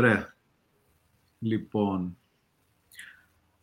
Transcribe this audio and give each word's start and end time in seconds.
Ωραία. 0.00 0.34
Λοιπόν, 1.38 2.18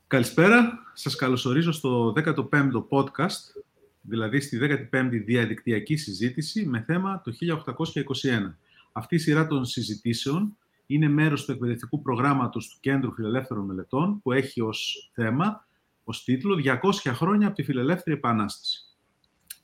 καλησπέρα. 0.07 0.79
Σας 0.93 1.15
καλωσορίζω 1.15 1.71
στο 1.71 2.13
15ο 2.15 2.87
podcast, 2.89 3.63
δηλαδή 4.01 4.39
στη 4.39 4.59
15η 4.91 5.21
διαδικτυακή 5.25 5.95
συζήτηση 5.95 6.65
με 6.65 6.81
θέμα 6.81 7.21
το 7.21 7.31
1821. 7.31 8.57
Αυτή 8.91 9.15
η 9.15 9.17
σειρά 9.17 9.47
των 9.47 9.65
συζητήσεων 9.65 10.57
είναι 10.85 11.07
μέρος 11.07 11.45
του 11.45 11.51
εκπαιδευτικού 11.51 12.01
προγράμματος 12.01 12.67
του 12.69 12.77
Κέντρου 12.79 13.13
Φιλελεύθερων 13.13 13.65
Μελετών, 13.65 14.21
που 14.21 14.31
έχει 14.31 14.61
ως 14.61 15.11
θέμα, 15.13 15.67
ως 16.03 16.23
τίτλο 16.23 16.55
«200 16.55 17.11
χρόνια 17.13 17.47
από 17.47 17.55
τη 17.55 17.63
Φιλελεύθερη 17.63 18.15
Επανάσταση». 18.15 18.85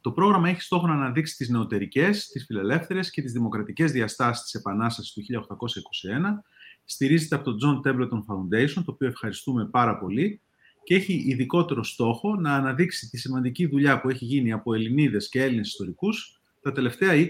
Το 0.01 0.11
πρόγραμμα 0.11 0.49
έχει 0.49 0.61
στόχο 0.61 0.88
να 0.88 0.93
αναδείξει 0.93 1.35
τις 1.35 1.49
νεωτερικές, 1.49 2.27
τις 2.27 2.45
φιλελεύθερες 2.45 3.09
και 3.09 3.21
τις 3.21 3.31
δημοκρατικές 3.31 3.91
διαστάσεις 3.91 4.43
της 4.43 4.53
Επανάστασης 4.53 5.13
του 5.13 5.21
1821. 5.21 6.43
Στηρίζεται 6.86 7.36
από 7.36 7.43
το 7.43 7.57
John 7.61 7.88
Templeton 7.88 8.25
Foundation, 8.27 8.73
το 8.73 8.91
οποίο 8.91 9.08
ευχαριστούμε 9.08 9.66
πάρα 9.66 9.98
πολύ, 9.98 10.41
και 10.84 10.95
έχει 10.95 11.23
ειδικότερο 11.27 11.84
στόχο 11.84 12.35
να 12.35 12.55
αναδείξει 12.55 13.09
τη 13.09 13.17
σημαντική 13.17 13.67
δουλειά 13.67 14.02
που 14.02 14.09
έχει 14.09 14.26
γίνει 14.26 14.52
από 14.52 14.73
Ελληνίδες 14.73 15.30
και 15.30 15.44
Έλληνες 15.44 15.67
ιστορικούς 15.67 16.41
τα 16.62 16.72
τελευταία 16.72 17.30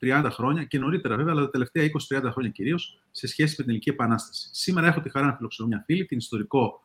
20-30 0.00 0.28
χρόνια 0.30 0.64
και 0.64 0.78
νωρίτερα 0.78 1.16
βέβαια, 1.16 1.32
αλλά 1.32 1.44
τα 1.44 1.50
τελευταία 1.50 1.90
20-30 2.08 2.30
χρόνια 2.32 2.50
κυρίως 2.50 3.02
σε 3.10 3.26
σχέση 3.26 3.50
με 3.50 3.54
την 3.54 3.64
Ελληνική 3.64 3.90
Επανάσταση. 3.90 4.48
Σήμερα 4.52 4.86
έχω 4.86 5.00
τη 5.00 5.10
χαρά 5.10 5.26
να 5.26 5.36
φιλοξενώ 5.36 5.68
μια 5.68 5.82
φίλη, 5.86 6.04
την 6.04 6.18
ιστορικό 6.18 6.80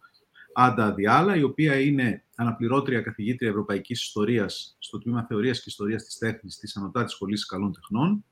Άντα 0.53 0.93
Διάλα, 0.93 1.35
η 1.35 1.43
οποία 1.43 1.79
είναι 1.79 2.25
αναπληρώτρια 2.35 3.01
καθηγήτρια 3.01 3.49
Ευρωπαϊκής 3.49 4.01
Ιστορίας 4.01 4.75
στο 4.79 4.97
τμήμα 4.97 5.25
Θεωρίας 5.25 5.57
και 5.57 5.65
Ιστορίας 5.67 6.03
της 6.03 6.17
Τέχνης 6.17 6.57
της 6.57 6.77
Ανωτάτης 6.77 7.13
Σχολής 7.13 7.45
Καλών 7.45 7.73
Τεχνών. 7.73 8.25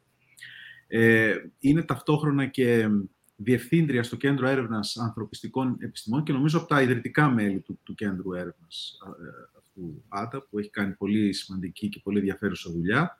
Ε, 0.92 1.36
είναι 1.60 1.82
ταυτόχρονα 1.82 2.46
και 2.46 2.88
διευθύντρια 3.36 4.04
στο 4.04 4.16
Κέντρο 4.16 4.48
Έρευνας 4.48 4.98
Ανθρωπιστικών 4.98 5.78
Επιστημών 5.80 6.24
και 6.24 6.34
νομίζω 6.34 6.58
από 6.58 6.68
τα 6.68 6.82
ιδρυτικά 6.82 7.30
μέλη 7.30 7.60
του, 7.60 7.80
του 7.84 7.96
Κέντρου 7.96 8.34
Έρευνας 8.34 8.98
ε, 9.06 9.58
αυτού 9.58 10.04
Άντα, 10.08 10.48
που 10.50 10.60
έχει 10.60 10.70
κάνει 10.70 10.94
πολύ 10.94 11.34
σημαντική 11.34 11.90
και 11.90 12.00
πολύ 12.04 12.18
ενδιαφέρουσα 12.18 12.72
δουλειά 12.72 13.18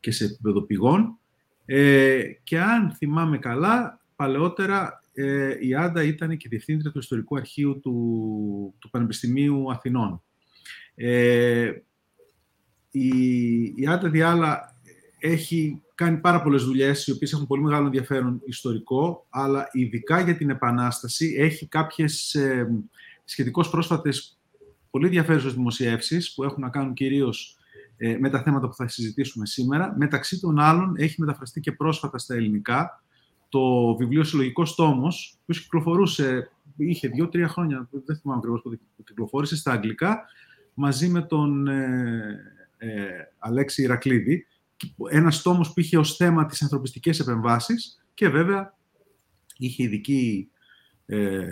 και 0.00 0.10
σε 0.10 0.24
επίπεδο 0.24 0.62
πηγών. 0.62 1.18
Ε, 1.64 2.22
και 2.42 2.60
αν 2.60 2.90
θυμάμαι 2.90 3.38
καλά, 3.38 4.00
παλαιότερα 4.16 5.02
ε, 5.12 5.56
η 5.60 5.74
Άντα 5.74 6.02
ήταν 6.02 6.36
και 6.36 6.48
διευθύντρια 6.48 6.90
του 6.90 6.98
Ιστορικού 6.98 7.36
Αρχείου 7.36 7.80
του, 7.80 8.74
του 8.78 8.90
Πανεπιστημίου 8.90 9.70
Αθηνών. 9.70 10.22
Ε, 10.94 11.72
η, 12.90 13.08
η 13.76 13.86
Άντα 13.86 14.08
Διάλα 14.08 14.76
έχει 15.18 15.82
κάνει 15.98 16.16
πάρα 16.16 16.42
πολλές 16.42 16.64
δουλειές, 16.64 17.06
οι 17.06 17.12
οποίες 17.12 17.32
έχουν 17.32 17.46
πολύ 17.46 17.62
μεγάλο 17.62 17.86
ενδιαφέρον 17.86 18.40
ιστορικό, 18.44 19.26
αλλά 19.30 19.68
ειδικά 19.72 20.20
για 20.20 20.36
την 20.36 20.50
Επανάσταση 20.50 21.34
έχει 21.38 21.66
κάποιες 21.66 22.34
ε, 22.34 22.68
σχετικώς 23.24 23.70
πρόσφατες 23.70 24.38
πολύ 24.90 25.06
ενδιαφέρουσες 25.06 25.54
δημοσιεύσεις 25.54 26.34
που 26.34 26.44
έχουν 26.44 26.62
να 26.62 26.68
κάνουν 26.68 26.92
κυρίως 26.92 27.56
ε, 27.96 28.16
με 28.20 28.30
τα 28.30 28.42
θέματα 28.42 28.68
που 28.68 28.74
θα 28.74 28.88
συζητήσουμε 28.88 29.46
σήμερα. 29.46 29.94
Μεταξύ 29.96 30.40
των 30.40 30.58
άλλων 30.58 30.94
έχει 30.96 31.20
μεταφραστεί 31.20 31.60
και 31.60 31.72
πρόσφατα 31.72 32.18
στα 32.18 32.34
ελληνικά 32.34 33.02
το 33.48 33.96
βιβλίο 33.96 34.24
Συλλογικός 34.24 34.74
Τόμος, 34.74 35.38
που 35.46 35.52
κυκλοφορούσε, 35.52 36.50
είχε 36.76 37.08
δύο-τρία 37.08 37.48
χρόνια, 37.48 37.88
δεν 37.90 38.16
θυμάμαι 38.16 38.38
ακριβώς 38.38 38.62
πότε 38.62 38.78
κυκλοφόρησε, 39.04 39.56
στα 39.56 39.72
αγγλικά, 39.72 40.24
μαζί 40.74 41.08
με 41.08 41.22
τον 41.22 41.68
ε, 41.68 42.40
ε, 42.78 42.88
Αλέξη 43.38 43.82
Ηρακλήδη. 43.82 44.46
Ένας 45.10 45.42
τόμος 45.42 45.72
που 45.72 45.80
είχε 45.80 45.98
ως 45.98 46.16
θέμα 46.16 46.46
τις 46.46 46.62
ανθρωπιστικές 46.62 47.20
επεμβάσεις 47.20 48.04
και 48.14 48.28
βέβαια 48.28 48.76
είχε 49.56 49.82
ειδική 49.82 50.50
ε, 51.06 51.46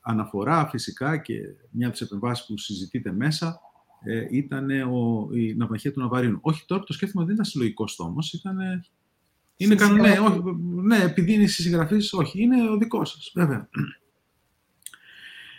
αναφορά 0.00 0.68
φυσικά 0.68 1.16
και 1.16 1.34
μια 1.70 1.86
από 1.86 1.96
τις 1.96 2.06
επεμβάσεις 2.06 2.46
που 2.46 2.58
συζητείται 2.58 3.12
μέσα 3.12 3.60
ε, 4.04 4.26
ήταν 4.30 4.70
ο, 4.70 5.28
η 5.32 5.54
ναυμαχία 5.54 5.92
του 5.92 6.00
Ναβαρίνου. 6.00 6.38
Όχι 6.40 6.64
τώρα 6.66 6.80
που 6.80 6.86
το 6.86 6.92
σκέφτομαι 6.92 7.24
δεν 7.24 7.34
ήταν 7.34 7.46
συλλογικός 7.46 7.96
τόμος, 7.96 8.32
ήταν 8.32 8.82
είναι 9.60 9.74
κανονικό. 9.74 10.06
Ναι, 10.06 10.18
όχι, 10.18 10.42
ναι, 10.82 11.02
επειδή 11.02 11.32
είναι 11.32 11.46
συγγραφή, 11.46 11.96
όχι. 12.12 12.42
Είναι 12.42 12.70
ο 12.70 12.76
δικός 12.76 13.10
σας, 13.10 13.32
βέβαια. 13.34 13.68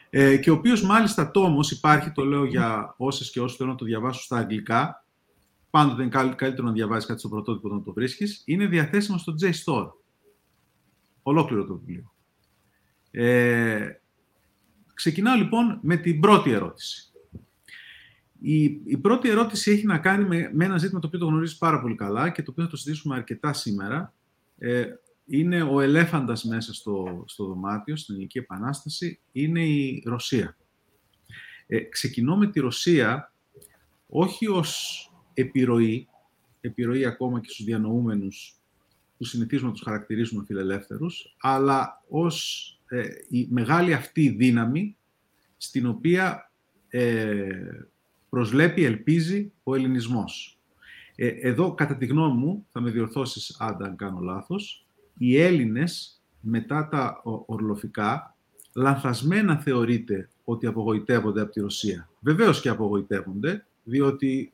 Ε, 0.10 0.38
και 0.38 0.52
ο 0.52 0.54
οποίος 0.54 0.82
μάλιστα 0.84 1.32
τόμος 1.32 1.72
υπάρχει, 1.72 2.12
το 2.12 2.26
λέω 2.26 2.46
για 2.46 2.94
όσες 2.98 3.32
και 3.32 3.42
όσους 3.42 3.58
θέλουν 3.58 3.72
να 3.72 3.78
το 3.78 3.86
διαβάσουν 3.86 4.22
στα 4.22 4.38
αγγλικά. 4.38 5.06
Πάντοτε 5.70 6.02
είναι 6.02 6.36
καλύτερο 6.36 6.68
να 6.68 6.72
διαβάζει 6.72 7.06
κάτι 7.06 7.20
στο 7.20 7.30
πρωτότυπο 7.30 7.68
όταν 7.68 7.84
το 7.84 7.94
βρίσκεις. 7.94 8.42
Είναι 8.46 8.68
διαθέσιμο 8.68 9.18
στο 9.18 9.36
JSTOR. 9.42 9.92
Ολόκληρο 11.24 11.66
το 11.66 11.78
βιβλίο. 11.78 12.14
Ε, 13.12 13.92
ξεκινάω 14.94 15.36
λοιπόν 15.36 15.80
με 15.82 15.98
την 15.98 16.20
πρώτη 16.20 16.52
ερώτηση. 16.52 17.12
Η, 18.42 18.64
η 18.86 18.98
πρώτη 19.02 19.30
ερώτηση 19.30 19.72
έχει 19.72 19.86
να 19.86 19.98
κάνει 19.98 20.26
με, 20.26 20.52
με 20.54 20.66
ένα 20.66 20.78
ζήτημα 20.78 21.00
το 21.00 21.08
οποίο 21.08 21.20
το 21.20 21.26
γνωρίζεις 21.26 21.58
πάρα 21.58 21.82
πολύ 21.82 21.96
καλά 21.96 22.30
και 22.30 22.44
το 22.44 22.52
οποίο 22.52 22.64
θα 22.64 22.70
το 22.70 22.78
συζητήσουμε 22.78 23.16
αρκετά 23.16 23.54
σήμερα. 23.54 24.14
Ε, 24.58 24.86
είναι 25.26 25.64
ο 25.64 25.82
ελέφαντας 25.82 26.44
μέσα 26.44 26.74
στο, 26.74 27.24
στο 27.28 27.46
δωμάτιο, 27.46 27.96
στην 27.96 28.14
Ελληνική 28.14 28.38
Επανάσταση, 28.38 29.20
είναι 29.32 29.66
η 29.66 30.04
Ρωσία. 30.06 30.58
Ε, 31.68 31.80
ξεκινώ 31.80 32.38
με 32.38 32.48
τη 32.48 32.60
Ρωσία 32.60 33.34
όχι 34.08 34.48
ως 34.48 35.04
επιρροή, 35.40 36.08
επιρροή 36.62 37.06
ακόμα 37.06 37.40
και 37.40 37.50
στους 37.50 37.66
διανοούμενους 37.66 38.60
που 39.18 39.24
συνηθίζουμε 39.26 39.68
να 39.68 39.74
τους 39.74 39.84
χαρακτηρίζουμε 39.84 40.44
φιλελεύθερους, 40.46 41.36
αλλά 41.40 42.04
ως 42.10 42.74
ε, 42.88 43.08
η 43.30 43.48
μεγάλη 43.50 43.94
αυτή 43.94 44.30
δύναμη 44.30 44.98
στην 45.58 45.88
οποία 45.88 46.52
ε, 46.90 47.50
προσλέπει, 48.30 48.84
ελπίζει 48.84 49.52
ο 49.64 49.76
ελληνισμός. 49.76 50.60
Ε, 51.16 51.28
εδώ, 51.28 51.74
κατά 51.74 51.96
τη 51.96 52.06
γνώμη 52.06 52.38
μου, 52.38 52.66
θα 52.72 52.82
με 52.82 52.92
διορθώσεις 52.92 53.56
άντα 53.60 53.86
αν 53.86 53.96
κάνω 53.96 54.20
λάθος, 54.20 54.88
οι 55.18 55.38
Έλληνες 55.42 56.22
μετά 56.42 56.88
τα 56.88 57.22
ορλοφικά 57.46 58.36
λανθασμένα 58.74 59.58
θεωρείται 59.58 60.30
ότι 60.44 60.66
απογοητεύονται 60.66 61.42
από 61.42 61.52
τη 61.52 61.60
Ρωσία. 61.60 62.10
Βεβαίως 62.20 62.62
και 62.62 62.70
απογοητεύονται, 62.70 63.66
διότι 63.84 64.54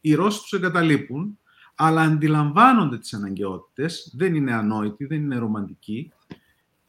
οι 0.00 0.14
Ρώσοι 0.14 0.40
τους 0.40 0.52
εγκαταλείπουν, 0.52 1.38
αλλά 1.74 2.02
αντιλαμβάνονται 2.02 2.98
τις 2.98 3.14
αναγκαιότητες, 3.14 4.12
δεν 4.16 4.34
είναι 4.34 4.52
ανόητοι, 4.52 5.04
δεν 5.04 5.20
είναι 5.20 5.36
ρομαντικοί 5.36 6.12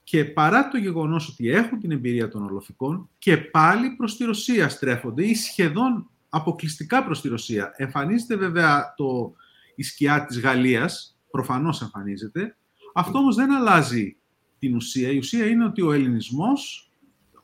και 0.10 0.26
παρά 0.26 0.68
το 0.68 0.78
γεγονός 0.78 1.28
ότι 1.28 1.50
έχουν 1.50 1.80
την 1.80 1.92
εμπειρία 1.92 2.28
των 2.28 2.44
ορλοφικών 2.44 3.10
και 3.18 3.38
πάλι 3.38 3.90
προς 3.90 4.18
τη 4.18 4.24
Ρωσία 4.24 4.70
στρέφονται 4.70 5.26
ή 5.26 5.36
σχεδόν 5.36 6.10
αποκλειστικά 6.30 7.04
προς 7.04 7.22
τη 7.22 7.28
Ρωσία. 7.28 7.74
Εμφανίζεται 7.76 8.36
βέβαια 8.36 8.94
το, 8.98 9.34
η 9.76 9.84
σκιά 9.84 10.26
της 10.26 10.40
Γαλλίας, 10.40 11.18
προφανώς 11.32 11.82
εμφανίζεται. 11.82 12.58
Αυτό 12.94 13.18
όμως 13.18 13.36
δεν 13.36 13.52
αλλάζει 13.52 14.18
την 14.60 14.76
ουσία. 14.76 15.10
Η 15.10 15.18
ουσία 15.18 15.46
είναι 15.46 15.66
ότι 15.66 15.82
ο 15.82 15.92
ελληνισμός, 15.92 16.92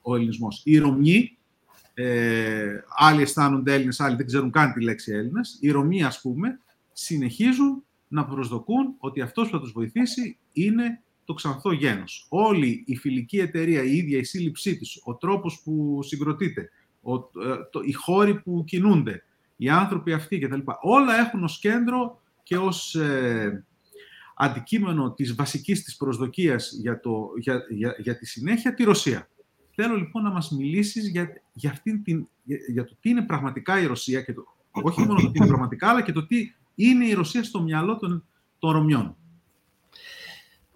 ο 0.02 0.16
ελληνισμός 0.16 0.62
η 0.64 0.78
Ρωμιοί, 0.78 1.35
ε, 1.98 2.84
άλλοι 2.98 3.22
αισθάνονται 3.22 3.74
Έλληνες, 3.74 4.00
άλλοι 4.00 4.16
δεν 4.16 4.26
ξέρουν 4.26 4.52
καν 4.52 4.74
τη 4.74 4.82
λέξη 4.82 5.12
Έλληνας, 5.12 5.58
οι 5.62 5.72
Ρωμιοί 5.72 6.04
ας 6.04 6.22
πούμε, 6.22 6.60
συνεχίζουν 6.94 7.84
να 8.08 8.26
προσδοκούν 8.26 8.96
ότι 8.98 9.22
αυτός 9.22 9.46
που 9.46 9.52
θα 9.52 9.60
τους 9.60 9.72
βοηθήσει 9.72 10.38
είναι 10.52 11.02
το 11.26 11.34
ξανθό 11.34 11.72
γένος. 11.72 12.26
Όλη 12.30 12.84
η 12.86 12.96
φιλική 12.96 13.40
εταιρεία, 13.40 13.84
η 13.84 13.96
ίδια 13.96 14.18
η 14.18 14.24
σύλληψή 14.24 14.78
της, 14.78 15.02
ο 15.04 15.16
τρόπος 15.16 15.62
που 15.64 16.00
συγκροτείται, 16.04 16.70
ο, 17.02 17.16
ε, 17.16 17.22
το, 17.72 17.82
οι 17.84 17.92
χώροι 17.92 18.42
που 18.42 18.64
κινούνται, 18.68 19.24
οι 19.56 19.70
άνθρωποι 19.70 20.14
αυτοί 20.14 20.40
κτλ. 20.40 20.60
Όλα 20.82 21.20
έχουν 21.20 21.44
ως 21.44 21.60
κέντρο 21.60 22.22
και 22.44 22.58
ως 22.58 22.96
ε, 22.96 23.66
αντικείμενο 24.36 25.14
της 25.14 25.36
βασικής 25.36 25.84
της 25.84 25.96
προσδοκίας 25.96 26.72
για, 26.82 27.00
το, 27.00 27.28
για, 27.40 27.66
για, 27.70 27.96
για 28.00 28.18
τη 28.18 28.26
συνέχεια 28.26 28.74
τη 28.74 28.84
Ρωσία. 28.84 29.30
Θέλω 29.76 29.96
λοιπόν 29.96 30.24
να 30.24 30.32
μας 30.32 30.52
μιλήσεις 30.52 31.10
για, 31.10 31.42
για, 31.54 31.72
αυτήν 31.72 32.04
την, 32.04 32.28
για, 32.44 32.58
για 32.68 32.86
το 32.86 32.96
τι 33.00 33.10
είναι 33.10 33.22
πραγματικά 33.22 33.82
η 33.82 33.86
Ρωσία 33.86 34.22
και 34.22 34.34
το, 34.34 34.44
όχι 34.72 35.02
μόνο 35.02 35.22
το 35.22 35.32
τι 35.32 35.38
είναι 35.38 35.48
πραγματικά, 35.48 35.90
αλλά 35.90 36.02
και 36.02 36.12
το 36.12 36.26
τι 36.26 36.54
είναι 36.76 37.06
η 37.06 37.14
Ρωσία 37.14 37.44
στο 37.44 37.62
μυαλό 37.62 37.98
των, 37.98 38.26
των 38.60 38.72
Ρωμιών. 38.72 39.16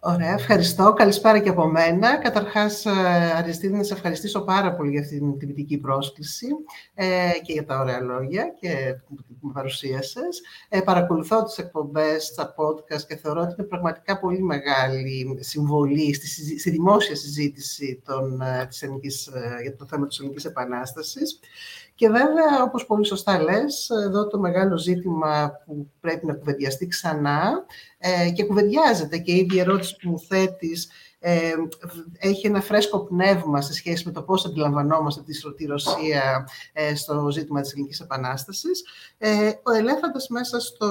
Ωραία, 0.01 0.33
ευχαριστώ. 0.33 0.93
Καλησπέρα 0.93 1.39
και 1.39 1.49
από 1.49 1.67
μένα. 1.67 2.17
Καταρχάς, 2.17 2.85
ε, 2.85 2.91
Αριστίδη, 3.35 3.73
να 3.73 3.83
σε 3.83 3.93
ευχαριστήσω 3.93 4.41
πάρα 4.41 4.75
πολύ 4.75 4.91
για 4.91 5.01
αυτή 5.01 5.17
την 5.17 5.37
τυπητική 5.37 5.77
πρόσκληση 5.77 6.47
ε, 6.93 7.05
και 7.43 7.53
για 7.53 7.65
τα 7.65 7.79
ωραία 7.79 8.01
λόγια 8.01 8.53
και 8.59 8.95
που 9.07 9.47
με 9.47 9.51
παρουσίασες. 9.53 10.41
Ε, 10.69 10.79
παρακολουθώ 10.81 11.43
τις 11.43 11.57
εκπομπές, 11.57 12.33
τα 12.33 12.55
podcast 12.57 13.01
και 13.07 13.15
θεωρώ 13.15 13.41
ότι 13.41 13.55
είναι 13.57 13.67
πραγματικά 13.67 14.19
πολύ 14.19 14.41
μεγάλη 14.41 15.37
συμβολή 15.39 16.13
στη, 16.13 16.59
στη 16.59 16.69
δημόσια 16.69 17.15
συζήτηση 17.15 18.01
των, 18.05 18.41
ε, 18.41 18.65
της 18.65 18.81
ελληνικής, 18.81 19.29
για 19.61 19.75
το 19.75 19.85
θέμα 19.85 20.07
της 20.07 20.19
Ελληνικής 20.19 20.45
Επανάστασης 20.45 21.39
Και 21.99 22.09
βέβαια, 22.09 22.63
όπως 22.63 22.85
πολύ 22.85 23.05
σωστά 23.05 23.41
λες, 23.41 23.89
εδώ 23.89 24.27
το 24.27 24.39
μεγάλο 24.39 24.77
ζήτημα 24.77 25.51
που 25.65 25.91
πρέπει 25.99 26.25
να 26.25 26.33
κουβεντιαστεί 26.33 26.87
ξανά 26.87 27.65
ε, 27.97 28.29
και 28.29 28.43
κουβεντιάζεται 28.43 29.17
και 29.17 29.31
η 29.31 29.37
ίδια 29.37 29.61
ερώτηση 29.61 29.95
που 29.95 30.09
μου 30.09 30.19
θέτεις 30.19 30.89
ε, 31.19 31.53
έχει 32.19 32.47
ένα 32.47 32.61
φρέσκο 32.61 32.99
πνεύμα 32.99 33.61
σε 33.61 33.73
σχέση 33.73 34.05
με 34.05 34.11
το 34.11 34.21
πώς 34.21 34.45
αντιλαμβανόμαστε 34.45 35.21
τη, 35.55 35.65
Ρωσία 35.65 36.47
ε, 36.73 36.95
στο 36.95 37.29
ζήτημα 37.31 37.61
της 37.61 37.71
Ελληνικής 37.71 37.99
Επανάστασης, 37.99 38.83
ε, 39.17 39.51
ο 39.63 39.71
ελέφαντας 39.71 40.27
μέσα 40.27 40.59
στο, 40.59 40.87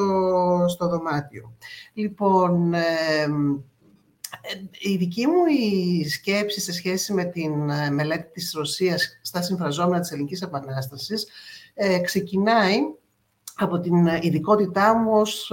στο 0.69 0.89
δωμάτιο. 0.89 1.53
Λοιπόν, 1.93 2.75
η 4.79 4.97
δική 4.97 5.27
μου 5.27 5.45
η 5.47 6.09
σκέψη 6.09 6.61
σε 6.61 6.73
σχέση 6.73 7.13
με 7.13 7.25
την 7.25 7.53
μελέτη 7.93 8.31
της 8.33 8.53
Ρωσίας 8.57 9.19
στα 9.23 9.43
συμφραζόμενα 9.43 10.01
της 10.01 10.11
Ελληνικής 10.11 10.43
Επανάστασης 10.43 11.27
ξεκινάει 12.03 12.79
από 13.55 13.81
την 13.81 14.07
ειδικότητά 14.07 14.95
μου 14.95 15.11
ως, 15.13 15.53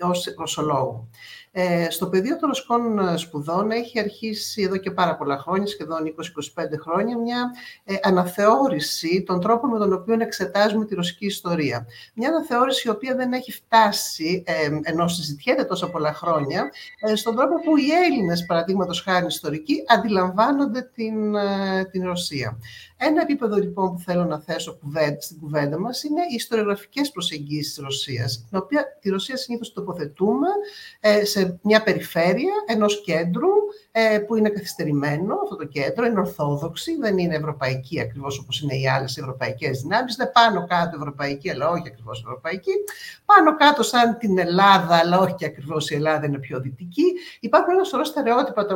ως 0.00 0.34
ρωσολόγου. 0.36 1.08
Ε, 1.58 1.90
στο 1.90 2.06
πεδίο 2.06 2.36
των 2.36 2.48
ρωσικών 2.48 2.98
ε, 2.98 3.16
σπουδών 3.16 3.70
έχει 3.70 3.98
αρχίσει 3.98 4.62
εδώ 4.62 4.76
και 4.76 4.90
πάρα 4.90 5.16
πολλά 5.16 5.38
χρόνια, 5.38 5.66
σχεδόν 5.66 6.14
20-25 6.54 6.64
χρόνια, 6.80 7.18
μια 7.18 7.50
ε, 7.84 7.94
αναθεώρηση 8.02 9.22
των 9.26 9.40
τρόπων 9.40 9.70
με 9.70 9.78
τον 9.78 9.92
οποίο 9.92 10.16
εξετάζουμε 10.18 10.84
τη 10.84 10.94
ρωσική 10.94 11.26
ιστορία. 11.26 11.86
Μια 12.14 12.28
αναθεώρηση 12.28 12.88
η 12.88 12.90
οποία 12.90 13.14
δεν 13.14 13.32
έχει 13.32 13.52
φτάσει, 13.52 14.42
ε, 14.46 14.80
ενώ 14.82 15.08
συζητιέται 15.08 15.64
τόσα 15.64 15.90
πολλά 15.90 16.14
χρόνια, 16.14 16.70
ε, 17.00 17.14
στον 17.14 17.36
τρόπο 17.36 17.54
που 17.54 17.76
οι 17.76 17.90
Έλληνες, 18.04 18.44
παραδείγματος 18.46 19.00
χάρη 19.00 19.26
ιστορικοί, 19.26 19.84
αντιλαμβάνονται 19.86 20.90
την, 20.94 21.34
ε, 21.34 21.84
την 21.90 22.04
Ρωσία. 22.04 22.58
Ένα 22.98 23.22
επίπεδο 23.22 23.56
λοιπόν 23.56 23.92
που 23.92 24.00
θέλω 24.00 24.24
να 24.24 24.40
θέσω 24.40 24.78
στην 25.18 25.40
κουβέντα 25.40 25.78
μας 25.78 26.02
είναι 26.02 26.20
οι 26.30 26.34
ιστοριογραφικές 26.34 27.10
προσεγγίσεις 27.10 27.74
της 27.74 27.84
Ρωσίας, 27.84 28.46
την 28.48 28.58
οποία 28.58 28.98
τη 29.00 29.08
Ρωσία 29.10 29.36
συνήθως 29.36 29.72
τοποθετούμε 29.72 30.48
ε, 31.00 31.24
σε 31.24 31.58
μια 31.62 31.82
περιφέρεια 31.82 32.52
ενός 32.66 33.02
κέντρου 33.04 33.48
ε, 33.92 34.18
που 34.18 34.36
είναι 34.36 34.48
καθυστερημένο 34.48 35.34
αυτό 35.42 35.56
το 35.56 35.64
κέντρο, 35.64 36.06
είναι 36.06 36.18
ορθόδοξη, 36.18 36.96
δεν 36.96 37.18
είναι 37.18 37.34
ευρωπαϊκή 37.34 38.00
ακριβώς 38.00 38.38
όπως 38.38 38.60
είναι 38.60 38.74
οι 38.74 38.88
άλλες 38.88 39.16
ευρωπαϊκές 39.16 39.80
δυνάμεις, 39.80 40.16
είναι 40.16 40.30
πάνω 40.32 40.66
κάτω 40.66 40.96
ευρωπαϊκή, 40.96 41.50
αλλά 41.50 41.68
όχι 41.68 41.84
ακριβώς 41.86 42.20
ευρωπαϊκή, 42.20 42.72
πάνω 43.24 43.56
κάτω 43.56 43.82
σαν 43.82 44.18
την 44.18 44.38
Ελλάδα, 44.38 44.96
αλλά 44.96 45.18
όχι 45.18 45.34
και 45.34 45.46
ακριβώς 45.46 45.90
η 45.90 45.94
Ελλάδα 45.94 46.26
είναι 46.26 46.38
πιο 46.38 46.60
δυτική. 46.60 47.04
Υπάρχουν 47.40 47.72
ένα 47.72 47.84
σωρό 47.84 48.04
στερεότυπα 48.04 48.66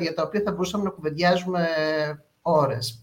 για 0.00 0.14
τα 0.14 0.22
οποία 0.22 0.42
θα 0.44 0.52
μπορούσαμε 0.52 0.84
να 0.84 0.90
κουβεντιάζουμε 0.90 1.68
ώρες. 2.42 3.00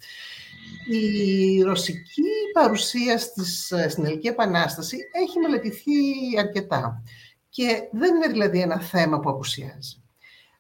Η 0.94 1.62
ρωσική 1.62 2.24
παρουσία 2.54 3.18
στις, 3.18 3.74
στην 3.90 4.06
Ελληνική 4.06 4.28
Επανάσταση 4.28 4.98
έχει 5.12 5.40
μελετηθεί 5.40 5.92
αρκετά 6.40 7.04
και 7.50 7.90
δεν 7.92 8.16
είναι 8.16 8.28
δηλαδή 8.28 8.60
ένα 8.60 8.82
θέμα 8.82 9.20
που 9.20 9.30
απουσιάζει. 9.30 10.04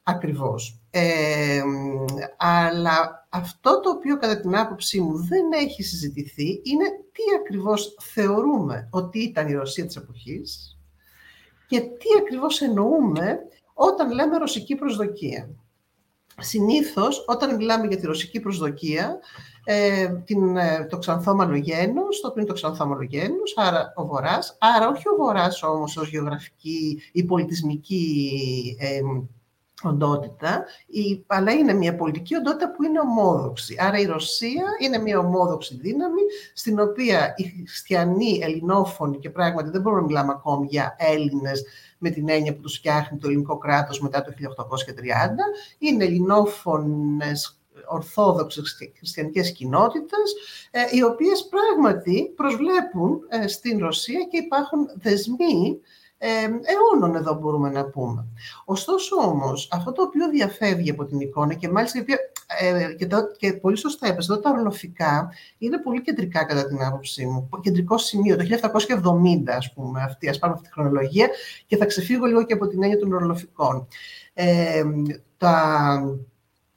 Ακριβώς. 0.03 0.81
Ε, 0.89 1.61
αλλά 2.37 3.27
αυτό 3.29 3.79
το 3.79 3.89
οποίο 3.89 4.17
κατά 4.17 4.39
την 4.39 4.57
άποψή 4.57 5.01
μου 5.01 5.17
δεν 5.17 5.51
έχει 5.51 5.83
συζητηθεί 5.83 6.61
είναι 6.63 6.85
τι 7.11 7.23
ακριβώς 7.39 7.95
θεωρούμε 8.13 8.87
ότι 8.91 9.19
ήταν 9.19 9.47
η 9.47 9.53
Ρωσία 9.53 9.85
της 9.85 9.95
εποχής 9.95 10.77
και 11.67 11.79
τι 11.79 12.07
ακριβώς 12.19 12.61
εννοούμε 12.61 13.39
όταν 13.73 14.11
λέμε 14.11 14.37
ρωσική 14.37 14.75
προσδοκία. 14.75 15.49
Συνήθως, 16.39 17.25
όταν 17.27 17.55
μιλάμε 17.55 17.87
για 17.87 17.97
τη 17.97 18.05
ρωσική 18.05 18.39
προσδοκία, 18.39 19.19
ε, 19.63 20.07
την, 20.07 20.57
ε, 20.57 20.87
το 20.89 20.97
ξανθόμαλο 20.97 21.55
γένος, 21.55 22.19
το 22.19 22.27
οποίο 22.27 22.41
είναι 22.41 22.49
το 22.49 22.53
ξανθόμαλο 22.53 23.03
γένος, 23.03 23.53
άρα 23.55 23.93
ο 23.95 24.05
Βορράς, 24.05 24.57
άρα 24.59 24.87
όχι 24.87 25.07
ο 25.07 25.15
Βορράς 25.17 25.63
όμως 25.63 25.97
ως 25.97 26.09
γεωγραφική 26.09 27.01
ή 27.11 27.23
πολιτισμική 27.23 28.77
ε, 28.79 28.99
οντότητα, 29.89 30.65
η, 30.87 31.23
αλλά 31.27 31.51
είναι 31.51 31.73
μια 31.73 31.95
πολιτική 31.95 32.35
οντότητα 32.35 32.71
που 32.71 32.83
είναι 32.83 32.99
ομόδοξη. 32.99 33.75
Άρα 33.79 33.97
η 33.97 34.05
Ρωσία 34.05 34.63
είναι 34.79 34.97
μια 34.97 35.19
ομόδοξη 35.19 35.77
δύναμη, 35.81 36.21
στην 36.53 36.79
οποία 36.79 37.33
οι 37.37 37.43
χριστιανοί, 37.67 38.39
ελληνόφωνοι 38.41 39.17
και 39.17 39.29
πράγματι 39.29 39.69
δεν 39.69 39.81
μπορούμε 39.81 40.01
να 40.01 40.07
μιλάμε 40.07 40.31
ακόμη 40.31 40.67
για 40.69 40.95
Έλληνες 40.99 41.63
με 41.97 42.09
την 42.09 42.29
έννοια 42.29 42.55
που 42.55 42.61
τους 42.61 42.75
φτιάχνει 42.75 43.17
το 43.17 43.27
ελληνικό 43.27 43.57
κράτος 43.57 43.99
μετά 43.99 44.21
το 44.21 44.31
1830, 44.31 44.37
είναι 45.77 46.03
ελληνόφωνες 46.03 47.61
ορθόδοξες 47.87 48.77
χριστιανικές 48.97 49.51
κοινότητες, 49.51 50.35
ε, 50.71 50.81
οι 50.91 51.03
οποίες 51.03 51.47
πράγματι 51.49 52.33
προσβλέπουν 52.35 53.19
ε, 53.29 53.47
στην 53.47 53.79
Ρωσία 53.79 54.27
και 54.31 54.37
υπάρχουν 54.37 54.89
δεσμοί 54.95 55.79
ε, 55.79 56.00
αιώνων 56.21 57.15
εδώ 57.15 57.33
μπορούμε 57.33 57.69
να 57.69 57.85
πούμε. 57.85 58.25
Ωστόσο 58.65 59.15
όμως, 59.15 59.69
αυτό 59.71 59.91
το 59.91 60.01
οποίο 60.01 60.29
διαφεύγει 60.29 60.89
από 60.89 61.05
την 61.05 61.19
εικόνα 61.19 61.53
και 61.53 61.69
μάλιστα 61.69 61.99
και, 62.97 63.07
και 63.37 63.53
πολύ 63.53 63.77
σωστά 63.77 64.07
είπες, 64.07 64.29
εδώ 64.29 64.39
τα 64.39 64.49
ορλοφικά 64.49 65.31
είναι 65.57 65.77
πολύ 65.77 66.01
κεντρικά 66.01 66.45
κατά 66.45 66.67
την 66.67 66.83
άποψή 66.83 67.25
μου. 67.25 67.49
Κεντρικό 67.61 67.97
σημείο, 67.97 68.35
το 68.35 68.43
1770 68.43 69.43
ας 69.47 69.73
πούμε, 69.73 70.03
αυτή, 70.03 70.29
ας 70.29 70.39
πάρουμε 70.39 70.57
αυτή 70.57 70.69
τη 70.69 70.73
χρονολογία 70.73 71.29
και 71.65 71.77
θα 71.77 71.85
ξεφύγω 71.85 72.25
λίγο 72.25 72.45
και 72.45 72.53
από 72.53 72.67
την 72.67 72.83
έννοια 72.83 72.99
των 72.99 73.13
ορλοφικών. 73.13 73.87
Ε, 74.33 74.83
τα, 75.37 76.01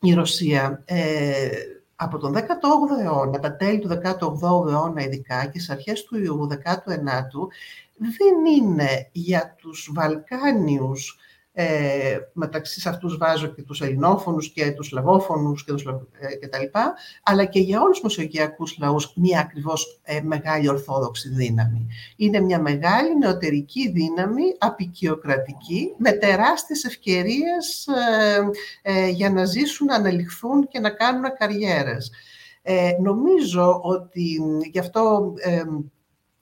η 0.01 0.15
Ρωσία 0.15 0.83
ε, 0.85 1.49
από 1.97 2.19
τον 2.19 2.35
18ο 2.35 3.03
αιώνα, 3.03 3.39
τα 3.39 3.57
τέλη 3.57 3.79
του 3.79 3.89
18ου 3.89 4.71
αιώνα 4.71 5.03
ειδικά 5.03 5.47
και 5.47 5.59
στις 5.59 5.71
αρχές 5.71 6.05
του 6.05 6.17
19ου, 6.51 7.47
δεν 7.97 8.45
είναι 8.57 9.09
για 9.13 9.55
τους 9.59 9.91
Βαλκάνιους 9.95 11.19
ε, 11.57 12.19
μεταξύ 12.33 12.81
σε 12.81 12.89
αυτούς 12.89 13.17
βάζω 13.17 13.47
και 13.47 13.63
τους 13.63 13.81
ελληνόφωνους 13.81 14.53
και 14.53 14.71
τους 14.71 14.91
λαβόφωνους 14.91 15.65
και, 15.65 15.73
τους, 15.73 15.85
ε, 16.19 16.35
και 16.37 16.49
τα 16.49 16.59
λοιπά, 16.59 16.95
αλλά 17.23 17.45
και 17.45 17.61
για 17.61 17.81
όλους 17.81 18.01
τους 18.01 18.17
μεσογειακούς 18.17 18.79
λαούς 18.79 19.13
μια 19.17 19.41
ακριβώς 19.41 20.01
ε, 20.03 20.21
μεγάλη 20.21 20.69
ορθόδοξη 20.69 21.29
δύναμη. 21.29 21.87
Είναι 22.17 22.41
μια 22.41 22.61
μεγάλη 22.61 23.19
νεωτερική 23.19 23.91
δύναμη, 23.91 24.43
απεικιοκρατική, 24.59 25.95
με 25.97 26.13
τεράστιες 26.13 26.85
ευκαιρίες 26.85 27.87
ε, 28.83 28.93
ε, 28.93 29.09
για 29.09 29.31
να 29.31 29.45
ζήσουν, 29.45 29.87
να 29.87 29.95
αναλυχθούν 29.95 30.69
και 30.69 30.81
να 30.81 30.91
κάνουν 30.91 31.25
καριέρες. 31.39 32.11
νομίζω 33.01 33.81
ότι 33.83 34.41
γι' 34.73 34.79
αυτό 34.79 35.35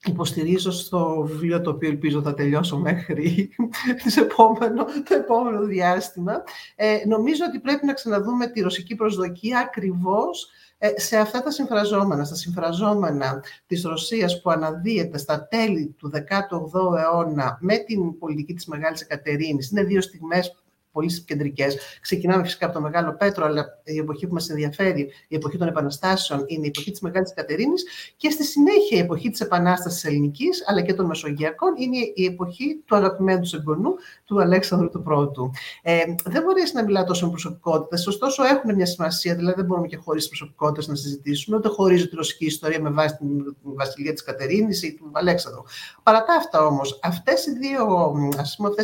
υποστηρίζω 0.06 0.70
στο 0.70 1.22
βιβλίο 1.26 1.60
το 1.60 1.70
οποίο 1.70 1.88
ελπίζω 1.88 2.22
θα 2.22 2.34
τελειώσω 2.34 2.78
μέχρι 2.78 3.50
επόμενο, 4.25 4.84
το 4.84 5.14
επόμενο 5.14 5.64
διάστημα. 5.64 6.43
Ε, 6.76 6.99
νομίζω 7.06 7.44
ότι 7.48 7.60
πρέπει 7.60 7.86
να 7.86 7.93
ξαναδούμε 7.93 8.46
τη 8.46 8.60
ρωσική 8.60 8.94
προσδοκία 8.94 9.58
ακριβώς 9.58 10.50
ε, 10.79 11.00
σε 11.00 11.17
αυτά 11.17 11.43
τα 11.43 11.50
συμφραζόμενα, 11.50 12.24
στα 12.24 12.34
συμφραζόμενα 12.34 13.44
της 13.67 13.82
Ρωσίας 13.82 14.41
που 14.41 14.50
αναδύεται 14.50 15.19
στα 15.19 15.46
τέλη 15.48 15.94
του 15.98 16.10
18ου 16.15 16.98
αιώνα 16.98 17.58
με 17.60 17.77
την 17.77 18.19
πολιτική 18.19 18.55
της 18.55 18.67
Μεγάλης 18.67 19.00
Εκατερίνης. 19.00 19.70
Είναι 19.70 19.82
δύο 19.82 20.00
στιγμές 20.00 20.61
πολύ 20.93 21.22
κεντρικές. 21.22 21.77
Ξεκινάμε 22.01 22.43
φυσικά 22.43 22.67
από 22.67 22.75
το 22.75 22.81
Μεγάλο 22.81 23.15
Πέτρο, 23.15 23.44
αλλά 23.44 23.65
η 23.84 23.99
εποχή 23.99 24.27
που 24.27 24.34
μας 24.34 24.49
ενδιαφέρει, 24.49 25.11
η 25.29 25.34
εποχή 25.37 25.58
των 25.58 25.69
Επαναστάσεων, 25.69 26.44
είναι 26.46 26.65
η 26.65 26.69
εποχή 26.69 26.91
της 26.91 27.01
Μεγάλης 27.01 27.34
Κατερίνης. 27.34 27.84
Και 28.17 28.31
στη 28.31 28.44
συνέχεια 28.44 28.99
η 28.99 29.01
εποχή 29.01 29.31
της 29.31 29.41
Επανάστασης 29.41 30.05
Ελληνικής, 30.05 30.65
αλλά 30.67 30.82
και 30.82 30.94
των 30.94 31.06
Μεσογειακών, 31.06 31.75
είναι 31.79 31.96
η 32.15 32.25
εποχή 32.25 32.82
του 32.84 32.96
αγαπημένου 32.96 33.41
του 33.41 33.56
εγγονού, 33.56 33.94
του 34.25 34.41
Αλέξανδρου 34.41 34.89
του 34.89 35.03
Πρώτου. 35.03 35.51
Ε, 35.82 36.03
δεν 36.25 36.43
μπορείς 36.43 36.72
να 36.72 36.84
μιλάω 36.84 37.05
τόσο 37.05 37.25
με 37.25 37.31
προσωπικότητες, 37.31 38.06
ωστόσο 38.06 38.44
έχουν 38.44 38.75
μια 38.75 38.87
σημασία, 38.87 39.34
δηλαδή 39.34 39.55
δεν 39.56 39.65
μπορούμε 39.65 39.87
και 39.87 39.96
χωρίς 39.96 40.29
προσωπικότητες 40.29 40.87
να 40.89 40.94
συζητήσουμε, 40.94 41.56
ούτε 41.56 41.69
χωρίζω 41.69 42.08
τη 42.08 42.17
ρωσική 42.17 42.44
ιστορία 42.44 42.81
με 42.81 42.91
βάση 42.91 43.17
την 43.17 43.56
βασιλεία 43.63 44.13
της 44.13 44.22
Κατερίνης 44.22 44.82
ή 44.82 44.94
του 44.94 45.11
Αλέξανδρου. 45.13 45.63
Παρά 46.03 46.25
τα 46.25 46.34
αυτά 46.34 46.67
όμως, 46.67 47.01
αυτές 47.03 47.46
οι 47.46 47.53
δύο, 47.53 48.15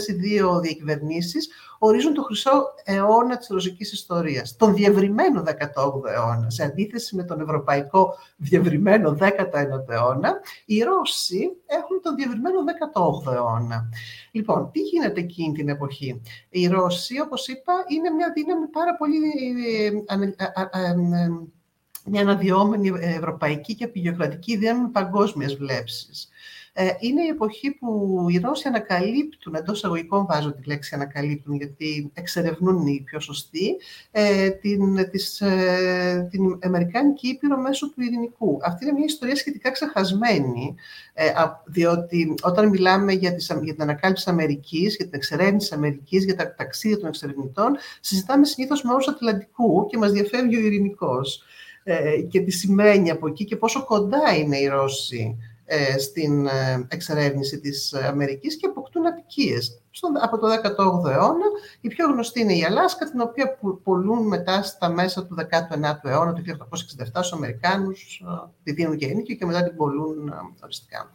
οι 0.09 0.13
δύο 0.13 0.61
διακυβερνήσεις 0.61 1.49
ορίζουν 1.79 2.15
το 2.15 2.23
χρυσό 2.23 2.65
αιώνα 2.85 3.37
της 3.37 3.49
ρωσικής 3.49 3.93
ιστορίας, 3.93 4.57
τον 4.57 4.75
διευρυμένο 4.75 5.43
18ο 5.43 6.09
αιώνα. 6.09 6.51
Σε 6.51 6.63
αντίθεση 6.65 7.17
με 7.17 7.25
τον 7.25 7.41
ευρωπαϊκό 7.41 8.15
διευρυμένο 8.37 9.17
19ο 9.21 9.89
αιώνα, 9.89 10.41
οι 10.65 10.83
Ρώσοι 10.83 11.51
έχουν 11.67 12.01
τον 12.03 12.15
διευρυμένο 12.15 12.59
18ο 12.93 13.33
αιώνα. 13.33 13.89
Λοιπόν, 14.31 14.71
τι 14.73 14.81
γίνεται 14.81 15.21
εκείνη 15.21 15.53
την 15.53 15.69
εποχή; 15.69 16.23
Οι 16.49 16.67
Ρώσοι, 16.67 17.21
όπως 17.21 17.49
είπα, 17.49 17.73
είναι 17.87 18.11
μια 18.11 18.33
δύναμη 18.35 18.67
πάρα 18.67 18.97
πολύ 18.97 19.17
ε, 19.67 19.87
ε, 20.79 21.29
μια 22.11 22.21
αναδυόμενη 22.21 22.93
ευρωπαϊκή 23.01 23.75
και 23.75 23.89
πηγιοκρατική 23.89 24.57
δύναμη 24.57 24.89
παγκόσμιας 24.89 25.55
βλέψης. 25.55 26.29
Ε, 26.81 26.97
είναι 26.99 27.23
η 27.23 27.27
εποχή 27.27 27.71
που 27.71 28.27
οι 28.31 28.39
Ρώσοι 28.39 28.69
ανακαλύπτουν, 28.69 29.55
εντός 29.55 29.77
εισαγωγικών 29.77 30.27
βάζω 30.27 30.53
τη 30.53 30.67
λέξη 30.67 30.95
ανακαλύπτουν, 30.95 31.55
γιατί 31.55 32.11
εξερευνούν 32.15 32.87
οι 32.87 33.03
πιο 33.05 33.21
σωστοί, 33.21 33.77
ε, 34.11 34.51
την, 34.51 35.11
της, 35.11 35.41
ε, 35.41 36.29
την 36.31 36.59
Αμερικάνικη 36.63 37.29
Ήπειρο 37.29 37.57
μέσω 37.57 37.91
του 37.91 38.03
ειρηνικού. 38.03 38.59
Αυτή 38.63 38.85
είναι 38.85 38.93
μια 38.93 39.05
ιστορία 39.05 39.37
σχετικά 39.37 39.71
ξεχασμένη, 39.71 40.75
ε, 41.13 41.25
διότι 41.67 42.35
όταν 42.43 42.69
μιλάμε 42.69 43.13
για, 43.13 43.35
τις, 43.35 43.53
για 43.63 43.73
την 43.73 43.83
ανακάλυψη 43.83 44.31
Αμερικής, 44.31 44.97
για 44.97 45.05
την 45.05 45.15
εξερεύνηση 45.15 45.75
Αμερικής, 45.75 46.25
για 46.25 46.37
τα 46.37 46.55
ταξίδια 46.55 46.99
των 46.99 47.09
εξερευνητών, 47.09 47.77
συζητάμε 48.01 48.45
συνήθως 48.45 48.83
με 48.83 48.93
όρους 48.93 49.09
Ατλαντικού 49.09 49.87
και 49.87 49.99
μας 49.99 50.13
διαφεύγει 50.13 50.57
ο 50.57 50.61
ειρηνικός 50.61 51.43
ε, 51.83 52.21
και 52.29 52.41
τι 52.41 52.51
σημαίνει 52.51 53.11
από 53.11 53.29
εκεί 53.29 53.45
και 53.45 53.57
πόσο 53.57 53.85
κοντά 53.85 54.37
είναι 54.37 54.57
οι 54.57 54.67
Ρώσοι 54.67 55.37
ε, 55.39 55.58
στην 55.99 56.47
ε, 56.47 56.87
εξερεύνηση 56.89 57.61
της 57.61 57.95
Αμερικής 57.95 58.57
και 58.57 58.67
αποκτούν 58.67 59.07
απικίες. 59.07 59.83
από 60.23 60.39
το 60.39 60.47
18ο 60.47 61.11
αιώνα 61.11 61.47
η 61.81 61.89
πιο 61.89 62.07
γνωστή 62.07 62.41
είναι 62.41 62.57
η 62.57 62.65
Αλάσκα, 62.65 63.11
την 63.11 63.21
οποία 63.21 63.59
πολλούν 63.83 64.27
μετά 64.27 64.63
στα 64.63 64.89
μέσα 64.89 65.27
του 65.27 65.37
19ου 65.39 66.11
αιώνα, 66.11 66.33
το 66.33 66.43
1867, 66.47 67.07
στους 67.13 67.33
Αμερικάνους, 67.33 68.23
τη 68.63 68.73
δίνουν 68.73 68.97
και 68.97 69.07
ενίκιο 69.07 69.35
και 69.35 69.47
μετά 69.47 69.63
την 69.63 69.77
πολλούν 69.77 70.33
οριστικά. 70.63 71.11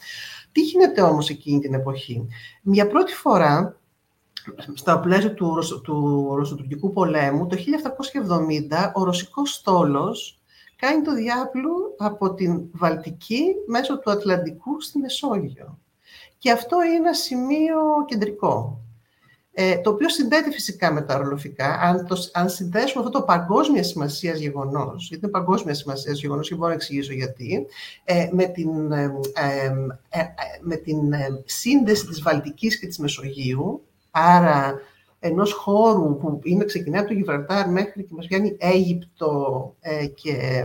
Τι 0.51 0.61
γίνεται 0.61 1.01
όμως 1.01 1.29
εκείνη 1.29 1.59
την 1.59 1.73
εποχή; 1.73 2.27
Μια 2.61 2.87
πρώτη 2.87 3.13
φορά 3.13 3.77
στα 4.73 4.99
πλαίσια 4.99 5.33
του, 5.33 5.81
του 5.83 6.27
Ρωσοτουρκικού 6.35 6.93
πολέμου, 6.93 7.47
το 7.47 7.55
1770, 7.55 8.91
ο 8.93 9.03
ρωσικός 9.03 9.53
στόλος 9.53 10.42
κάνει 10.85 11.01
το 11.01 11.13
διάπλου 11.13 11.71
από 11.97 12.33
την 12.33 12.61
Βαλτική 12.71 13.43
μέσω 13.67 13.99
του 13.99 14.11
Ατλαντικού 14.11 14.81
στη 14.81 14.99
Μεσόγειο. 14.99 15.79
Και 16.37 16.51
αυτό 16.51 16.83
είναι 16.83 16.95
ένα 16.95 17.13
σημείο 17.13 17.79
κεντρικό, 18.07 18.81
ε, 19.53 19.77
το 19.77 19.89
οποίο 19.89 20.09
συνδέεται 20.09 20.51
φυσικά 20.51 20.91
με 20.91 21.01
τα 21.01 21.15
ορολογικά. 21.15 21.79
Αν, 21.79 22.07
το, 22.07 22.17
αν 22.33 22.49
συνδέσουμε 22.49 23.03
αυτό 23.05 23.19
το 23.19 23.25
παγκόσμια 23.25 23.83
σημασίας 23.83 24.39
γεγονός, 24.39 25.07
γιατί 25.07 25.23
είναι 25.25 25.33
παγκόσμια 25.33 25.73
σημασίας 25.73 26.19
γεγονός 26.19 26.49
και 26.49 26.55
μπορώ 26.55 26.67
να 26.67 26.73
εξηγήσω 26.73 27.13
γιατί, 27.13 27.65
ε, 28.03 28.29
με 28.31 28.45
την, 28.45 28.91
ε, 28.91 29.11
με 30.61 30.75
την 30.75 30.99
σύνδεση 31.45 32.07
της 32.07 32.21
Βαλτικής 32.21 32.79
και 32.79 32.87
της 32.87 32.97
Μεσογείου, 32.97 33.83
άρα 34.11 34.81
ενός 35.25 35.53
χώρου 35.53 36.17
που 36.17 36.39
είναι, 36.43 36.65
ξεκινάει 36.65 36.99
από 36.99 37.09
το 37.09 37.13
Γιβραλτάρ 37.13 37.69
μέχρι 37.69 38.03
και 38.03 38.13
μας 38.13 38.25
βγαίνει 38.25 38.55
Αίγυπτο 38.59 39.75
ε, 39.79 40.05
και 40.05 40.63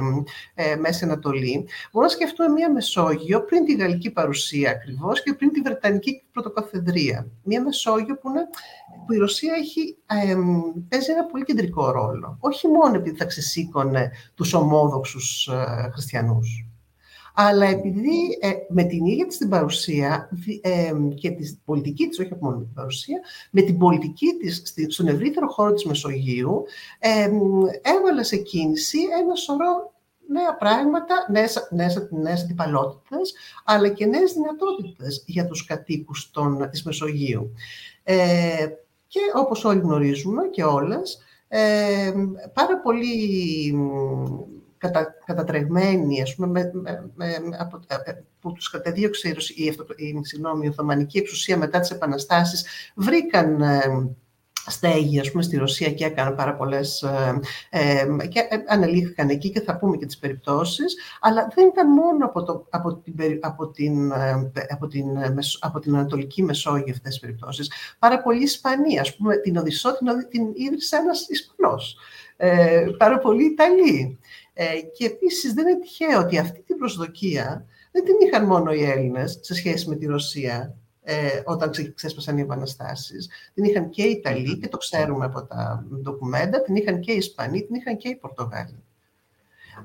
ε, 0.55 0.77
Μέση 0.77 1.05
Ανατολή, 1.05 1.67
μπορούμε 1.93 2.13
να 2.13 2.19
σκεφτούμε 2.19 2.49
μία 2.49 2.73
Μεσόγειο 2.73 3.45
πριν 3.45 3.65
τη 3.65 3.75
γαλλική 3.75 4.11
παρουσία 4.11 4.71
ακριβώς 4.71 5.23
και 5.23 5.35
πριν 5.35 5.53
τη 5.53 5.61
Βρετανική 5.61 6.23
πρωτοκαθεδρία. 6.33 7.27
Μία 7.43 7.63
Μεσόγειο 7.63 8.19
που, 8.19 8.29
είναι, 8.29 8.43
που 9.07 9.13
η 9.13 9.17
Ρωσία 9.17 9.53
έχει, 9.59 9.97
ε, 10.07 10.37
παίζει 10.89 11.11
ένα 11.11 11.25
πολύ 11.25 11.45
κεντρικό 11.45 11.91
ρόλο. 11.91 12.37
Όχι 12.41 12.69
μόνο 12.69 12.97
επειδή 12.97 13.17
θα 13.17 13.25
ξεσήκωνε 13.25 14.11
τους 14.35 14.55
ομόδοξους 14.55 15.47
ε, 15.47 15.91
χριστιανούς 15.93 16.68
αλλά 17.41 17.67
επειδή 17.67 18.39
ε, 18.41 18.53
με 18.69 18.85
την 18.85 19.05
ίδια 19.05 19.27
της 19.27 19.39
την 19.39 19.49
παρουσία 19.49 20.31
ε, 20.61 20.93
και 21.15 21.31
της 21.31 21.59
πολιτική 21.65 22.09
της, 22.09 22.19
όχι 22.19 22.33
μόνο 22.41 22.57
με 22.57 22.65
την 22.65 22.75
παρουσία, 22.75 23.21
με 23.51 23.63
την 23.63 23.79
πολιτική 23.79 24.27
της 24.41 24.75
στον 24.89 25.09
ευρύτερο 25.09 25.49
χώρο 25.49 25.73
της 25.73 25.85
Μεσογείου, 25.85 26.65
ε, 26.99 27.31
έβαλε 27.83 28.23
σε 28.23 28.37
κίνηση 28.37 28.99
ένα 29.23 29.35
σωρό 29.35 29.93
νέα 30.29 30.57
πράγματα, 30.57 31.27
νέες, 31.31 31.69
νέες, 31.71 32.09
νέες 32.11 32.43
αντιπαλότητες, 32.43 33.35
αλλά 33.65 33.89
και 33.89 34.07
νέες 34.07 34.33
δυνατότητες 34.33 35.23
για 35.27 35.47
τους 35.47 35.65
κατοίκους 35.65 36.31
των, 36.31 36.71
της 36.71 36.83
Μεσογείου. 36.83 37.53
Ε, 38.03 38.67
και 39.07 39.21
όπως 39.35 39.65
όλοι 39.65 39.81
γνωρίζουμε 39.81 40.43
και 40.51 40.65
όλες, 40.65 41.19
ε, 41.49 42.13
πάρα 42.53 42.81
πολύ 42.83 43.15
κατα, 44.79 45.15
κατατρεγμένοι, 45.27 46.23
ας 46.23 46.35
πούμε, 46.35 46.47
με, 46.47 46.73
με, 47.15 47.35
από, 47.59 47.81
ε, 47.87 48.11
ε, 48.11 48.23
που 48.41 48.53
τους 48.53 48.71
κατεδίωξε 48.71 49.29
η, 49.29 49.65
η, 49.97 50.19
συγγνώμη, 50.23 50.67
η 50.67 50.69
Οθωμανική 50.69 51.19
εξουσία 51.19 51.57
μετά 51.57 51.81
τις 51.81 51.91
επαναστάσεις, 51.91 52.65
βρήκαν 52.95 53.63
ε, 53.63 53.81
στέγη, 54.67 55.21
ας 55.21 55.31
πούμε, 55.31 55.43
στη 55.43 55.57
Ρωσία 55.57 55.93
και 55.93 56.05
έκαναν 56.05 56.35
πάρα 56.35 56.55
πολλές 56.55 57.03
ε, 57.03 57.41
ε, 57.71 58.27
και 58.27 58.41
ανελήφθηκαν 58.69 59.29
εκεί 59.29 59.51
και 59.51 59.61
θα 59.61 59.77
πούμε 59.77 59.97
και 59.97 60.07
τις 60.07 60.19
περιπτώσεις, 60.19 60.97
αλλά 61.21 61.49
δεν 61.55 61.67
ήταν 61.67 61.91
μόνο 61.91 62.25
από, 62.25 62.43
το, 62.43 62.67
από, 62.71 62.95
την, 62.95 63.15
από, 63.41 63.69
την, 63.69 64.13
από, 64.69 64.87
την, 64.87 65.05
από 65.61 65.79
την 65.79 65.95
Ανατολική 65.95 66.43
Μεσόγειο 66.43 66.93
αυτές 66.93 67.11
τις 67.11 67.19
περιπτώσεις. 67.19 67.71
Πάρα 67.99 68.23
πολλοί 68.23 68.43
Ισπανοί, 68.43 68.99
ας 68.99 69.17
πούμε, 69.17 69.37
την 69.37 69.57
Οδυσσό 69.57 69.99
την, 69.99 70.29
την 70.29 70.47
ίδρυσε 70.55 70.97
ένας 70.97 71.29
Ισπανός. 71.29 71.97
Ε, 72.41 72.87
πάρα 72.99 73.19
πολλοί 73.19 73.45
Ιταλοί. 73.45 74.19
Ε, 74.61 74.81
και 74.81 75.07
επίσης 75.07 75.53
δεν 75.53 75.67
είναι 75.67 75.79
τυχαίο 75.79 76.21
ότι 76.21 76.39
αυτή 76.39 76.63
την 76.67 76.77
προσδοκία 76.77 77.67
δεν 77.93 78.05
την 78.05 78.15
είχαν 78.27 78.47
μόνο 78.47 78.73
οι 78.73 78.85
Έλληνες 78.85 79.39
σε 79.43 79.55
σχέση 79.55 79.89
με 79.89 79.97
τη 79.97 80.07
Ρωσία 80.07 80.75
ε, 81.03 81.43
όταν 81.45 81.71
ξέσπασαν 81.95 82.39
οι 82.39 82.41
επαναστάσεις. 82.41 83.29
Την 83.55 83.65
είχαν 83.65 83.89
και 83.89 84.03
οι 84.03 84.11
Ιταλοί 84.11 84.59
και 84.59 84.69
το 84.69 84.77
ξέρουμε 84.77 85.25
από 85.25 85.43
τα 85.43 85.87
ντοκουμέντα, 86.03 86.63
την 86.63 86.77
είχαν 86.77 87.01
και 87.01 87.13
οι 87.13 87.17
Ισπανοί, 87.17 87.63
την 87.63 87.75
είχαν 87.75 87.97
και 87.97 88.09
οι 88.09 88.17
Πορτογάλοι. 88.17 88.85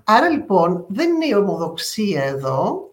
Άρα 0.04 0.30
λοιπόν 0.30 0.86
δεν 0.90 1.10
είναι 1.10 1.26
η 1.26 1.34
ομοδοξία 1.34 2.24
εδώ, 2.24 2.90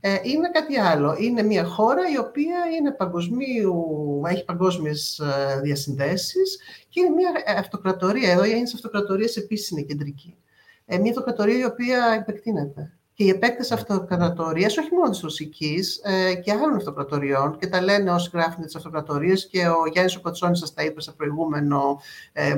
ε, 0.00 0.16
είναι 0.22 0.50
κάτι 0.50 0.78
άλλο. 0.78 1.16
Είναι 1.18 1.42
μια 1.42 1.64
χώρα 1.64 2.02
η 2.14 2.18
οποία 2.18 2.56
είναι 2.78 2.90
παγκοσμίου, 2.90 3.84
έχει 4.26 4.44
παγκόσμιες 4.44 5.18
ε, 5.18 5.60
διασυνδέσεις 5.62 6.58
και 6.88 7.00
είναι 7.00 7.14
μια 7.14 7.58
αυτοκρατορία. 7.58 8.30
Εδώ 8.30 8.44
η 8.44 8.50
έννοια 8.50 8.70
αυτοκρατορίας 8.74 9.36
επίσης 9.36 9.70
είναι 9.70 9.82
κεντρική 9.82 10.36
ε, 10.36 10.41
μια 10.86 11.10
αυτοκρατορία 11.10 11.58
η 11.58 11.64
οποία 11.64 12.16
επεκτείνεται. 12.20 12.92
Και 13.14 13.24
η 13.24 13.28
επέκταση 13.28 13.74
αυτοκρατορία, 13.74 14.66
όχι 14.66 14.94
μόνο 14.94 15.10
της 15.10 15.20
ρωσικής, 15.20 16.00
ε, 16.04 16.34
και 16.34 16.52
άλλων 16.52 16.74
αυτοκρατοριών, 16.76 17.58
και 17.58 17.66
τα 17.66 17.82
λένε 17.82 18.10
όσοι 18.10 18.30
γράφουν 18.32 18.64
τις 18.64 18.76
αυτοκρατορίες, 18.76 19.48
και 19.48 19.66
ο 19.68 19.86
Γιάννης 19.92 20.16
Οκοτσόνη 20.16 20.56
σας 20.56 20.74
τα 20.74 20.82
είπε 20.82 21.00
σε, 21.00 21.12
προηγούμενο, 21.12 22.00
ε, 22.32 22.56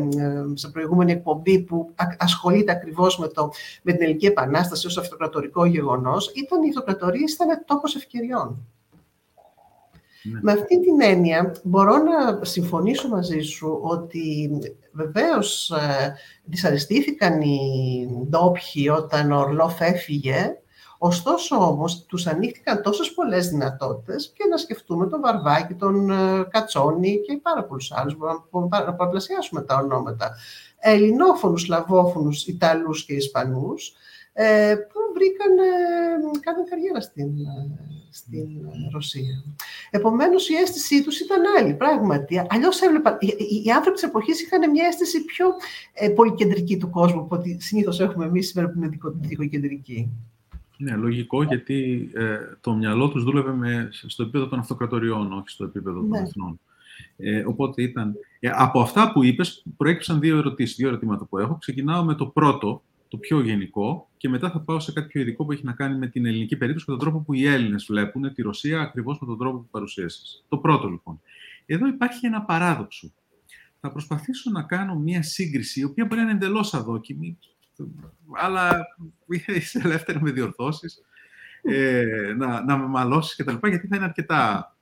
σε 0.54 0.68
προηγούμενη 0.68 1.12
εκπομπή, 1.12 1.60
που 1.60 1.90
ασχολείται 2.18 2.72
ακριβώς 2.72 3.18
με, 3.18 3.30
με 3.82 3.92
την 3.92 4.02
Ελληνική 4.02 4.26
Επανάσταση 4.26 4.86
ως 4.86 4.98
αυτοκρατορικό 4.98 5.64
γεγονός, 5.64 6.32
ήταν 6.34 6.62
οι 6.62 6.68
αυτοκρατορίες 6.68 7.32
ήταν 7.32 7.64
τόπο 7.66 7.82
ευκαιριών. 7.96 8.66
Ναι. 10.32 10.40
Με 10.42 10.52
αυτή 10.52 10.80
την 10.80 11.00
έννοια 11.00 11.54
μπορώ 11.62 11.96
να 11.96 12.44
συμφωνήσω 12.44 13.08
μαζί 13.08 13.40
σου 13.40 13.78
ότι 13.82 14.50
βεβαίως 14.92 15.70
ε, 15.70 16.14
δυσαρεστήθηκαν 16.44 17.40
οι 17.40 18.08
ντόπιοι 18.28 18.90
όταν 18.96 19.32
ο 19.32 19.38
Ορλόφ 19.38 19.80
έφυγε, 19.80 20.58
ωστόσο 20.98 21.56
όμως 21.56 22.04
τους 22.06 22.26
ανοίχτηκαν 22.26 22.82
τόσες 22.82 23.12
πολλές 23.12 23.48
δυνατότητες 23.48 24.32
και 24.36 24.44
να 24.50 24.56
σκεφτούμε 24.56 25.06
τον 25.06 25.20
Βαρβάκη, 25.20 25.74
τον 25.74 26.10
ε, 26.10 26.46
Κατσόνη 26.50 27.20
και 27.26 27.38
πάρα 27.42 27.64
πολλούς 27.64 27.92
άλλους, 27.92 28.16
μπορούμε 28.50 28.78
να 28.78 28.94
παραπλασιάσουμε 28.94 29.62
τα 29.62 29.76
ονόματα, 29.76 30.36
ελληνόφωνους, 30.78 31.62
σλαβόφωνους, 31.62 32.46
Ιταλούς 32.46 33.04
και 33.04 33.14
Ισπανούς, 33.14 33.88
ε, 33.88 33.94
που 34.88 35.00
βρήκαν, 35.14 35.52
κάνουν 36.40 36.64
καριέρα 36.70 37.00
στην, 37.00 37.30
στην 38.10 38.48
Ρωσία. 38.92 39.44
Επομένως, 39.90 40.48
η 40.48 40.54
αίσθησή 40.54 41.04
τους 41.04 41.20
ήταν 41.20 41.42
άλλη, 41.58 41.74
πράγματι. 41.74 42.46
Αλλιώς 42.48 42.80
έβλεπα, 42.80 43.18
οι, 43.20 43.62
οι 43.64 43.70
άνθρωποι 43.70 43.96
της 43.96 44.08
εποχής 44.08 44.42
είχαν 44.42 44.70
μια 44.70 44.86
αίσθηση 44.86 45.24
πιο 45.24 45.46
ε, 45.92 46.08
πολυκεντρική 46.08 46.76
του 46.76 46.90
κόσμου 46.90 47.20
από 47.20 47.36
ό,τι 47.36 47.60
συνήθως 47.60 48.00
έχουμε 48.00 48.24
εμείς 48.24 48.48
σήμερα 48.48 48.70
που 48.70 48.78
είναι 48.78 48.98
δικοκεντρική. 49.20 50.10
Ναι, 50.76 50.96
λογικό, 50.96 51.42
γιατί 51.42 52.10
ε, 52.14 52.38
το 52.60 52.74
μυαλό 52.74 53.08
τους 53.08 53.24
δούλευε 53.24 53.52
με, 53.52 53.88
στο 54.06 54.22
επίπεδο 54.22 54.48
των 54.48 54.58
αυτοκρατοριών, 54.58 55.32
όχι 55.32 55.48
στο 55.48 55.64
επίπεδο 55.64 56.00
των 56.00 56.08
ναι. 56.08 56.18
εθνών. 56.18 56.60
Ε, 57.16 57.44
οπότε 57.46 57.82
ήταν... 57.82 58.14
Ε, 58.40 58.50
από 58.52 58.80
αυτά 58.80 59.12
που 59.12 59.24
είπες, 59.24 59.64
προέκυψαν 59.76 60.20
δύο 60.20 60.36
ερωτήσεις, 60.36 60.76
δύο 60.76 60.88
ερωτήματα 60.88 61.24
που 61.24 61.38
έχω. 61.38 61.56
Ξεκινάω 61.60 62.04
με 62.04 62.14
το 62.14 62.26
πρώτο, 62.26 62.82
το 63.14 63.20
πιο 63.20 63.40
γενικό 63.40 64.10
και 64.16 64.28
μετά 64.28 64.50
θα 64.50 64.60
πάω 64.60 64.80
σε 64.80 64.92
κάτι 64.92 65.06
πιο 65.06 65.20
ειδικό 65.20 65.44
που 65.44 65.52
έχει 65.52 65.64
να 65.64 65.72
κάνει 65.72 65.98
με 65.98 66.06
την 66.06 66.26
ελληνική 66.26 66.56
περίπτωση 66.56 66.84
και 66.84 66.90
τον 66.90 67.00
τρόπο 67.00 67.18
που 67.20 67.34
οι 67.34 67.46
Έλληνες 67.46 67.86
βλέπουν 67.88 68.34
τη 68.34 68.42
Ρωσία 68.42 68.80
ακριβώς 68.80 69.18
με 69.20 69.26
τον 69.26 69.38
τρόπο 69.38 69.58
που 69.58 69.68
παρουσίασες. 69.70 70.44
Το 70.48 70.58
πρώτο 70.58 70.88
λοιπόν. 70.88 71.20
Εδώ 71.66 71.86
υπάρχει 71.86 72.26
ένα 72.26 72.42
παράδοξο. 72.42 73.12
Θα 73.80 73.92
προσπαθήσω 73.92 74.50
να 74.50 74.62
κάνω 74.62 74.94
μια 74.94 75.22
σύγκριση, 75.22 75.80
η 75.80 75.84
οποία 75.84 76.04
μπορεί 76.04 76.20
να 76.20 76.22
είναι 76.22 76.36
εντελώς 76.36 76.74
αδόκιμη, 76.74 77.38
αλλά 78.32 78.86
είσαι 79.46 79.80
ελεύθερη 79.84 80.20
με 80.22 80.30
διορθώσεις, 80.30 81.02
ε, 81.62 82.34
να, 82.36 82.64
να 82.64 82.76
με 82.78 82.86
μαλώσεις 82.86 83.36
κτλ. 83.36 83.68
Γιατί 83.68 83.86
θα 83.86 83.96
είναι 83.96 84.04
αρκετά 84.04 84.76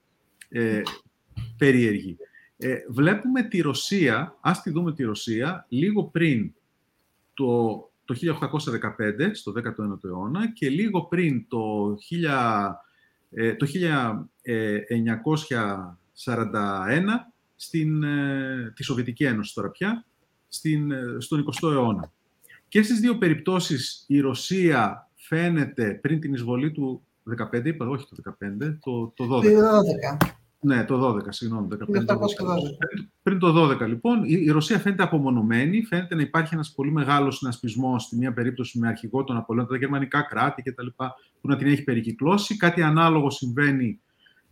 ε, 0.49 0.83
περίεργη. 1.57 2.17
Ε, 2.57 2.77
βλέπουμε 2.89 3.43
τη 3.43 3.61
Ρωσία, 3.61 4.39
ας 4.41 4.63
τη 4.63 4.71
δούμε 4.71 4.93
τη 4.93 5.03
Ρωσία, 5.03 5.67
λίγο 5.69 6.05
πριν 6.05 6.53
το 7.35 7.92
το 8.05 8.15
1815, 8.15 9.31
στο 9.33 9.53
19ο 9.53 10.05
αιώνα, 10.05 10.53
και 10.53 10.69
λίγο 10.69 11.03
πριν 11.05 11.49
το 11.49 11.95
Ε, 13.35 13.55
το 13.55 13.67
1941 13.67 13.73
στην, 17.57 18.03
ε, 18.03 18.73
τη 18.77 18.83
Σοβιετική 18.83 19.25
Ένωση 19.25 19.55
τώρα 19.55 19.71
πια, 19.71 20.05
στην, 20.49 20.91
ε, 20.91 21.17
στον 21.19 21.45
20ο 21.45 21.71
αιώνα. 21.71 22.13
Και 22.69 22.83
στις 22.83 23.01
δύο 23.01 23.19
περιπτώσεις 23.19 24.05
η 24.09 24.21
Ρωσία 24.21 25.09
φαίνεται 25.15 25.99
πριν 26.03 26.21
την 26.21 26.35
εισβολή 26.35 26.73
του 26.73 27.03
15, 27.25 27.65
είπα, 27.65 27.87
όχι 27.87 28.07
το 28.09 28.17
15, 28.17 28.79
το, 28.81 29.13
το 29.17 29.25
12. 29.25 29.43
Το 29.43 29.49
12. 30.19 30.42
Ναι, 30.65 30.85
το 30.85 31.17
12, 31.17 31.27
συγγνώμη. 31.29 31.69
15, 31.71 31.77
πριν 33.23 33.39
το 33.39 33.71
12, 33.71 33.87
λοιπόν, 33.87 34.25
η, 34.25 34.51
Ρωσία 34.51 34.79
φαίνεται 34.79 35.03
απομονωμένη, 35.03 35.83
φαίνεται 35.83 36.15
να 36.15 36.23
υπάρχει 36.23 36.55
ένας 36.55 36.73
πολύ 36.73 36.93
μεγάλος 36.93 37.37
συνασπισμός, 37.37 38.03
στη 38.03 38.17
μία 38.17 38.33
περίπτωση 38.33 38.79
με 38.79 38.89
αρχηγό 38.89 39.25
τον 39.25 39.37
Απολέον, 39.37 39.67
τα 39.67 39.77
γερμανικά 39.77 40.23
κράτη 40.23 40.63
κτλ. 40.63 40.87
που 41.41 41.49
να 41.49 41.57
την 41.57 41.67
έχει 41.67 41.85
περικυκλώσει. 41.85 42.57
Κάτι 42.57 42.83
ανάλογο 42.83 43.31
συμβαίνει 43.31 44.01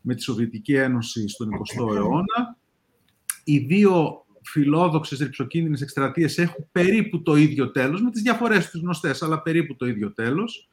με 0.00 0.14
τη 0.14 0.23
Σοβιετική 0.23 0.75
Ένωση 0.75 1.29
στον 1.29 1.49
20ο 1.49 1.95
αιώνα. 1.95 2.57
Οι 3.45 3.59
δύο 3.59 4.25
φιλόδοξες 4.43 5.19
ρηψοκίνδυνες 5.19 5.81
εκστρατείες 5.81 6.38
έχουν 6.38 6.69
περίπου 6.73 7.23
το 7.23 7.37
ίδιο 7.37 7.71
τέλος, 7.71 8.02
με 8.02 8.11
τις 8.11 8.23
διαφορές 8.23 8.71
τους 8.71 8.81
γνωστές, 8.81 9.23
αλλά 9.23 9.43
περίπου 9.43 9.76
το 9.76 9.87
ίδιο 9.87 10.12
τέλος. 10.12 10.69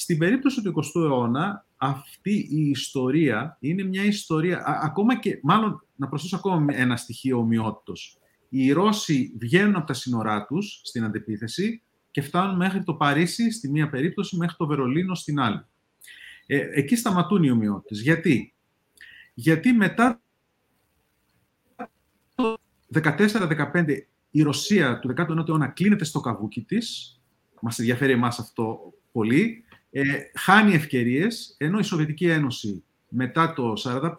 Στην 0.00 0.18
περίπτωση 0.18 0.62
του 0.62 0.74
20ου 0.76 1.00
αιώνα, 1.02 1.66
αυτή 1.76 2.48
η 2.50 2.68
ιστορία 2.68 3.56
είναι 3.60 3.82
μια 3.82 4.04
ιστορία, 4.04 4.62
ακόμα 4.82 5.18
και, 5.18 5.38
μάλλον 5.42 5.86
να 5.96 6.08
προσθέσω 6.08 6.36
ακόμα 6.36 6.74
ένα 6.74 6.96
στοιχείο 6.96 7.38
ομοιότητος. 7.38 8.18
Οι 8.48 8.72
Ρώσοι 8.72 9.34
βγαίνουν 9.38 9.76
από 9.76 9.86
τα 9.86 9.92
σύνορά 9.92 10.46
τους 10.46 10.80
στην 10.84 11.04
αντεπίθεση 11.04 11.82
και 12.10 12.20
φτάνουν 12.20 12.56
μέχρι 12.56 12.84
το 12.84 12.94
Παρίσι 12.94 13.50
στη 13.50 13.70
μία 13.70 13.90
περίπτωση, 13.90 14.36
μέχρι 14.36 14.56
το 14.56 14.66
Βερολίνο 14.66 15.14
στην 15.14 15.40
άλλη. 15.40 15.64
Ε, 16.46 16.68
εκεί 16.72 16.96
σταματούν 16.96 17.42
οι 17.42 17.50
ομοιότητες. 17.50 18.00
Γιατί; 18.00 18.54
Γιατί 19.34 19.72
μετά 19.72 20.20
το 22.34 22.56
14-15 22.92 23.96
η 24.30 24.42
Ρωσία 24.42 24.98
του 24.98 25.14
19ου 25.16 25.48
αιώνα 25.48 25.66
κλείνεται 25.66 26.04
στο 26.04 26.20
καβούκι 26.20 26.62
της, 26.62 27.20
μας 27.60 27.78
ενδιαφέρει 27.78 28.12
εμάς 28.12 28.38
αυτό 28.38 28.92
πολύ, 29.12 29.62
ε, 29.90 30.02
χάνει 30.34 30.74
ευκαιρίες, 30.74 31.54
ενώ 31.58 31.78
η 31.78 31.82
Σοβιετική 31.82 32.26
Ένωση 32.28 32.84
μετά 33.08 33.52
το 33.52 33.72
1945 33.84 34.10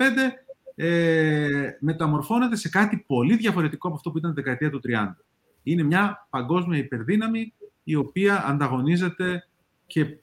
ε, 0.76 1.70
μεταμορφώνεται 1.80 2.56
σε 2.56 2.70
κάτι 2.70 3.04
πολύ 3.08 3.36
διαφορετικό 3.36 3.88
από 3.88 3.96
αυτό 3.96 4.12
που 4.12 4.18
ήταν 4.18 4.34
τη 4.34 4.42
δεκαετία 4.42 4.70
του 4.70 4.82
30. 4.88 5.16
Είναι 5.64 5.84
μια 5.84 6.28
παγκόσμια 6.30 6.78
υπερδύναμη 6.78 7.54
η 7.84 7.96
οποία 7.96 8.48
ανταγωνίζεται 8.48 9.48
και 9.88 10.18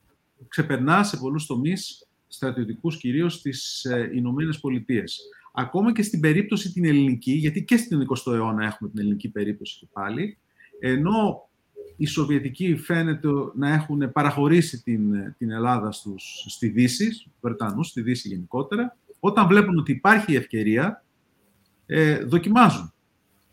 ξεπερνά 0.48 1.02
σε 1.02 1.16
πολλούς 1.16 1.46
τομείς 1.46 2.08
στρατιωτικούς 2.28 2.96
κυρίως 2.96 3.34
στις 3.34 3.84
ε, 3.84 4.10
Ηνωμένες 4.14 4.60
Πολιτείες. 4.60 5.20
Ακόμα 5.52 5.92
και 5.92 6.02
στην 6.02 6.20
περίπτωση 6.20 6.72
την 6.72 6.84
ελληνική, 6.84 7.32
γιατί 7.32 7.64
και 7.64 7.76
στην 7.76 8.06
20ο 8.08 8.32
αιώνα 8.32 8.64
έχουμε 8.64 8.90
την 8.90 8.98
ελληνική 9.00 9.28
περίπτωση 9.28 9.78
και 9.78 9.86
πάλι, 9.92 10.38
ενώ 10.80 11.48
οι 11.96 12.06
Σοβιετικοί 12.06 12.76
φαίνεται 12.76 13.28
να 13.54 13.68
έχουν 13.72 14.12
παραχωρήσει 14.12 14.82
την, 14.82 15.34
την 15.38 15.50
Ελλάδα 15.50 15.92
στους, 15.92 16.44
στη 16.48 16.68
Δύση, 16.68 17.12
στους 17.12 17.32
Βρετανούς, 17.40 17.88
στη 17.88 18.00
Δύση 18.00 18.28
γενικότερα. 18.28 18.96
Όταν 19.20 19.46
βλέπουν 19.46 19.78
ότι 19.78 19.92
υπάρχει 19.92 20.34
ευκαιρία, 20.34 21.04
ε, 21.86 22.18
δοκιμάζουν. 22.18 22.92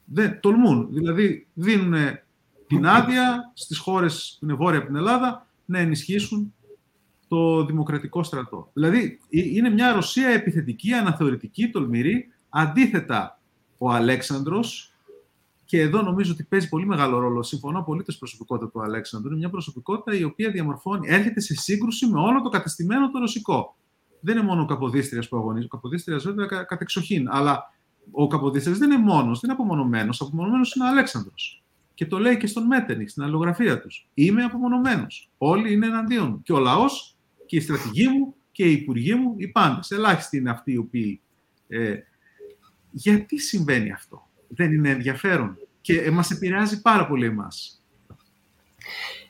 Δεν, 0.06 0.40
τολμούν. 0.40 0.88
Δηλαδή, 0.92 1.48
δίνουν 1.54 1.94
την 2.68 2.86
άδεια 2.86 3.52
στις 3.54 3.78
χώρες 3.78 4.38
που 4.40 4.46
είναι 4.46 4.54
βόρεια 4.54 4.78
από 4.78 4.88
την 4.88 4.96
Ελλάδα 4.96 5.48
να 5.66 5.80
ενισχύσουν 5.80 6.54
το 7.28 7.66
δημοκρατικό 7.66 8.24
στρατό. 8.24 8.70
Δηλαδή, 8.74 9.20
είναι 9.30 9.70
μια 9.70 9.94
Ρωσία 9.94 10.28
επιθετική, 10.28 10.94
αναθεωρητική, 10.94 11.70
τολμηρή. 11.70 12.32
Αντίθετα, 12.50 13.40
ο 13.78 13.92
Αλέξανδρος, 13.92 14.93
και 15.66 15.80
εδώ 15.80 16.02
νομίζω 16.02 16.32
ότι 16.32 16.44
παίζει 16.44 16.70
πολύ 16.70 16.86
μεγάλο 16.86 17.20
ρόλο. 17.20 17.44
Συμφωνώ 17.44 17.84
πολύ 17.84 18.04
τη 18.04 18.16
προσωπικότητα 18.20 18.70
του 18.70 18.82
Αλέξανδρου. 18.82 19.30
Είναι 19.30 19.40
μια 19.40 19.50
προσωπικότητα 19.50 20.18
η 20.18 20.24
οποία 20.24 20.52
διαμορφώνει, 20.52 21.08
έρχεται 21.10 21.40
σε 21.40 21.56
σύγκρουση 21.56 22.08
με 22.08 22.20
όλο 22.20 22.42
το 22.42 22.50
κατεστημένο 22.50 23.12
το 23.12 23.20
ρωσικό. 23.20 23.76
Δεν 24.20 24.38
είναι 24.38 24.46
μόνο 24.46 24.62
ο 24.62 24.66
Καποδίστριας 24.66 25.28
που 25.28 25.38
αγωνίζει. 25.38 25.66
Ο 25.66 25.68
Καποδίστριας 25.68 26.24
βέβαια 26.24 26.46
κα, 26.46 26.64
κατεξοχήν. 26.64 27.28
Αλλά 27.30 27.74
ο 28.12 28.28
Καποδίστριας 28.28 28.78
δεν 28.78 28.92
είναι 28.92 29.02
μόνος, 29.02 29.40
δεν 29.40 29.50
είναι 29.50 29.60
απομονωμένος. 29.62 30.22
Απομονωμένος 30.22 30.76
είναι 30.76 30.86
ο 30.86 30.88
Αλέξανδρος. 30.88 31.64
Και 31.94 32.06
το 32.06 32.20
λέει 32.20 32.38
και 32.38 32.48
στον 32.48 32.66
Μέτερνιχ, 32.66 33.10
στην 33.10 33.24
αλληλογραφία 33.24 33.82
τους. 33.82 34.10
Είμαι 34.14 34.44
απομονωμένος. 34.44 35.32
Όλοι 35.38 35.74
είναι 35.74 35.86
εναντίον 35.86 36.30
μου. 36.30 36.42
Και 36.42 36.54
ο 36.54 36.60
λαός 36.60 37.18
και 37.46 37.56
η 37.56 37.60
στρατηγοί 37.60 38.08
μου 38.08 38.36
και 38.52 38.66
οι 38.66 38.72
υπουργοί 38.72 39.16
μου, 39.16 39.34
οι 39.38 39.48
πάντες. 39.48 39.92
Ελάχιστοι 39.92 40.38
είναι 40.38 40.50
αυτοί 40.50 40.72
οι 40.72 40.78
οποίοι. 40.78 41.22
Ε, 41.68 41.96
γιατί 42.92 43.40
συμβαίνει 43.40 43.92
αυτό; 43.92 44.23
Δεν 44.56 44.74
είναι 44.74 44.90
ενδιαφέρον 44.90 45.58
και 45.82 46.12
μας 46.12 46.32
επηρεάζει 46.32 46.82
πάρα 46.82 47.08
πολύ 47.08 47.26
εμάς. 47.26 47.84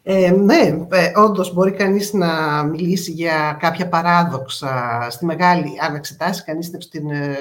Ε, 0.05 0.31
ναι, 0.31 0.85
ε, 0.91 1.11
όντως 1.15 1.53
μπορεί 1.53 1.71
κανείς 1.71 2.13
να 2.13 2.63
μιλήσει 2.63 3.11
για 3.11 3.57
κάποια 3.59 3.89
παράδοξα 3.89 5.07
στη 5.09 5.25
μεγάλη, 5.25 5.71
αν 5.79 5.95
εξετάσει 5.95 6.43
κανείς 6.43 6.69
την, 6.89 7.09
ε, 7.09 7.35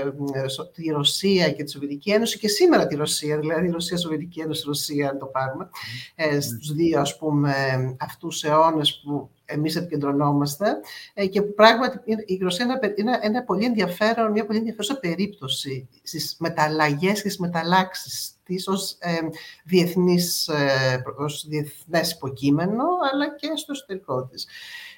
τη 0.75 0.91
Ρωσία 0.91 1.51
και 1.51 1.63
τη 1.65 1.71
Σοβιετική 1.71 2.11
Ένωση 2.11 2.39
και 2.39 2.49
σήμερα 2.49 2.87
τη 2.87 2.95
Ρωσία, 2.95 3.39
δηλαδή 3.39 3.67
η 3.67 3.71
Ρωσία, 3.71 3.97
Σοβιετική 3.97 4.41
Ένωση, 4.41 4.65
Ρωσία, 4.67 5.09
αν 5.09 5.19
το 5.19 5.27
πάρουμε, 5.27 5.69
ε, 6.15 6.41
στους 6.41 6.73
δύο 6.73 7.01
ας 7.01 7.19
πούμε 7.19 7.55
αυτούς 7.99 8.43
αιώνες 8.45 9.01
που 9.05 9.31
εμείς 9.53 9.77
επικεντρωνόμαστε 9.77 10.81
ε, 11.15 11.27
και 11.27 11.43
που 11.43 11.55
πράγματι 11.55 12.01
η 12.27 12.39
Ρωσία 12.43 12.81
είναι 12.97 13.19
ένα 13.23 13.43
πολύ 13.43 13.65
ενδιαφέρον, 13.65 14.31
μια 14.31 14.47
πολύ 14.47 14.59
ενδιαφέρουσα 14.59 14.99
περίπτωση 14.99 15.89
στις 16.03 16.37
μεταλλαγές 16.39 17.23
και 17.23 17.29
στις 17.29 17.39
μεταλλάξεις 17.39 18.35
της 18.45 18.69
ως, 18.69 18.97
ε, 18.99 19.19
διεθνής, 19.65 20.49
ε, 20.49 21.03
ως 21.17 21.47
διεθνές 21.49 22.11
υποκείμενο, 22.11 22.85
αλλά 23.13 23.35
και 23.37 23.51
στο 23.55 23.73
εσωτερικό 23.73 24.25
της. 24.25 24.47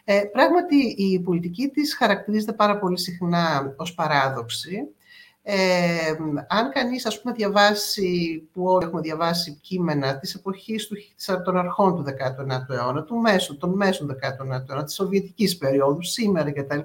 Ε, 0.05 0.21
πράγματι, 0.33 0.77
η 0.97 1.21
πολιτική 1.21 1.69
της 1.69 1.97
χαρακτηρίζεται 1.97 2.53
πάρα 2.53 2.79
πολύ 2.79 2.99
συχνά 2.99 3.75
ως 3.77 3.95
παράδοξη. 3.95 4.89
Ε, 5.47 6.17
αν 6.49 6.71
κανείς, 6.71 7.07
ας 7.07 7.21
πούμε, 7.21 7.35
διαβάσει, 7.35 8.43
που 8.53 8.65
όλοι 8.65 8.85
έχουμε 8.85 9.01
διαβάσει 9.01 9.59
κείμενα 9.63 10.19
της 10.19 10.35
εποχής 10.35 10.87
του, 10.87 10.97
των 11.45 11.57
αρχών 11.57 11.97
του 11.97 12.03
19ου 12.03 12.75
αιώνα, 12.75 13.03
του 13.03 13.17
μέσου, 13.17 13.57
των 13.57 13.73
μέσων 13.73 14.07
19ου 14.07 14.69
αιώνα, 14.69 14.85
της 14.85 14.95
Σοβιετικής 14.95 15.57
περίοδου, 15.57 16.03
σήμερα 16.03 16.53
κτλ. 16.53 16.79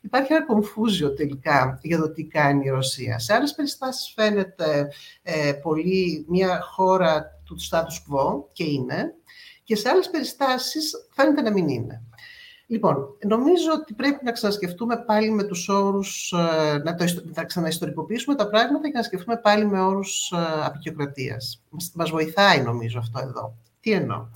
Υπάρχει 0.00 0.32
ένα 0.32 0.46
κομφούζιο 0.46 1.12
τελικά 1.12 1.78
για 1.82 1.98
το 1.98 2.10
τι 2.10 2.24
κάνει 2.24 2.64
η 2.64 2.68
Ρωσία. 2.68 3.18
Σε 3.18 3.34
άλλες 3.34 3.54
περιστάσεις 3.54 4.12
φαίνεται 4.14 4.88
ε, 5.22 5.52
πολύ 5.52 6.24
μια 6.28 6.60
χώρα 6.62 7.40
του 7.44 7.56
status 7.70 8.14
quo 8.14 8.44
και 8.52 8.64
είναι, 8.64 9.14
και 9.64 9.76
σε 9.76 9.88
άλλες 9.88 10.10
περιστάσεις 10.10 10.92
φαίνεται 11.10 11.42
να 11.42 11.52
μην 11.52 11.68
είναι. 11.68 12.02
Λοιπόν, 12.72 13.16
νομίζω 13.26 13.72
ότι 13.72 13.94
πρέπει 13.94 14.24
να 14.24 14.32
ξανασκεφτούμε 14.32 14.96
πάλι 14.96 15.30
με 15.30 15.42
τους 15.42 15.68
όρους, 15.68 16.32
ε, 16.32 16.80
να, 16.84 16.94
το, 16.94 17.04
να 17.34 17.44
ξαναιστορικοποιήσουμε 17.44 18.34
τα 18.34 18.48
πράγματα 18.48 18.88
και 18.88 18.96
να 18.96 19.02
σκεφτούμε 19.02 19.36
πάλι 19.36 19.66
με 19.66 19.80
όρους 19.80 20.30
ε, 20.30 20.64
απεικιοκρατίας. 20.64 21.62
Μας, 21.70 21.92
μας 21.94 22.10
βοηθάει 22.10 22.62
νομίζω 22.62 22.98
αυτό 22.98 23.20
εδώ. 23.20 23.54
Τι 23.80 23.92
εννοώ. 23.92 24.26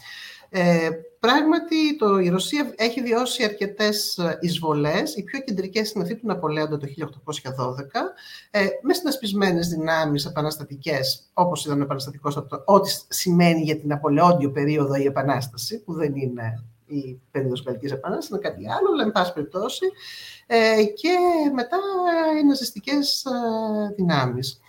Ε, 0.48 0.90
πράγματι, 1.20 1.96
το, 1.96 2.18
η 2.18 2.28
Ρωσία 2.28 2.72
έχει 2.76 3.02
βιώσει 3.02 3.44
αρκετές 3.44 4.18
ε, 4.18 4.38
εισβολές. 4.40 5.16
Οι 5.16 5.22
πιο 5.22 5.40
κεντρικές 5.40 5.92
είναι 5.92 6.02
αυτή 6.02 6.16
του 6.16 6.26
Ναπολέοντα 6.26 6.78
το 6.78 6.86
1812, 6.86 7.02
ε, 8.50 8.66
με 8.82 8.94
συνασπισμένες 8.94 9.68
δυνάμεις 9.68 10.24
επαναστατικές, 10.24 11.30
όπως 11.32 11.64
ήταν 11.64 11.80
ο 11.80 11.82
επαναστατικός, 11.82 12.36
ό,τι 12.64 12.90
σημαίνει 13.08 13.62
για 13.62 13.76
την 13.78 13.88
Ναπολεόντιο 13.88 14.50
περίοδο 14.50 14.94
η 14.94 15.04
Επανάσταση, 15.04 15.82
που 15.82 15.94
δεν 15.94 16.16
είναι 16.16 16.64
η 16.86 17.20
περίοδος 17.30 17.62
Γαλλικής 17.66 17.92
Επανάστασης, 17.92 18.30
είναι 18.30 18.48
κάτι 18.48 18.70
άλλο, 18.70 18.92
αλλά 18.92 19.02
εν 19.02 19.12
πάση 19.12 19.32
περιπτώσει, 19.32 19.86
ε, 20.46 20.84
και 20.84 21.16
μετά 21.54 21.78
οι 22.40 22.44
ναζιστικές 22.44 23.24
ε, 23.24 23.94
δυνάμεις. 23.96 24.60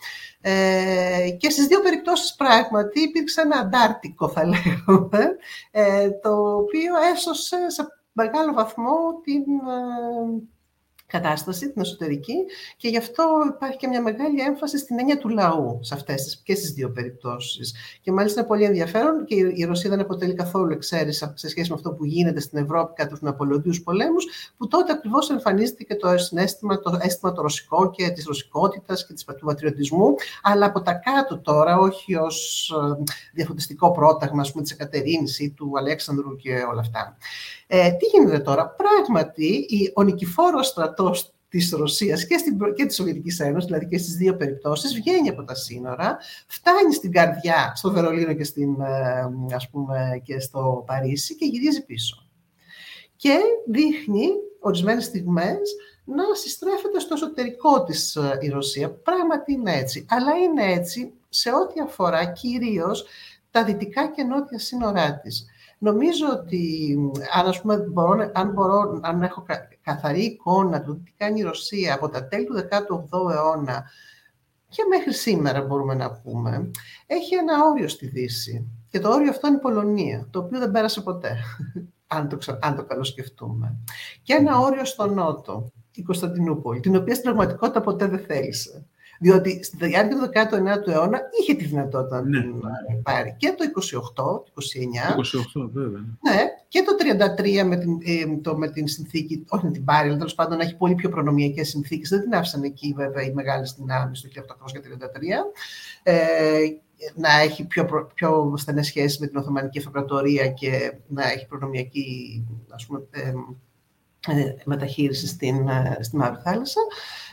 Ε, 0.41 1.29
και 1.37 1.49
στις 1.49 1.67
δύο 1.67 1.81
περιπτώσεις 1.81 2.35
πράγματι 2.35 3.01
υπήρξε 3.01 3.41
ένα 3.41 3.57
αντάρτικο, 3.57 4.29
θα 4.29 4.45
λέγαμε, 4.45 5.35
ε, 5.71 6.09
το 6.09 6.55
οποίο 6.55 6.93
έσωσε 7.13 7.69
σε 7.69 7.87
μεγάλο 8.11 8.53
βαθμό 8.53 9.21
την, 9.23 9.43
ε, 9.43 10.41
κατάσταση, 11.07 11.71
την 11.71 11.81
εσωτερική, 11.81 12.35
και 12.77 12.87
γι' 12.87 12.97
αυτό 12.97 13.23
υπάρχει 13.55 13.77
και 13.77 13.87
μια 13.87 14.01
μεγάλη 14.01 14.41
έμφαση 14.41 14.77
στην 14.77 14.99
έννοια 14.99 15.17
του 15.17 15.29
λαού 15.29 15.79
σε 15.81 15.93
αυτές 15.93 16.23
τις, 16.23 16.41
και 16.43 16.55
στις 16.55 16.71
δύο 16.71 16.91
περιπτώσεις. 16.91 17.73
Και 18.01 18.11
μάλιστα 18.11 18.39
είναι 18.39 18.49
πολύ 18.49 18.63
ενδιαφέρον 18.63 19.25
και 19.25 19.35
η 19.35 19.63
Ρωσία 19.63 19.89
δεν 19.89 19.99
αποτελεί 19.99 20.33
καθόλου 20.33 20.71
εξαίρεση 20.71 21.31
σε 21.33 21.49
σχέση 21.49 21.69
με 21.69 21.75
αυτό 21.75 21.91
που 21.91 22.05
γίνεται 22.05 22.39
στην 22.39 22.57
Ευρώπη 22.57 22.93
κατά 22.93 23.09
τους 23.09 23.21
Ναπολεοντίους 23.21 23.83
πολέμους, 23.83 24.25
που 24.57 24.67
τότε 24.67 24.91
ακριβώς 24.91 25.29
εμφανίζεται 25.29 25.83
και 25.83 25.95
το 25.95 26.17
συνέστημα, 26.17 26.79
το 26.79 26.97
αίσθημα 27.01 27.31
το 27.31 27.41
ρωσικό 27.41 27.89
και 27.89 28.09
της 28.09 28.25
ρωσικότητας 28.25 29.07
και 29.07 29.13
του 29.13 29.45
πατριωτισμού, 29.45 30.15
αλλά 30.41 30.65
από 30.65 30.81
τα 30.81 30.93
κάτω 30.93 31.39
τώρα, 31.39 31.77
όχι 31.77 32.15
ως 32.15 32.69
ε, 32.99 33.03
διαφωτιστικό 33.33 33.91
πρόταγμα, 33.91 34.41
ας 34.41 34.51
πούμε, 34.51 34.63
της 34.63 34.71
Εκατερίνης 34.71 35.39
ή 35.39 35.49
του 35.49 35.71
Αλέξανδρου 35.77 36.35
και 36.35 36.53
όλα 36.71 36.79
αυτά. 36.79 37.17
Ε, 37.67 37.91
τι 37.91 38.05
γίνεται 38.05 38.39
τώρα; 38.39 38.69
Πράγματι, 38.69 39.67
ο 39.93 40.03
νικηφόρος 40.03 40.67
στρατός 40.67 41.19
στρατός 41.19 41.31
της 41.49 41.71
Ρωσίας 41.71 42.25
και, 42.27 42.37
στην, 42.37 42.57
και 42.75 42.85
της 42.85 42.95
Σοβιετικής 42.95 43.39
Ένωσης, 43.39 43.65
δηλαδή 43.65 43.87
και 43.87 43.97
στις 43.97 44.15
δύο 44.15 44.35
περιπτώσεις, 44.35 44.93
βγαίνει 44.93 45.29
από 45.29 45.43
τα 45.43 45.55
σύνορα, 45.55 46.17
φτάνει 46.47 46.93
στην 46.93 47.11
καρδιά, 47.11 47.73
στο 47.75 47.91
Βερολίνο 47.91 48.33
και, 48.33 48.43
στην, 48.43 48.81
ε, 48.81 49.55
ας 49.55 49.69
πούμε, 49.69 50.21
και 50.23 50.39
στο 50.39 50.83
Παρίσι 50.85 51.35
και 51.35 51.45
γυρίζει 51.45 51.85
πίσω. 51.85 52.27
Και 53.15 53.37
δείχνει 53.67 54.27
ορισμένες 54.59 55.03
στιγμές 55.03 55.75
να 56.05 56.23
συστρέφεται 56.33 56.99
στο 56.99 57.13
εσωτερικό 57.13 57.83
της 57.83 58.15
ε, 58.15 58.37
η 58.41 58.49
Ρωσία. 58.49 58.91
Πράγματι 58.91 59.51
είναι 59.51 59.73
έτσι. 59.73 60.05
Αλλά 60.09 60.31
είναι 60.31 60.73
έτσι 60.73 61.13
σε 61.29 61.49
ό,τι 61.49 61.81
αφορά 61.81 62.25
κυρίως 62.25 63.05
τα 63.51 63.63
δυτικά 63.63 64.07
και 64.07 64.23
νότια 64.23 64.59
σύνορά 64.59 65.19
της. 65.19 65.45
Νομίζω 65.77 66.25
ότι 66.31 66.95
αν, 67.33 67.47
ας 67.47 67.61
πούμε, 67.61 67.77
μπορώ, 67.77 68.31
αν, 68.33 68.51
μπορώ, 68.51 68.99
αν 69.03 69.23
έχω 69.23 69.45
καθαρή 69.81 70.23
εικόνα 70.23 70.81
του 70.81 71.01
τι 71.03 71.11
κάνει 71.17 71.39
η 71.39 71.43
Ρωσία 71.43 71.93
από 71.93 72.09
τα 72.09 72.27
τέλη 72.27 72.45
του 72.45 72.55
18ου 72.55 73.31
αιώνα 73.31 73.85
και 74.69 74.83
μέχρι 74.89 75.13
σήμερα 75.13 75.61
μπορούμε 75.61 75.93
να 75.93 76.11
πούμε, 76.11 76.71
έχει 77.05 77.35
ένα 77.35 77.53
όριο 77.71 77.87
στη 77.87 78.07
Δύση. 78.07 78.67
Και 78.89 78.99
το 78.99 79.09
όριο 79.09 79.29
αυτό 79.29 79.47
είναι 79.47 79.55
η 79.55 79.59
Πολωνία, 79.59 80.27
το 80.31 80.39
οποίο 80.39 80.59
δεν 80.59 80.71
πέρασε 80.71 81.01
ποτέ, 81.01 81.37
αν 82.07 82.29
το, 82.29 82.37
αν 82.61 82.75
το 82.75 82.83
καλοσκεφτούμε. 82.83 83.75
Και 84.23 84.33
ένα 84.33 84.57
όριο 84.57 84.85
στο 84.85 85.07
Νότο, 85.07 85.71
η 85.91 86.01
Κωνσταντινούπολη, 86.01 86.79
την 86.79 86.95
οποία 86.95 87.13
στην 87.13 87.25
πραγματικότητα 87.25 87.81
ποτέ 87.81 88.07
δεν 88.07 88.19
θέλησε. 88.19 88.85
Διότι 89.19 89.63
στη 89.63 89.85
διάρκεια 89.85 90.17
του 90.17 90.29
19ου 90.33 90.93
αιώνα 90.93 91.21
είχε 91.39 91.53
τη 91.53 91.65
δυνατότητα 91.65 92.21
να 92.21 92.27
ναι. 92.27 92.41
την 92.41 93.01
πάρει 93.03 93.35
και 93.37 93.55
το 93.57 93.63
28, 93.99 94.13
το 94.15 94.53
29. 95.55 95.63
28, 95.63 95.69
βέβαια. 95.71 95.99
Ναι, 95.99 96.41
και 96.67 96.83
το 96.83 96.91
33 97.61 97.63
με 97.65 97.77
την, 97.77 97.97
ε, 98.05 98.37
το, 98.41 98.57
με 98.57 98.69
την 98.69 98.87
συνθήκη, 98.87 99.45
όχι 99.49 99.65
με 99.65 99.71
την 99.71 99.83
πάρει, 99.83 100.07
αλλά 100.07 100.17
τέλος 100.17 100.35
πάντων 100.35 100.59
έχει 100.59 100.75
πολύ 100.75 100.95
πιο 100.95 101.09
προνομιακές 101.09 101.69
συνθήκες. 101.69 102.09
Δεν 102.09 102.21
την 102.21 102.35
άφησαν 102.35 102.63
εκεί, 102.63 102.93
βέβαια, 102.97 103.23
οι 103.23 103.33
μεγάλες 103.33 103.75
δυνάμει 103.77 104.11
το 104.11 104.29
1833. 104.29 105.53
Ε, 106.03 106.13
να 107.15 107.39
έχει 107.41 107.65
πιο, 107.65 108.09
πιο 108.13 108.53
στενές 108.57 108.85
σχέσεις 108.85 109.19
με 109.19 109.27
την 109.27 109.37
Οθωμανική 109.37 109.77
Αυτοκρατορία 109.77 110.47
και 110.47 110.93
να 111.07 111.31
έχει 111.31 111.47
προνομιακή 111.47 112.45
ας 112.69 112.85
πούμε, 112.85 113.07
ε, 113.11 113.19
ε, 113.19 113.33
μεταχείριση 114.63 115.27
στην, 115.27 115.67
ε, 115.67 115.97
στη 116.01 116.15
Μαύρη 116.15 116.39
Θάλασσα. 116.43 116.81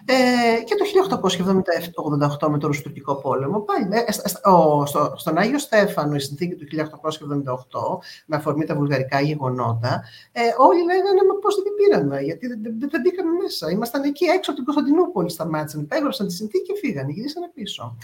Ε, 0.07 0.63
και 0.63 0.75
το 0.75 0.85
1888 0.85 2.49
με 2.51 2.59
το 2.59 2.67
Ρουστουρκικό 2.67 3.15
πόλεμο 3.15 3.61
πάλι, 3.61 3.89
ε, 4.07 4.13
στο, 4.13 5.15
στον 5.17 5.39
Άγιο 5.39 5.59
Στέφανο 5.59 6.15
η 6.15 6.21
συνθήκη 6.21 6.55
του 6.55 6.67
1878 6.67 7.99
με 8.27 8.37
αφορμή 8.37 8.65
τα 8.65 8.75
βουλγαρικά 8.75 9.21
γεγονότα 9.21 10.03
ε, 10.33 10.41
όλοι 10.59 10.85
λέγανε 10.85 11.23
μα 11.29 11.39
πώς 11.41 11.55
δεν 11.55 11.65
την 11.65 11.75
πήραμε 11.75 12.21
γιατί 12.21 12.47
δεν, 12.47 12.59
δεν, 12.63 12.91
δεν 12.91 13.01
μπήκαμε 13.01 13.31
μέσα. 13.43 13.71
Ήμασταν 13.71 14.03
εκεί 14.03 14.25
έξω 14.25 14.51
από 14.51 14.61
την 14.61 14.65
Κωνσταντινούπολη 14.65 15.31
σταμάτησαν 15.31 15.81
υπέγραψαν 15.81 16.27
τη 16.27 16.33
συνθήκη 16.33 16.73
και 16.73 16.79
φύγανε, 16.81 17.13
γυρίσανε 17.13 17.51
πίσω 17.55 17.97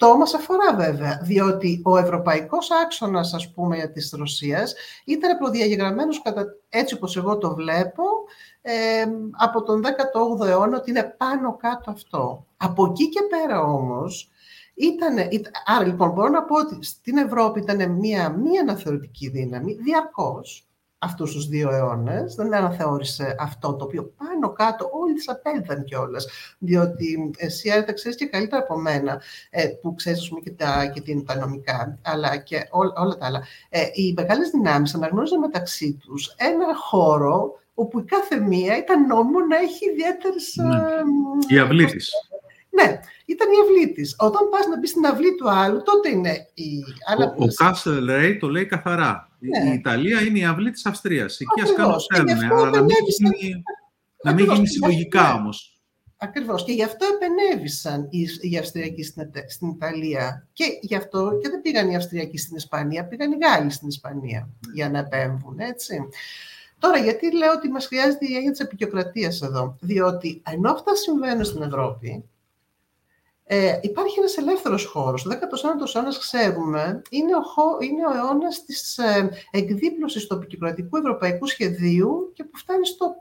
αυτό 0.00 0.16
μας 0.16 0.34
αφορά 0.34 0.74
βέβαια 0.76 1.20
διότι 1.22 1.80
ο 1.84 1.96
ευρωπαϊκός 1.96 2.68
άξονας 2.84 3.34
ας 3.34 3.50
πούμε 3.50 3.90
της 3.94 4.14
Ρωσίας 4.18 4.74
ήταν 5.04 5.38
προδιαγεγραμμένος 5.38 6.22
κατά 6.22 6.56
έτσι 6.70 6.94
όπως 6.94 7.16
εγώ 7.16 7.38
το 7.38 7.54
βλέπω, 7.54 8.02
ε, 8.62 9.04
από 9.30 9.62
τον 9.62 9.82
18ο 9.84 10.46
αιώνα 10.46 10.76
ότι 10.76 10.90
είναι 10.90 11.14
πάνω 11.18 11.56
κάτω 11.56 11.90
αυτό. 11.90 12.46
Από 12.56 12.84
εκεί 12.84 13.08
και 13.08 13.20
πέρα 13.28 13.62
όμως, 13.62 14.30
ήταν, 14.74 15.16
άρα 15.64 15.86
λοιπόν 15.86 16.10
μπορώ 16.10 16.28
να 16.28 16.42
πω 16.42 16.56
ότι 16.56 16.84
στην 16.84 17.16
Ευρώπη 17.16 17.60
ήταν 17.60 17.90
μία, 17.90 18.28
μία 18.28 18.60
αναθεωρητική 18.60 19.28
δύναμη 19.28 19.72
διαρκώς, 19.74 20.69
αυτούς 21.02 21.32
τους 21.32 21.48
δύο 21.48 21.70
αιώνες. 21.70 22.34
Δεν 22.34 22.54
αναθεώρησε 22.54 23.36
αυτό 23.38 23.74
το 23.74 23.84
οποίο 23.84 24.12
πάνω 24.16 24.52
κάτω 24.52 24.90
όλοι 24.92 25.14
τις 25.14 25.28
απέλθαν 25.28 25.84
κιόλας. 25.84 26.26
Διότι 26.58 27.30
εσύ 27.36 27.70
Άρη, 27.70 27.84
τα 27.84 27.92
ξέρεις 27.92 28.16
και 28.16 28.26
καλύτερα 28.26 28.62
από 28.62 28.78
μένα, 28.78 29.22
ε, 29.50 29.66
που 29.66 29.94
ξέρεις 29.94 30.30
και, 30.44 30.50
τα, 30.50 30.86
και 30.94 31.00
την, 31.00 31.24
τα 31.24 31.36
νομικά, 31.36 31.98
αλλά 32.02 32.36
και 32.36 32.68
όλα, 32.70 32.92
όλα 32.96 33.16
τα 33.16 33.26
άλλα. 33.26 33.42
Ε, 33.68 33.84
οι 33.92 34.12
μεγάλες 34.16 34.50
δυνάμεις 34.50 34.94
αναγνώριζαν 34.94 35.38
μεταξύ 35.38 35.98
τους 36.00 36.34
ένα 36.36 36.76
χώρο 36.76 37.58
όπου 37.74 37.98
η 37.98 38.04
κάθε 38.04 38.40
μία 38.40 38.76
ήταν 38.76 39.06
νόμιμο 39.06 39.40
να 39.40 39.56
έχει 39.56 39.90
ιδιαίτερες. 39.90 40.54
Ναι. 40.56 41.56
Η 41.56 41.58
αυλή 41.58 41.84
τη. 41.84 42.04
Ναι, 42.70 43.00
ήταν 43.24 43.48
η 43.48 43.56
αυλή 43.62 43.92
της. 43.92 44.14
Όταν 44.18 44.48
πας 44.50 44.66
να 44.66 44.78
μπεις 44.78 44.90
στην 44.90 45.06
αυλή 45.06 45.34
του 45.34 45.50
άλλου, 45.50 45.82
τότε 45.82 46.08
είναι 46.08 46.48
η. 46.54 46.84
Ο, 47.38 47.44
ο 47.44 47.46
Κάσελ 47.54 48.06
Ρέι 48.06 48.36
το 48.36 48.48
λέει 48.48 48.66
καθαρά. 48.66 49.28
Ναι. 49.38 49.70
Η 49.70 49.72
Ιταλία 49.72 50.20
είναι 50.20 50.38
η 50.38 50.44
αυλή 50.44 50.70
της 50.70 50.86
Αυστρίας. 50.86 51.40
Εκεί 51.40 51.60
ας 51.62 51.72
κάνουν 51.74 52.00
θέλουν, 52.14 52.52
αλλά 52.52 52.70
να 52.70 52.82
μην 52.82 52.96
γίνει, 53.06 53.62
να 54.22 54.32
μην 54.32 54.44
γίνει 54.52 54.68
συλλογικά 54.68 55.34
όμως. 55.34 55.74
Ακριβώς. 56.22 56.64
Και 56.64 56.72
γι' 56.72 56.82
αυτό 56.82 57.06
επενέβησαν 57.14 58.06
οι, 58.10 58.26
οι 58.40 58.58
Αυστριακοί 58.58 59.04
στην, 59.04 59.30
στην 59.48 59.68
Ιταλία. 59.68 60.48
Και 60.52 60.64
γι' 60.80 60.94
αυτό 60.94 61.38
και 61.42 61.48
δεν 61.48 61.60
πήγαν 61.60 61.90
οι 61.90 61.96
Αυστριακοί 61.96 62.38
στην 62.38 62.56
Ισπανία, 62.56 63.06
πήγαν 63.06 63.32
οι 63.32 63.36
Γάλλοι 63.44 63.70
στην 63.70 63.88
Ισπανία 63.88 64.48
για 64.74 64.90
να 64.90 64.98
επέμβουν. 64.98 65.58
Έτσι. 65.58 66.08
Τώρα, 66.78 66.98
γιατί 66.98 67.36
λέω 67.36 67.52
ότι 67.52 67.68
μας 67.68 67.86
χρειάζεται 67.86 68.26
η 68.26 68.34
έννοια 68.34 68.50
της 68.50 68.60
επικιοκρατία 68.60 69.32
εδώ; 69.42 69.76
Διότι 69.80 70.42
ενώ 70.50 70.70
αυτά 70.70 70.94
συμβαίνουν 70.94 71.44
στην 71.44 71.62
Ευρώπη, 71.62 72.24
ε, 73.52 73.78
υπάρχει 73.80 74.18
ένας 74.18 74.36
ελεύθερος 74.36 74.84
χώρος. 74.84 75.26
Ο 75.26 75.28
19ος 75.30 75.94
αιώνας, 75.94 76.18
ξέρουμε, 76.18 77.02
είναι 77.10 77.34
ο, 77.34 77.40
είναι 77.80 78.06
ο 78.06 78.16
αιώνας 78.16 78.64
της 78.64 78.98
ε, 78.98 79.30
εκδίπλωσης 79.50 80.26
του 80.26 80.34
επικοινωνικού 80.34 80.96
ευρωπαϊκού 80.96 81.46
σχεδίου 81.46 82.30
και 82.34 82.44
που 82.44 82.58
φτάνει 82.58 82.86
στο, 82.86 83.16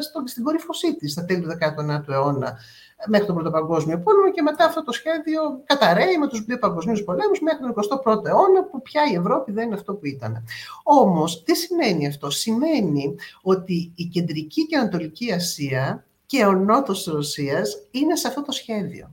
στο, 0.00 0.22
στην 0.26 0.44
κορύφωσή 0.44 0.96
της 0.96 1.12
στα 1.12 1.24
τέλη 1.24 1.40
του 1.40 1.48
19ου 1.48 2.08
αιώνα 2.08 2.58
μέχρι 3.06 3.26
τον 3.26 3.34
Πρώτο 3.34 3.50
Παγκόσμιο 3.50 3.98
Πόλεμο 3.98 4.30
και 4.30 4.42
μετά 4.42 4.64
αυτό 4.64 4.84
το 4.84 4.92
σχέδιο 4.92 5.40
καταραίει 5.64 6.18
με 6.18 6.28
τους 6.28 6.44
δύο 6.44 6.58
παγκοσμίους 6.58 7.04
πολέμους 7.04 7.40
μέχρι 7.40 7.58
τον 7.60 7.74
21ο 8.04 8.26
αιώνα 8.26 8.64
που 8.64 8.82
πια 8.82 9.02
η 9.12 9.14
Ευρώπη 9.14 9.52
δεν 9.52 9.66
είναι 9.66 9.74
αυτό 9.74 9.94
που 9.94 10.06
ήταν. 10.06 10.44
Όμως, 10.82 11.42
τι 11.42 11.54
σημαίνει 11.54 12.06
αυτό; 12.06 12.30
Σημαίνει 12.30 13.14
ότι 13.42 13.92
η 13.94 14.04
Κεντρική 14.04 14.66
και 14.66 14.76
Ανατολική 14.76 15.32
Ασία 15.32 16.04
και 16.26 16.44
ο 16.44 16.52
Νότος 16.52 17.02
της 17.02 17.12
Ρωσίας 17.12 17.86
είναι 17.90 18.16
σε 18.16 18.28
αυτό 18.28 18.42
το 18.42 18.52
σχέδιο 18.52 19.10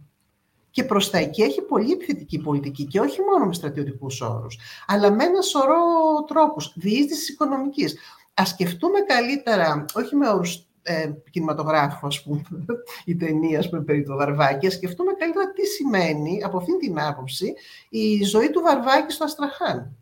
και 0.72 0.84
προς 0.84 1.10
τα 1.10 1.18
εκεί 1.18 1.42
έχει 1.42 1.62
πολύ 1.62 1.92
επιθετική 1.92 2.40
πολιτική 2.40 2.86
και 2.86 3.00
όχι 3.00 3.22
μόνο 3.22 3.46
με 3.46 3.54
στρατιωτικούς 3.54 4.22
όρους, 4.22 4.58
αλλά 4.88 5.12
με 5.12 5.24
ένα 5.24 5.42
σωρό 5.42 5.84
τρόπους 6.28 6.74
διείσδυσης 6.76 7.30
οικονομικής. 7.30 7.96
Α 8.42 8.46
σκεφτούμε 8.46 9.00
καλύτερα, 9.00 9.86
όχι 9.94 10.16
με 10.16 10.30
όρους 10.30 10.66
ε, 10.84 11.12
κινηματογράφου, 11.30 12.08
ας 12.08 12.24
πούμε, 12.24 12.42
η 13.06 13.16
ταινία 13.16 13.66
πούμε, 13.70 13.82
περί 13.82 14.04
του 14.04 14.16
Βαρβάκη, 14.16 14.68
ας 14.68 14.74
σκεφτούμε 14.74 15.12
καλύτερα 15.14 15.52
τι 15.52 15.66
σημαίνει 15.66 16.44
από 16.44 16.58
αυτήν 16.58 16.80
την 16.80 17.00
άποψη 17.00 17.54
η 17.90 18.24
ζωή 18.24 18.50
του 18.50 18.62
Βαρβάκη 18.62 19.14
στο 19.14 19.24
Αστραχάν. 19.24 19.96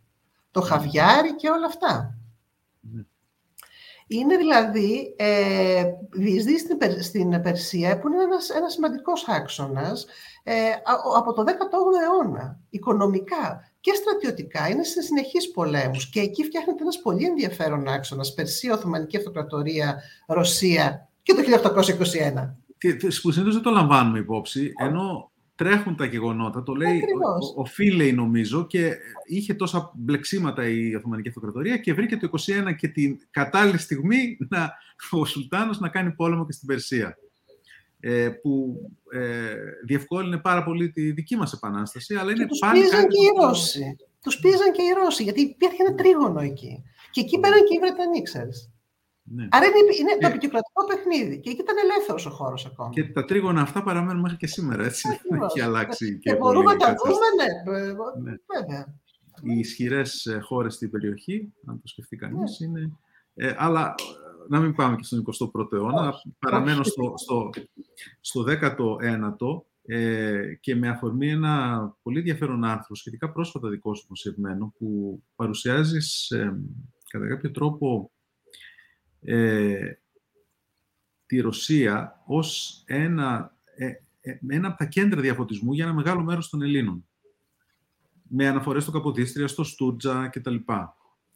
Το 0.52 0.62
χαβιάρι 0.62 1.36
και 1.36 1.50
όλα 1.50 1.66
αυτά. 1.66 2.19
Ναι. 4.10 4.20
Είναι 4.20 4.38
δηλαδή 4.38 5.16
ε, 5.18 5.84
στην, 6.60 7.04
στην 7.04 7.42
Περσία 7.42 8.00
που 8.00 8.08
είναι 8.08 8.24
ένας, 8.24 8.50
ένας 8.50 8.74
σημαντικός 8.74 9.28
άξονας 9.28 10.06
ε, 10.44 10.54
από 11.18 11.34
το 11.34 11.44
18ο 11.48 12.02
αιώνα, 12.04 12.60
οικονομικά 12.70 13.72
και 13.80 13.92
στρατιωτικά. 13.94 14.68
Είναι 14.68 14.84
σε 14.84 15.02
συνεχείς 15.02 15.52
πολέμους 15.52 16.10
και 16.10 16.20
εκεί 16.20 16.44
φτιάχνεται 16.44 16.82
ένας 16.82 17.02
πολύ 17.02 17.26
ενδιαφέρον 17.26 17.88
άξονας, 17.88 18.34
Περσία, 18.34 18.74
Οθωμανική 18.74 19.18
Αυτοκρατορία, 19.18 20.02
Ρωσία 20.28 21.10
και 21.24 21.34
το 21.34 21.42
1821. 21.42 22.56
Και 22.78 22.94
που 23.22 23.32
συνήθως 23.32 23.54
δεν 23.54 23.64
το 23.64 23.70
λαμβάνουμε 23.70 24.20
υπόψη, 24.20 24.74
ενώ 24.78 25.29
τρέχουν 25.60 25.96
τα 25.96 26.06
γεγονότα, 26.06 26.64
το 26.64 26.74
λέει 26.74 27.02
ο, 27.56 27.62
ο 27.62 27.66
Φίλεϊ 27.66 28.14
νομίζω 28.14 28.66
και 28.66 28.96
είχε 29.26 29.54
τόσα 29.54 29.92
μπλεξίματα 29.96 30.70
η 30.70 30.96
Οθωμανική 30.96 31.28
Αυτοκρατορία 31.28 31.78
και 31.78 31.94
βρήκε 31.94 32.18
το 32.18 32.30
21 32.68 32.76
και 32.76 32.88
την 32.88 33.20
κατάλληλη 33.32 33.78
στιγμή 33.78 34.38
να, 34.50 34.74
ο 35.12 35.26
Σουλτάνος 35.26 35.80
να 35.80 35.90
κάνει 35.90 36.12
πόλεμο 36.12 36.46
και 36.46 36.52
στην 36.52 36.68
Περσία. 36.68 37.18
Ε, 38.00 38.30
που 38.30 38.82
ε, 39.12 39.56
διευκόλυνε 39.86 40.38
πάρα 40.38 40.64
πολύ 40.64 40.92
τη 40.92 41.12
δική 41.12 41.36
μας 41.36 41.54
επανάσταση, 41.54 42.16
αλλά 42.16 42.32
είναι 42.32 42.46
τους 42.46 42.60
πάλι 42.60 42.80
πίεζαν 42.80 43.08
και 43.08 43.18
οι 43.22 43.42
Ρώσοι. 43.42 43.96
Τους 44.24 44.40
πίεζαν 44.40 44.72
και 44.72 44.82
οι 44.82 45.04
Ρώσοι, 45.04 45.24
γιατί 45.24 45.42
υπήρχε 45.42 45.84
ένα 45.88 45.96
τρίγωνο 45.96 46.40
εκεί. 46.40 46.84
Και 47.12 47.22
εκεί 47.22 47.40
πέραν 47.40 47.60
και 47.60 47.76
οι 47.76 47.80
Βρετανοί, 47.80 48.22
ξέρεις. 48.22 48.72
Ναι. 49.32 49.48
Άρα 49.52 49.66
είναι, 49.66 49.78
είναι 50.00 50.18
το 50.22 50.28
επικοινωνικό 50.28 50.82
παιχνίδι 50.88 51.40
και 51.40 51.50
εκεί 51.50 51.62
ήταν 51.62 51.76
ελεύθερος 51.84 52.26
ο 52.26 52.30
χώρος 52.30 52.66
ακόμα. 52.66 52.90
Και 52.90 53.04
τα 53.04 53.26
τρίγωνα 53.26 53.62
αυτά 53.62 53.84
παραμένουν 53.84 54.22
μέχρι 54.22 54.38
και 54.38 54.48
σήμερα, 54.48 54.84
έτσι. 54.84 55.08
Δεν 55.30 55.42
έχει 55.48 55.62
αλλάξει. 55.62 56.20
Και, 56.20 56.30
και 56.30 56.38
μπορούμε 56.38 56.72
να 56.72 56.78
τα 56.78 56.96
δούμε, 57.04 57.28
ναι, 57.38 58.32
ναι. 58.32 58.38
βέβαια. 58.60 58.96
Οι 59.42 59.60
ισχυρές 59.60 60.26
ε, 60.26 60.40
χώρες 60.40 60.74
στην 60.74 60.90
περιοχή, 60.90 61.54
αν 61.66 61.82
το 61.82 61.88
σκεφτεί 61.88 62.16
κανείς, 62.16 62.60
ναι. 62.60 62.68
είναι. 62.68 62.92
Ε, 63.34 63.54
αλλά 63.58 63.96
να 64.50 64.60
μην 64.60 64.76
πάμε 64.76 64.96
και 64.96 65.04
στον 65.04 65.24
21ο 65.56 65.74
αιώνα, 65.74 66.14
παραμένω 66.40 66.84
στο, 66.84 67.14
στο, 67.16 67.50
στο 68.20 68.44
19ο 68.48 69.62
ε, 69.92 70.54
και 70.60 70.76
με 70.76 70.90
αφορμή 70.90 71.30
ένα 71.30 71.84
πολύ 72.02 72.18
ενδιαφέρον 72.18 72.64
άρθρο, 72.64 72.96
σχετικά 72.96 73.32
πρόσφατα 73.32 73.70
δικό 73.70 73.96
σου 73.96 74.04
δημοσιευμένο, 74.04 74.74
που 74.78 75.22
παρουσιάζεις 75.36 76.30
ε, 76.30 76.62
κατά 77.10 77.28
κάποιο 77.28 77.52
τρόπο 77.52 78.12
ε, 79.22 79.94
τη 81.26 81.40
Ρωσία 81.40 82.22
ως 82.26 82.82
ένα, 82.86 83.56
ε, 83.76 83.92
ένα 84.48 84.68
από 84.68 84.78
τα 84.78 84.86
κέντρα 84.86 85.22
διαφωτισμού 85.22 85.74
για 85.74 85.86
ένα 85.86 85.94
μεγάλο 85.94 86.24
μέρος 86.24 86.50
των 86.50 86.62
Ελλήνων. 86.62 87.08
Με 88.30 88.48
αναφορές 88.48 88.84
στο 88.84 88.92
Καποδίστρια, 88.92 89.48
στο 89.48 89.64
Στούτζα 89.64 90.28
κτλ. 90.28 90.56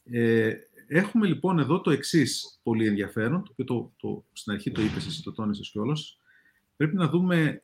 Ε, 0.04 0.54
έχουμε 0.88 1.28
λοιπόν 1.28 1.60
εδώ 1.60 1.82
το 1.82 1.92
εξής 1.92 2.60
πολύ 2.64 2.88
ενδιαφέρον, 2.88 3.44
το 3.44 3.50
οποίο 3.52 3.66
το, 3.66 3.94
το, 3.98 4.26
στην 4.34 4.52
αρχή 4.54 4.72
το 4.72 4.82
είπες 4.82 5.06
εσύ, 5.06 5.24
το 5.24 5.32
τόνισες 5.32 5.70
κιόλας. 5.70 6.20
Πρέπει 6.76 6.96
να 6.96 7.08
δούμε, 7.08 7.64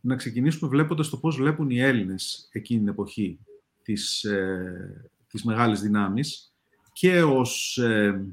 να 0.00 0.16
ξεκινήσουμε 0.16 0.70
βλέποντας 0.70 1.08
το 1.08 1.16
πώς 1.16 1.36
βλέπουν 1.36 1.70
οι 1.70 1.80
Έλληνες 1.80 2.48
εκείνη 2.52 2.80
την 2.80 2.88
εποχή 2.88 3.38
της, 3.82 4.24
ε, 4.24 5.10
της 5.28 5.44
μεγάλης 5.44 5.80
δυνάμεις 5.80 6.54
και 6.92 7.22
ως 7.22 7.78
ε, 7.78 8.24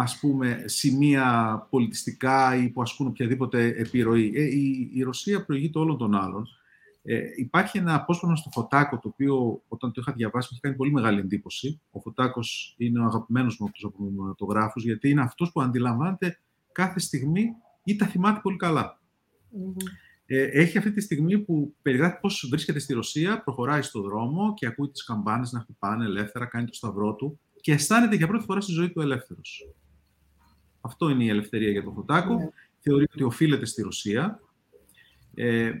ας 0.00 0.18
πούμε, 0.18 0.62
σημεία 0.66 1.66
πολιτιστικά 1.70 2.56
ή 2.56 2.68
που 2.68 2.82
ασκούν 2.82 3.06
οποιαδήποτε 3.06 3.66
επιρροή. 3.66 4.32
Ε, 4.34 4.42
η, 4.42 4.90
η 4.92 5.02
Ρωσία 5.02 5.44
προηγείται 5.44 5.78
όλων 5.78 5.98
των 5.98 6.14
άλλων. 6.14 6.48
Ε, 7.02 7.20
υπάρχει 7.36 7.78
ένα 7.78 7.94
απόσπασμα 7.94 8.36
στο 8.36 8.50
Φωτάκο, 8.50 8.98
το 8.98 9.08
οποίο 9.08 9.62
όταν 9.68 9.92
το 9.92 10.00
είχα 10.00 10.12
διαβάσει 10.12 10.48
μου 10.50 10.50
είχε 10.52 10.60
κάνει 10.60 10.76
πολύ 10.76 10.92
μεγάλη 10.92 11.20
εντύπωση. 11.20 11.80
Ο 11.90 12.00
Φωτάκος 12.00 12.74
είναι 12.78 13.00
ο 13.00 13.04
αγαπημένος 13.04 13.58
μου 13.58 13.66
από 13.66 13.74
τους 13.74 13.84
απομονωτογράφους, 13.84 14.84
γιατί 14.84 15.08
είναι 15.08 15.22
αυτός 15.22 15.52
που 15.52 15.60
αντιλαμβάνεται 15.60 16.38
κάθε 16.72 17.00
στιγμή 17.00 17.54
ή 17.84 17.96
τα 17.96 18.06
θυμάται 18.06 18.40
πολύ 18.42 18.56
Ε, 20.26 20.42
έχει 20.42 20.78
αυτή 20.78 20.92
τη 20.92 21.00
στιγμή 21.00 21.38
που 21.38 21.74
περιγράφει 21.82 22.20
πώς 22.20 22.46
βρίσκεται 22.50 22.78
στη 22.78 22.92
Ρωσία, 22.92 23.42
προχωράει 23.42 23.82
στο 23.82 24.02
δρόμο 24.02 24.54
και 24.54 24.66
ακούει 24.66 24.88
τις 24.88 25.04
καμπάνες 25.04 25.52
να 25.52 25.60
χτυπάνε 25.60 26.04
ελεύθερα, 26.04 26.46
κάνει 26.46 26.66
το 26.66 26.74
σταυρό 26.74 27.14
του 27.14 27.38
και 27.60 27.72
αισθάνεται 27.72 28.16
για 28.16 28.26
πρώτη 28.26 28.44
φορά 28.44 28.60
στη 28.60 28.72
ζωή 28.72 28.90
του 28.90 29.00
ελεύθερος. 29.00 29.68
Αυτό 30.80 31.08
είναι 31.08 31.24
η 31.24 31.28
ελευθερία 31.28 31.70
για 31.70 31.82
τον 31.82 31.94
Φωτάκο. 31.94 32.34
Ναι. 32.34 32.48
Θεωρεί 32.78 33.04
ότι 33.12 33.22
οφείλεται 33.22 33.66
στη 33.66 33.82
Ρωσία. 33.82 34.40
Ε, 35.34 35.72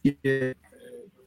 και 0.00 0.56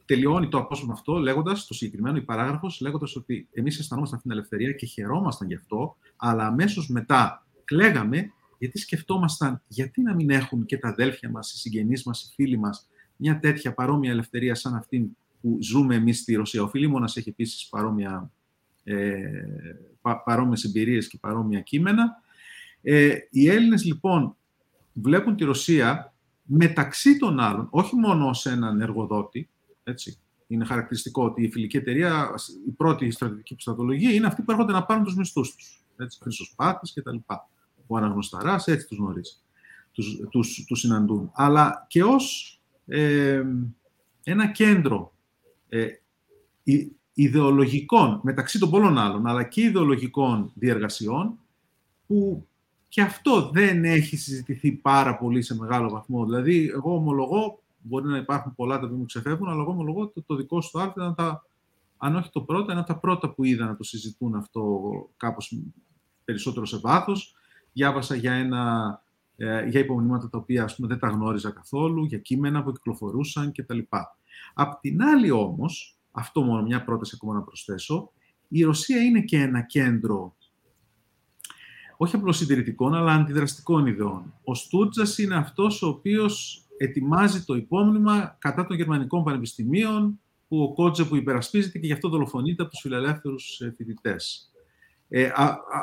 τελειώνει 0.06 0.48
το 0.48 0.58
απόσπασμα 0.58 0.94
αυτό 0.94 1.18
λέγοντας, 1.18 1.66
το 1.66 1.74
συγκεκριμένο 1.74 2.18
η 2.18 2.22
παράγραφος, 2.22 2.80
λέγοντας 2.82 3.16
ότι 3.16 3.48
εμείς 3.52 3.80
αισθανόμαστε 3.80 4.16
αυτή 4.16 4.28
την 4.28 4.38
ελευθερία 4.38 4.72
και 4.72 4.86
χαιρόμασταν 4.86 5.48
γι' 5.48 5.56
αυτό, 5.56 5.98
αλλά 6.16 6.48
αμέσως 6.48 6.90
μετά 6.90 7.46
κλαίγαμε 7.64 8.32
γιατί 8.58 8.78
σκεφτόμασταν 8.78 9.62
γιατί 9.68 10.02
να 10.02 10.16
μην 10.16 10.30
έχουν 10.30 10.66
και 10.66 10.78
τα 10.78 10.88
αδέλφια 10.88 11.30
μας, 11.30 11.54
οι 11.54 11.58
συγγενείς 11.58 12.04
μας, 12.04 12.24
οι 12.24 12.34
φίλοι 12.34 12.58
μας, 12.58 12.90
μια 13.16 13.40
τέτοια 13.40 13.74
παρόμοια 13.74 14.12
ελευθερία 14.12 14.56
σαν 14.56 14.76
αυτή 14.76 15.18
που 15.42 15.58
ζούμε 15.62 15.96
εμείς 15.96 16.20
στη 16.20 16.36
Ρωσία. 16.36 16.64
Ο 16.64 16.70
Φιλίμωνας 16.70 17.18
έχει 17.18 17.30
επίσης 17.30 17.70
παρόμοια 17.70 18.32
ε, 18.88 19.20
παρόμοιες 20.26 20.64
εμπειρίες 20.64 21.08
και 21.08 21.18
παρόμοια 21.18 21.60
κείμενα. 21.62 22.22
Ε, 22.82 23.16
οι 23.30 23.50
Έλληνες 23.50 23.86
λοιπόν 23.86 24.36
βλέπουν 24.94 25.36
τη 25.36 25.44
Ρωσία 25.44 26.14
μεταξύ 26.44 27.18
των 27.18 27.40
άλλων, 27.40 27.68
όχι 27.70 27.96
μόνο 27.96 28.28
ως 28.28 28.46
έναν 28.46 28.82
εργοδότη, 28.82 29.50
έτσι, 29.84 30.20
είναι 30.48 30.66
χαρακτηριστικό 30.66 31.24
ότι 31.24 31.44
η 31.44 31.52
φιλική 31.52 31.78
εταιρεία, 31.78 32.30
η 32.68 32.72
πρώτη 32.72 33.12
στρατηγική 33.12 33.56
πιστατολογία 33.56 34.14
είναι 34.14 34.28
αυτοί 34.28 34.42
που 34.42 34.52
έρχονται 34.52 34.72
να 34.72 34.84
πάρουν 34.84 35.04
τους 35.04 35.16
μισθούς 35.16 35.56
τους. 35.56 35.82
Έτσι, 35.98 36.20
Χρυσοσπάτης 36.22 36.92
και 36.92 37.02
τα 37.02 37.12
λοιπά. 37.12 37.50
Ο 37.88 37.98
Αναγνωσταράς 37.98 38.68
έτσι 38.68 38.88
τους 38.88 38.98
γνωρίζει. 38.98 39.38
Τους, 39.92 40.20
τους, 40.30 40.66
τους 40.68 40.80
συναντούν. 40.80 41.32
Αλλά 41.34 41.86
και 41.88 42.04
ως 42.04 42.60
ε, 42.86 43.44
ένα 44.24 44.52
κέντρο 44.52 45.14
ε, 45.70 45.88
ιδεολογικών, 47.20 48.20
μεταξύ 48.24 48.60
των 48.60 48.70
πολλών 48.70 48.98
άλλων, 48.98 49.28
αλλά 49.28 49.44
και 49.44 49.62
ιδεολογικών 49.62 50.52
διεργασιών, 50.54 51.38
που 52.08 52.48
και 52.90 53.02
αυτό 53.02 53.50
δεν 53.54 53.86
έχει 53.86 54.18
συζητηθεί 54.18 54.72
πάρα 54.72 55.18
πολύ 55.18 55.42
σε 55.42 55.56
μεγάλο 55.56 55.90
βαθμό. 55.90 56.26
Δηλαδή, 56.26 56.68
εγώ 56.68 56.96
ομολογώ, 56.96 57.60
μπορεί 57.82 58.08
να 58.08 58.18
υπάρχουν 58.18 58.56
πολλά 58.56 58.80
τα 58.80 58.86
οποία 58.86 58.98
μου 58.98 59.06
ξεφεύγουν, 59.06 59.50
αλλά 59.50 59.62
εγώ 59.62 59.72
ομολογώ 59.72 60.02
ότι 60.02 60.22
το 60.22 60.36
δικό 60.36 60.62
σου 60.62 60.80
άρθρο 60.80 61.04
ήταν 61.04 61.16
τα, 61.16 61.46
αν 61.98 62.16
όχι 62.16 62.30
το 62.32 62.42
πρώτο, 62.42 62.72
ένα 62.72 62.80
από 62.80 62.94
τα 62.94 63.00
πρώτα 63.00 63.30
που 63.30 63.44
είδα 63.44 63.66
να 63.66 63.76
το 63.76 63.84
συζητούν 63.84 64.36
αυτό 64.36 64.82
κάπως 65.18 65.58
περισσότερο 66.26 66.66
σε 66.66 66.78
βάθος. 66.78 67.36
Διάβασα 67.74 68.16
για, 68.16 68.34
ένα, 68.34 69.02
ε, 69.36 69.68
για 69.68 69.80
υπομνήματα 69.80 70.30
τα 70.30 70.38
οποία 70.38 70.64
ας 70.64 70.76
πούμε, 70.76 70.88
δεν 70.88 71.00
τα 71.00 71.08
γνώριζα 71.08 71.52
καθόλου, 71.52 72.06
για 72.06 72.18
κείμενα 72.18 72.64
που 72.64 72.72
κυκλοφορούσαν 72.72 73.52
κτλ. 73.52 73.80
Απ' 74.54 74.80
την 74.82 75.02
άλλη 75.02 75.32
όμως, 75.32 75.97
αυτό 76.18 76.42
μόνο 76.42 76.62
μια 76.62 76.84
πρόταση 76.84 77.12
ακόμα 77.16 77.34
να 77.34 77.42
προσθέσω. 77.42 78.12
Η 78.48 78.64
Ρωσία 78.64 79.04
είναι 79.04 79.22
και 79.22 79.42
ένα 79.42 79.62
κέντρο 79.62 80.36
όχι 81.98 82.16
απλώς 82.16 82.38
συντηρητικών, 82.38 82.94
αλλά 82.94 83.14
αντιδραστικών 83.14 83.86
ιδεών. 83.86 84.34
Ο 84.44 84.56
Στούτζας 84.56 85.18
είναι 85.18 85.36
αυτός 85.36 85.82
ο 85.82 85.88
οποίος 85.88 86.64
ετοιμάζει 86.78 87.44
το 87.44 87.56
υπόμνημα 87.56 88.36
κατά 88.40 88.66
των 88.66 88.78
γερμανικών 88.78 89.24
πανεπιστημίων, 89.24 90.20
που 90.48 90.62
ο 90.62 90.74
Κότζε 90.74 91.06
που 91.06 91.16
υπερασπίζεται 91.16 91.80
και 91.80 91.88
γι' 91.88 91.94
αυτό 91.94 92.10
δολοφονείται 92.10 92.62
από 92.62 92.72
τους 92.72 92.82
φιλελεύθερους 92.82 93.60
ε, 93.60 93.74
φοιτητές. 93.78 94.52
Ε, 95.10 95.32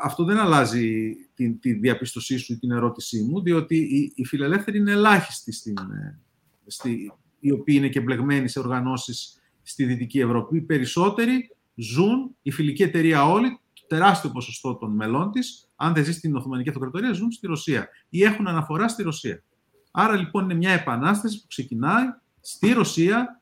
αυτό 0.03 0.25
δεν 0.25 0.39
αλλάζει 0.39 1.15
την, 1.35 1.61
τη 1.61 1.73
διαπίστωσή 1.73 2.37
σου 2.37 2.53
ή 2.53 2.59
την 2.59 2.71
ερώτησή 2.71 3.23
μου, 3.23 3.43
διότι 3.43 3.77
οι, 3.77 4.13
οι 4.15 4.25
φιλελεύθεροι 4.25 4.79
είναι 4.79 4.93
ελάχιστοι, 4.93 5.53
στην, 5.53 5.79
ε, 5.79 6.19
στη, 6.67 7.13
οι 7.41 7.51
οποίοι 7.51 7.75
είναι 7.79 7.89
και 7.89 8.01
μπλεγμένοι 8.01 8.49
σε 8.49 8.59
οργανώσεις 8.59 9.39
στη 9.65 9.85
Δυτική 9.85 10.21
Ευρώπη. 10.21 10.57
Οι 10.57 10.61
περισσότεροι 10.61 11.51
ζουν, 11.75 12.37
η 12.43 12.51
φιλική 12.51 12.83
εταιρεία 12.83 13.31
όλη, 13.31 13.61
το 13.73 13.83
τεράστιο 13.89 14.31
ποσοστό 14.31 14.75
των 14.75 14.95
μελών 14.95 15.31
της, 15.31 15.69
αν 15.77 15.95
δεν 15.95 16.05
ζεις 16.05 16.17
στην 16.17 16.37
Οθωμανική 16.37 16.69
Αυτοκρατορία, 16.69 17.13
ζουν 17.13 17.33
στη 17.33 17.47
Ρωσία 17.47 17.89
ή 18.09 18.23
έχουν 18.23 18.49
αναφορά 18.49 18.89
στη 18.89 19.03
Ρωσία. 19.03 19.43
Άρα 19.91 20.17
λοιπόν 20.17 20.45
είναι 20.45 20.55
μια 20.55 20.71
επανάσταση 20.71 21.41
που 21.41 21.47
ξεκινάει 21.49 22.05
στη 22.41 22.73
Ρωσία, 22.73 23.41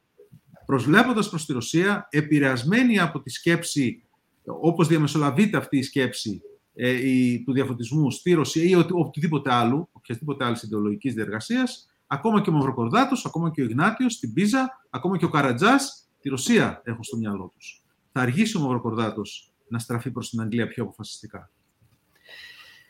προσβλέποντας 0.66 1.28
προς 1.28 1.46
τη 1.46 1.52
Ρωσία, 1.52 2.08
επηρεασμένη 2.10 2.98
από 2.98 3.20
τη 3.20 3.30
σκέψη, 3.30 4.04
όπως 4.44 4.88
διαμεσολαβείται 4.88 5.56
αυτή 5.56 5.76
η 5.78 5.82
σκέψη 5.82 6.42
ε, 6.74 7.08
η, 7.08 7.42
του 7.44 7.52
διαφωτισμού 7.52 8.10
στη 8.10 8.32
Ρωσία 8.32 8.62
ή 8.62 8.74
οτι, 8.74 8.92
οτιδήποτε 8.92 9.52
άλλο, 9.52 9.88
οποιασδήποτε 9.92 10.44
άλλης 10.44 10.62
ιδεολογικής 10.62 11.14
διεργασίας, 11.14 11.86
ακόμα 12.06 12.40
και 12.40 12.50
ο 12.50 12.52
Μαυροκορδάτος, 12.52 13.26
ακόμα 13.26 13.50
και 13.50 13.60
ο 13.60 13.64
Ιγνάτιος, 13.64 14.12
στην 14.12 14.32
Πίζα, 14.32 14.86
ακόμα 14.90 15.18
και 15.18 15.24
ο 15.24 15.28
Καρατζάς, 15.28 16.01
τη 16.22 16.28
Ρωσία 16.28 16.80
έχουν 16.84 17.02
στο 17.02 17.16
μυαλό 17.16 17.52
τους. 17.56 17.82
Θα 18.12 18.20
αργήσει 18.20 18.56
ο 18.56 18.60
Μαυροκορδάτος 18.60 19.52
να 19.68 19.78
στραφεί 19.78 20.10
προς 20.10 20.30
την 20.30 20.40
Αγγλία 20.40 20.68
πιο 20.68 20.82
αποφασιστικά. 20.82 21.50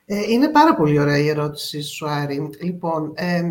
Ε, 0.04 0.30
είναι 0.30 0.50
πάρα 0.50 0.74
πολύ 0.74 0.98
ωραία 0.98 1.18
η 1.18 1.28
ερώτηση 1.28 1.82
σου, 1.82 2.08
Άρη. 2.08 2.50
Λοιπόν, 2.60 3.12
ε, 3.14 3.42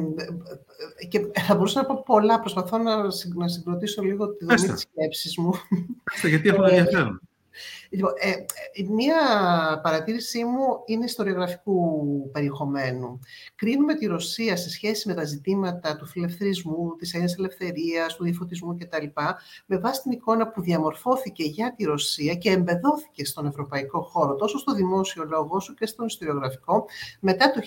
και 1.10 1.28
θα 1.34 1.56
μπορούσα 1.56 1.82
να 1.82 1.88
πω 1.88 2.04
πολλά. 2.06 2.40
Προσπαθώ 2.40 2.78
να, 2.78 2.96
να 3.36 3.48
συγκροτήσω 3.48 4.02
λίγο 4.02 4.30
τη 4.30 4.46
δομή 4.46 4.72
της 4.72 4.82
σκέψης 4.82 5.38
μου. 5.38 5.52
Πέστε, 6.04 6.28
γιατί 6.28 6.50
έχουν 6.50 6.64
ενδιαφέρον. 6.64 7.22
Λοιπόν, 7.90 8.12
ε, 8.20 8.30
ε, 8.30 8.84
μία 8.90 9.16
παρατήρησή 9.84 10.44
μου 10.44 10.84
είναι 10.86 11.06
ιστοριογραφικού 11.06 12.30
περιεχομένου. 12.32 13.20
Κρίνουμε 13.56 13.94
τη 13.94 14.06
Ρωσία 14.06 14.56
σε 14.56 14.70
σχέση 14.70 15.08
με 15.08 15.14
τα 15.14 15.24
ζητήματα 15.24 15.96
του 15.96 16.06
φιλελευθερισμού, 16.06 16.96
της 16.96 17.14
έννοιας 17.14 17.36
ελευθερίας, 17.38 18.16
του 18.16 18.24
διαφωτισμού 18.24 18.78
κτλ. 18.78 19.06
με 19.66 19.78
βάση 19.78 20.02
την 20.02 20.12
εικόνα 20.12 20.48
που 20.48 20.62
διαμορφώθηκε 20.62 21.44
για 21.44 21.74
τη 21.78 21.84
Ρωσία 21.84 22.34
και 22.34 22.50
εμπεδόθηκε 22.50 23.26
στον 23.26 23.46
ευρωπαϊκό 23.46 24.02
χώρο, 24.02 24.36
τόσο 24.36 24.58
στο 24.58 24.74
δημόσιο 24.74 25.24
λόγο 25.24 25.50
όσο 25.52 25.74
και 25.74 25.86
στον 25.86 26.06
ιστοριογραφικό, 26.06 26.86
μετά 27.20 27.52
το 27.52 27.62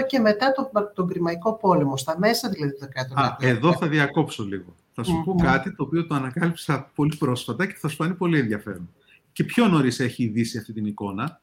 1848 0.00 0.06
και 0.06 0.18
μετά 0.18 0.52
τον, 0.52 0.92
τον 0.94 1.08
Κρημαϊκό 1.08 1.56
πόλεμο, 1.56 1.96
στα 1.96 2.18
μέσα 2.18 2.48
δηλαδή 2.48 2.72
του 2.72 2.86
19ου 2.86 3.36
Εδώ 3.38 3.72
θα 3.72 3.88
διακόψω 3.88 4.44
λίγο. 4.44 4.74
Θα 4.94 5.04
σου 5.04 5.22
πω 5.24 5.34
κάτι 5.34 5.74
το 5.74 5.82
οποίο 5.82 6.06
το 6.06 6.14
ανακάλυψα 6.14 6.90
πολύ 6.94 7.16
πρόσφατα 7.16 7.66
και 7.66 7.74
θα 7.74 7.88
σου 7.88 7.96
φανεί 7.96 8.14
πολύ 8.14 8.38
ενδιαφέρον. 8.38 8.90
Και 9.32 9.44
πιο 9.44 9.68
νωρίς 9.68 10.00
έχει 10.00 10.22
ειδήσει 10.24 10.58
αυτή 10.58 10.72
την 10.72 10.86
εικόνα. 10.86 11.40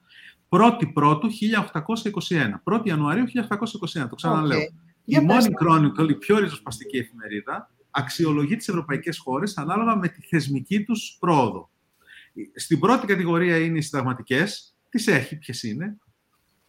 1η 0.49 0.93
Πρώτου 0.93 1.29
1821. 1.29 2.61
1η 2.63 2.81
Ιανουαρίου 2.83 3.25
1821. 3.25 4.09
Το 4.09 4.15
ξαναλέω. 4.15 4.59
Η 5.05 5.19
μόνη 5.19 5.47
Chronicle, 5.61 6.09
η 6.09 6.15
πιο 6.15 6.39
ριζοσπαστική 6.39 6.97
εφημερίδα, 6.97 7.71
αξιολογεί 7.91 8.55
τις 8.55 8.67
ευρωπαϊκές 8.67 9.17
χώρες 9.17 9.57
ανάλογα 9.57 9.95
με 9.95 10.07
τη 10.07 10.21
θεσμική 10.21 10.83
τους 10.83 11.17
πρόοδο. 11.19 11.69
Στην 12.55 12.79
πρώτη 12.79 13.05
κατηγορία 13.05 13.57
είναι 13.57 13.77
οι 13.77 13.81
συνταγματικές. 13.81 14.75
Τις 14.89 15.07
έχει, 15.07 15.35
ποιες 15.35 15.63
είναι, 15.63 15.97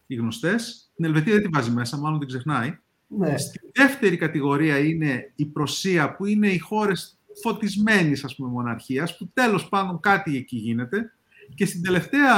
οι 0.07 0.15
γνωστές. 0.15 0.91
Την 0.95 1.05
Ελβετία 1.05 1.33
δεν 1.33 1.43
τη 1.43 1.47
βάζει 1.47 1.71
μέσα, 1.71 1.97
μάλλον 1.97 2.19
την 2.19 2.27
ξεχνάει. 2.27 2.79
Ναι. 3.17 3.37
Στη 3.37 3.59
δεύτερη 3.73 4.17
κατηγορία 4.17 4.77
είναι 4.79 5.31
η 5.35 5.45
Προσία, 5.45 6.15
που 6.15 6.25
είναι 6.25 6.47
οι 6.47 6.57
χώρες 6.57 7.19
φωτισμένης, 7.41 8.23
ας 8.23 8.35
πούμε, 8.35 8.49
μοναρχίας, 8.49 9.17
που 9.17 9.29
τέλος 9.33 9.69
πάντων 9.69 9.99
κάτι 9.99 10.37
εκεί 10.37 10.57
γίνεται. 10.57 11.13
Και 11.55 11.65
στην 11.65 11.83
τελευταία 11.83 12.35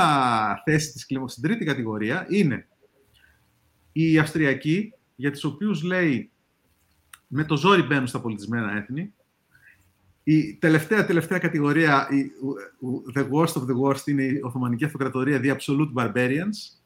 θέση 0.66 0.92
της 0.92 1.06
κλίμακας, 1.06 1.32
στην 1.32 1.44
τρίτη 1.44 1.66
κατηγορία, 1.66 2.26
είναι 2.30 2.68
οι 3.92 4.20
Αυστριακοί, 4.20 4.94
για 5.16 5.32
τους 5.32 5.44
οποίους 5.44 5.84
λέει 5.84 6.32
με 7.28 7.44
το 7.44 7.58
ζόρι 7.58 7.82
μπαίνουν 7.82 8.08
στα 8.08 8.22
πολιτισμένα 8.22 8.78
έθνη. 8.78 9.14
Η 10.24 10.56
τελευταία, 10.56 11.06
τελευταία 11.06 11.38
κατηγορία, 11.38 12.08
η, 12.12 12.32
the 13.14 13.30
worst 13.30 13.54
of 13.54 13.62
the 13.62 13.80
worst, 13.84 14.08
είναι 14.08 14.24
η 14.24 14.40
Οθωμανική 14.44 14.86
Αυτοκρατορία, 14.86 15.40
the 15.44 15.56
absolute 15.56 15.94
barbarians. 15.94 16.83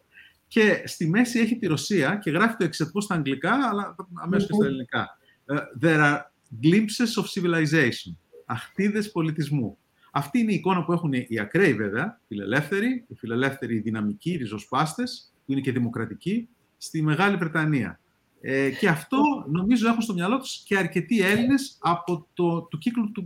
Και 0.48 0.84
στη 0.86 1.10
μέση 1.10 1.40
έχει 1.40 1.58
τη 1.58 1.68
Ρωσία 1.68 2.16
και 2.16 2.32
γράφει 2.32 2.56
το 2.58 2.64
εξαιρετικό 2.64 3.02
στα 3.02 3.16
αγγλικά, 3.16 3.70
αλλά 3.70 3.96
αμέσως 4.14 4.48
και 4.48 4.54
στα 4.54 4.66
ελληνικά. 4.66 5.18
Ε, 5.46 5.56
there 5.82 6.00
are 6.00 6.20
glimpses 6.64 7.22
of 7.22 7.26
civilization. 7.42 8.16
Αχτίδες 8.46 9.12
πολιτισμού. 9.12 9.78
Αυτή 10.12 10.40
είναι 10.40 10.52
η 10.52 10.56
εικόνα 10.56 10.84
που 10.84 10.94
έχουν 10.94 11.14
οι 11.14 11.40
ακραίοι 11.40 11.74
βέβαια, 11.74 12.22
φιλελεύθεροι, 12.28 13.06
οι 13.08 13.16
φιλελεύθεροι 13.16 13.80
δυναμικοί, 13.80 14.32
οι 14.32 14.36
ριζοσπάστες, 14.38 15.34
που 15.46 15.52
είναι 15.52 15.62
και 15.62 15.72
δημοκρατικοί, 15.72 16.50
στη 16.78 17.02
Μεγάλη 17.02 17.36
Βρετανία. 17.36 18.00
Ε, 18.42 18.70
και 18.70 18.88
αυτό 18.88 19.18
νομίζω 19.52 19.88
έχουν 19.88 20.02
στο 20.02 20.14
μυαλό 20.14 20.38
τους 20.38 20.64
και 20.66 20.78
αρκετοί 20.78 21.22
Έλληνες 21.22 21.78
από 21.80 22.28
το, 22.34 22.62
το 22.62 22.78
κύκλο 22.78 23.12
του, 23.14 23.24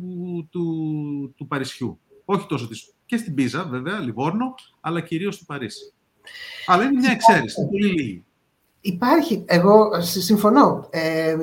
του, 0.52 1.34
του, 1.38 1.48
Παρισιού. 1.48 2.00
Όχι 2.26 2.46
τόσο 2.48 2.68
της, 2.68 2.94
και 3.06 3.18
στην 3.18 3.34
Πίζα 3.34 3.64
βέβαια, 3.64 4.00
Λιβόρνο, 4.00 4.56
αλλά 4.80 5.02
κυρίως 5.02 5.36
στο 5.36 5.46
Παρίσι. 5.46 5.94
Αλλά 6.66 6.84
είναι 6.84 7.00
μια 7.00 7.12
εξαίρεση, 7.12 7.66
πολύ 7.66 7.88
λίγη. 7.88 8.26
Υπάρχει, 8.82 9.44
εγώ 9.48 10.02
συμφωνώ. 10.02 10.88
Ε, 10.90 11.36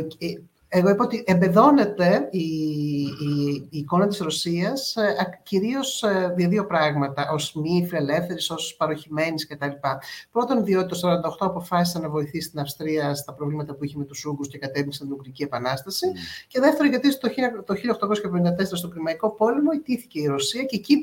εγώ 0.70 0.88
είπα 0.88 1.04
ότι 1.04 1.24
εμπεδώνεται 1.26 2.28
η, 2.30 2.38
η, 2.40 3.68
η 3.70 3.78
εικόνα 3.78 4.06
της 4.06 4.18
Ρωσίας 4.18 4.96
ε, 4.96 5.40
κυρίως 5.42 6.02
ε, 6.02 6.34
για 6.36 6.48
δύο 6.48 6.66
πράγματα, 6.66 7.30
ως 7.32 7.54
μη 7.54 7.86
φιλελεύθερης, 7.88 8.50
ως 8.50 8.74
παροχημένης 8.78 9.46
κτλ. 9.46 9.70
Πρώτον, 10.32 10.64
διότι 10.64 11.00
το 11.00 11.20
1948 11.28 11.30
αποφάσισε 11.38 11.98
να 11.98 12.08
βοηθήσει 12.08 12.50
την 12.50 12.60
Αυστρία 12.60 13.14
στα 13.14 13.34
προβλήματα 13.34 13.74
που 13.74 13.84
είχε 13.84 13.98
με 13.98 14.04
τους 14.04 14.24
Ούγκους 14.24 14.48
και 14.48 14.58
κατέβησε 14.58 15.04
την 15.04 15.12
Ουγγρική 15.12 15.42
Επανάσταση. 15.42 16.06
Mm. 16.12 16.46
Και 16.46 16.60
δεύτερον, 16.60 16.90
γιατί 16.90 17.18
το, 17.18 17.28
το 17.64 17.74
1854 18.62 18.64
στο 18.72 18.88
Κρημαϊκό 18.88 19.30
Πόλεμο 19.30 19.72
ιτήθηκε 19.72 20.20
η 20.20 20.26
Ρωσία 20.26 20.62
και 20.62 20.76
εκεί 20.76 21.00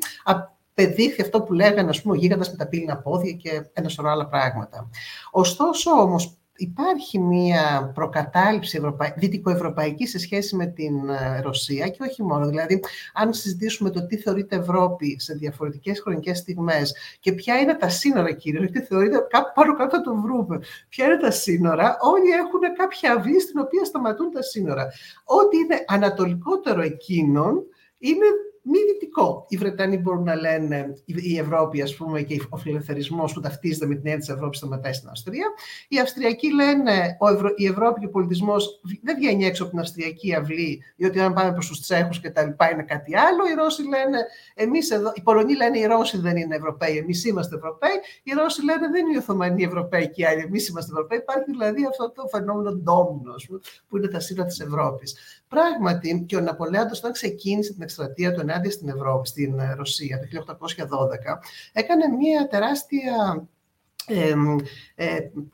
απεδείχθη 0.76 1.22
αυτό 1.22 1.42
που 1.42 1.54
λέγανε 1.54 1.90
ας 1.90 2.02
πούμε, 2.02 2.16
ο 2.16 2.20
γίγαντας 2.20 2.52
με 2.52 2.58
τα 2.58 2.68
πύληνα 2.68 2.98
πόδια 2.98 3.32
και 3.32 3.70
ένα 3.74 3.90
σωρό 3.90 4.10
άλλα 4.10 4.28
πράγματα. 4.28 4.90
Ωστόσο, 5.32 5.92
όμως, 5.92 6.38
υπάρχει 6.58 7.20
μία 7.20 7.92
προκατάληψη 7.94 8.78
ευρωπαϊ... 8.78 9.14
δυτικοευρωπαϊκή 9.16 10.08
σε 10.08 10.20
σχέση 10.20 10.56
με 10.56 10.66
την 10.66 11.10
ε, 11.10 11.42
Ρωσία 11.42 11.88
και 11.88 12.04
όχι 12.04 12.24
μόνο. 12.24 12.48
Δηλαδή, 12.48 12.84
αν 13.14 13.34
συζητήσουμε 13.34 13.90
το 13.90 14.06
τι 14.06 14.18
θεωρείται 14.18 14.56
Ευρώπη 14.56 15.20
σε 15.20 15.34
διαφορετικές 15.34 16.00
χρονικές 16.02 16.38
στιγμές 16.38 16.96
και 17.20 17.32
ποια 17.32 17.60
είναι 17.60 17.74
τα 17.74 17.90
σύνορα 17.90 18.34
κυρίως, 18.34 18.64
γιατί 18.64 18.88
θεωρείται 18.88 19.28
κάπου 19.30 19.52
πάνω 19.56 19.76
κάτω 19.76 20.02
το 20.02 20.16
βρούμε, 20.16 20.60
ποια 20.90 21.06
είναι 21.06 21.18
τα 21.18 21.32
σύνορα, 21.32 21.98
όλοι 22.02 22.32
έχουν 22.32 22.76
κάποια 22.78 23.14
αυλή 23.14 23.40
στην 23.40 23.60
οποία 23.60 23.86
σταματούν 23.86 24.32
τα 24.32 24.42
σύνορα. 24.42 24.88
Ό,τι 25.24 25.58
είναι 25.58 25.84
ανατολικότερο 25.88 26.82
εκείνων 26.82 27.64
είναι 27.98 28.26
μη 28.68 28.78
δυτικό. 28.92 29.46
Οι 29.50 29.58
Βρετανοί 29.58 29.98
μπορούν 29.98 30.24
να 30.24 30.36
λένε 30.36 30.94
η 31.06 31.38
Ευρώπη, 31.38 31.82
ας 31.82 31.96
πούμε, 31.96 32.22
και 32.22 32.42
ο 32.50 32.58
φιλελευθερισμός 32.58 33.34
που 33.34 33.40
ταυτίζεται 33.40 33.86
με 33.86 33.96
την 33.96 34.04
έννοια 34.06 34.20
της 34.20 34.30
Ευρώπης 34.30 34.58
σταματάει 34.58 34.94
στην 34.94 35.10
Αυστρία. 35.10 35.48
Οι 35.88 36.00
Αυστριακοί 36.00 36.54
λένε 36.54 37.18
ο 37.20 37.28
η 37.56 37.66
Ευρώπη 37.66 38.00
και 38.00 38.06
ο 38.06 38.10
πολιτισμός 38.10 38.82
δεν 39.02 39.16
βγαίνει 39.16 39.46
έξω 39.46 39.64
από 39.64 39.72
την 39.72 39.82
Αυστριακή 39.82 40.36
αυλή, 40.36 40.84
διότι 40.96 41.20
αν 41.20 41.34
πάμε 41.34 41.52
προς 41.52 41.68
τους 41.68 41.80
Τσέχους 41.82 42.20
και 42.20 42.30
τα 42.30 42.44
λοιπά 42.44 42.72
είναι 42.72 42.84
κάτι 42.84 43.18
άλλο. 43.18 43.48
Οι 43.52 43.54
Ρώσοι 43.54 43.82
λένε, 43.82 44.18
εμείς 44.56 44.92
εδώ, 44.92 45.12
οι 45.16 45.22
Πολωνοί 45.22 45.56
λένε 45.56 45.80
οι 45.80 45.86
Ρώσοι 45.86 46.18
δεν 46.18 46.38
είναι 46.38 46.56
Ευρωπαίοι, 46.56 46.98
εμείς 46.98 47.26
είμαστε 47.26 47.56
Ευρωπαίοι. 47.56 48.00
Οι 48.24 48.32
Ρώσοι 48.32 48.64
λένε 48.64 48.88
δεν 48.92 49.06
είναι 49.06 49.16
οι 49.16 49.18
Οθωμανοί 49.18 49.64
Ευρωπαίοι 49.64 50.10
και 50.10 50.22
οι 50.22 50.26
άλλοι, 50.26 50.42
εμείς 50.42 50.68
είμαστε 50.68 50.92
Ευρωπαίοι. 50.92 51.18
Υπάρχει 51.18 51.52
δηλαδή 51.52 51.86
αυτό 51.86 52.12
το 52.12 52.28
φαινόμενο 52.32 52.72
ντόμινο, 52.72 53.36
που 53.88 53.98
είναι 53.98 54.08
τα 54.08 54.20
σύνορα 54.20 54.48
της 54.48 54.60
Ευρώπης. 54.60 55.16
Πράγματι, 55.56 56.26
και 56.28 56.36
ο 56.36 56.40
Ναπολέοντας 56.40 56.98
όταν 57.00 57.12
ξεκίνησε 57.12 57.74
την 57.74 57.82
εκστρατεία 57.82 58.34
του 58.34 58.40
ενάντια 58.40 58.72
στην 58.72 58.90
Ευρώπη, 58.90 59.28
στην 59.28 59.60
ε, 59.60 59.74
Ρωσία 59.74 60.20
το 60.20 60.46
1812, 60.46 60.58
έκανε 61.74 62.08
μια 62.08 62.48
τεράστια 62.48 63.48
ε, 64.08 64.36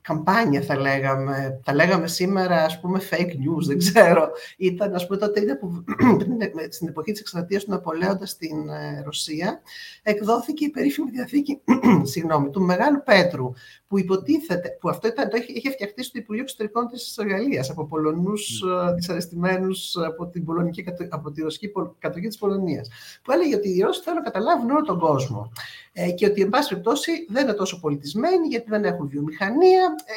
καμπάνια 0.02 0.62
θα 0.62 0.80
λέγαμε, 0.80 1.60
θα 1.64 1.74
λέγαμε 1.74 2.08
σήμερα 2.08 2.64
ας 2.64 2.80
πούμε 2.80 3.02
fake 3.10 3.32
news, 3.32 3.66
δεν 3.68 3.78
ξέρω. 3.78 4.30
Ήταν 4.58 4.96
ας 4.96 5.08
πούμε 5.08 5.20
τότε 5.20 5.56
που 5.56 5.84
στην 6.70 6.88
εποχή 6.88 7.12
της 7.12 7.22
εκστρατείας 7.22 7.64
του 7.64 7.72
Ναπολέοντα 7.72 8.26
στην 8.26 8.70
ε, 8.70 9.02
Ρωσία 9.04 9.62
εκδόθηκε 10.04 10.66
η 10.66 10.70
περίφημη 10.70 11.10
διαθήκη 11.10 11.62
συγγνώμη, 12.12 12.50
του 12.50 12.62
Μεγάλου 12.62 13.04
Πέτρου 13.06 13.52
που 13.88 14.00
υποτίθεται, 14.00 14.78
που 14.80 14.90
αυτό 14.90 15.08
ήταν, 15.08 15.30
το 15.30 15.38
είχε, 15.38 15.52
είχε 15.54 15.70
φτιαχτεί 15.72 16.04
στο 16.04 16.18
Υπουργείο 16.18 16.44
Εξωτερικών 16.44 16.88
της 16.88 17.18
Γαλλίας 17.28 17.70
από 17.70 17.86
Πολωνούς 17.86 18.64
mm. 18.66 18.94
δυσαρεστημένους 18.96 19.96
από 20.08 20.28
την, 20.28 20.46
πολωνική, 20.46 20.86
από 21.10 21.32
τη 21.32 21.42
ρωσική 21.42 21.72
κατοχή 22.00 22.28
της 22.28 22.38
Πολωνίας 22.38 22.90
που 23.24 23.32
έλεγε 23.32 23.56
ότι 23.56 23.70
οι 23.70 23.82
Ρώσοι 23.82 24.02
θέλουν 24.02 24.18
να 24.18 24.24
καταλάβουν 24.24 24.70
όλο 24.70 24.82
τον 24.82 25.00
κόσμο 25.00 25.52
ε, 25.94 26.12
και 26.12 26.26
ότι 26.26 26.42
εν 26.42 26.50
πάση 26.50 26.70
περιπτώσει 26.70 27.12
δεν 27.30 27.44
είναι 27.44 27.54
τόσο 27.54 27.80
πολιτισμένοι 27.80 28.48
γιατί 28.48 28.70
δεν 28.70 28.84
έχουν 28.84 29.08
βιομηχανία. 29.08 29.31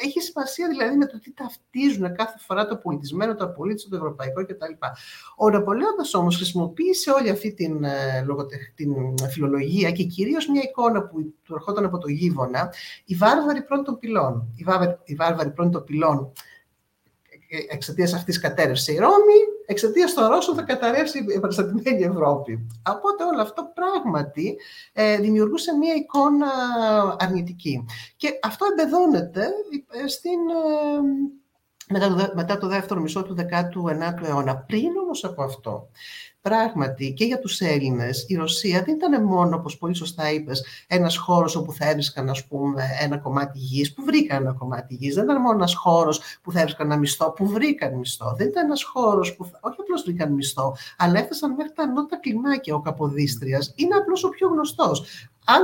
Έχει 0.03 0.19
σημασία 0.19 0.67
δηλαδή 0.67 0.97
με 0.97 1.05
το 1.05 1.19
τι 1.19 1.33
ταυτίζουν 1.33 2.15
κάθε 2.15 2.37
φορά 2.39 2.67
το 2.67 2.75
πολιτισμένο, 2.77 3.35
το 3.35 3.43
απολύτως, 3.43 3.87
το 3.89 3.95
ευρωπαϊκό 3.95 4.45
κτλ. 4.45 4.73
Ο 5.37 5.49
Ναπολέοντας 5.49 6.13
όμως 6.13 6.35
χρησιμοποίησε 6.35 7.11
όλη 7.11 7.29
αυτή 7.29 7.53
την, 7.53 7.83
ε, 7.83 8.25
την 8.75 8.93
φιλολογία 9.29 9.91
και 9.91 10.03
κυρίως 10.03 10.47
μια 10.47 10.61
εικόνα 10.61 11.07
που 11.07 11.33
του 11.43 11.53
ερχόταν 11.53 11.85
από 11.85 11.97
το 11.97 12.09
Γίβονα, 12.09 12.73
η 13.05 13.15
βάρβαρη 13.15 13.63
πρώτων 13.63 13.99
πυλών. 13.99 14.53
Η 14.55 14.63
βάρβαρη, 14.63 14.97
η 15.03 15.15
βάρβαρη 15.15 15.51
πρώτων 15.51 15.83
πυλών 15.83 16.31
εξαιτίας 17.69 18.13
αυτής 18.13 18.39
κατέρευσε 18.39 18.91
η 18.91 18.97
Ρώμη, 18.97 19.39
εξαιτίας 19.65 20.13
των 20.13 20.27
Ρώσων 20.27 20.55
θα 20.55 20.61
καταρρεύσει 20.61 21.17
η 21.17 21.33
επαναστατημένη 21.35 22.03
Ευρώπη. 22.03 22.67
Οπότε 22.89 23.23
όλο 23.23 23.41
αυτό 23.41 23.71
πράγματι 23.73 24.57
ε, 24.93 25.17
δημιουργούσε 25.17 25.73
μία 25.77 25.93
εικόνα 25.93 26.47
αρνητική. 27.19 27.85
Και 28.15 28.39
αυτό 28.43 28.65
εμπεδώνεται 28.71 29.49
ε, 29.91 30.07
στην, 30.07 30.39
ε, 30.49 31.44
μετά, 31.89 32.15
το, 32.15 32.31
μετά 32.35 32.57
το 32.57 32.67
δεύτερο 32.67 33.01
μισό 33.01 33.23
του 33.23 33.35
19ου 33.37 34.23
αιώνα. 34.27 34.57
Πριν 34.57 34.97
όμως 35.03 35.23
από 35.23 35.43
αυτό, 35.43 35.89
Πράγματι, 36.49 37.13
και 37.13 37.25
για 37.25 37.39
τους 37.39 37.59
Έλληνες, 37.59 38.25
η 38.27 38.35
Ρωσία 38.35 38.83
δεν 38.83 38.95
ήταν 38.95 39.23
μόνο, 39.23 39.55
όπως 39.55 39.77
πολύ 39.77 39.95
σωστά 39.95 40.31
είπες, 40.31 40.65
ένας 40.87 41.17
χώρος 41.17 41.55
όπου 41.55 41.73
θα 41.73 41.89
έβρισκαν, 41.89 42.29
ας 42.29 42.47
πούμε, 42.47 42.83
ένα 43.01 43.17
κομμάτι 43.17 43.59
γης, 43.59 43.93
που 43.93 44.03
βρήκαν 44.03 44.41
ένα 44.41 44.53
κομμάτι 44.53 44.95
γης. 44.95 45.15
Δεν 45.15 45.23
ήταν 45.23 45.41
μόνο 45.41 45.55
ένας 45.55 45.75
χώρος 45.75 46.21
που 46.41 46.51
θα 46.51 46.59
έβρισκαν 46.59 46.91
ένα 46.91 46.99
μισθό, 46.99 47.31
που 47.31 47.47
βρήκαν 47.47 47.93
μισθό. 47.93 48.33
Δεν 48.37 48.47
ήταν 48.47 48.65
ένας 48.65 48.83
χώρος 48.83 49.35
που, 49.35 49.49
όχι 49.61 49.75
απλώς 49.79 50.03
βρήκαν 50.03 50.33
μισθό, 50.33 50.75
αλλά 50.97 51.19
έφτασαν 51.19 51.53
μέχρι 51.53 51.73
τα 51.73 51.87
νότα 51.87 52.19
κλιμάκια 52.19 52.75
ο 52.75 52.81
Καποδίστριας. 52.81 53.73
Είναι 53.75 53.95
απλώς 53.95 54.23
ο 54.23 54.29
πιο 54.29 54.47
γνωστός 54.47 55.03
αν, 55.45 55.63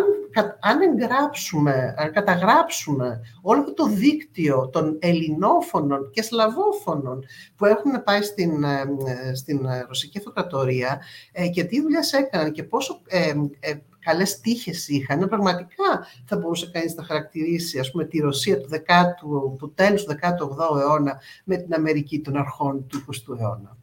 αν 0.60 0.82
εγγράψουμε, 0.82 1.94
αν 1.98 2.12
καταγράψουμε 2.12 3.22
όλο 3.42 3.74
το 3.74 3.86
δίκτυο 3.88 4.70
των 4.70 4.98
ελληνόφωνων 5.00 6.10
και 6.12 6.22
σλαβόφωνων 6.22 7.26
που 7.56 7.66
έχουν 7.66 8.04
πάει 8.04 8.22
στην, 8.22 8.64
ε, 8.64 9.36
στην 9.36 9.68
Ρωσική 9.88 10.18
Αυτοκρατορία 10.18 11.02
ε, 11.32 11.48
και 11.48 11.64
τι 11.64 11.82
δουλειά 11.82 12.02
έκαναν 12.20 12.52
και 12.52 12.64
πόσο 12.64 13.02
ε, 13.08 13.34
ε, 13.60 13.74
καλές 14.00 14.40
τύχες 14.40 14.88
είχαν, 14.88 15.28
πραγματικά 15.30 16.08
θα 16.26 16.38
μπορούσε 16.38 16.70
κανείς 16.74 16.96
να 16.96 17.04
χαρακτηρίσει 17.04 17.80
ας 17.80 17.92
πούμε, 17.92 18.06
τη 18.06 18.20
Ρωσία 18.20 18.62
του, 18.62 18.70
10, 18.70 18.78
του 19.58 19.72
τέλους 19.76 20.04
του 20.04 20.16
18ου 20.22 20.80
αιώνα 20.80 21.20
με 21.44 21.58
την 21.58 21.74
Αμερική 21.74 22.20
των 22.20 22.38
αρχών 22.38 22.88
του 22.88 23.06
20ου 23.08 23.40
αιώνα. 23.40 23.78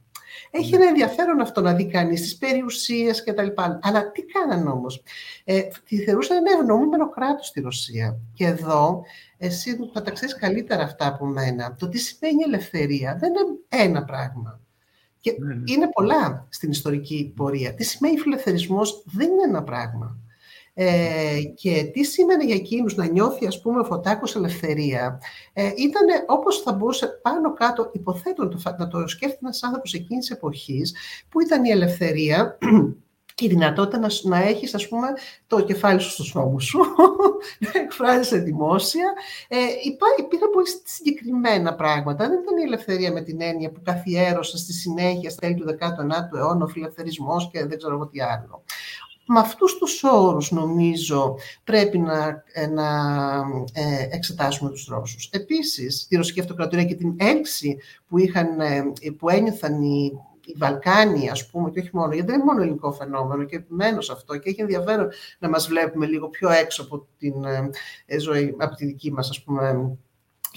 Έχει 0.51 0.75
ένα 0.75 0.87
ενδιαφέρον 0.87 1.41
αυτό 1.41 1.61
να 1.61 1.75
δει 1.75 1.87
κανείς 1.87 2.21
τις 2.21 2.37
περιουσίες 2.37 3.25
κτλ. 3.25 3.47
Αλλά 3.81 4.11
τι 4.11 4.23
κάνανε 4.23 4.71
όμως; 4.71 5.03
Ε, 5.45 5.63
τη 5.89 6.05
θεωρούσαν 6.05 6.37
ένα 6.37 6.59
ευνοούμενο 6.61 7.11
κράτος 7.11 7.47
στη 7.47 7.61
Ρωσία. 7.61 8.19
Και 8.35 8.45
εδώ, 8.45 9.03
εσύ 9.39 9.79
θα 9.93 10.03
τα 10.03 10.11
ξέρεις 10.11 10.35
καλύτερα 10.35 10.83
αυτά 10.83 11.07
από 11.07 11.27
μένα. 11.27 11.75
Το 11.79 11.89
τι 11.89 11.99
σημαίνει 11.99 12.43
ελευθερία 12.47 13.17
δεν 13.21 13.31
είναι 13.31 13.85
ένα 13.85 14.05
πράγμα. 14.05 14.61
Και 15.21 15.37
ναι, 15.39 15.55
ναι. 15.55 15.63
είναι 15.65 15.89
πολλά 15.89 16.47
στην 16.49 16.71
ιστορική 16.71 17.33
πορεία. 17.37 17.75
Τι 17.75 17.85
σημαίνει 17.85 18.19
φιλελευθερισμός 18.19 19.03
δεν 19.07 19.31
είναι 19.31 19.43
ένα 19.43 19.63
πράγμα. 19.63 20.19
Ε, 20.81 21.43
και 21.55 21.91
τι 21.93 22.05
σήμαινε 22.05 22.45
για 22.45 22.55
εκείνους 22.55 22.95
να 22.95 23.07
νιώθει 23.07 23.47
ας 23.47 23.61
πούμε 23.61 23.81
ο 23.81 23.85
Φωτάκος 23.85 24.37
ελευθερία; 24.37 25.21
Ε, 25.53 25.63
ήταν 25.77 26.07
όπως 26.27 26.63
θα 26.63 26.73
μπορούσε 26.73 27.07
πάνω 27.23 27.53
κάτω 27.53 27.91
υποθέτω 27.93 28.49
να 28.79 28.89
το 28.89 29.07
σκέφτεται 29.07 29.41
ένας 29.43 29.63
άνθρωπος 29.63 29.95
εκείνης 29.95 30.27
της 30.27 30.37
εποχής 30.37 30.95
που 31.29 31.41
ήταν 31.41 31.65
η 31.65 31.71
ελευθερία 31.71 32.59
η 33.41 33.49
δυνατότητα 33.49 33.99
να, 33.99 34.09
να 34.23 34.43
έχεις, 34.43 34.75
ας 34.75 34.89
πούμε, 34.89 35.07
το 35.47 35.61
κεφάλι 35.61 36.01
σου 36.01 36.11
στους 36.11 36.35
ώμους 36.35 36.65
σου, 36.65 36.79
να 37.65 37.81
εκφράζεσαι 37.81 38.39
δημόσια. 38.39 39.13
Ε, 39.49 39.57
υπήρχαν 40.19 40.51
πολύ 40.53 40.67
συγκεκριμένα 40.85 41.75
πράγματα. 41.75 42.29
Δεν 42.29 42.39
ήταν 42.43 42.57
η 42.59 42.63
ελευθερία 42.63 43.13
με 43.13 43.21
την 43.21 43.41
έννοια 43.41 43.71
που 43.71 43.81
καθιέρωσε 43.85 44.57
στη 44.57 44.73
συνέχεια, 44.73 45.31
στα 45.31 45.41
τέλη 45.41 45.55
του 45.55 45.77
19ου 45.81 46.37
αιώνα, 46.37 46.65
ο 46.65 46.69
φιλελευθερισμός 46.69 47.51
και 47.53 47.67
δεν 47.67 47.79
ξέρω 47.79 47.95
εγώ 47.95 48.07
τι 48.07 48.21
άλλο 48.21 48.63
με 49.31 49.39
αυτούς 49.41 49.79
τους 49.79 50.03
όρους 50.05 50.51
νομίζω 50.51 51.37
πρέπει 51.65 51.99
να, 51.99 52.45
ε, 52.53 52.67
να 52.67 52.89
ε, 53.73 54.09
εξετάσουμε 54.11 54.71
τους 54.71 54.87
Ρώσους. 54.87 55.29
Επίσης, 55.33 56.07
τη 56.07 56.17
Ρωσική 56.17 56.41
Αυτοκρατορία 56.41 56.85
και 56.85 56.95
την 56.95 57.15
έλξη 57.17 57.79
που, 58.09 58.19
είχαν, 58.19 58.61
ε, 58.61 58.83
που 59.19 59.29
ένιωθαν 59.29 59.83
οι, 59.83 60.13
οι 60.45 60.55
Βαλκάνοι, 60.57 61.31
ας 61.31 61.51
πούμε, 61.51 61.71
και 61.71 61.81
όχι 61.81 61.91
μόνο, 61.93 62.13
γιατί 62.13 62.31
δεν 62.31 62.41
είναι 62.41 62.45
μόνο 62.45 62.63
ελληνικό 62.63 62.93
φαινόμενο 62.93 63.45
και 63.45 63.57
επιμένω 63.57 64.01
σε 64.01 64.13
αυτό 64.13 64.37
και 64.37 64.49
έχει 64.49 64.61
ενδιαφέρον 64.61 65.09
να 65.39 65.49
μας 65.49 65.69
βλέπουμε 65.69 66.07
λίγο 66.07 66.29
πιο 66.29 66.51
έξω 66.51 66.83
από 66.83 67.07
την 67.19 67.45
ε, 68.07 68.19
ζωή, 68.19 68.55
από 68.59 68.75
τη 68.75 68.87
δική 68.87 69.13
μας, 69.13 69.31
ας 69.31 69.43
πούμε, 69.43 69.99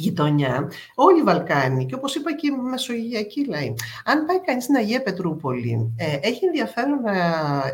γειτονιά, 0.02 0.72
όλοι 0.96 1.20
οι 1.20 1.24
Βαλκάνοι 1.24 1.86
και 1.86 1.96
όπως 1.96 2.16
είπα 2.16 2.36
και 2.36 2.48
η 2.48 2.52
Μεσογειακή 2.52 3.46
λαοί. 3.46 3.74
Αν 4.06 4.26
πάει 4.26 4.42
κανείς 4.42 4.64
στην 4.64 4.76
Αγία 4.76 5.02
Πετρούπολη, 5.02 5.94
ε, 5.98 6.18
έχει 6.22 6.46
ενδιαφέρον 6.46 7.02
να 7.02 7.14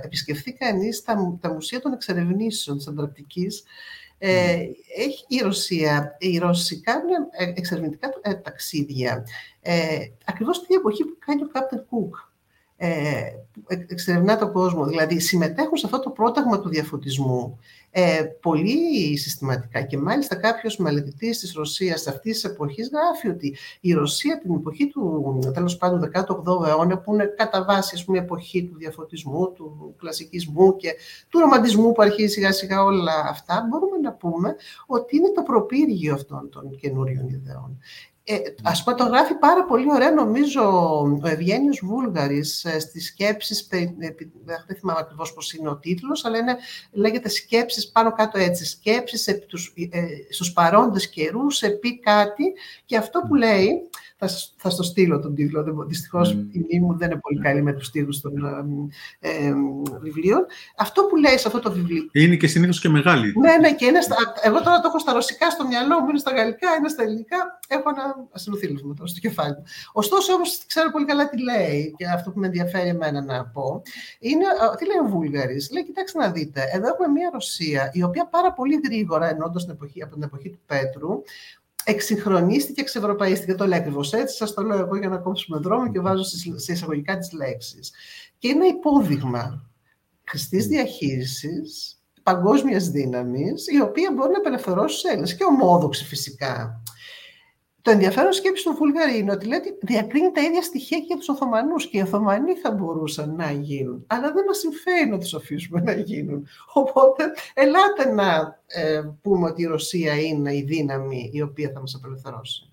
επισκεφθεί 0.03 0.53
κανείς 0.53 1.03
τα, 1.03 1.37
τα 1.41 1.53
μουσεία 1.53 1.79
των 1.79 1.93
εξερευνήσεων 1.93 2.77
της 2.77 2.87
Αντραπτικής, 2.87 3.63
ε, 4.17 4.53
έχει 4.97 5.25
η 5.27 5.37
Ρωσία, 5.37 6.15
οι 6.19 6.37
Ρώσοι 6.37 6.81
κάνουν 6.81 7.09
ε, 7.37 7.53
εξερευνητικά 7.55 8.09
ε, 8.21 8.33
ταξίδια, 8.33 9.25
ε, 9.61 9.97
ακριβώς 10.25 10.65
την 10.65 10.75
εποχή 10.75 11.03
που 11.03 11.17
κάνει 11.25 11.41
ο 11.43 11.47
Κάπτερ 11.47 11.85
Κουκ 11.85 12.15
ε, 12.77 13.21
εξερευνά 13.67 14.37
τον 14.37 14.51
κόσμο, 14.51 14.85
δηλαδή 14.85 15.19
συμμετέχουν 15.19 15.77
σε 15.77 15.85
αυτό 15.85 15.99
το 15.99 16.09
πρόταγμα 16.09 16.59
του 16.59 16.69
διαφωτισμού 16.69 17.59
ε, 17.91 18.23
πολύ 18.41 19.17
συστηματικά 19.17 19.81
και 19.81 19.97
μάλιστα 19.97 20.35
κάποιος 20.35 20.77
μελετητής 20.77 21.39
της 21.39 21.53
Ρωσίας 21.53 22.07
αυτής 22.07 22.33
της 22.33 22.43
εποχής 22.43 22.89
γράφει 22.93 23.27
ότι 23.27 23.55
η 23.79 23.93
Ρωσία 23.93 24.39
την 24.39 24.53
εποχή 24.53 24.87
του 24.87 25.39
τέλος 25.53 25.77
πάντων 25.77 26.11
18ου 26.13 26.67
αιώνα 26.67 26.97
που 26.97 27.13
είναι 27.13 27.25
κατά 27.25 27.63
βάση 27.63 27.95
ας 27.95 28.05
πούμε, 28.05 28.17
η 28.17 28.21
εποχή 28.21 28.63
του 28.63 28.77
διαφωτισμού, 28.77 29.51
του 29.51 29.95
κλασικισμού 29.97 30.75
και 30.75 30.95
του 31.29 31.39
ρομαντισμού 31.39 31.91
που 31.91 32.01
αρχίζει 32.01 32.33
σιγά 32.33 32.51
σιγά 32.51 32.83
όλα 32.83 33.25
αυτά 33.29 33.67
μπορούμε 33.69 33.97
να 33.97 34.13
πούμε 34.13 34.55
ότι 34.85 35.15
είναι 35.15 35.31
το 35.31 35.43
προπύργιο 35.43 36.13
αυτών 36.13 36.49
των 36.49 36.75
καινούριων 36.75 37.29
ιδεών. 37.29 37.77
Ε, 38.29 38.37
ας 38.63 38.83
πούμε, 38.83 38.95
το 38.95 39.03
γράφει 39.03 39.33
πάρα 39.33 39.63
πολύ 39.65 39.91
ωραία, 39.91 40.11
νομίζω, 40.11 40.61
ο 41.23 41.27
Ευγένιος 41.27 41.81
Βούλγαρης 41.83 42.65
ε, 42.65 42.79
στις 42.79 43.05
σκέψεις, 43.05 43.67
ε, 43.69 43.93
δεν 44.65 44.77
θυμάμαι 44.79 44.99
ακριβώς 44.99 45.33
πώς 45.33 45.53
είναι 45.53 45.69
ο 45.69 45.77
τίτλος, 45.77 46.25
αλλά 46.25 46.37
είναι, 46.37 46.57
λέγεται 46.91 47.29
σκέψεις 47.29 47.91
πάνω 47.91 48.13
κάτω 48.13 48.37
έτσι, 48.39 48.65
σκέψεις 48.65 49.27
επί 49.27 49.45
τους, 49.45 49.73
ε, 49.91 50.05
στους 50.29 50.53
παρόντες 50.53 51.09
καιρούς, 51.09 51.61
επί 51.61 51.99
κάτι, 51.99 52.53
και 52.85 52.97
αυτό 52.97 53.19
που 53.27 53.35
λέει, 53.35 53.89
θα, 54.17 54.29
θα 54.57 54.69
στο 54.69 54.83
στείλω 54.83 55.19
τον 55.19 55.35
τίτλο. 55.35 55.85
Δυστυχώς 55.87 56.33
mm. 56.33 56.47
η 56.51 56.59
μνήμη 56.59 56.85
μου 56.85 56.97
δεν 56.97 57.11
είναι 57.11 57.19
πολύ 57.19 57.39
καλή 57.39 57.61
με 57.61 57.73
τους 57.73 57.91
τίτλους 57.91 58.21
των 58.21 58.33
ε, 59.19 59.29
ε, 59.29 59.53
βιβλίων. 60.01 60.45
Αυτό 60.77 61.03
που 61.03 61.15
λέει 61.15 61.37
σε 61.37 61.47
αυτό 61.47 61.59
το 61.59 61.71
βιβλίο. 61.71 62.03
Είναι 62.11 62.35
και 62.35 62.47
συνήθως 62.47 62.79
και 62.79 62.89
μεγάλη. 62.89 63.33
Ναι, 63.39 63.57
ναι, 63.57 63.75
και 63.75 63.85
είναι 63.85 64.01
στα, 64.01 64.15
εγώ 64.41 64.61
τώρα 64.61 64.79
το 64.79 64.87
έχω 64.87 64.99
στα 64.99 65.13
ρωσικά 65.13 65.49
στο 65.49 65.67
μυαλό 65.67 65.99
μου, 65.99 66.09
είναι 66.09 66.17
στα 66.17 66.31
γαλλικά, 66.31 66.75
είναι 66.79 66.89
στα 66.89 67.03
ελληνικά. 67.03 67.37
Έχω 67.67 67.89
ένα 67.89 68.27
ασυνοθήλευμα 68.31 68.93
τώρα 68.93 69.09
στο 69.09 69.19
κεφάλι 69.19 69.53
μου. 69.53 69.63
Ωστόσο, 69.91 70.33
όμως, 70.33 70.65
ξέρω 70.67 70.91
πολύ 70.91 71.05
καλά 71.05 71.29
τι 71.29 71.41
λέει 71.41 71.93
και 71.97 72.05
αυτό 72.05 72.31
που 72.31 72.39
με 72.39 72.45
ενδιαφέρει 72.45 72.89
εμένα 72.89 73.21
να 73.21 73.45
πω. 73.45 73.81
Είναι, 74.19 74.45
τι 74.77 74.85
λέει 74.85 74.97
ο 75.03 75.07
Βούλγαρης. 75.09 75.69
Λέει, 75.71 75.85
κοιτάξτε 75.85 76.19
να 76.19 76.31
δείτε, 76.31 76.61
εδώ 76.73 76.87
έχουμε 76.87 77.07
μια 77.07 77.29
Ρωσία 77.33 77.89
η 77.93 78.03
οποία 78.03 78.27
πάρα 78.27 78.53
πολύ 78.53 78.79
γρήγορα, 78.85 79.29
ενώντας 79.29 79.63
την 79.63 79.73
εποχή, 79.73 80.03
από 80.03 80.13
την 80.13 80.23
εποχή 80.23 80.49
του 80.49 80.59
Πέτρου, 80.65 81.21
εξυγχρονίστηκε, 81.89 82.81
εξευρωπαίστηκε. 82.81 83.55
Το 83.55 83.67
λέει 83.67 83.79
ακριβώς 83.79 84.13
έτσι. 84.13 84.35
Σας 84.35 84.53
το 84.53 84.61
λέω 84.61 84.77
εγώ 84.77 84.95
για 84.97 85.09
να 85.09 85.17
κόψουμε 85.17 85.57
δρόμο 85.57 85.91
και 85.91 85.99
βάζω 85.99 86.23
σε 86.55 86.71
εισαγωγικά 86.71 87.17
τις 87.17 87.31
λέξεις. 87.31 87.91
Και 88.37 88.47
είναι 88.47 88.65
υπόδειγμα 88.65 89.69
χρηστής 90.23 90.67
διαχείρισης 90.67 92.01
παγκόσμιας 92.23 92.89
δύναμης, 92.89 93.67
η 93.67 93.81
οποία 93.81 94.11
μπορεί 94.13 94.31
να 94.31 94.37
απελευθερώσει 94.37 95.01
του 95.01 95.07
Έλληνες 95.07 95.35
και 95.35 95.43
ομόδοξη 95.43 96.05
φυσικά. 96.05 96.83
Το 97.87 97.93
ενδιαφέρον 97.93 98.33
σκέψης 98.33 98.65
του 98.65 98.73
Βουλγαρή 98.73 99.17
είναι 99.17 99.31
ότι 99.31 99.47
λέει 99.47 99.59
ότι 99.59 99.77
διακρίνει 99.81 100.31
τα 100.31 100.41
ίδια 100.41 100.61
στοιχεία 100.61 100.97
και 100.97 101.03
για 101.07 101.17
τους 101.17 101.29
Οθωμανούς 101.29 101.87
και 101.87 101.97
οι 101.97 102.01
Οθωμανοί 102.01 102.53
θα 102.53 102.71
μπορούσαν 102.71 103.35
να 103.35 103.51
γίνουν. 103.51 104.03
Αλλά 104.07 104.31
δεν 104.31 104.43
μας 104.47 104.57
συμφέρει 104.57 105.09
να 105.09 105.17
τους 105.17 105.33
αφήσουμε 105.33 105.81
να 105.81 105.91
γίνουν. 105.91 106.47
Οπότε, 106.73 107.23
ελάτε 107.53 108.13
να 108.13 108.59
ε, 108.67 109.01
πούμε 109.21 109.49
ότι 109.49 109.61
η 109.61 109.65
Ρωσία 109.65 110.19
είναι 110.19 110.55
η 110.55 110.63
δύναμη 110.63 111.29
η 111.33 111.41
οποία 111.41 111.71
θα 111.73 111.79
μας 111.79 111.95
απελευθερώσει. 111.95 112.71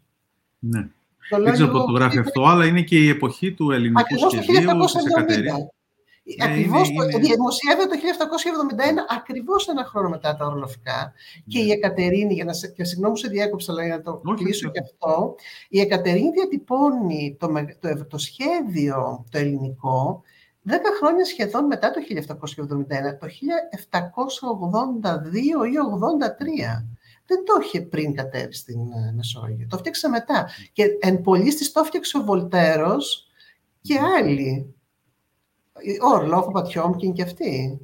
Ναι. 0.58 0.88
δεν 1.30 1.52
ξέρω 1.52 1.70
πότε 1.70 1.84
το 1.84 1.92
γράφει 1.92 2.18
αυτό, 2.18 2.44
αλλά 2.44 2.66
είναι 2.66 2.82
και 2.82 2.96
η 2.96 3.08
εποχή 3.08 3.52
του 3.52 3.70
ελληνικού 3.70 4.18
σχεδίου 4.30 4.84
τη 4.84 5.08
Εκατερίνη. 5.10 5.68
Ναι, 6.24 6.44
ακριβώς, 6.44 6.88
είναι, 6.88 7.04
είναι... 7.04 7.18
Δημοσιεύεται 7.18 7.88
το 7.88 8.00
1771, 9.10 9.16
ακριβώς 9.16 9.68
ένα 9.68 9.84
χρόνο 9.84 10.08
μετά 10.08 10.36
τα 10.36 10.46
ορλοφικά. 10.46 11.12
Και 11.46 11.58
η 11.58 11.70
Εκατερίνη, 11.70 12.34
για 12.34 12.44
να 12.44 12.52
σε, 12.52 12.68
και 12.68 12.84
συγγνώμη 12.84 13.18
σε 13.18 13.28
διέκοψα, 13.28 13.72
αλλά 13.72 13.84
για 13.84 13.96
να 13.96 14.02
το 14.02 14.20
όχι, 14.24 14.44
κλείσω 14.44 14.70
και 14.70 14.80
αυτό, 14.80 15.34
η 15.68 15.80
Εκατερίνη 15.80 16.30
διατυπώνει 16.30 17.36
το, 17.38 17.52
το, 17.80 18.06
το 18.06 18.18
σχέδιο 18.18 19.24
το 19.30 19.38
ελληνικό 19.38 20.22
δέκα 20.64 20.90
χρόνια 20.98 21.24
σχεδόν 21.24 21.66
μετά 21.66 21.90
το 21.90 22.00
1771, 22.08 22.64
το 23.20 23.26
1782 25.30 25.34
ή 25.34 25.74
83. 26.76 26.84
Δεν 27.26 27.44
το 27.44 27.52
είχε 27.62 27.80
πριν 27.80 28.14
κατέβει 28.14 28.52
στην 28.52 28.80
ε, 28.80 29.12
Μεσόγειο. 29.16 29.66
Το 29.68 29.78
φτιάξε 29.78 30.08
μετά. 30.08 30.48
Και 30.72 30.84
εν 31.00 31.20
πολλής 31.20 31.72
το 31.72 31.84
φτιάξε 31.84 32.18
ο 32.18 32.22
Βολτέρος 32.22 33.26
και 33.80 33.98
άλλοι. 34.18 34.74
Ο 36.02 36.08
Ορλόφ, 36.08 36.46
ο 36.46 36.50
Πατιόμκιν 36.50 37.12
και 37.12 37.22
αυτή. 37.22 37.80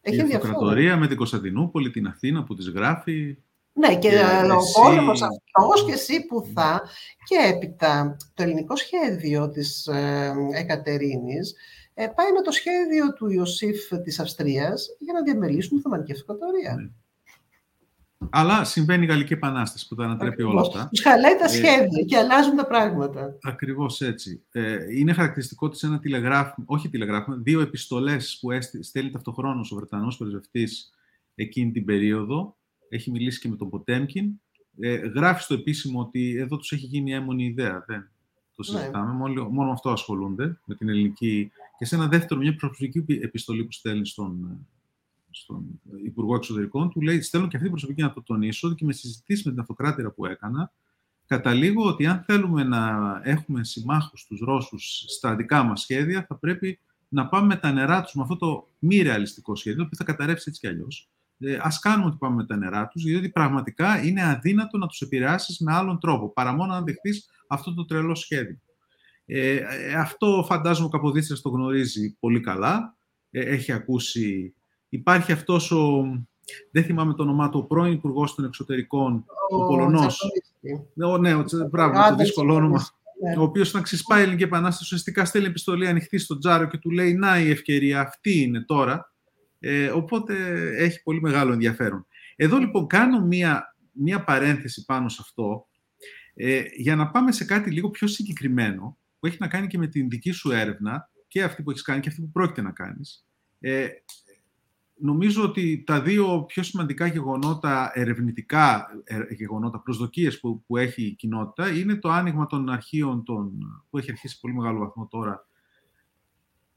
Έχει 0.00 0.16
η 0.16 0.20
αυτοκρατορία 0.20 0.96
με 0.96 1.06
την 1.06 1.16
Κωνσταντινούπολη, 1.16 1.90
την 1.90 2.06
Αθήνα 2.06 2.44
που 2.44 2.54
τις 2.54 2.68
γράφει. 2.68 3.38
Ναι, 3.72 3.98
και, 3.98 4.08
και 4.08 4.16
ο 4.52 4.82
πόλεμος 4.82 5.22
αυτός 5.22 5.84
και 5.84 5.92
εσύ 5.92 6.26
που 6.26 6.50
θα. 6.54 6.82
Και 7.24 7.54
έπειτα 7.54 8.16
το 8.34 8.42
ελληνικό 8.42 8.76
σχέδιο 8.76 9.48
της 9.48 9.86
ε, 9.86 10.34
Εκατερίνης 10.52 11.54
ε, 11.94 12.06
πάει 12.06 12.32
με 12.32 12.42
το 12.42 12.50
σχέδιο 12.50 13.12
του 13.12 13.30
Ιωσήφ 13.30 13.88
της 14.02 14.20
Αυστρίας 14.20 14.88
για 14.98 15.12
να 15.12 15.22
διαμελήσουν 15.22 15.70
τη 15.70 15.76
Οθωμανική 15.76 16.12
Αυτοκρατορία. 16.12 16.74
Ναι. 16.74 16.90
Αλλά 18.30 18.64
συμβαίνει 18.64 19.04
η 19.04 19.06
Γαλλική 19.06 19.32
Επανάσταση 19.32 19.88
που 19.88 19.94
τα 19.94 20.04
ανατρέπει 20.04 20.42
όλα 20.42 20.60
αυτά. 20.60 20.88
Τους 20.88 21.02
χαλάει 21.02 21.36
τα 21.36 21.44
ε, 21.44 21.48
σχέδια 21.48 22.00
ε, 22.00 22.04
και 22.04 22.16
αλλάζουν 22.16 22.56
τα 22.56 22.66
πράγματα. 22.66 23.38
Ακριβώς 23.42 24.00
έτσι. 24.00 24.42
Ε, 24.52 24.96
είναι 24.98 25.12
χαρακτηριστικό 25.12 25.68
τη 25.68 25.86
ένα 25.86 25.98
τηλεγράφημα, 25.98 26.66
όχι 26.68 26.88
τηλεγράφημα, 26.88 27.36
δύο 27.36 27.60
επιστολές 27.60 28.38
που 28.40 28.48
στέλνει 28.80 29.10
ταυτοχρόνως 29.10 29.72
ο 29.72 29.76
Βρετανός 29.76 30.16
πρεσβευτής 30.16 30.90
εκείνη 31.34 31.70
την 31.70 31.84
περίοδο. 31.84 32.56
Έχει 32.88 33.10
μιλήσει 33.10 33.40
και 33.40 33.48
με 33.48 33.56
τον 33.56 33.70
Ποτέμκιν. 33.70 34.30
Ε, 34.80 34.94
γράφει 34.94 35.42
στο 35.42 35.54
επίσημο 35.54 36.00
ότι 36.00 36.36
εδώ 36.36 36.56
τους 36.56 36.72
έχει 36.72 36.86
γίνει 36.86 37.12
έμονη 37.12 37.44
ιδέα. 37.44 37.84
Δεν 37.86 38.10
το 38.54 38.72
ναι. 38.72 38.78
συζητάμε. 38.78 39.12
Ναι. 39.12 39.16
Μόνο, 39.16 39.48
μόνο 39.48 39.66
με 39.66 39.72
αυτό 39.72 39.90
ασχολούνται, 39.90 40.60
με 40.64 40.74
την 40.74 40.88
ελληνική. 40.88 41.50
Και 41.78 41.84
σε 41.84 41.94
ένα 41.94 42.06
δεύτερο, 42.06 42.40
μια 42.40 42.54
προσωπική 42.54 43.04
επιστολή 43.22 43.64
που 43.64 43.72
στέλνει 43.72 44.06
στον 44.06 44.66
στον 45.40 45.80
Υπουργό 46.04 46.34
Εξωτερικών, 46.34 46.90
του 46.90 47.00
λέει: 47.00 47.20
Στέλνω 47.20 47.48
και 47.48 47.56
αυτή 47.56 47.68
την 47.68 47.76
προσωπική 47.76 48.02
να 48.02 48.12
το 48.12 48.22
τονίσω 48.22 48.74
και 48.74 48.84
με 48.84 48.92
συζητήσεις 48.92 49.44
με 49.44 49.50
την 49.50 49.60
αυτοκράτηρα 49.60 50.10
που 50.10 50.26
έκανα, 50.26 50.72
καταλήγω 51.26 51.86
ότι 51.86 52.06
αν 52.06 52.22
θέλουμε 52.22 52.64
να 52.64 53.12
έχουμε 53.24 53.64
συμμάχους 53.64 54.24
τους 54.26 54.40
Ρώσους 54.40 55.04
στα 55.06 55.36
δικά 55.36 55.62
μας 55.62 55.80
σχέδια, 55.80 56.24
θα 56.28 56.36
πρέπει 56.36 56.80
να 57.08 57.28
πάμε 57.28 57.46
με 57.46 57.56
τα 57.56 57.72
νερά 57.72 58.02
τους 58.02 58.14
με 58.14 58.22
αυτό 58.22 58.36
το 58.36 58.68
μη 58.78 59.02
ρεαλιστικό 59.02 59.56
σχέδιο, 59.56 59.88
που 59.88 59.96
θα 59.96 60.04
καταρρεύσει 60.04 60.44
έτσι 60.48 60.60
κι 60.60 60.66
αλλιώς. 60.66 61.08
Ε, 61.40 61.58
ας 61.60 61.78
κάνουμε 61.78 62.06
ότι 62.06 62.16
πάμε 62.18 62.34
με 62.34 62.46
τα 62.46 62.56
νερά 62.56 62.88
τους, 62.88 63.02
διότι 63.02 63.28
πραγματικά 63.28 64.04
είναι 64.04 64.22
αδύνατο 64.22 64.78
να 64.78 64.86
τους 64.86 65.00
επηρεάσεις 65.00 65.58
με 65.58 65.72
άλλον 65.74 66.00
τρόπο, 66.00 66.28
παρά 66.28 66.52
μόνο 66.52 66.72
να 66.72 66.82
δεχτείς 66.82 67.28
αυτό 67.48 67.74
το 67.74 67.84
τρελό 67.84 68.14
σχέδιο. 68.14 68.58
Ε, 69.26 69.56
ε 69.56 69.94
αυτό 69.94 70.44
φαντάζομαι 70.48 70.86
ο 70.86 70.90
Καποδίστρας 70.90 71.40
το 71.40 71.48
γνωρίζει 71.48 72.16
πολύ 72.20 72.40
καλά. 72.40 72.96
Ε, 73.30 73.40
έχει 73.40 73.72
ακούσει 73.72 74.54
Υπάρχει 74.88 75.32
αυτός 75.32 75.70
ο, 75.70 76.04
δεν 76.70 76.84
θυμάμαι 76.84 77.14
το 77.14 77.22
όνομά 77.22 77.48
του, 77.48 77.58
ο 77.58 77.66
πρώην 77.66 77.92
υπουργός 77.92 78.34
των 78.34 78.44
Εξωτερικών, 78.44 79.24
ο, 79.50 79.56
ο 79.56 79.66
Πολωνός. 79.66 80.20
Ο, 81.04 81.18
ναι, 81.18 81.34
ο, 81.34 81.44
μπράβο, 81.70 82.08
το 82.08 82.14
δύσκολο 82.14 82.54
όνομα. 82.54 82.86
Ναι. 83.22 83.38
Ο 83.38 83.42
οποίος, 83.42 83.68
όταν 83.68 83.82
ξεσπάει 83.82 84.20
η 84.20 84.22
Ελληνική 84.22 84.42
Επανάσταση, 84.42 84.82
ουσιαστικά 84.82 85.24
στέλνει 85.24 85.48
επιστολή 85.48 85.86
ανοιχτή 85.86 86.18
στον 86.18 86.38
Τζάρο 86.38 86.68
και 86.68 86.78
του 86.78 86.90
λέει: 86.90 87.14
Να, 87.14 87.40
η 87.40 87.50
ευκαιρία 87.50 88.00
αυτή 88.00 88.42
είναι 88.42 88.60
τώρα. 88.60 89.12
Ε, 89.58 89.88
οπότε 89.88 90.34
έχει 90.76 91.02
πολύ 91.02 91.20
μεγάλο 91.20 91.52
ενδιαφέρον. 91.52 92.06
Εδώ 92.36 92.58
λοιπόν 92.58 92.86
κάνω 92.86 93.20
μία, 93.20 93.76
μία 93.92 94.24
παρένθεση 94.24 94.84
πάνω 94.84 95.08
σε 95.08 95.18
αυτό 95.20 95.66
ε, 96.34 96.62
για 96.76 96.96
να 96.96 97.10
πάμε 97.10 97.32
σε 97.32 97.44
κάτι 97.44 97.70
λίγο 97.70 97.90
πιο 97.90 98.06
συγκεκριμένο 98.06 98.98
που 99.18 99.26
έχει 99.26 99.36
να 99.40 99.48
κάνει 99.48 99.66
και 99.66 99.78
με 99.78 99.86
την 99.86 100.08
δική 100.08 100.30
σου 100.30 100.50
έρευνα 100.50 101.10
και 101.28 101.42
αυτή 101.42 101.62
που 101.62 101.70
έχεις 101.70 101.82
κάνει 101.82 102.00
και 102.00 102.08
αυτή 102.08 102.20
που 102.20 102.30
πρόκειται 102.30 102.62
να 102.62 102.70
κάνεις. 102.70 103.26
Ε, 103.60 103.88
νομίζω 105.00 105.42
ότι 105.42 105.82
τα 105.86 106.00
δύο 106.00 106.44
πιο 106.44 106.62
σημαντικά 106.62 107.06
γεγονότα, 107.06 107.90
ερευνητικά 107.94 108.86
ε, 109.04 109.34
γεγονότα, 109.34 109.80
προσδοκίες 109.80 110.40
που, 110.40 110.62
που 110.66 110.76
έχει 110.76 111.02
η 111.02 111.14
κοινότητα, 111.14 111.72
είναι 111.72 111.96
το 111.96 112.08
άνοιγμα 112.08 112.46
των 112.46 112.70
αρχείων 112.70 113.24
των, 113.24 113.52
που 113.90 113.98
έχει 113.98 114.10
αρχίσει 114.10 114.40
πολύ 114.40 114.54
μεγάλο 114.54 114.78
βαθμό 114.78 115.06
τώρα 115.06 115.46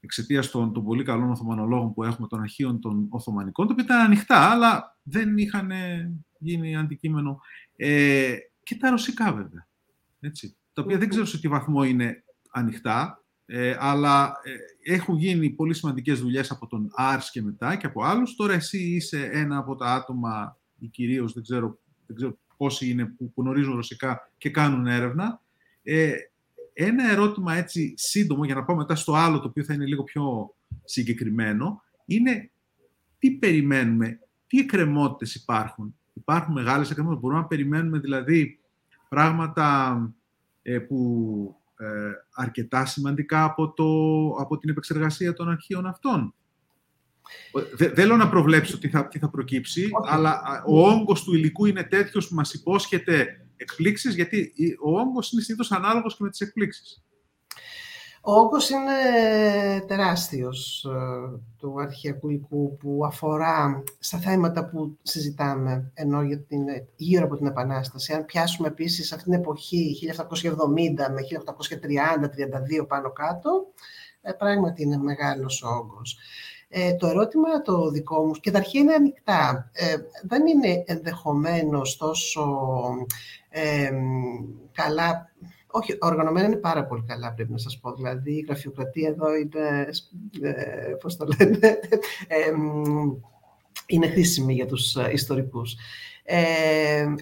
εξαιτίας 0.00 0.50
των, 0.50 0.72
των 0.72 0.84
πολύ 0.84 1.04
καλών 1.04 1.30
Οθωμανολόγων 1.30 1.94
που 1.94 2.04
έχουμε 2.04 2.26
των 2.26 2.40
αρχείων 2.40 2.80
των 2.80 3.06
Οθωμανικών, 3.10 3.66
τα 3.66 3.72
οποία 3.72 3.84
ήταν 3.84 4.00
ανοιχτά, 4.00 4.50
αλλά 4.50 4.98
δεν 5.02 5.38
είχαν 5.38 5.70
γίνει 6.38 6.76
αντικείμενο. 6.76 7.40
Ε, 7.76 8.34
και 8.62 8.76
τα 8.76 8.90
ρωσικά 8.90 9.32
βέβαια, 9.32 9.66
έτσι, 10.20 10.56
τα 10.72 10.82
οποία 10.82 10.98
δεν 10.98 11.08
ξέρω 11.08 11.24
σε 11.24 11.40
τι 11.40 11.48
βαθμό 11.48 11.84
είναι 11.84 12.24
ανοιχτά, 12.50 13.21
Ε, 13.54 13.76
αλλά 13.78 14.32
ε, 14.42 14.92
έχουν 14.94 15.16
γίνει 15.16 15.50
πολύ 15.50 15.74
σημαντικές 15.74 16.20
δουλειές 16.20 16.50
από 16.50 16.66
τον 16.66 16.90
Άρς 16.94 17.30
και 17.30 17.42
μετά 17.42 17.76
και 17.76 17.86
από 17.86 18.04
άλλους. 18.04 18.36
Τώρα 18.36 18.52
εσύ 18.52 18.78
είσαι 18.78 19.28
ένα 19.32 19.56
από 19.56 19.76
τα 19.76 19.86
άτομα, 19.86 20.58
ή 20.78 20.86
κυρίως 20.86 21.32
δεν 21.32 21.42
ξέρω, 21.42 21.78
δεν 22.06 22.16
ξέρω 22.16 22.38
πόσοι 22.56 22.90
είναι 22.90 23.04
που 23.04 23.32
γνωρίζουν 23.36 23.74
ρωσικά 23.74 24.30
και 24.38 24.50
κάνουν 24.50 24.86
έρευνα. 24.86 25.40
Ε, 25.82 26.12
ένα 26.72 27.10
ερώτημα 27.10 27.54
έτσι 27.54 27.94
σύντομο, 27.96 28.44
για 28.44 28.54
να 28.54 28.64
πάω 28.64 28.76
μετά 28.76 28.94
στο 28.94 29.14
άλλο, 29.14 29.40
το 29.40 29.48
οποίο 29.48 29.64
θα 29.64 29.74
είναι 29.74 29.86
λίγο 29.86 30.02
πιο 30.02 30.54
συγκεκριμένο, 30.84 31.82
είναι 32.04 32.50
τι 33.18 33.30
περιμένουμε, 33.30 34.20
τι 34.46 34.58
εκκρεμότητες 34.58 35.34
υπάρχουν. 35.34 35.94
Υπάρχουν 36.12 36.52
μεγάλες 36.52 36.88
εκκρεμότητες, 36.88 37.22
μπορούμε 37.22 37.40
να 37.40 37.46
περιμένουμε 37.46 37.98
δηλαδή 37.98 38.58
πράγματα 39.08 39.96
ε, 40.62 40.78
που 40.78 41.56
ε, 41.56 41.61
αρκετά 42.34 42.86
σημαντικά 42.86 43.44
από, 43.44 43.72
το, 43.72 43.86
από 44.42 44.58
την 44.58 44.70
επεξεργασία 44.70 45.32
των 45.32 45.48
αρχείων 45.48 45.86
αυτών. 45.86 46.34
Δεν 47.74 47.94
θέλω 47.94 48.16
να 48.16 48.28
προβλέψω 48.28 48.78
τι 48.78 48.88
θα, 48.88 49.08
τι 49.08 49.18
θα 49.18 49.30
προκύψει, 49.30 49.90
αλλά 50.08 50.62
ο 50.66 50.88
όγκος 50.88 51.24
του 51.24 51.34
υλικού 51.34 51.66
είναι 51.66 51.82
τέτοιος 51.82 52.28
που 52.28 52.34
μας 52.34 52.54
υπόσχεται 52.54 53.46
εκπλήξεις, 53.56 54.14
γιατί 54.14 54.52
ο 54.84 55.00
όγκος 55.00 55.32
είναι 55.32 55.42
συνήθως 55.42 55.72
ανάλογος 55.72 56.16
και 56.16 56.22
με 56.22 56.30
τις 56.30 56.40
εκπλήξεις. 56.40 57.02
Ο 58.24 58.32
όγκος 58.32 58.70
είναι 58.70 58.92
τεράστιος 59.86 60.84
ε, 60.84 61.40
του 61.58 61.80
αρχαιακού 61.80 62.28
υλικού 62.28 62.76
που 62.76 63.02
αφορά 63.06 63.82
στα 63.98 64.18
θέματα 64.18 64.68
που 64.68 64.98
συζητάμε 65.02 65.90
ενώ 65.94 66.22
για 66.22 66.40
την, 66.40 66.60
γύρω 66.96 67.24
από 67.24 67.36
την 67.36 67.46
Επανάσταση. 67.46 68.12
Αν 68.12 68.24
πιάσουμε 68.24 68.68
επίσης 68.68 69.12
αυτήν 69.12 69.32
την 69.32 69.40
εποχή 69.40 69.96
1770 70.16 70.38
με 70.96 71.20
1830-32 72.82 72.88
πάνω 72.88 73.12
κάτω, 73.12 73.66
ε, 74.20 74.32
πράγματι 74.32 74.82
είναι 74.82 74.96
μεγάλος 74.96 75.62
ο 75.62 75.68
όγκος. 75.68 76.18
Ε, 76.68 76.94
το 76.94 77.06
ερώτημα 77.06 77.62
το 77.62 77.90
δικό 77.90 78.26
μου, 78.26 78.32
και 78.32 78.50
τα 78.50 78.58
αρχεία 78.58 78.80
είναι 78.80 78.94
ανοιχτά, 78.94 79.70
ε, 79.72 79.96
δεν 80.22 80.46
είναι 80.46 80.84
ενδεχομένως 80.86 81.96
τόσο 81.96 82.44
ε, 83.48 83.90
καλά 84.72 85.30
όχι, 85.72 85.96
οργανωμένα 86.00 86.46
είναι 86.46 86.56
πάρα 86.56 86.84
πολύ 86.84 87.02
καλά, 87.06 87.32
πρέπει 87.32 87.52
να 87.52 87.58
σας 87.58 87.78
πω. 87.78 87.92
Δηλαδή, 87.92 88.32
η 88.32 88.44
γραφειοκρατία 88.46 89.08
εδώ 89.08 89.34
είναι, 89.34 89.88
ε, 90.40 90.92
πώς 91.00 91.16
το 91.16 91.26
λένε, 91.38 91.58
ε, 92.28 92.52
είναι 93.86 94.08
χρήσιμη 94.08 94.54
για 94.54 94.66
τους 94.66 94.96
ε, 94.96 95.10
ιστορικούς. 95.12 95.76
Ε, 96.24 97.14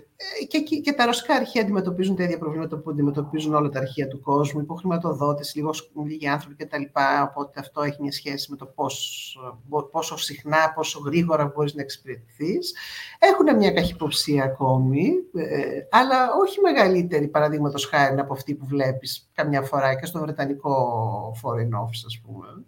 και, 0.49 0.61
και 0.61 0.93
τα 0.93 1.07
ρωσικά 1.07 1.35
αρχεία 1.35 1.63
αντιμετωπίζουν 1.63 2.17
τα 2.17 2.23
ίδια 2.23 2.39
προβλήματα 2.39 2.77
που 2.77 2.91
αντιμετωπίζουν 2.91 3.55
όλα 3.55 3.69
τα 3.69 3.79
αρχεία 3.79 4.09
του 4.09 4.21
κόσμου, 4.21 4.61
υποχρηματοδότηση, 4.61 5.59
λίγος 5.59 5.91
λίγοι 6.07 6.29
άνθρωποι 6.29 6.65
κτλ. 6.65 6.83
Οπότε 7.29 7.61
αυτό 7.61 7.83
έχει 7.83 8.03
μια 8.03 8.13
σχέση 8.13 8.51
με 8.51 8.57
το 8.57 8.67
πόσο, 8.67 9.61
πόσο 9.91 10.17
συχνά, 10.17 10.73
πόσο 10.75 11.01
γρήγορα 11.01 11.53
μπορείς 11.55 11.75
να 11.75 11.83
εξυπηρετηθείς. 11.83 12.75
Έχουν 13.19 13.57
μια 13.57 13.71
καχυποψία 13.71 14.45
ακόμη, 14.45 15.13
ε, 15.35 15.81
αλλά 15.91 16.29
όχι 16.41 16.61
μεγαλύτερη 16.61 17.29
παραδείγματος 17.29 17.87
χάρη 17.87 18.21
από 18.21 18.33
αυτή 18.33 18.55
που 18.55 18.67
βλέπεις 18.67 19.31
καμιά 19.35 19.63
φορά 19.63 19.95
και 19.95 20.07
στο 20.07 20.21
Βρετανικό 20.21 21.35
Foreign 21.43 21.79
Office, 21.83 22.03
ας 22.07 22.21
πούμε. 22.25 22.65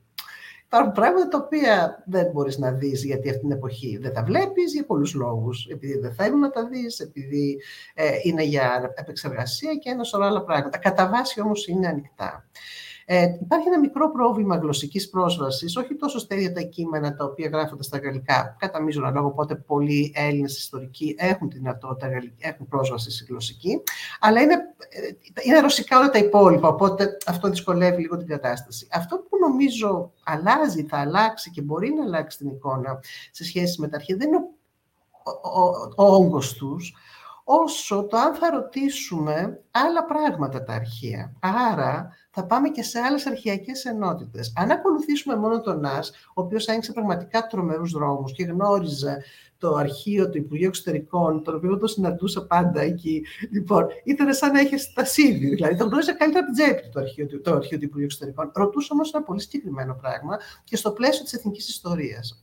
Υπάρχουν 0.72 0.92
πράγματα 0.92 1.28
τα 1.28 1.38
οποία 1.38 2.02
δεν 2.06 2.30
μπορείς 2.32 2.58
να 2.58 2.70
δεις 2.70 3.04
γιατί 3.04 3.28
αυτή 3.28 3.40
την 3.40 3.50
εποχή 3.50 3.98
δεν 4.02 4.12
τα 4.12 4.24
βλέπεις 4.24 4.72
για 4.72 4.84
πολλούς 4.84 5.14
λόγους. 5.14 5.66
Επειδή 5.66 5.98
δεν 5.98 6.14
θέλουν 6.14 6.38
να 6.38 6.50
τα 6.50 6.68
δεις, 6.68 7.00
επειδή 7.00 7.60
ε, 7.94 8.10
είναι 8.22 8.42
για 8.42 8.92
επεξεργασία 8.94 9.74
και 9.74 9.90
ένα 9.90 10.04
σωρό 10.04 10.24
άλλα 10.24 10.44
πράγματα. 10.44 10.78
Κατά 10.78 11.08
βάση 11.08 11.40
όμως 11.40 11.66
είναι 11.66 11.86
ανοιχτά. 11.86 12.44
Ε, 13.04 13.26
υπάρχει 13.40 13.68
ένα 13.68 13.78
μικρό 13.78 14.10
πρόβλημα 14.10 14.56
γλωσσικής 14.56 15.10
πρόσβασης, 15.10 15.76
όχι 15.76 15.94
τόσο 15.94 16.18
στα 16.18 16.34
ίδια 16.34 16.52
τα 16.52 16.60
κείμενα 16.60 17.14
τα 17.14 17.24
οποία 17.24 17.48
γράφονται 17.48 17.82
στα 17.82 17.98
γαλλικά, 17.98 18.56
κατά 18.58 18.80
μείζωνα 18.82 19.10
λόγο, 19.10 19.26
οπότε 19.26 19.54
πολλοί 19.54 20.12
Έλληνες 20.16 20.58
ιστορικοί 20.58 21.14
έχουν 21.18 21.48
τη 21.48 21.56
δυνατότητα, 21.56 22.08
έχουν 22.38 22.68
πρόσβαση 22.68 23.10
στη 23.10 23.24
γλωσσική, 23.24 23.82
αλλά 24.20 24.40
είναι, 24.40 24.54
ε, 24.54 25.42
είναι 25.42 25.60
ρωσικά 25.60 25.98
όλα 25.98 26.10
τα 26.10 26.18
υπόλοιπα, 26.18 26.68
οπότε 26.68 27.16
αυτό 27.26 27.48
δυσκολεύει 27.48 28.00
λίγο 28.00 28.16
την 28.16 28.26
κατάσταση. 28.26 28.86
Αυτό 28.92 29.16
που 29.16 29.38
νομίζω 29.40 30.12
αλλάζει, 30.24 30.82
θα 30.82 30.98
αλλάξει 30.98 31.50
και 31.50 31.62
μπορεί 31.62 31.92
να 31.92 32.04
αλλάξει 32.04 32.38
την 32.38 32.48
εικόνα 32.48 33.00
σε 33.30 33.44
σχέση 33.44 33.80
με 33.80 33.88
τα 33.88 33.96
αρχαία, 33.96 34.16
δεν 34.16 34.28
είναι 34.28 34.36
ο, 35.22 35.60
ο, 35.60 35.62
ο, 35.62 35.92
ο 35.96 36.14
όγκος 36.14 36.52
τους, 36.52 36.94
όσο 37.44 38.06
το 38.06 38.16
αν 38.16 38.34
θα 38.34 38.50
ρωτήσουμε 38.50 39.60
άλλα 39.70 40.04
πράγματα 40.04 40.62
τα 40.62 40.72
αρχεία. 40.72 41.32
Άρα 41.40 42.16
θα 42.34 42.46
πάμε 42.46 42.68
και 42.68 42.82
σε 42.82 42.98
άλλες 42.98 43.26
αρχαιακές 43.26 43.84
ενότητες. 43.84 44.52
Αν 44.56 44.70
ακολουθήσουμε 44.70 45.36
μόνο 45.36 45.60
τον 45.60 45.80
ΝΑΣ, 45.80 46.10
ο 46.10 46.42
οποίος 46.42 46.68
άνοιξε 46.68 46.92
πραγματικά 46.92 47.46
τρομερούς 47.46 47.92
δρόμους 47.92 48.32
και 48.32 48.44
γνώριζε 48.44 49.22
το 49.58 49.74
αρχείο 49.74 50.30
του 50.30 50.38
Υπουργείου 50.38 50.66
Εξωτερικών, 50.66 51.42
το 51.42 51.54
οποίο 51.54 51.78
το 51.78 51.86
συναντούσα 51.86 52.46
πάντα 52.46 52.80
εκεί. 52.80 53.24
Λοιπόν, 53.50 53.86
ήταν 54.04 54.34
σαν 54.34 54.52
να 54.52 54.60
έχει 54.60 54.92
τασίδι, 54.94 55.48
δηλαδή 55.48 55.76
το 55.76 55.84
γνώριζε 55.84 56.12
καλύτερα 56.12 56.44
από 56.44 56.54
την 56.54 56.64
τσέπη 56.64 56.82
του 56.82 56.88
το 56.92 57.00
αρχείο, 57.00 57.40
το 57.40 57.54
αρχείο 57.54 57.78
του 57.78 57.84
Υπουργείου 57.84 58.04
Εξωτερικών. 58.04 58.50
Ρωτούσε 58.54 58.88
όμως 58.92 59.12
ένα 59.12 59.22
πολύ 59.22 59.40
συγκεκριμένο 59.40 59.94
πράγμα 60.00 60.38
και 60.64 60.76
στο 60.76 60.90
πλαίσιο 60.90 61.24
της 61.24 61.32
εθνικής 61.32 61.68
ιστορίας 61.68 62.40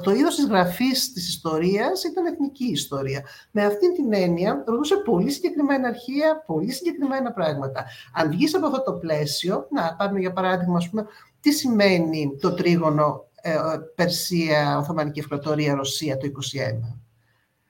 το 0.00 0.10
είδος 0.10 0.34
της 0.34 0.46
γραφής 0.46 1.12
της 1.12 1.28
ιστορίας 1.28 2.04
ήταν 2.04 2.26
εθνική 2.26 2.64
ιστορία. 2.64 3.24
Με 3.50 3.64
αυτή 3.64 3.92
την 3.92 4.12
έννοια 4.12 4.64
ρωτούσε 4.66 4.96
πολύ 4.96 5.30
συγκεκριμένα 5.30 5.88
αρχεία, 5.88 6.42
πολύ 6.46 6.70
συγκεκριμένα 6.70 7.32
πράγματα. 7.32 7.84
Αν 8.12 8.30
βγεις 8.30 8.54
από 8.54 8.66
αυτό 8.66 8.82
το 8.82 8.92
πλαίσιο, 8.92 9.66
να 9.70 9.94
πάμε 9.94 10.18
για 10.18 10.32
παράδειγμα, 10.32 10.76
ας 10.76 10.88
πούμε, 10.88 11.06
τι 11.40 11.52
σημαίνει 11.52 12.36
το 12.40 12.54
τρίγωνο 12.54 13.28
ε, 13.42 13.56
Περσία, 13.94 14.78
Οθωμανική 14.78 15.18
Ευκρατορία, 15.18 15.74
Ρωσία 15.74 16.16
το 16.16 16.26
21. 16.26 16.28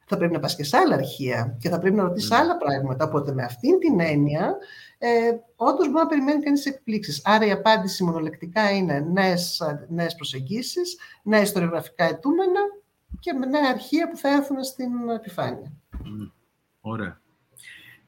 Θα 0.09 0.17
πρέπει 0.17 0.33
να 0.33 0.39
πας 0.39 0.57
και 0.57 0.65
σε 0.65 0.77
άλλα 0.77 0.95
αρχεία 0.95 1.57
και 1.61 1.69
θα 1.69 1.79
πρέπει 1.79 1.97
να 1.97 2.03
ρωτήσεις 2.03 2.31
mm. 2.33 2.37
άλλα 2.37 2.57
πράγματα. 2.57 3.05
Οπότε 3.05 3.33
με 3.33 3.43
αυτήν 3.43 3.79
την 3.79 4.01
έννοια 4.01 4.57
ε, 4.99 5.09
όντως 5.57 5.87
μπορεί 5.87 6.03
να 6.03 6.07
περιμένει 6.07 6.43
κανείς 6.43 6.67
εκπλήξεις. 6.67 7.21
Άρα 7.25 7.47
η 7.47 7.51
απάντηση 7.51 8.05
μονολεκτικά 8.05 8.71
είναι 8.71 9.07
νέες 9.89 10.15
προσεγγίσεις, 10.17 10.99
νέα 11.23 11.41
ιστοριογραφικά 11.41 12.05
αιτούμενα 12.05 12.61
και 13.21 13.33
με 13.33 13.47
νέα 13.47 13.71
αρχεία 13.71 14.11
που 14.11 14.17
θα 14.17 14.29
έρθουν 14.29 14.65
στην 14.65 15.09
επιφάνεια. 15.17 15.73
Ωραία. 16.81 17.21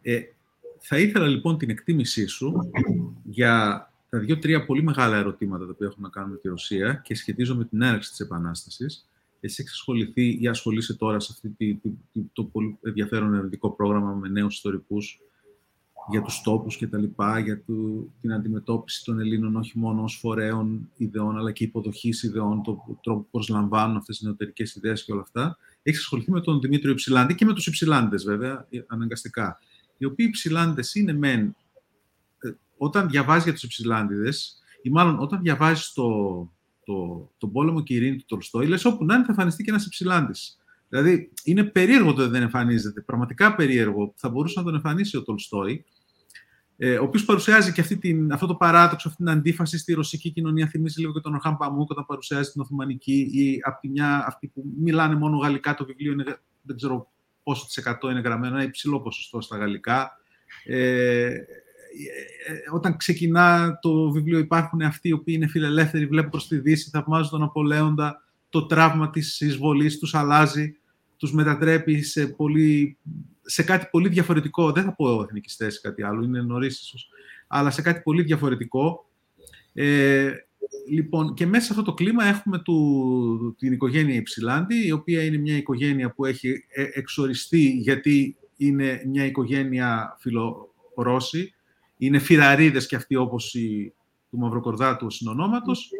Ε, 0.02 0.20
θα 0.78 0.98
ήθελα 0.98 1.26
λοιπόν 1.26 1.58
την 1.58 1.70
εκτίμησή 1.70 2.26
σου 2.26 2.70
για 3.24 3.84
τα 4.08 4.18
δύο-τρία 4.18 4.64
πολύ 4.64 4.82
μεγάλα 4.82 5.16
ερωτήματα 5.16 5.64
τα 5.64 5.70
οποία 5.70 5.86
έχουν 5.86 6.02
να 6.02 6.08
κάνουν 6.08 6.30
με 6.30 6.36
τη 6.36 6.48
Ρωσία 6.48 7.00
και 7.04 7.14
σχετίζονται 7.14 7.58
με 7.58 7.64
την 7.64 7.82
έναρξη 7.82 8.10
της 8.10 8.20
Επανάστασης. 8.20 9.09
Εσύ 9.40 9.62
έχεις 9.62 9.72
ασχοληθεί 9.72 10.38
ή 10.40 10.48
ασχολείσαι 10.48 10.94
τώρα 10.94 11.20
σε 11.20 11.32
αυτό 11.32 11.48
το 12.32 12.44
πολύ 12.44 12.78
ενδιαφέρον 12.82 13.32
ερευνητικό 13.32 13.70
πρόγραμμα 13.70 14.12
με 14.12 14.28
νέους 14.28 14.54
ιστορικούς 14.54 15.20
για 16.08 16.22
τους 16.22 16.40
τόπους 16.40 16.76
και 16.76 16.86
τα 16.86 16.98
λοιπά, 16.98 17.38
για 17.38 17.62
το, 17.66 17.72
την 18.20 18.32
αντιμετώπιση 18.32 19.04
των 19.04 19.20
Ελλήνων 19.20 19.56
όχι 19.56 19.78
μόνο 19.78 20.02
ως 20.02 20.18
φορέων 20.20 20.90
ιδεών, 20.96 21.38
αλλά 21.38 21.52
και 21.52 21.64
υποδοχής 21.64 22.22
ιδεών, 22.22 22.62
το 22.62 22.98
τρόπο 23.02 23.20
που 23.20 23.28
προσλαμβάνουν 23.30 23.96
αυτές 23.96 24.16
τις 24.16 24.26
νεωτερικές 24.26 24.74
ιδέες 24.74 25.04
και 25.04 25.12
όλα 25.12 25.20
αυτά. 25.20 25.58
Έχεις 25.82 26.00
ασχοληθεί 26.00 26.30
με 26.30 26.40
τον 26.40 26.60
Δημήτριο 26.60 26.92
Υψηλάντη 26.92 27.34
και 27.34 27.44
με 27.44 27.54
τους 27.54 27.66
Υψηλάντες 27.66 28.24
βέβαια, 28.24 28.66
αναγκαστικά. 28.86 29.58
Οι 29.98 30.04
οποίοι 30.04 30.26
Υψηλάντες 30.28 30.94
είναι 30.94 31.12
μεν, 31.12 31.56
ε, 32.38 32.50
όταν 32.76 33.08
διαβάζεις 33.08 33.44
για 33.44 33.52
τους 33.52 33.62
Υψηλάντιδες, 33.62 34.62
ή 34.82 34.90
μάλλον 34.90 35.18
όταν 35.18 35.42
διαβάζεις 35.42 35.92
το, 35.92 36.08
το, 36.92 37.30
τον 37.38 37.52
πόλεμο 37.52 37.82
και 37.82 37.94
η 37.94 37.96
ειρήνη 37.96 38.16
του 38.16 38.24
Τολστόη, 38.28 38.66
λες 38.66 38.84
όπου 38.84 39.04
να 39.04 39.14
είναι 39.14 39.24
θα 39.24 39.30
εμφανιστεί 39.30 39.62
και 39.62 39.70
ένας 39.70 39.86
Υψηλάντης. 39.86 40.58
Δηλαδή, 40.88 41.32
είναι 41.44 41.64
περίεργο 41.64 42.12
το 42.12 42.22
ότι 42.22 42.30
δεν 42.30 42.42
εμφανίζεται. 42.42 43.00
Πραγματικά 43.00 43.54
περίεργο. 43.54 44.14
Θα 44.16 44.28
μπορούσε 44.28 44.58
να 44.58 44.64
τον 44.64 44.74
εμφανίσει 44.74 45.16
ο 45.16 45.22
Τολστόη, 45.22 45.84
ε, 46.76 46.98
ο 46.98 47.02
οποίος 47.02 47.24
παρουσιάζει 47.24 47.72
και 47.72 47.80
αυτή 47.80 47.96
την, 47.98 48.32
αυτό 48.32 48.46
το 48.46 48.54
παράδοξο, 48.54 49.08
αυτή 49.08 49.24
την 49.24 49.32
αντίφαση 49.32 49.78
στη 49.78 49.92
ρωσική 49.92 50.30
κοινωνία. 50.30 50.66
Θυμίζει 50.66 51.00
λίγο 51.00 51.12
και 51.12 51.20
τον 51.20 51.34
Ορχάν 51.34 51.56
Παμούκ 51.56 51.90
όταν 51.90 52.06
παρουσιάζει 52.06 52.50
την 52.50 52.60
Οθωμανική, 52.60 53.30
ή 53.32 53.60
από 53.62 53.80
τη 53.80 53.88
μια 53.88 54.24
αυτοί 54.26 54.46
που 54.46 54.62
μιλάνε 54.78 55.14
μόνο 55.14 55.36
γαλλικά, 55.36 55.74
το 55.74 55.84
βιβλίο 55.84 56.12
είναι, 56.12 56.24
δεν 56.62 56.76
ξέρω 56.76 57.10
πόσο 57.42 57.66
τη 57.66 57.74
εκατό 57.76 58.10
είναι 58.10 58.20
γραμμένο, 58.20 58.54
ένα 58.54 58.64
υψηλό 58.64 59.00
ποσοστό 59.00 59.40
στα 59.40 59.56
γαλλικά. 59.56 60.18
Ε, 60.64 61.24
ε, 61.24 61.38
όταν 62.72 62.96
ξεκινά 62.96 63.78
το 63.80 64.10
βιβλίο 64.10 64.38
υπάρχουν 64.38 64.82
αυτοί 64.82 65.08
οι 65.08 65.12
οποίοι 65.12 65.34
είναι 65.38 65.46
φιλελεύθεροι, 65.46 66.06
βλέπουν 66.06 66.30
προς 66.30 66.48
τη 66.48 66.58
Δύση, 66.58 66.90
θαυμάζουν 66.90 67.30
τον 67.30 67.42
Απολέοντα, 67.42 68.24
το 68.48 68.66
τραύμα 68.66 69.10
της 69.10 69.40
εισβολής 69.40 69.98
τους 69.98 70.14
αλλάζει 70.14 70.74
τους 71.20 71.32
μετατρέπει 71.32 72.02
σε, 72.02 72.26
πολύ, 72.26 72.96
σε 73.42 73.62
κάτι 73.62 73.88
πολύ 73.90 74.08
διαφορετικό. 74.08 74.72
Δεν 74.72 74.84
θα 74.84 74.94
πω 74.94 75.22
εθνικιστές 75.22 75.76
ή 75.76 75.80
κάτι 75.80 76.02
άλλο, 76.02 76.22
είναι 76.22 76.42
νωρίς 76.42 76.80
ίσως. 76.80 77.08
Αλλά 77.46 77.70
σε 77.70 77.82
κάτι 77.82 78.00
πολύ 78.00 78.22
διαφορετικό. 78.22 79.10
Ε, 79.72 80.30
λοιπόν, 80.88 81.34
και 81.34 81.46
μέσα 81.46 81.64
σε 81.64 81.72
αυτό 81.72 81.84
το 81.84 81.94
κλίμα 81.94 82.24
έχουμε 82.24 82.58
του, 82.58 83.54
την 83.58 83.72
οικογένεια 83.72 84.14
Υψηλάντη, 84.14 84.86
η 84.86 84.92
οποία 84.92 85.24
είναι 85.24 85.38
μια 85.38 85.56
οικογένεια 85.56 86.12
που 86.12 86.24
έχει 86.24 86.64
ε, 86.68 86.86
εξοριστεί 86.92 87.70
γιατί 87.70 88.36
είναι 88.56 89.02
μια 89.06 89.24
οικογένεια 89.24 90.16
φιλορώση. 90.18 91.54
Είναι 92.02 92.18
φυραρίδες 92.18 92.86
και 92.86 92.96
αυτοί 92.96 93.16
όπως 93.16 93.54
οι, 93.54 93.94
του 94.30 94.38
Μαυροκορδάτου 94.38 95.10
συνονόματος. 95.10 95.90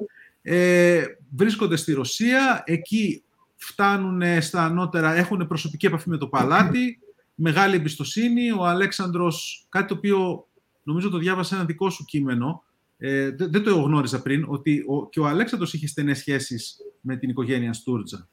Ε, 0.43 1.05
βρίσκονται 1.37 1.77
στη 1.77 1.93
Ρωσία, 1.93 2.63
εκεί 2.67 3.23
φτάνουν 3.57 4.43
στα 4.43 4.65
ανώτερα, 4.65 5.15
έχουν 5.15 5.47
προσωπική 5.47 5.87
επαφή 5.87 6.09
με 6.09 6.17
το 6.17 6.27
παλάτι, 6.27 6.99
μεγάλη 7.35 7.77
εμπιστοσύνη. 7.77 8.51
Ο 8.51 8.67
Αλέξανδρος, 8.67 9.67
κάτι 9.69 9.87
το 9.87 9.95
οποίο 9.95 10.47
νομίζω 10.83 11.11
το 11.11 11.19
διάβασα 11.19 11.57
ένα 11.57 11.65
δικό 11.65 11.91
σου 11.91 12.05
κείμενο, 12.05 12.65
ε, 12.99 13.31
δεν 13.31 13.63
το 13.63 13.81
γνώριζα 13.81 14.23
πριν, 14.23 14.45
ότι 14.49 14.85
ο, 14.89 15.09
και 15.09 15.21
ο 15.21 15.27
Αλέξανδρος 15.27 15.73
είχε 15.73 15.87
στενές 15.87 16.19
σχέσεις 16.19 16.77
με 17.01 17.17
την 17.17 17.29
οικογένεια 17.29 17.73
Στούρτζα. 17.73 18.29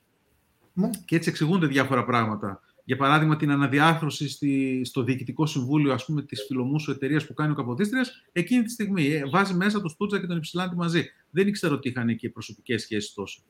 Ναι. 0.74 0.90
Και 1.06 1.16
έτσι 1.16 1.30
εξηγούνται 1.30 1.68
διάφορα 1.68 2.06
πράγματα. 2.06 2.62
Για 2.88 2.98
παράδειγμα, 2.98 3.36
την 3.36 3.52
αναδιάρθρωση 3.52 4.30
στη, 4.30 4.82
στο 4.86 5.04
διοικητικό 5.04 5.46
συμβούλιο 5.46 5.94
ας 5.94 6.06
πούμε, 6.06 6.22
της 6.22 6.46
φιλομούσου 6.48 6.92
εταιρείας 6.92 7.28
που 7.28 7.34
κάνει 7.34 7.52
ο 7.52 7.56
Καποδίστριας, 7.56 8.12
εκείνη 8.32 8.64
τη 8.64 8.72
στιγμή 8.72 9.06
ε, 9.06 9.26
βάζει 9.26 9.54
μέσα 9.54 9.82
τον 9.82 9.90
Στούρτζα 9.90 10.20
και 10.20 10.28
τον 10.28 10.38
Υψηλάντη 10.38 10.76
μαζί. 10.76 11.06
Δεν 11.30 11.48
ήξερα 11.48 11.74
ότι 11.74 11.90
είχαν 11.90 12.10
εκεί 12.10 12.30
προσωπικές 12.30 12.82
σχέσεις 12.82 13.14
τόσο. 13.14 13.42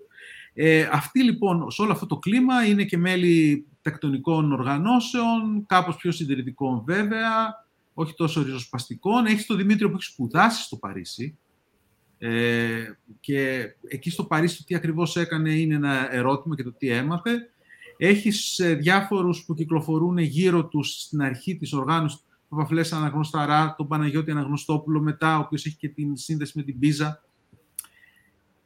Ε, 0.53 0.89
αυτοί 0.91 1.23
λοιπόν, 1.23 1.71
σε 1.71 1.81
όλο 1.81 1.91
αυτό 1.91 2.05
το 2.05 2.17
κλίμα, 2.17 2.65
είναι 2.65 2.83
και 2.83 2.97
μέλη 2.97 3.65
τεκτονικών 3.81 4.51
οργανώσεων, 4.51 5.65
κάπως 5.65 5.95
πιο 5.95 6.11
συντηρητικών 6.11 6.83
βέβαια, 6.85 7.65
όχι 7.93 8.13
τόσο 8.13 8.43
ριζοσπαστικών. 8.43 9.25
Έχει 9.25 9.45
τον 9.45 9.57
Δημήτριο 9.57 9.89
που 9.89 9.95
έχει 9.95 10.11
σπουδάσει 10.11 10.63
στο 10.63 10.75
Παρίσι, 10.75 11.37
ε, 12.17 12.83
και 13.19 13.73
εκεί 13.87 14.09
στο 14.09 14.23
Παρίσι 14.23 14.63
τι 14.63 14.75
ακριβώς 14.75 15.15
έκανε 15.15 15.51
είναι 15.51 15.75
ένα 15.75 16.13
ερώτημα 16.13 16.55
και 16.55 16.63
το 16.63 16.71
τι 16.71 16.89
έμαθε. 16.89 17.51
Έχεις 17.97 18.59
ε, 18.59 18.73
διάφορους 18.73 19.45
που 19.45 19.53
κυκλοφορούν 19.53 20.17
γύρω 20.17 20.67
τους 20.67 21.01
στην 21.01 21.21
αρχή 21.21 21.57
της 21.57 21.73
οργάνωσης 21.73 22.17
του 22.19 22.25
Παπαφλές 22.49 22.93
Αναγνωσταρά, 22.93 23.75
τον 23.77 23.87
Παναγιώτη 23.87 24.31
Αναγνωστόπουλο 24.31 25.01
μετά, 25.01 25.37
ο 25.37 25.39
οποίος 25.39 25.65
έχει 25.65 25.75
και 25.75 25.89
την 25.89 26.17
σύνδεση 26.17 26.53
με 26.55 26.63
την 26.63 26.79
Πίζα. 26.79 27.23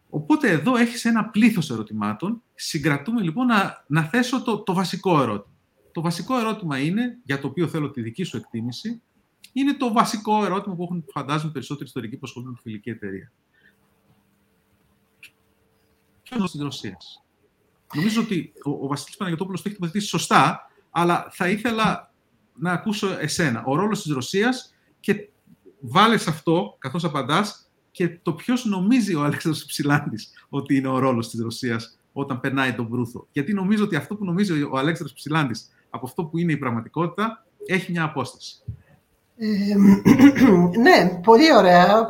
Οπότε 0.09 0.49
εδώ 0.49 0.75
έχεις 0.75 1.05
ένα 1.05 1.29
πλήθος 1.29 1.69
ερωτημάτων. 1.69 2.41
Συγκρατούμε 2.55 3.21
λοιπόν 3.21 3.45
να, 3.45 3.85
να 3.87 4.03
θέσω 4.03 4.43
το, 4.43 4.59
το 4.59 4.73
βασικό 4.73 5.21
ερώτημα. 5.21 5.55
Το 5.91 6.01
βασικό 6.01 6.37
ερώτημα 6.37 6.79
είναι, 6.79 7.19
για 7.23 7.39
το 7.39 7.47
οποίο 7.47 7.67
θέλω 7.67 7.91
τη 7.91 8.01
δική 8.01 8.23
σου 8.23 8.37
εκτίμηση, 8.37 9.01
είναι 9.53 9.73
το 9.73 9.91
βασικό 9.91 10.45
ερώτημα 10.45 10.75
που 10.75 10.83
έχουν 10.83 11.05
φαντάζομαι 11.11 11.51
περισσότεροι 11.51 11.85
ιστορικοί 11.85 12.15
που 12.15 12.25
ασχολούνται 12.25 12.51
με 12.51 12.57
τη 12.57 12.61
φιλική 12.61 12.89
εταιρεία. 12.89 13.31
Ποιος 16.23 16.39
είναι 16.39 16.47
τη 16.47 16.57
Ρωσία. 16.57 16.97
Νομίζω 17.93 18.21
ότι 18.21 18.53
ο, 18.63 18.69
ο 18.69 18.87
Βασίλης 18.87 19.17
Παναγιώτοπουλος 19.17 19.61
το 19.61 19.69
έχει 19.69 19.77
τοποθετήσει 19.77 20.09
σωστά, 20.09 20.69
αλλά 20.91 21.27
θα 21.31 21.49
ήθελα 21.49 22.11
να 22.55 22.71
ακούσω 22.71 23.17
εσένα. 23.19 23.63
Ο 23.65 23.75
ρόλος 23.75 24.01
της 24.01 24.11
Ρωσίας 24.11 24.73
και 24.99 25.29
βάλες 25.79 26.27
αυτό, 26.27 26.75
καθώς 26.79 27.03
απαντάς, 27.03 27.71
και 27.91 28.09
το 28.21 28.33
ποιος 28.33 28.65
νομίζει 28.65 29.15
ο 29.15 29.23
Αλέξανδρος 29.23 29.65
Ψηλάντη 29.65 30.17
ότι 30.49 30.75
είναι 30.75 30.87
ο 30.87 30.99
ρόλος 30.99 31.29
της 31.29 31.41
Ρωσίας 31.41 31.99
όταν 32.13 32.39
περνάει 32.39 32.73
τον 32.73 32.85
Μπρούθο. 32.85 33.27
Γιατί 33.31 33.53
νομίζω 33.53 33.83
ότι 33.83 33.95
αυτό 33.95 34.15
που 34.15 34.25
νομίζει 34.25 34.61
ο 34.61 34.77
Αλέξανδρος 34.77 35.13
Ψηλάντη 35.13 35.59
από 35.89 36.05
αυτό 36.05 36.25
που 36.25 36.37
είναι 36.37 36.51
η 36.51 36.57
πραγματικότητα 36.57 37.45
έχει 37.65 37.91
μια 37.91 38.03
απόσταση. 38.03 38.63
Ε, 39.43 39.75
ναι, 40.85 41.19
πολύ 41.23 41.55
ωραία. 41.55 42.09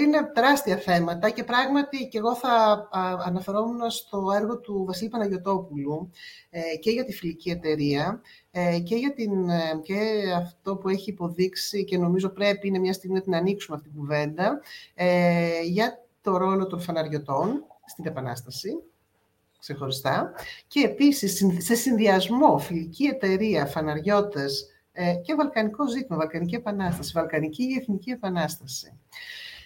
Είναι 0.00 0.30
τεράστια 0.34 0.76
θέματα 0.76 1.30
και 1.30 1.44
πράγματι 1.44 2.08
και 2.08 2.18
εγώ 2.18 2.34
θα 2.36 2.88
αναφερόμουν 3.24 3.90
στο 3.90 4.24
έργο 4.34 4.58
του 4.58 4.84
Βασίλη 4.86 5.08
Παναγιωτόπουλου 5.08 6.10
ε, 6.50 6.76
και 6.80 6.90
για 6.90 7.04
τη 7.04 7.12
φιλική 7.12 7.50
εταιρεία 7.50 8.20
ε, 8.50 8.78
και 8.78 8.94
για 8.94 9.12
την, 9.12 9.30
και 9.82 10.22
αυτό 10.36 10.76
που 10.76 10.88
έχει 10.88 11.10
υποδείξει 11.10 11.84
και 11.84 11.98
νομίζω 11.98 12.28
πρέπει 12.28 12.68
είναι 12.68 12.78
μια 12.78 12.92
στιγμή 12.92 13.16
να 13.16 13.22
την 13.22 13.34
ανοίξουμε 13.34 13.76
αυτή 13.76 13.88
την 13.88 13.98
κουβέντα 13.98 14.60
για 15.64 16.04
το 16.22 16.36
ρόλο 16.36 16.66
των 16.66 16.80
φαναριωτών 16.80 17.64
στην 17.86 18.06
Επανάσταση 18.06 18.82
ξεχωριστά 19.58 20.32
και 20.66 20.80
επίσης 20.80 21.44
σε 21.58 21.74
συνδυασμό 21.74 22.58
φιλική 22.58 23.04
εταιρεία, 23.04 23.66
φαναριώτες 23.66 24.71
ε, 24.92 25.14
και 25.14 25.34
βαλκανικός 25.34 25.90
ζήτημα, 25.90 26.16
βαλκανική 26.18 26.54
επανάσταση, 26.54 27.12
βαλκανική 27.14 27.62
ή 27.62 27.76
εθνική 27.80 28.10
επανάσταση. 28.10 28.98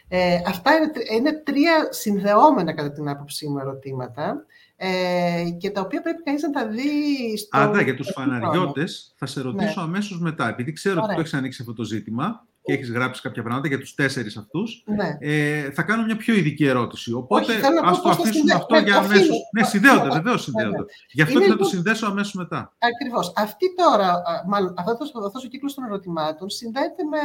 Ε, 0.08 0.40
αυτά 0.46 0.74
είναι, 0.76 0.92
είναι 1.12 1.32
τρία 1.32 1.88
συνδεόμενα 1.90 2.74
κατά 2.74 2.92
την 2.92 3.08
άποψή 3.08 3.48
μου 3.48 3.58
ερωτήματα 3.58 4.44
ε, 4.76 5.44
και 5.58 5.70
τα 5.70 5.80
οποία 5.80 6.02
πρέπει 6.02 6.22
κανείς 6.22 6.42
να 6.42 6.50
τα 6.50 6.66
δει 6.66 7.38
στο... 7.38 7.58
Α, 7.58 7.82
για 7.82 7.94
τους 7.94 8.10
φαναριώτες 8.14 9.14
θα 9.16 9.26
σε 9.26 9.40
ρωτήσω 9.40 9.80
ναι. 9.80 9.86
αμέσως 9.86 10.20
μετά, 10.20 10.48
επειδή 10.48 10.72
ξέρω 10.72 11.00
ότι 11.02 11.14
το 11.14 11.20
έχεις 11.20 11.34
ανοίξει 11.34 11.62
αυτό 11.62 11.74
το 11.74 11.82
ζήτημα 11.82 12.46
και 12.66 12.72
έχεις 12.72 12.90
γράψει 12.90 13.22
κάποια 13.22 13.42
πράγματα 13.42 13.68
για 13.68 13.78
τους 13.78 13.94
τέσσερις 13.94 14.36
αυτούς. 14.36 14.84
Ναι. 14.86 15.16
Ε, 15.20 15.70
θα 15.70 15.82
κάνω 15.82 16.04
μια 16.04 16.16
πιο 16.16 16.34
ειδική 16.34 16.66
ερώτηση. 16.66 17.12
Οπότε 17.12 17.52
ας 17.82 18.02
το 18.02 18.08
αφήσουμε 18.08 18.52
αυτό 18.52 18.76
για 18.76 18.96
αμέσως. 18.96 19.36
Ναι, 19.52 19.62
συνδέονται, 19.62 20.08
βεβαίως 20.08 20.42
συνδέονται. 20.42 20.84
Γι' 21.10 21.22
αυτό 21.22 21.40
και 21.40 21.46
θα 21.46 21.56
το 21.56 21.64
συνδέσω 21.64 22.06
αμέσως 22.06 22.32
μετά. 22.32 22.74
Ακριβώς. 22.78 23.32
Αυτή 23.36 23.74
τώρα, 23.74 24.22
μάλλον 24.46 24.74
αυτό 24.76 25.40
ο 25.44 25.48
κύκλος 25.48 25.74
των 25.74 25.84
ερωτημάτων 25.84 26.50
συνδέεται 26.50 27.04
με 27.04 27.18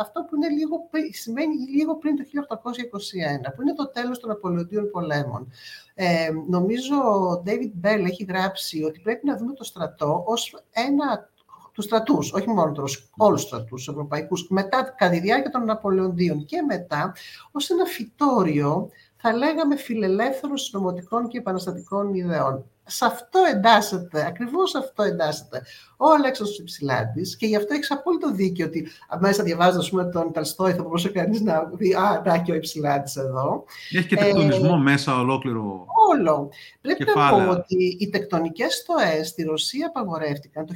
αυτό 0.00 0.20
που 0.20 0.36
είναι 0.36 0.48
λίγο, 0.48 0.88
σημαίνει 1.12 1.54
λίγο 1.76 1.96
πριν 1.96 2.16
το 2.16 2.22
1821, 2.22 3.52
που 3.54 3.62
είναι 3.62 3.74
το 3.74 3.88
τέλος 3.88 4.18
των 4.18 4.30
Απολωτίων 4.30 4.90
πολέμων. 4.90 5.52
Ε, 5.94 6.30
νομίζω 6.48 6.96
ο 6.96 7.42
David 7.46 7.86
Bell 7.86 8.04
έχει 8.04 8.24
γράψει 8.28 8.82
ότι 8.82 9.00
πρέπει 9.00 9.26
να 9.26 9.36
δούμε 9.36 9.52
το 9.52 9.64
στρατό 9.64 10.22
ως 10.26 10.56
ένα 10.70 11.32
του 11.74 11.82
στρατούς, 11.82 12.32
όχι 12.32 12.48
μόνος 12.48 12.72
του 12.72 13.08
όλους 13.16 13.40
τους 13.40 13.48
στρατούς, 13.48 13.68
τους 13.68 13.88
ευρωπαϊκούς, 13.88 14.46
μετά 14.48 14.82
κατά 14.82 15.10
τη 15.10 15.20
διάρκεια 15.20 15.50
των 15.50 15.64
Ναπολεοντίων 15.64 16.44
και 16.44 16.62
μετά, 16.62 17.14
ως 17.52 17.70
ένα 17.70 17.84
φυτόριο, 17.84 18.90
θα 19.16 19.32
λέγαμε 19.32 19.76
φιλελεύθερων 19.76 20.56
συνωμοτικών 20.56 21.28
και 21.28 21.38
επαναστατικών 21.38 22.14
ιδεών 22.14 22.64
σε 22.86 23.04
αυτό 23.04 23.38
εντάσσεται, 23.52 24.26
ακριβώς 24.26 24.74
αυτό 24.74 25.02
εντάσσεται 25.02 25.62
ο 25.96 26.10
Αλέξανδρος 26.12 26.58
Υψηλάντης 26.58 27.36
και 27.36 27.46
γι' 27.46 27.56
αυτό 27.56 27.74
έχεις 27.74 27.90
απόλυτο 27.90 28.32
δίκιο 28.32 28.66
ότι 28.66 28.88
μέσα 29.18 29.42
διαβάζοντας 29.42 29.90
πούμε, 29.90 30.04
τον 30.04 30.32
Ταλστόη 30.32 30.72
θα 30.72 30.82
μπορούσε 30.82 31.08
κανείς 31.08 31.40
να 31.40 31.66
πει 31.66 31.94
«Α, 31.94 32.22
να 32.24 32.38
και 32.38 32.52
ο 32.52 32.54
Υψηλάντης 32.54 33.16
εδώ». 33.16 33.64
Έχει 33.92 34.06
και 34.06 34.16
τεκτονισμό 34.16 34.74
ε, 34.78 34.82
μέσα 34.82 35.18
ολόκληρο 35.18 35.86
Όλο. 36.10 36.50
Πρέπει 36.80 37.04
να 37.14 37.30
πω 37.30 37.48
ότι 37.50 37.96
οι 38.00 38.08
τεκτονικές 38.08 38.74
στοές 38.74 39.28
στη 39.28 39.42
Ρωσία 39.42 39.86
απαγορεύτηκαν 39.86 40.66
το 40.66 40.74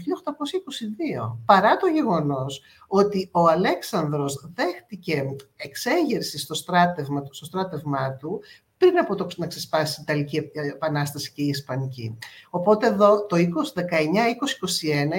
1822, 1.32 1.36
παρά 1.44 1.76
το 1.76 1.86
γεγονός 1.86 2.62
ότι 2.86 3.28
ο 3.32 3.48
Αλέξανδρος 3.48 4.50
δέχτηκε 4.54 5.36
εξέγερση 5.56 6.38
στο 6.38 6.54
στράτευμα, 6.54 7.22
στο 7.30 7.44
στράτευμά 7.44 8.16
του 8.16 8.40
πριν 8.79 8.99
από 8.99 9.14
το 9.14 9.26
να 9.37 9.47
ξεσπάσει 9.47 10.01
η 10.01 10.03
Ιταλική 10.03 10.51
Επανάσταση 10.74 11.33
και 11.33 11.43
η 11.43 11.47
Ισπανική. 11.47 12.18
Οπότε 12.51 12.87
εδώ 12.87 13.26
το 13.26 13.37
2019-2021 13.37 13.41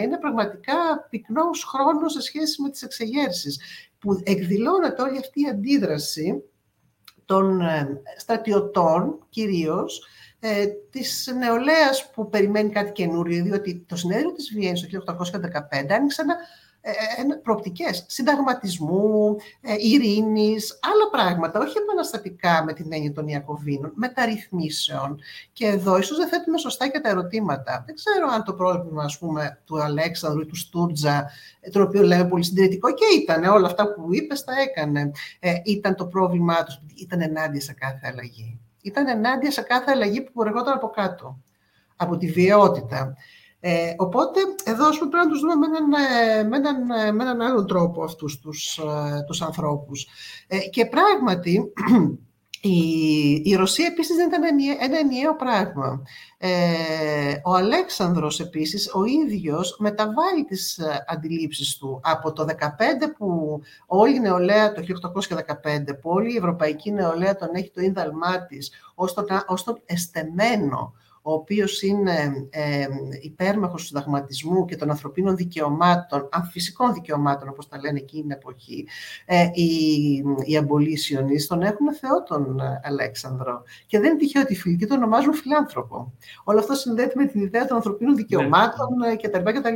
είναι 0.03 0.17
πραγματικά 0.19 1.07
πυκνός 1.09 1.63
χρόνος 1.63 2.11
σε 2.11 2.21
σχέση 2.21 2.61
με 2.61 2.69
τις 2.69 2.81
εξεγέρσεις, 2.81 3.59
που 3.99 4.21
εκδηλώνεται 4.23 5.01
όλη 5.01 5.17
αυτή 5.17 5.41
η 5.41 5.47
αντίδραση 5.47 6.43
των 7.25 7.61
ε, 7.61 8.01
στρατιωτών 8.17 9.25
κυρίως, 9.29 10.07
ε, 10.39 10.65
της 10.89 11.33
νεολαίας 11.37 12.09
που 12.13 12.29
περιμένει 12.29 12.69
κάτι 12.69 12.91
καινούριο, 12.91 13.43
διότι 13.43 13.85
το 13.87 13.95
συνέδριο 13.95 14.31
της 14.31 14.51
Βιέννης 14.53 14.81
το 14.81 14.87
1815 14.87 15.93
άνοιξε 15.95 16.21
ένα 16.21 16.33
ε, 16.33 16.37
ε, 16.37 16.43
προοπτικές 17.43 18.05
συνταγματισμού, 18.07 19.35
ε, 19.61 19.75
ειρήνης, 19.77 20.79
άλλα 20.81 21.09
πράγματα, 21.11 21.59
όχι 21.59 21.77
επαναστατικά 21.77 22.63
με 22.63 22.73
την 22.73 22.93
έννοια 22.93 23.13
των 23.13 23.27
Ιακωβίνων, 23.27 23.91
μεταρρυθμίσεων. 23.95 25.19
Και 25.53 25.65
εδώ 25.65 25.97
ίσως 25.97 26.17
δεν 26.17 26.27
θέτουμε 26.27 26.57
σωστά 26.57 26.87
και 26.87 26.99
τα 26.99 27.09
ερωτήματα. 27.09 27.83
Δεν 27.85 27.95
ξέρω 27.95 28.27
αν 28.33 28.43
το 28.43 28.53
πρόβλημα, 28.53 29.03
ας 29.03 29.17
πούμε, 29.17 29.59
του 29.65 29.81
Αλέξανδρου 29.81 30.41
ή 30.41 30.45
του 30.45 30.55
Στούρτζα, 30.55 31.31
τον 31.71 31.81
οποίο 31.81 32.03
λέμε 32.03 32.27
πολύ 32.27 32.43
συντηρητικό 32.43 32.93
και 32.93 33.05
ήταν 33.21 33.43
όλα 33.43 33.67
αυτά 33.67 33.93
που 33.93 34.07
είπες, 34.13 34.43
τα 34.43 34.53
έκανε. 34.61 35.11
ήταν 35.63 35.95
το 35.95 36.05
πρόβλημά 36.05 36.63
τους, 36.63 36.81
ήταν 36.95 37.21
ενάντια 37.21 37.61
σε 37.61 37.73
κάθε 37.73 38.07
αλλαγή. 38.07 38.59
Ήταν 38.81 39.07
ενάντια 39.07 39.51
σε 39.51 39.61
κάθε 39.61 39.91
αλλαγή 39.91 40.21
που 40.21 40.31
προερχόταν 40.31 40.73
από 40.73 40.89
κάτω, 40.89 41.39
από 41.95 42.17
τη 42.17 42.27
βιαιότητα. 42.27 43.15
Ε, 43.61 43.93
οπότε, 43.97 44.39
εδώ 44.63 44.89
πούμε, 44.89 45.09
πρέπει 45.09 45.25
να 45.25 45.31
τους 45.31 45.39
δούμε 45.39 45.55
με 45.55 45.65
έναν, 45.65 45.93
ε, 45.93 46.43
με 46.43 46.57
έναν, 46.57 46.89
ε, 46.89 47.11
με 47.11 47.23
έναν 47.23 47.41
άλλον 47.41 47.67
τρόπο 47.67 48.03
αυτούς 48.03 48.39
τους, 48.39 48.77
ε, 48.77 49.23
τους 49.27 49.41
ανθρώπους. 49.41 50.07
Ε, 50.47 50.57
και 50.57 50.85
πράγματι, 50.85 51.73
η, 52.61 52.79
η 53.43 53.55
Ρωσία 53.55 53.85
επίσης 53.85 54.15
δεν 54.15 54.27
ήταν 54.27 54.43
ένα 54.81 54.97
ενιαίο 54.97 55.35
πράγμα. 55.35 56.01
Ε, 56.37 56.49
ο 57.43 57.55
Αλέξανδρος 57.55 58.39
επίσης, 58.39 58.93
ο 58.93 59.03
ίδιος, 59.03 59.75
μεταβάλλει 59.79 60.43
τις 60.47 60.79
αντιλήψεις 61.07 61.77
του 61.77 61.99
από 62.03 62.33
το 62.33 62.45
15 62.45 63.07
που 63.17 63.59
όλη 63.85 64.15
η 64.15 64.19
νεολαία, 64.19 64.71
το 64.71 64.81
1815, 64.81 65.99
που 66.01 66.09
όλη 66.09 66.33
η 66.33 66.37
ευρωπαϊκή 66.37 66.91
νεολαία 66.91 67.35
τον 67.35 67.49
έχει 67.53 67.71
το 67.71 67.81
ίνδαλμά 67.81 68.45
της, 68.45 68.71
ως 68.95 69.13
τον, 69.13 69.25
ως 69.47 69.63
τον 69.63 69.81
εστεμένο, 69.85 70.93
ο 71.21 71.33
οποίος 71.33 71.81
είναι 71.81 72.47
ε, 72.49 72.87
υπέρμαχος 73.21 73.81
του 73.81 73.87
συνταγματισμού 73.87 74.65
και 74.65 74.75
των 74.75 74.89
ανθρωπίνων 74.89 75.35
δικαιωμάτων, 75.35 76.29
αμφυσικών 76.31 76.93
δικαιωμάτων, 76.93 77.49
όπως 77.49 77.67
τα 77.67 77.79
λένε 77.79 77.99
εκείνη 77.99 78.21
την 78.21 78.31
εποχή, 78.31 78.87
ε, 79.25 79.47
οι, 79.53 79.65
οι 80.43 80.59
abolitionists 80.59 81.45
τον 81.47 81.61
έχουν 81.61 81.93
θεό 81.93 82.23
τον 82.23 82.59
ε, 82.59 82.81
Αλέξανδρο. 82.83 83.63
Και 83.85 83.99
δεν 83.99 84.09
είναι 84.09 84.19
τυχαίο 84.19 84.41
ότι 84.41 84.53
οι 84.53 84.55
φιλικοί 84.55 84.85
τον 84.85 84.97
ονομάζουν 84.97 85.33
φιλάνθρωπο. 85.33 86.13
Όλο 86.43 86.59
αυτό 86.59 86.73
συνδέεται 86.73 87.13
με 87.15 87.25
την 87.25 87.41
ιδέα 87.41 87.65
των 87.65 87.75
ανθρωπίνων 87.75 88.13
ναι. 88.13 88.21
δικαιωμάτων 88.21 88.87
ναι. 88.97 89.15
κτλ. 89.15 89.59
κτλ. 89.59 89.73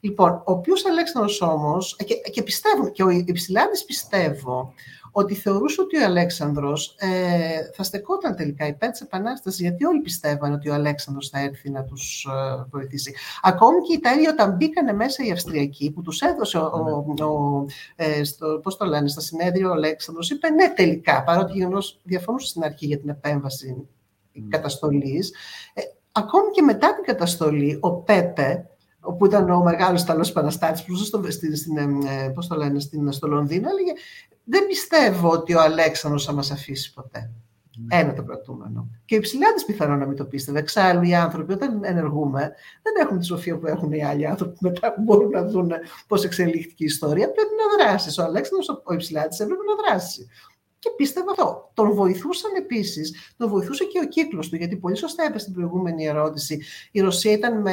Λοιπόν, 0.00 0.30
ο 0.30 0.52
οποίος 0.52 0.86
Αλέξανδρος 0.86 1.40
όμως, 1.40 1.96
και, 1.96 2.14
και 2.14 2.42
πιστεύουν, 2.42 2.92
και 2.92 3.02
ο 3.02 3.08
Υψηλάδης 3.10 3.84
πιστεύω, 3.84 4.74
ότι 5.16 5.34
θεωρούσε 5.34 5.80
ότι 5.80 5.96
ο 5.96 6.04
Αλέξανδρος 6.04 6.94
ε, 6.98 7.70
θα 7.74 7.82
στεκόταν 7.82 8.36
τελικά 8.36 8.66
υπέρ 8.66 8.90
της 8.90 9.00
Επανάστασης, 9.00 9.60
γιατί 9.60 9.84
όλοι 9.84 10.00
πιστεύαν 10.00 10.52
ότι 10.52 10.68
ο 10.68 10.74
Αλέξανδρος 10.74 11.28
θα 11.28 11.40
έρθει 11.40 11.70
να 11.70 11.84
τους 11.84 12.24
ε, 12.24 12.64
βοηθήσει. 12.70 13.14
Ακόμη 13.42 13.80
και 13.80 13.92
οι 13.92 13.96
Ιταλοί 13.98 14.28
όταν 14.28 14.56
μπήκανε 14.56 14.92
μέσα 14.92 15.24
οι 15.24 15.30
Αυστριακοί, 15.30 15.90
που 15.90 16.02
τους 16.02 16.20
έδωσε, 16.20 16.58
ο, 16.58 17.04
ο, 17.18 17.24
ο, 17.24 17.64
ε, 17.96 18.24
στο, 18.24 18.60
πώς 18.62 18.76
το 18.76 18.84
λένε, 18.84 19.08
στα 19.08 19.20
συνέδριο 19.20 19.68
ο 19.68 19.72
Αλέξανδρος, 19.72 20.30
είπε 20.30 20.50
ναι 20.50 20.68
τελικά, 20.68 21.24
παρότι 21.24 21.52
γενός 21.52 22.00
διαφωνούσε 22.02 22.46
στην 22.46 22.62
αρχή 22.62 22.86
για 22.86 22.98
την 22.98 23.08
επέμβαση 23.08 23.88
mm. 24.36 24.40
καταστολής. 24.48 25.34
Ε, 25.74 25.82
ακόμη 26.12 26.50
και 26.50 26.62
μετά 26.62 26.94
την 26.94 27.04
καταστολή, 27.04 27.78
ο 27.80 27.92
Πέπε, 27.92 28.68
όπου 29.00 29.26
ήταν 29.26 29.50
ο 29.50 29.62
μεγάλος 29.62 30.02
Ιταλός 30.02 30.30
Επαναστάτης, 30.30 30.84
που 30.84 30.92
ζούσε 30.92 31.04
στο, 31.04 31.22
στην, 31.30 31.56
στην, 31.56 31.76
ε, 31.76 32.28
πώς 32.34 32.46
το 32.46 32.56
λένε, 32.56 32.80
στην, 32.80 33.12
στο 33.12 33.26
Λονδίνο, 33.26 33.68
έλεγε 33.68 33.92
Δεν 34.44 34.66
πιστεύω 34.66 35.30
ότι 35.30 35.54
ο 35.54 35.60
Αλέξανδρος 35.60 36.24
θα 36.24 36.32
μας 36.32 36.50
αφήσει 36.50 36.92
ποτέ. 36.92 37.30
Ναι. 37.76 37.98
Ένα 38.00 38.14
το 38.14 38.22
κρατούμενο. 38.22 38.88
Και 39.04 39.14
υψηλάτη 39.14 39.64
πιθανόν 39.64 39.98
να 39.98 40.06
μην 40.06 40.16
το 40.16 40.24
πίστευε. 40.24 40.58
Εξάλλου, 40.58 41.02
οι 41.02 41.14
άνθρωποι 41.14 41.52
όταν 41.52 41.84
ενεργούμε 41.84 42.40
δεν 42.82 42.92
έχουν 43.00 43.18
τη 43.18 43.24
σοφία 43.24 43.58
που 43.58 43.66
έχουν 43.66 43.92
οι 43.92 44.04
άλλοι 44.04 44.26
άνθρωποι 44.26 44.56
μετά 44.60 44.94
που 44.94 45.02
μπορούν 45.02 45.30
να 45.30 45.44
δουν 45.44 45.72
πώς 46.06 46.24
εξελίχθηκε 46.24 46.82
η 46.82 46.86
ιστορία. 46.86 47.30
Πρέπει 47.30 47.50
να 47.78 47.84
δράσει. 47.84 48.20
Ο 48.20 48.24
Αλέξανδρος, 48.24 48.82
ο 48.84 48.92
υψηλάτη, 48.92 49.36
έπρεπε 49.42 49.62
να 49.62 49.74
δράσει. 49.82 50.28
Και 50.78 50.90
πίστευα 50.96 51.30
αυτό. 51.30 51.70
Τον 51.74 51.92
βοηθούσαν 51.92 52.50
επίσης, 52.58 53.34
τον 53.36 53.48
βοηθούσε 53.48 53.84
και 53.84 53.98
ο 54.04 54.08
κύκλος 54.08 54.48
του, 54.48 54.56
γιατί 54.56 54.76
πολύ 54.76 54.96
σωστά 54.96 55.24
είπες 55.24 55.40
στην 55.40 55.54
προηγούμενη 55.54 56.06
ερώτηση. 56.06 56.62
Η 56.90 57.00
Ρωσία 57.00 57.32
ήταν 57.32 57.66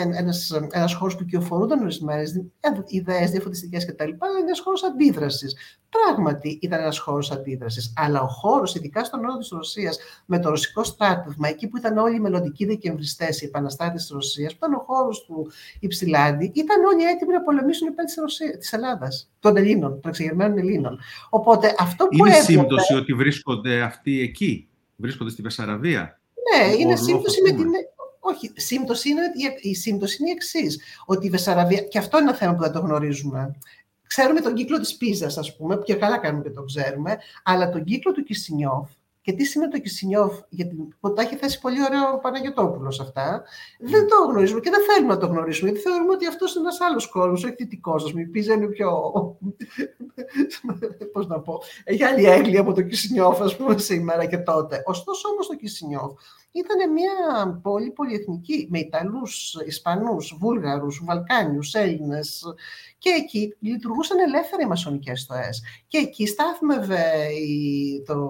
ένας 0.71 0.93
χώρος 0.93 1.15
που 1.15 1.25
κυοφορούνταν 1.25 1.81
ορισμένες 1.81 2.41
ιδέες 2.87 3.31
διαφωτιστικές 3.31 3.85
κτλ. 3.85 4.03
Αλλά 4.03 4.31
είναι 4.31 4.45
ένας 4.45 4.59
χώρος 4.59 4.83
αντίδρασης. 4.83 5.79
Πράγματι 5.91 6.59
ήταν 6.61 6.79
ένας 6.79 6.99
χώρος 6.99 7.31
αντίδρασης. 7.31 7.93
Αλλά 7.95 8.21
ο 8.21 8.27
χώρος, 8.27 8.75
ειδικά 8.75 9.03
στον 9.03 9.19
νότο 9.19 9.37
της 9.37 9.49
Ρωσίας, 9.49 9.99
με 10.25 10.39
το 10.39 10.49
ρωσικό 10.49 10.83
στράτευμα, 10.83 11.47
εκεί 11.47 11.67
που 11.67 11.77
ήταν 11.77 11.97
όλοι 11.97 12.15
οι 12.15 12.19
μελλοντικοί 12.19 12.65
δεκεμβριστές, 12.65 13.41
οι 13.41 13.45
επαναστάτες 13.45 14.01
της 14.01 14.11
Ρωσίας, 14.11 14.51
που 14.51 14.57
ήταν 14.65 14.73
ο 14.73 14.83
χώρος 14.87 15.25
του 15.25 15.51
Υψηλάντη, 15.79 16.51
ήταν 16.55 16.83
όλοι 16.83 17.03
έτοιμοι 17.03 17.33
να 17.33 17.41
πολεμήσουν 17.41 17.87
υπέρ 17.87 18.05
της 18.57 18.73
Ελλάδας, 18.73 19.31
των 19.39 19.57
Ελλήνων, 19.57 20.01
των 20.01 20.09
εξεγερμένων 20.09 20.57
Ελλήνων. 20.57 20.99
Οπότε 21.29 21.75
αυτό 21.79 22.05
που 22.05 22.25
Είναι 22.25 22.35
σύμπτωση 22.35 22.93
ότι 22.93 23.13
βρίσκονται 23.13 23.81
αυτοί 23.81 24.21
εκεί, 24.21 24.69
βρίσκονται 24.95 25.29
στη 25.29 25.41
Βεσσαραβία. 25.41 26.19
Ναι, 26.51 26.73
είναι 26.75 26.95
σύμπτωση 26.95 27.41
με 27.41 27.49
την. 27.49 27.67
Όχι, 28.23 28.51
σύμπτωση 28.55 29.09
είναι, 29.09 29.21
η 29.61 29.75
σύμπτωση 29.75 30.17
είναι 30.19 30.29
η 30.29 30.33
εξής. 30.33 30.79
Ότι 31.05 31.27
η 31.27 31.29
Βεσσαραβία, 31.29 31.81
και 31.81 31.97
αυτό 31.97 32.19
είναι 32.19 32.29
ένα 32.29 32.37
θέμα 32.37 32.55
που 32.55 32.61
δεν 32.61 32.71
το 32.71 32.79
γνωρίζουμε. 32.79 33.55
Ξέρουμε 34.13 34.41
τον 34.41 34.53
κύκλο 34.53 34.79
της 34.79 34.97
Πίζας, 34.97 35.37
ας 35.37 35.55
πούμε, 35.55 35.77
που 35.77 35.83
και 35.83 35.95
καλά 35.95 36.17
κάνουμε 36.17 36.43
και 36.43 36.49
το 36.49 36.63
ξέρουμε, 36.63 37.17
αλλά 37.43 37.69
τον 37.69 37.83
κύκλο 37.83 38.11
του 38.11 38.23
Κισινιόφ, 38.23 38.89
και 39.21 39.33
τι 39.33 39.43
σημαίνει 39.43 39.71
το 39.71 39.79
Κισινιόφ, 39.79 40.39
γιατί 40.49 40.75
που 40.99 41.13
τα 41.13 41.21
έχει 41.21 41.35
θέσει 41.35 41.59
πολύ 41.59 41.83
ωραίο 41.83 42.13
ο 42.13 42.19
Παναγιώτοπουλος 42.19 42.99
αυτά, 42.99 43.43
δεν 43.79 44.07
το 44.07 44.15
γνωρίζουμε 44.29 44.59
και 44.59 44.69
δεν 44.69 44.79
θέλουμε 44.89 45.13
να 45.13 45.19
το 45.19 45.27
γνωρίσουμε, 45.27 45.69
γιατί 45.69 45.87
θεωρούμε 45.87 46.11
ότι 46.11 46.27
αυτός 46.27 46.55
είναι 46.55 46.63
ένας 46.63 46.81
άλλος 46.81 47.09
κόσμος, 47.09 47.43
όχι 47.43 47.55
δυτικός, 47.57 48.03
ας 48.03 48.11
πούμε, 48.11 48.21
η 48.21 48.25
Πίζα 48.25 48.53
είναι 48.53 48.67
πιο, 48.67 49.11
πώς 51.13 51.27
να 51.27 51.39
πω, 51.39 51.61
έχει 51.83 52.03
άλλη 52.03 52.25
έγκλη 52.25 52.57
από 52.57 52.73
το 52.73 52.81
Κισινιόφ, 52.81 53.41
ας 53.41 53.55
πούμε, 53.55 53.77
σήμερα 53.77 54.25
και 54.25 54.37
τότε. 54.37 54.81
Ωστόσο 54.85 55.29
όμως 55.29 55.47
το 55.47 55.55
Κισινιόφ 55.55 56.11
ήταν 56.51 56.91
μια 56.91 57.11
πόλη 57.61 57.91
πολυεθνική, 57.91 58.67
με 58.69 58.79
Ιταλούς, 58.79 59.55
Ισπανούς, 59.65 60.35
Βούλγαρους, 60.39 61.01
Βαλκάνιους, 61.05 61.73
Έλληνες 61.73 62.43
και 62.97 63.09
εκεί 63.09 63.55
λειτουργούσαν 63.59 64.19
ελεύθερα 64.19 64.63
οι 64.63 64.65
μασονικές 64.65 65.21
στοές. 65.21 65.63
Και 65.87 65.97
εκεί 65.97 66.27
στάθμευε 66.27 67.03
το, 68.05 68.29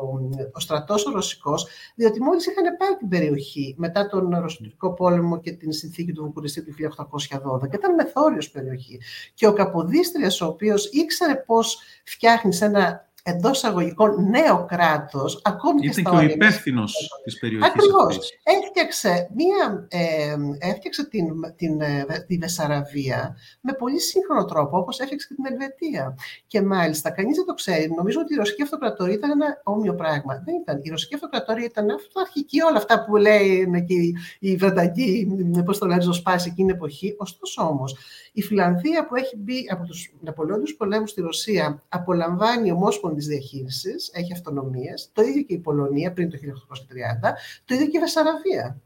ο 0.51 0.59
στρατός 0.59 1.05
ο 1.05 1.11
Ρωσικός, 1.11 1.67
διότι 1.95 2.22
μόλις 2.22 2.45
είχαν 2.45 2.78
πάρει 2.78 2.95
την 2.97 3.07
περιοχή 3.07 3.76
μετά 3.78 4.07
τον 4.07 4.39
Ρωσοτουρκικό 4.39 4.93
πόλεμο 4.93 5.39
και 5.39 5.51
την 5.51 5.72
συνθήκη 5.72 6.11
του 6.11 6.24
Βουκουριστή 6.24 6.63
του 6.63 6.74
1812 6.74 7.74
ήταν 7.74 7.93
μεθόριος 7.93 8.49
περιοχή. 8.49 8.99
Και 9.34 9.47
ο 9.47 9.53
Καποδίστριας, 9.53 10.41
ο 10.41 10.45
οποίος 10.45 10.89
ήξερε 10.91 11.36
πώς 11.36 11.80
φτιάχνεις 12.03 12.61
ένα 12.61 13.11
εντό 13.24 13.51
αγωγικών 13.61 14.30
νέο 14.30 14.65
κράτος, 14.65 15.41
ακόμη 15.43 15.80
Ήταν 15.84 16.03
και, 16.03 16.09
και 16.09 16.15
ο 16.15 16.22
υπεύθυνος 16.22 16.95
της 17.24 17.39
περιοχής. 17.39 17.69
Ακριβώς. 17.69 18.32
Έφτιαξε, 18.43 19.30
μία, 19.36 19.88
ε, 19.88 20.36
έφτιαξε 20.69 21.07
την, 21.07 21.26
την, 21.55 21.82
ε, 21.82 22.05
τη 22.28 22.38
Βεσαραβία 22.38 23.36
με 23.61 23.74
πολύ 23.74 23.99
σύγχρονο 23.99 24.45
τρόπο, 24.45 24.78
όπως 24.78 24.99
έφτιαξε 24.99 25.28
και 25.28 25.34
την 25.34 25.45
Ελβετία. 25.45 26.15
Και 26.47 26.61
μάλιστα, 26.61 27.09
κανείς 27.09 27.36
δεν 27.36 27.45
το 27.45 27.53
ξέρει. 27.53 27.93
Νομίζω 27.97 28.19
ότι 28.19 28.34
η 28.34 28.38
Ρωσική 28.38 28.61
Αυτοκρατορία 28.61 29.13
ήταν 29.13 29.32
ένα 29.32 29.61
όμοιο 29.63 29.95
πράγμα. 29.95 30.41
Δεν 30.45 30.55
ήταν. 30.55 30.80
Η 30.82 30.89
Ρωσική 30.89 31.15
Αυτοκρατορία 31.15 31.65
ήταν 31.65 31.86
αρχική, 32.22 32.61
όλα 32.61 32.78
αυτά 32.78 33.05
που 33.05 33.15
λέει 33.15 33.69
και 33.88 33.93
η 34.39 34.55
Βρετανική, 34.55 35.28
πώς 35.65 35.78
το 35.78 35.86
λένε, 35.86 36.13
σπάσει 36.13 36.49
εκείνη 36.51 36.67
την 36.67 36.76
εποχή. 36.76 37.15
Ωστόσο 37.17 37.63
όμως, 37.63 37.97
η 38.34 38.41
Φιλανδία 38.41 39.07
που 39.07 39.15
έχει 39.15 39.38
μπει 39.38 39.67
από 39.72 39.86
τους 39.86 40.13
Ναπολεόντιου 40.19 40.76
πολέμους 40.78 41.09
στη 41.09 41.22
Ρωσία 41.22 41.84
απολαμβάνει 41.89 42.72
ομόσπονδη 43.12 43.26
διαχείρισης, 43.26 44.09
έχει 44.14 44.34
αυτονομίες. 44.34 45.09
Το 45.14 45.22
ίδιο 45.22 45.41
και 45.41 45.53
η 45.53 45.59
Πολωνία 45.59 46.14
πριν 46.14 46.30
το 46.30 46.38
1830, 46.38 47.34
το 47.66 47.74
ίδιο 47.74 47.88
και 47.88 47.97
η 47.97 47.99
Βεσαραβία. 47.99 48.82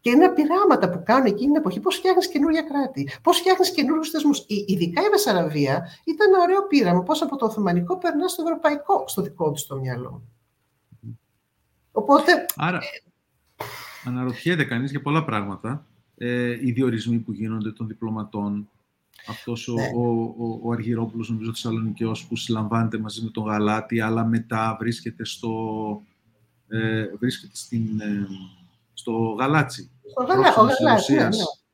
Και 0.00 0.10
είναι 0.10 0.28
πειράματα 0.28 0.90
που 0.90 1.02
κάνουν 1.04 1.26
εκείνη 1.26 1.46
την 1.46 1.56
εποχή 1.56 1.80
πώς 1.80 1.96
φτιάχνεις 1.96 2.28
καινούργια 2.28 2.62
κράτη, 2.62 3.08
πώς 3.22 3.38
φτιάχνεις 3.38 3.70
καινούριου 3.70 4.04
θεσμούς. 4.04 4.44
Ειδικά 4.66 5.02
η 5.02 5.08
Βεσαραβία 5.10 5.88
ήταν 6.04 6.32
ένα 6.32 6.42
ωραίο 6.42 6.66
πείραμα 6.66 7.02
πώς 7.02 7.22
από 7.22 7.36
το 7.36 7.44
Οθωμανικό 7.44 7.98
περνάς 7.98 8.32
στο 8.32 8.42
Ευρωπαϊκό, 8.42 9.04
στο 9.06 9.22
δικό 9.22 9.52
του 9.52 9.66
το 9.66 9.76
μυαλό. 9.76 10.22
Οπότε. 11.92 12.46
Άρα, 12.56 12.80
αναρωτιέται 14.04 14.64
κανείς 14.64 14.90
για 14.90 15.02
πολλά 15.02 15.24
πράγματα 15.24 15.86
ε, 16.16 16.66
οι 16.66 16.72
διορισμοί 16.72 17.18
που 17.18 17.32
γίνονται 17.32 17.70
των 17.70 17.86
διπλωματών. 17.86 18.68
Αυτός 19.26 19.68
ο, 19.68 19.72
ναι. 19.72 19.90
ο, 19.96 20.34
ο, 20.38 20.60
ο 20.62 20.72
Αργυρόπουλος, 20.72 21.30
νομίζω, 21.30 21.50
Θεσσαλονικιός, 21.50 22.26
που 22.26 22.36
συλλαμβάνεται 22.36 22.98
μαζί 22.98 23.22
με 23.22 23.30
τον 23.30 23.44
Γαλάτη, 23.44 24.00
αλλά 24.00 24.24
μετά 24.24 24.76
βρίσκεται 24.80 25.24
στο, 25.24 26.02
ε, 26.68 27.06
βρίσκεται 27.18 27.56
στην, 27.56 28.00
ε, 28.00 28.26
στο 28.92 29.12
Γαλάτσι. 29.38 29.90
Στο 30.10 30.24
Γαλάτσι, 30.24 31.14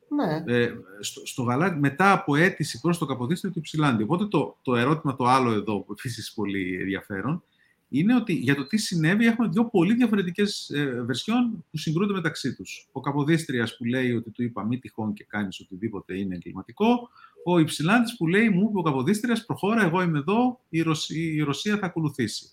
ναι, 0.09 0.25
ναι. 0.25 0.53
Ε, 0.57 0.71
στο, 0.99 1.25
στο 1.25 1.43
Γαλάτι, 1.43 1.79
μετά 1.79 2.11
από 2.11 2.35
αίτηση 2.35 2.79
προς 2.81 2.97
το 2.97 3.05
Καποδίστριο 3.05 3.51
του 3.51 3.59
Υψηλάντη. 3.59 4.03
Οπότε 4.03 4.25
το, 4.25 4.57
το 4.61 4.75
ερώτημα 4.75 5.15
το 5.15 5.25
άλλο 5.25 5.51
εδώ, 5.51 5.79
που 5.79 5.91
επίσης 5.91 6.33
πολύ 6.33 6.77
ενδιαφέρον, 6.79 7.43
είναι 7.89 8.15
ότι 8.15 8.33
για 8.33 8.55
το 8.55 8.65
τι 8.65 8.77
συνέβη 8.77 9.25
έχουμε 9.25 9.47
δύο 9.47 9.65
πολύ 9.65 9.93
διαφορετικές 9.93 10.69
ε, 10.69 11.01
βερσιόν 11.05 11.65
που 11.71 11.77
συγκρούνται 11.77 12.13
μεταξύ 12.13 12.55
τους. 12.55 12.89
Ο 12.91 12.99
Καποδίστριας 12.99 13.77
που 13.77 13.85
λέει 13.85 14.11
ότι 14.11 14.29
του 14.29 14.43
είπα 14.43 14.65
μη 14.65 14.79
τυχόν 14.79 15.13
και 15.13 15.25
κάνεις 15.29 15.59
οτιδήποτε 15.59 16.17
είναι 16.17 16.35
εγκληματικό. 16.35 17.09
Ο 17.47 17.59
Υψηλάντη 17.59 18.11
που 18.17 18.27
λέει 18.27 18.49
μου 18.49 18.67
είπε 18.69 18.79
ο 18.79 18.81
Καποδίστριας 18.81 19.45
προχώρα, 19.45 19.83
εγώ 19.83 20.01
είμαι 20.01 20.17
εδώ, 20.17 20.59
η 20.69 20.81
Ρωσία, 20.81 21.33
η 21.33 21.39
Ρωσία 21.39 21.77
θα 21.77 21.85
ακολουθήσει. 21.85 22.49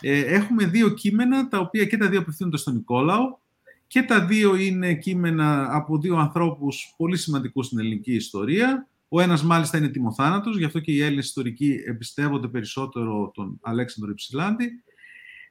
Ε, 0.00 0.18
έχουμε 0.18 0.64
δύο 0.66 0.88
κείμενα 0.88 1.48
τα 1.48 1.58
οποία 1.58 1.84
και 1.84 1.96
τα 1.96 2.08
δύο 2.08 2.18
απευθύνονται 2.18 2.56
στον 2.56 2.74
Νικόλαο 2.74 3.38
και 3.86 4.02
τα 4.02 4.24
δύο 4.24 4.56
είναι 4.56 4.94
κείμενα 4.94 5.68
από 5.74 5.98
δύο 5.98 6.16
ανθρώπους 6.16 6.94
πολύ 6.96 7.16
σημαντικούς 7.16 7.66
στην 7.66 7.78
ελληνική 7.78 8.14
ιστορία. 8.14 8.88
Ο 9.08 9.20
ένας 9.20 9.42
μάλιστα 9.42 9.78
είναι 9.78 9.88
τιμοθάνατος, 9.88 10.58
γι' 10.58 10.64
αυτό 10.64 10.80
και 10.80 10.92
οι 10.92 11.02
Έλληνες 11.02 11.26
ιστορικοί 11.26 11.82
εμπιστεύονται 11.86 12.48
περισσότερο 12.48 13.30
τον 13.34 13.58
Αλέξανδρο 13.62 14.10
Υψηλάντη. 14.10 14.82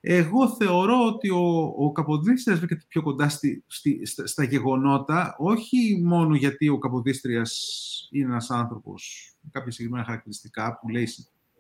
Εγώ 0.02 0.50
θεωρώ 0.50 1.06
ότι 1.06 1.30
ο, 1.30 1.74
ο 1.78 1.92
Καποδίστριας 1.92 2.58
βρίσκεται 2.58 2.86
πιο 2.88 3.02
κοντά 3.02 3.30
στη, 3.30 3.64
στη, 3.68 4.02
στα, 4.06 4.44
γεγονότα, 4.44 5.36
όχι 5.38 6.02
μόνο 6.06 6.36
γιατί 6.36 6.68
ο 6.70 6.78
Καποδίστριας 6.78 7.78
είναι 8.12 8.26
ένας 8.26 8.50
άνθρωπος 8.50 9.32
με 9.42 9.50
κάποια 9.54 9.72
συγκεκριμένα 9.72 10.06
χαρακτηριστικά 10.06 10.80
που 10.80 10.90
λέει 10.90 11.08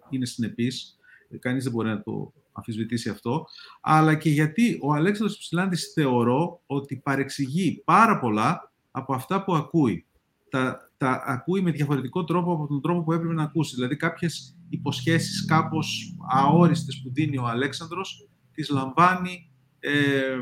είναι 0.10 0.26
συνεπής, 0.26 0.98
κανείς 1.40 1.64
δεν 1.64 1.74
μπορεί 1.74 1.88
να 1.88 2.02
το 2.02 2.34
αμφισβητήσει 2.52 3.10
αυτό, 3.10 3.48
αλλά 3.82 4.16
και 4.16 4.30
γιατί 4.30 4.80
ο 4.82 4.94
Αλέξανδρος 4.94 5.36
Υψηλάντης 5.36 5.92
θεωρώ 5.94 6.62
ότι 6.66 6.96
παρεξηγεί 6.96 7.82
πάρα 7.86 8.20
πολλά 8.20 8.72
από 8.92 9.14
αυτά 9.14 9.44
που 9.44 9.56
ακούει. 9.56 10.06
Τα, 10.50 10.92
τα 10.98 11.24
ακούει 11.26 11.62
με 11.62 11.72
διαφορετικό 11.72 12.24
τρόπο 12.24 12.54
από 12.54 12.68
τον 12.68 12.82
τρόπο 12.82 13.04
που 13.04 13.14
έπρεπε 13.14 13.34
να 13.34 13.44
ακούσει. 13.44 13.76
Δηλαδή 13.76 13.96
κάποιες 13.96 14.57
υποσχέσεις 14.70 15.46
κάπως 15.46 16.16
αόριστες 16.30 17.02
που 17.04 17.12
δίνει 17.14 17.38
ο 17.38 17.46
Αλέξανδρος, 17.46 18.30
τις 18.54 18.70
λαμβάνει 18.70 19.52
ε, 19.80 20.40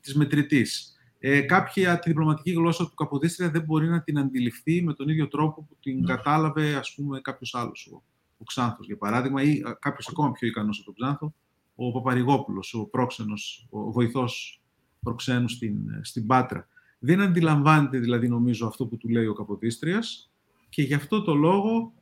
της 0.00 0.14
μετρητής. 0.14 0.96
ε, 1.18 1.40
κάποια 1.40 1.98
τη 1.98 2.08
διπλωματική 2.08 2.50
γλώσσα 2.50 2.88
του 2.88 2.94
Καποδίστρια 2.94 3.50
δεν 3.50 3.62
μπορεί 3.62 3.88
να 3.88 4.02
την 4.02 4.18
αντιληφθεί 4.18 4.82
με 4.82 4.94
τον 4.94 5.08
ίδιο 5.08 5.28
τρόπο 5.28 5.62
που 5.62 5.76
την 5.80 6.04
κατάλαβε 6.04 6.74
ας 6.74 6.94
πούμε 6.94 7.20
κάποιος 7.20 7.54
άλλος. 7.54 7.90
Ο, 7.92 8.02
ο 8.38 8.44
Ξάνθος, 8.44 8.86
για 8.86 8.96
παράδειγμα, 8.96 9.42
ή 9.42 9.62
κάποιος 9.78 10.08
ακόμα 10.08 10.32
πιο 10.32 10.48
ικανός 10.48 10.76
από 10.76 10.84
τον 10.84 10.94
Ξάνθο, 10.94 11.34
ο 11.74 11.92
Παπαρηγόπουλος, 11.92 12.74
ο 12.74 12.84
πρόξενος, 12.84 13.66
ο 13.70 13.92
βοηθός 13.92 14.62
προξένου 15.00 15.48
στην, 15.48 15.76
στην 16.02 16.26
Πάτρα. 16.26 16.68
Δεν 16.98 17.20
αντιλαμβάνεται 17.20 17.98
δηλαδή 17.98 18.28
νομίζω 18.28 18.66
αυτό 18.66 18.86
που 18.86 18.96
του 18.96 19.08
λέει 19.08 19.26
ο 19.26 19.34
Καποδίστριας 19.34 20.30
και 20.68 20.82
γι' 20.82 20.94
αυτό 20.94 21.22
το 21.22 21.34
λόγο 21.34 21.92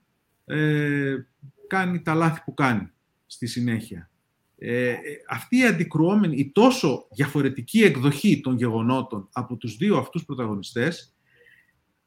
ε, 0.51 1.26
κάνει 1.66 2.03
τα 2.03 2.14
λάθη 2.14 2.42
που 2.44 2.55
κάνει 2.55 2.90
στη 3.26 3.46
συνέχεια. 3.46 4.11
Ε, 4.59 4.94
αυτή 5.28 5.57
η 5.57 5.64
αντικρουόμενη, 5.64 6.36
η 6.36 6.51
τόσο 6.53 7.07
διαφορετική 7.11 7.82
εκδοχή 7.82 8.40
των 8.40 8.57
γεγονότων 8.57 9.28
από 9.32 9.57
τους 9.57 9.76
δύο 9.76 9.96
αυτούς 9.96 10.24
πρωταγωνιστές, 10.24 11.14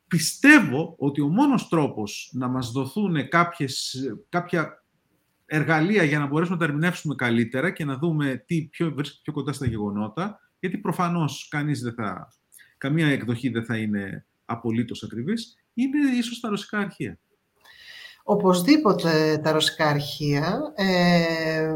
πιστεύω 0.08 0.96
ότι 0.98 1.22
ο 1.22 1.28
μόνος 1.28 1.68
τρόπος 1.68 2.30
να 2.34 2.48
μας 2.48 2.72
δοθούν 2.72 3.28
κάποιες, 3.28 3.96
κάποια 4.30 4.84
εργαλεία 5.46 6.04
για 6.04 6.20
να 6.20 6.26
μπορέσουμε 6.26 6.58
να 6.58 6.66
τα 6.66 6.72
ερμηνεύσουμε 6.72 7.16
καλύτερα 7.16 7.72
και 7.72 7.86
να 7.86 7.98
δούμε 7.98 8.44
τι 8.46 8.62
πιο, 8.62 8.94
βρίσκεται 8.94 9.22
πιο 9.24 9.34
κοντά 9.34 9.54
στα 9.54 9.66
γεγονότα, 9.66 10.40
γιατί 10.60 10.78
προφανώς 10.78 11.48
κανείς 11.48 11.82
δεν 11.82 11.94
θα, 11.94 12.28
καμία 12.78 13.08
εκδοχή 13.08 13.50
δεν 13.50 13.66
θα 13.66 13.78
είναι 13.78 14.26
απολύτως 14.46 15.04
ακριβής, 15.04 15.58
είναι 15.74 16.16
ίσως 16.18 16.40
τα 16.40 16.50
ρωσικά 16.50 16.78
αρχεία. 16.78 17.20
Οπωσδήποτε 18.24 19.40
τα 19.44 19.52
ρωσικά 19.52 19.88
αρχεία 19.88 20.74
ε, 20.76 21.76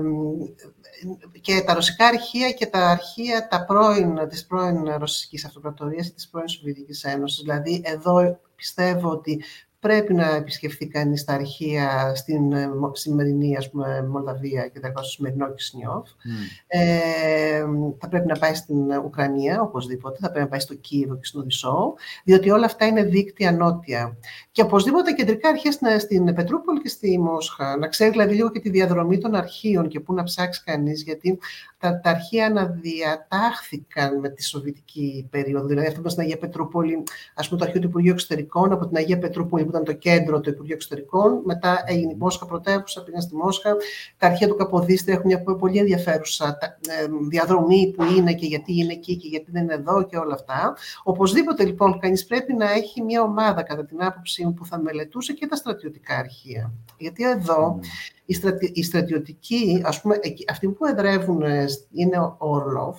και 1.41 1.63
τα 1.65 1.73
ρωσικά 1.73 2.05
αρχεία 2.07 2.51
και 2.51 2.65
τα 2.65 2.89
αρχεία 2.89 3.47
τα 3.47 3.65
πρώην, 3.65 4.27
της 4.29 4.45
πρώην 4.45 4.89
Ρωσικής 4.97 5.45
Αυτοκρατορίας 5.45 6.07
και 6.07 6.13
της 6.13 6.29
πρώην 6.29 6.47
Σοβιετικής 6.47 7.03
Ένωσης. 7.03 7.41
Δηλαδή, 7.41 7.81
εδώ 7.85 8.39
πιστεύω 8.55 9.09
ότι 9.09 9.43
πρέπει 9.79 10.13
να 10.13 10.35
επισκεφθεί 10.35 10.87
κανείς 10.87 11.23
τα 11.23 11.33
αρχεία 11.33 12.15
στην 12.15 12.51
ε, 12.51 12.69
σημερινή 12.91 13.57
ας 13.57 13.69
πούμε, 13.69 14.07
Μολδαβία 14.11 14.67
και 14.67 14.79
τα 14.79 14.91
στο 14.95 15.03
σημερινό 15.03 15.53
Κισνιόφ. 15.53 16.09
Mm. 16.09 16.65
Ε, 16.67 17.63
θα 17.99 18.07
πρέπει 18.07 18.27
να 18.27 18.37
πάει 18.37 18.53
στην 18.53 18.91
Ουκρανία, 19.05 19.61
οπωσδήποτε, 19.61 20.17
θα 20.21 20.27
πρέπει 20.27 20.43
να 20.43 20.49
πάει 20.49 20.59
στο 20.59 20.73
Κίεβο 20.73 21.15
και 21.15 21.25
στο 21.25 21.39
Οδυσσό, 21.39 21.93
διότι 22.23 22.49
όλα 22.49 22.65
αυτά 22.65 22.85
είναι 22.85 23.03
δίκτυα 23.03 23.51
νότια. 23.51 24.17
Και 24.51 24.61
οπωσδήποτε 24.61 25.11
κεντρικά 25.11 25.49
αρχεία 25.49 25.71
στην, 25.71 25.99
στην 25.99 26.33
Πετρούπολη 26.33 26.81
και 26.81 26.89
στη 26.89 27.19
Μόσχα. 27.19 27.77
Να 27.77 27.87
ξέρει 27.87 28.11
δηλαδή 28.11 28.33
λίγο 28.33 28.51
και 28.51 28.59
τη 28.59 28.69
διαδρομή 28.69 29.17
των 29.17 29.35
αρχείων 29.35 29.87
και 29.87 29.99
πού 29.99 30.13
να 30.13 30.23
ψάξει 30.23 30.63
κανείς, 30.65 31.03
γιατί 31.03 31.39
τα, 31.79 31.99
τα 31.99 32.09
αρχεία 32.09 32.45
αναδιατάχθηκαν 32.45 34.19
με 34.19 34.29
τη 34.29 34.43
Σοβιετική 34.43 35.27
περίοδο. 35.29 35.67
Δηλαδή, 35.67 35.87
αυτό 35.87 36.09
στην 36.09 36.23
Αγία 36.23 36.37
Πετρούπολη, 36.37 37.03
ας 37.33 37.47
πούμε, 37.47 37.59
το 37.59 37.65
αρχείο 37.65 37.81
του 37.81 37.87
Υπουργείου 37.87 38.11
Εξωτερικών, 38.11 38.71
από 38.71 38.87
την 38.87 38.97
Αγία 38.97 39.17
Πετρούπολη, 39.17 39.65
που 39.65 39.71
ήταν 39.81 39.95
το 39.95 39.99
κέντρο 39.99 40.39
του 40.39 40.49
Υπουργείου 40.49 40.75
Εξωτερικών. 40.75 41.41
Μετά 41.45 41.83
έγινε 41.85 42.11
η 42.11 42.15
Μόσχα 42.19 42.45
πρωτεύουσα, 42.45 43.03
πήγαν 43.03 43.21
στη 43.21 43.35
Μόσχα. 43.35 43.75
Τα 44.17 44.27
αρχεία 44.27 44.47
του 44.47 44.55
Καποδίστρια 44.55 45.13
έχουν 45.13 45.25
μια 45.25 45.43
πολύ 45.43 45.77
ενδιαφέρουσα 45.77 46.57
ε, 46.87 47.07
διαδρομή 47.29 47.93
που 47.97 48.03
είναι 48.03 48.33
και 48.33 48.45
γιατί 48.45 48.77
είναι 48.77 48.93
εκεί 48.93 49.15
και 49.15 49.27
γιατί 49.27 49.51
δεν 49.51 49.63
είναι 49.63 49.73
εδώ 49.73 50.03
και 50.03 50.17
όλα 50.17 50.33
αυτά. 50.33 50.75
Οπωσδήποτε 51.03 51.65
λοιπόν 51.65 51.99
κανείς 51.99 52.25
πρέπει 52.25 52.53
να 52.53 52.71
έχει 52.71 53.01
μια 53.01 53.21
ομάδα, 53.21 53.63
κατά 53.63 53.85
την 53.85 54.03
άποψή 54.03 54.43
μου, 54.43 54.53
που 54.53 54.65
θα 54.65 54.79
μελετούσε 54.79 55.33
και 55.33 55.47
τα 55.47 55.55
στρατιωτικά 55.55 56.17
αρχεία. 56.17 56.73
Γιατί 56.97 57.23
εδώ 57.29 57.79
οι, 58.25 58.33
στρατι, 58.33 58.71
οι 58.75 58.83
στρατιωτικοί, 58.83 59.81
ας 59.85 60.01
πούμε, 60.01 60.19
αυτοί 60.49 60.67
που 60.67 60.85
εδρεύουν 60.85 61.41
ε, 61.41 61.65
είναι 61.91 62.17
ο 62.19 62.35
Ορλόφ, 62.37 62.97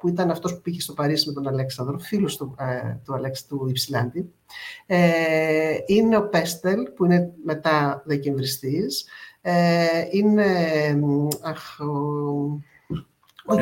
που 0.00 0.08
ήταν 0.08 0.30
αυτός 0.30 0.54
που 0.54 0.60
πήγε 0.60 0.80
στο 0.80 0.92
Παρίσι 0.92 1.28
με 1.28 1.32
τον 1.32 1.48
Αλέξανδρο, 1.48 1.98
φίλος 1.98 2.36
του, 2.36 2.54
ε, 2.58 2.96
του 3.04 3.14
Αλέξη 3.14 3.46
του 3.48 3.66
Υψηλάντη. 3.68 4.32
Ε, 4.86 5.76
είναι 5.86 6.16
ο 6.16 6.28
Πέστελ, 6.28 6.82
που 6.82 7.04
είναι 7.04 7.32
μετά 7.44 8.02
δεκεμβριστής. 8.04 9.06
Ε, 9.40 10.06
είναι 10.10 10.46
αχ, 11.40 11.80
ο, 11.80 11.84
ο 13.46 13.58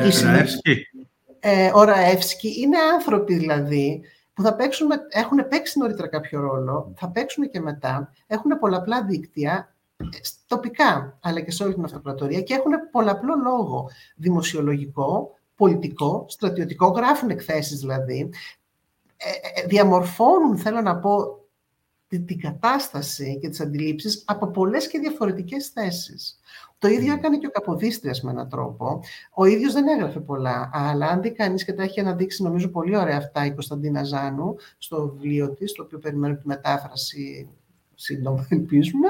ε, 1.39 1.71
ο 1.73 1.83
Ραεύσκη. 1.83 2.61
Είναι 2.61 2.77
άνθρωποι 2.93 3.35
δηλαδή 3.35 4.01
που 4.33 4.43
θα 4.43 4.55
παίξουν, 4.55 4.87
έχουν 5.09 5.47
παίξει 5.47 5.79
νωρίτερα 5.79 6.07
κάποιο 6.07 6.39
ρόλο, 6.39 6.93
θα 6.97 7.09
παίξουν 7.09 7.49
και 7.49 7.59
μετά, 7.59 8.13
έχουν 8.27 8.59
πολλαπλά 8.59 9.05
δίκτυα, 9.05 9.75
τοπικά, 10.47 11.17
αλλά 11.21 11.41
και 11.41 11.51
σε 11.51 11.63
όλη 11.63 11.73
την 11.73 11.83
αυτοκρατορία 11.83 12.41
και 12.41 12.53
έχουν 12.53 12.71
πολλαπλό 12.91 13.35
λόγο 13.43 13.89
δημοσιολογικό, 14.15 15.36
πολιτικό, 15.57 16.25
στρατιωτικό, 16.29 16.87
γράφουν 16.87 17.29
εκθέσεις 17.29 17.79
δηλαδή, 17.79 18.29
ε, 19.17 19.61
ε, 19.61 19.67
διαμορφώνουν, 19.67 20.57
θέλω 20.57 20.81
να 20.81 20.97
πω, 20.99 21.41
την, 22.07 22.39
κατάσταση 22.41 23.37
και 23.41 23.49
τις 23.49 23.59
αντιλήψεις 23.59 24.23
από 24.25 24.47
πολλές 24.47 24.87
και 24.87 24.99
διαφορετικές 24.99 25.67
θέσεις. 25.67 26.39
Το 26.77 26.87
ίδιο 26.87 27.13
έκανε 27.13 27.37
και 27.37 27.47
ο 27.47 27.49
Καποδίστριας 27.49 28.21
με 28.21 28.31
έναν 28.31 28.49
τρόπο. 28.49 28.99
Ο 29.33 29.45
ίδιος 29.45 29.73
δεν 29.73 29.87
έγραφε 29.87 30.19
πολλά, 30.19 30.69
αλλά 30.73 31.07
αν 31.07 31.21
δει 31.21 31.31
κανείς 31.31 31.65
και 31.65 31.73
τα 31.73 31.83
έχει 31.83 31.99
αναδείξει 31.99 32.43
νομίζω 32.43 32.67
πολύ 32.67 32.97
ωραία 32.97 33.17
αυτά 33.17 33.45
η 33.45 33.51
Κωνσταντίνα 33.51 34.03
Ζάνου 34.03 34.55
στο 34.77 35.07
βιβλίο 35.09 35.53
της, 35.53 35.71
το 35.71 35.83
οποίο 35.83 35.99
περιμένω 35.99 36.35
τη 36.35 36.47
μετάφραση 36.47 37.49
σύντομα 37.95 38.47
ελπίζουμε. 38.49 39.07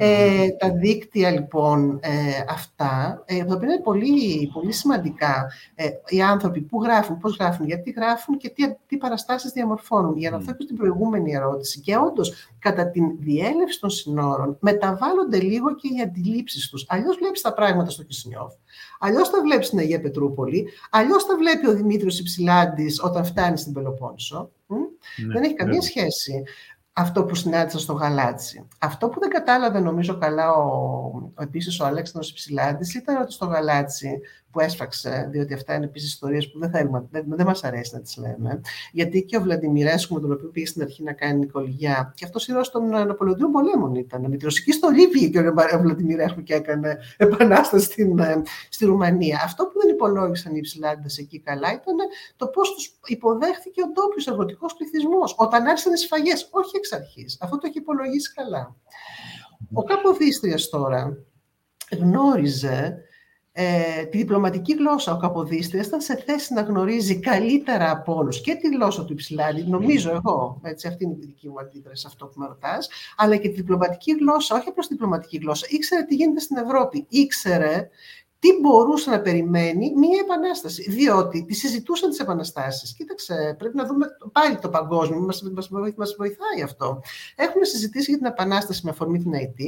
Ε, 0.00 0.48
τα 0.58 0.70
δίκτυα 0.72 1.30
λοιπόν 1.30 1.98
ε, 2.02 2.10
αυτά, 2.48 3.22
ε, 3.26 3.44
τα 3.44 3.54
οποία 3.54 3.68
είναι 3.68 3.82
πολύ, 3.82 4.50
πολύ 4.52 4.72
σημαντικά. 4.72 5.52
Ε, 5.74 5.88
οι 6.08 6.22
άνθρωποι 6.22 6.60
που 6.60 6.82
γράφουν, 6.82 7.18
πώς 7.18 7.36
γράφουν, 7.36 7.66
γιατί 7.66 7.90
γράφουν 7.90 8.36
και 8.36 8.48
τι, 8.48 8.62
τι 8.86 8.96
παραστάσεις 8.96 9.52
διαμορφώνουν. 9.52 10.16
Για 10.16 10.30
να 10.30 10.38
mm. 10.38 10.54
στην 10.58 10.76
προηγούμενη 10.76 11.34
ερώτηση. 11.34 11.80
Και 11.80 11.96
όντως, 11.96 12.50
κατά 12.58 12.90
τη 12.90 13.00
διέλευση 13.18 13.80
των 13.80 13.90
συνόρων, 13.90 14.56
μεταβάλλονται 14.60 15.40
λίγο 15.40 15.74
και 15.74 15.88
οι 15.88 16.00
αντιλήψεις 16.00 16.68
τους. 16.68 16.84
Αλλιώς 16.88 17.16
βλέπεις 17.16 17.40
τα 17.40 17.54
πράγματα 17.54 17.90
στο 17.90 18.02
Κισνιόφ, 18.02 18.52
αλλιώς 18.98 19.30
τα 19.30 19.40
βλέπεις 19.42 19.66
στην 19.66 19.78
Αγία 19.78 20.00
Πετρούπολη, 20.00 20.68
αλλιώς 20.90 21.26
τα 21.26 21.36
βλέπει 21.36 21.66
ο 21.66 21.74
Δημήτριος 21.74 22.18
Υψηλάντης 22.18 23.02
όταν 23.02 23.24
φτάνει 23.24 23.58
στην 23.58 23.72
Πελοπόννησο. 23.72 24.50
Ναι, 24.66 25.32
Δεν 25.32 25.42
έχει 25.42 25.54
καμία 25.54 25.74
ναι. 25.74 25.84
σχέση 25.84 26.44
αυτό 27.00 27.24
που 27.24 27.34
συνάντησα 27.34 27.78
στο 27.78 27.92
Γαλάτσι. 27.92 28.66
Αυτό 28.78 29.08
που 29.08 29.20
δεν 29.20 29.30
κατάλαβε 29.30 29.80
νομίζω 29.80 30.18
καλά 30.18 30.52
ο, 30.52 30.62
ο 31.34 31.42
επίσης 31.42 31.80
ο 31.80 31.86
Αλέξανδρος 31.86 32.30
Υψηλάντης 32.30 32.94
ήταν 32.94 33.22
ότι 33.22 33.32
στο 33.32 33.46
Γαλάτσι 33.46 34.20
που 34.50 34.60
έσφαξε, 34.60 35.28
διότι 35.30 35.54
αυτά 35.54 35.74
είναι 35.74 35.84
επίσης 35.84 36.08
ιστορίες 36.08 36.50
που 36.50 36.58
δεν, 36.58 36.70
θέλουμε, 36.70 37.06
δεν, 37.10 37.24
δεν 37.28 37.46
μας 37.46 37.64
αρέσει 37.64 37.94
να 37.94 38.00
τις 38.00 38.16
λέμε. 38.16 38.60
Γιατί 38.92 39.22
και 39.22 39.36
ο 39.36 39.40
Βλαντιμιρέσκου, 39.40 40.14
με 40.14 40.20
τον 40.20 40.32
οποίο 40.32 40.48
πήγε 40.48 40.66
στην 40.66 40.82
αρχή 40.82 41.02
να 41.02 41.12
κάνει 41.12 41.38
νοικολογιά, 41.38 42.12
και 42.16 42.24
αυτός 42.24 42.48
ήρωας 42.48 42.70
των 42.70 42.88
Ναπολεοντίων 42.88 43.50
πολέμων 43.50 43.94
ήταν. 43.94 44.20
Με 44.28 44.36
τη 44.36 44.44
ρωσική 44.44 44.72
στολή 44.72 45.08
πήγε 45.08 45.28
και 45.28 45.38
ο 45.38 45.80
Βλαντιμιρέσκου 45.80 46.42
και 46.42 46.54
έκανε 46.54 46.98
επανάσταση 47.16 47.84
στην, 47.84 48.18
ε, 48.18 48.42
στη 48.68 48.84
Ρουμανία. 48.84 49.40
Αυτό 49.44 49.66
που 49.66 49.78
δεν 49.80 49.88
υπολόγισαν 49.88 50.54
οι 50.54 50.58
υψηλάντες 50.58 51.18
εκεί 51.18 51.40
καλά 51.40 51.72
ήταν 51.72 51.96
το 52.36 52.46
πώς 52.46 52.74
τους 52.74 52.98
υποδέχθηκε 53.06 53.82
ο 53.82 53.86
ντόπιος 53.92 54.26
εργοτικός 54.26 54.74
πληθυσμός 54.74 55.34
όταν 55.38 55.66
άρχισαν 55.66 55.92
οι 55.92 55.98
σφαγές, 55.98 56.48
όχι 56.50 56.76
εξ 56.76 56.92
αρχής. 56.92 57.38
Αυτό 57.40 57.58
το 57.58 57.66
έχει 57.66 57.78
υπολογίσει 57.78 58.32
καλά. 58.32 58.76
Ο 59.72 59.82
Καποδίστριας 59.82 60.68
τώρα 60.68 61.18
γνώριζε 61.98 63.02
ε, 63.60 64.04
τη 64.04 64.18
διπλωματική 64.18 64.74
γλώσσα 64.74 65.12
ο 65.12 65.16
Καποδίστριας 65.16 65.86
ήταν 65.86 66.00
σε 66.00 66.16
θέση 66.26 66.54
να 66.54 66.60
γνωρίζει 66.60 67.20
καλύτερα 67.20 67.90
από 67.90 68.14
όλους 68.14 68.40
και 68.40 68.54
τη 68.54 68.68
γλώσσα 68.68 69.04
του 69.04 69.12
Υψηλάνη, 69.12 69.62
νομίζω 69.62 70.10
εγώ, 70.10 70.60
έτσι, 70.62 70.86
αυτή 70.88 71.04
είναι 71.04 71.12
η 71.12 71.26
δική 71.26 71.48
μου 71.48 71.60
αντίδραση 71.60 72.00
σε 72.00 72.06
αυτό 72.10 72.26
που 72.26 72.40
με 72.40 72.46
ρωτάς, 72.46 72.88
αλλά 73.16 73.36
και 73.36 73.48
τη 73.48 73.54
διπλωματική 73.54 74.12
γλώσσα, 74.12 74.56
όχι 74.56 74.68
απλώς 74.68 74.86
τη 74.86 74.92
διπλωματική 74.92 75.36
γλώσσα, 75.36 75.66
ήξερε 75.70 76.02
τι 76.02 76.14
γίνεται 76.14 76.40
στην 76.40 76.56
Ευρώπη, 76.56 77.06
ήξερε 77.08 77.88
τι 78.38 78.48
μπορούσε 78.60 79.10
να 79.10 79.20
περιμένει 79.20 79.92
μία 79.96 80.18
επανάσταση. 80.20 80.90
Διότι 80.90 81.44
τη 81.44 81.54
συζητούσαν 81.54 82.10
τις 82.10 82.18
επαναστάσεις. 82.18 82.94
Κοίταξε, 82.94 83.54
πρέπει 83.58 83.76
να 83.76 83.86
δούμε 83.86 84.06
πάλι 84.32 84.58
το 84.58 84.68
παγκόσμιο, 84.68 85.20
μας 85.96 86.14
βοηθάει 86.16 86.62
αυτό. 86.64 87.00
Έχουμε 87.36 87.64
συζητήσει 87.64 88.10
για 88.10 88.18
την 88.18 88.26
επανάσταση 88.26 88.80
με 88.84 88.90
αφορμή 88.90 89.18
την 89.18 89.34
ΑΕΤ, 89.34 89.58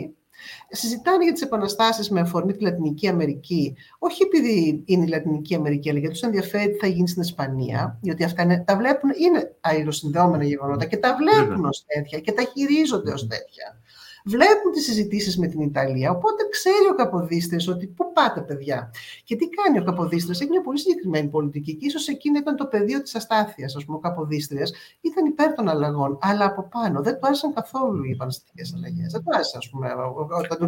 συζητάνε 0.71 1.25
για 1.25 1.33
τις 1.33 1.43
επαναστάσεις 1.43 2.11
με 2.11 2.21
αφορμή 2.21 2.53
τη 2.53 2.63
Λατινική 2.63 3.09
Αμερική, 3.09 3.77
όχι 3.99 4.23
επειδή 4.23 4.83
είναι 4.85 5.05
η 5.05 5.09
Λατινική 5.09 5.55
Αμερική, 5.55 5.91
αλλά 5.91 5.99
γιατί 5.99 6.15
τους 6.15 6.23
ενδιαφέρει 6.23 6.71
τι 6.73 6.79
θα 6.79 6.87
γίνει 6.87 7.09
στην 7.09 7.23
Ισπανία, 7.23 7.99
διότι 8.01 8.25
αυτά 8.25 8.43
είναι, 8.43 8.65
τα 8.67 8.77
βλέπουν, 8.77 9.11
είναι 9.19 9.55
αλληλοσυνδεόμενα 9.61 10.45
γεγονότα 10.45 10.85
και 10.85 10.97
τα 10.97 11.17
βλέπουν 11.17 11.65
ως 11.65 11.85
τέτοια 11.87 12.19
και 12.19 12.33
τα 12.33 12.43
χειρίζονται 12.43 13.13
ως 13.13 13.27
τέτοια 13.27 13.81
βλέπουν 14.25 14.73
τις 14.73 14.85
συζητήσεις 14.85 15.39
με 15.39 15.47
την 15.47 15.61
Ιταλία, 15.61 16.11
οπότε 16.11 16.43
ξέρει 16.51 16.87
ο 16.91 16.95
Καποδίστρες 16.95 17.69
ότι 17.69 17.87
πού 17.87 18.13
πάτε 18.13 18.41
παιδιά; 18.41 18.91
Και 19.25 19.37
τι 19.37 19.49
κάνει 19.49 19.79
ο 19.79 19.85
Καποδίστρες, 19.85 20.41
έχει 20.41 20.51
μια 20.51 20.63
πολύ 20.63 20.79
συγκεκριμένη 20.79 21.29
πολιτική 21.29 21.75
και 21.75 21.87
ίσως 21.87 22.09
εκείνη 22.09 22.39
ήταν 22.39 22.57
το 22.57 22.67
πεδίο 22.67 23.03
της 23.03 23.15
αστάθειας, 23.15 23.77
ας 23.77 23.85
πούμε, 23.85 23.97
ο 23.97 24.01
Καποδίστρες 24.01 24.75
ήταν 25.01 25.27
υπέρ 25.27 25.53
των 25.53 25.69
αλλαγών, 25.69 26.19
αλλά 26.21 26.45
από 26.45 26.69
πάνω 26.69 27.03
δεν 27.03 27.15
του 27.15 27.21
άρεσαν 27.23 27.55
καθόλου 27.55 28.05
οι 28.05 28.11
επαναστατικές 28.11 28.75
αλλαγές. 28.77 29.13
Δεν 29.13 29.23
του 29.23 29.31
άρεσε, 29.35 29.57
ας 29.57 29.71
πούμε. 29.71 29.89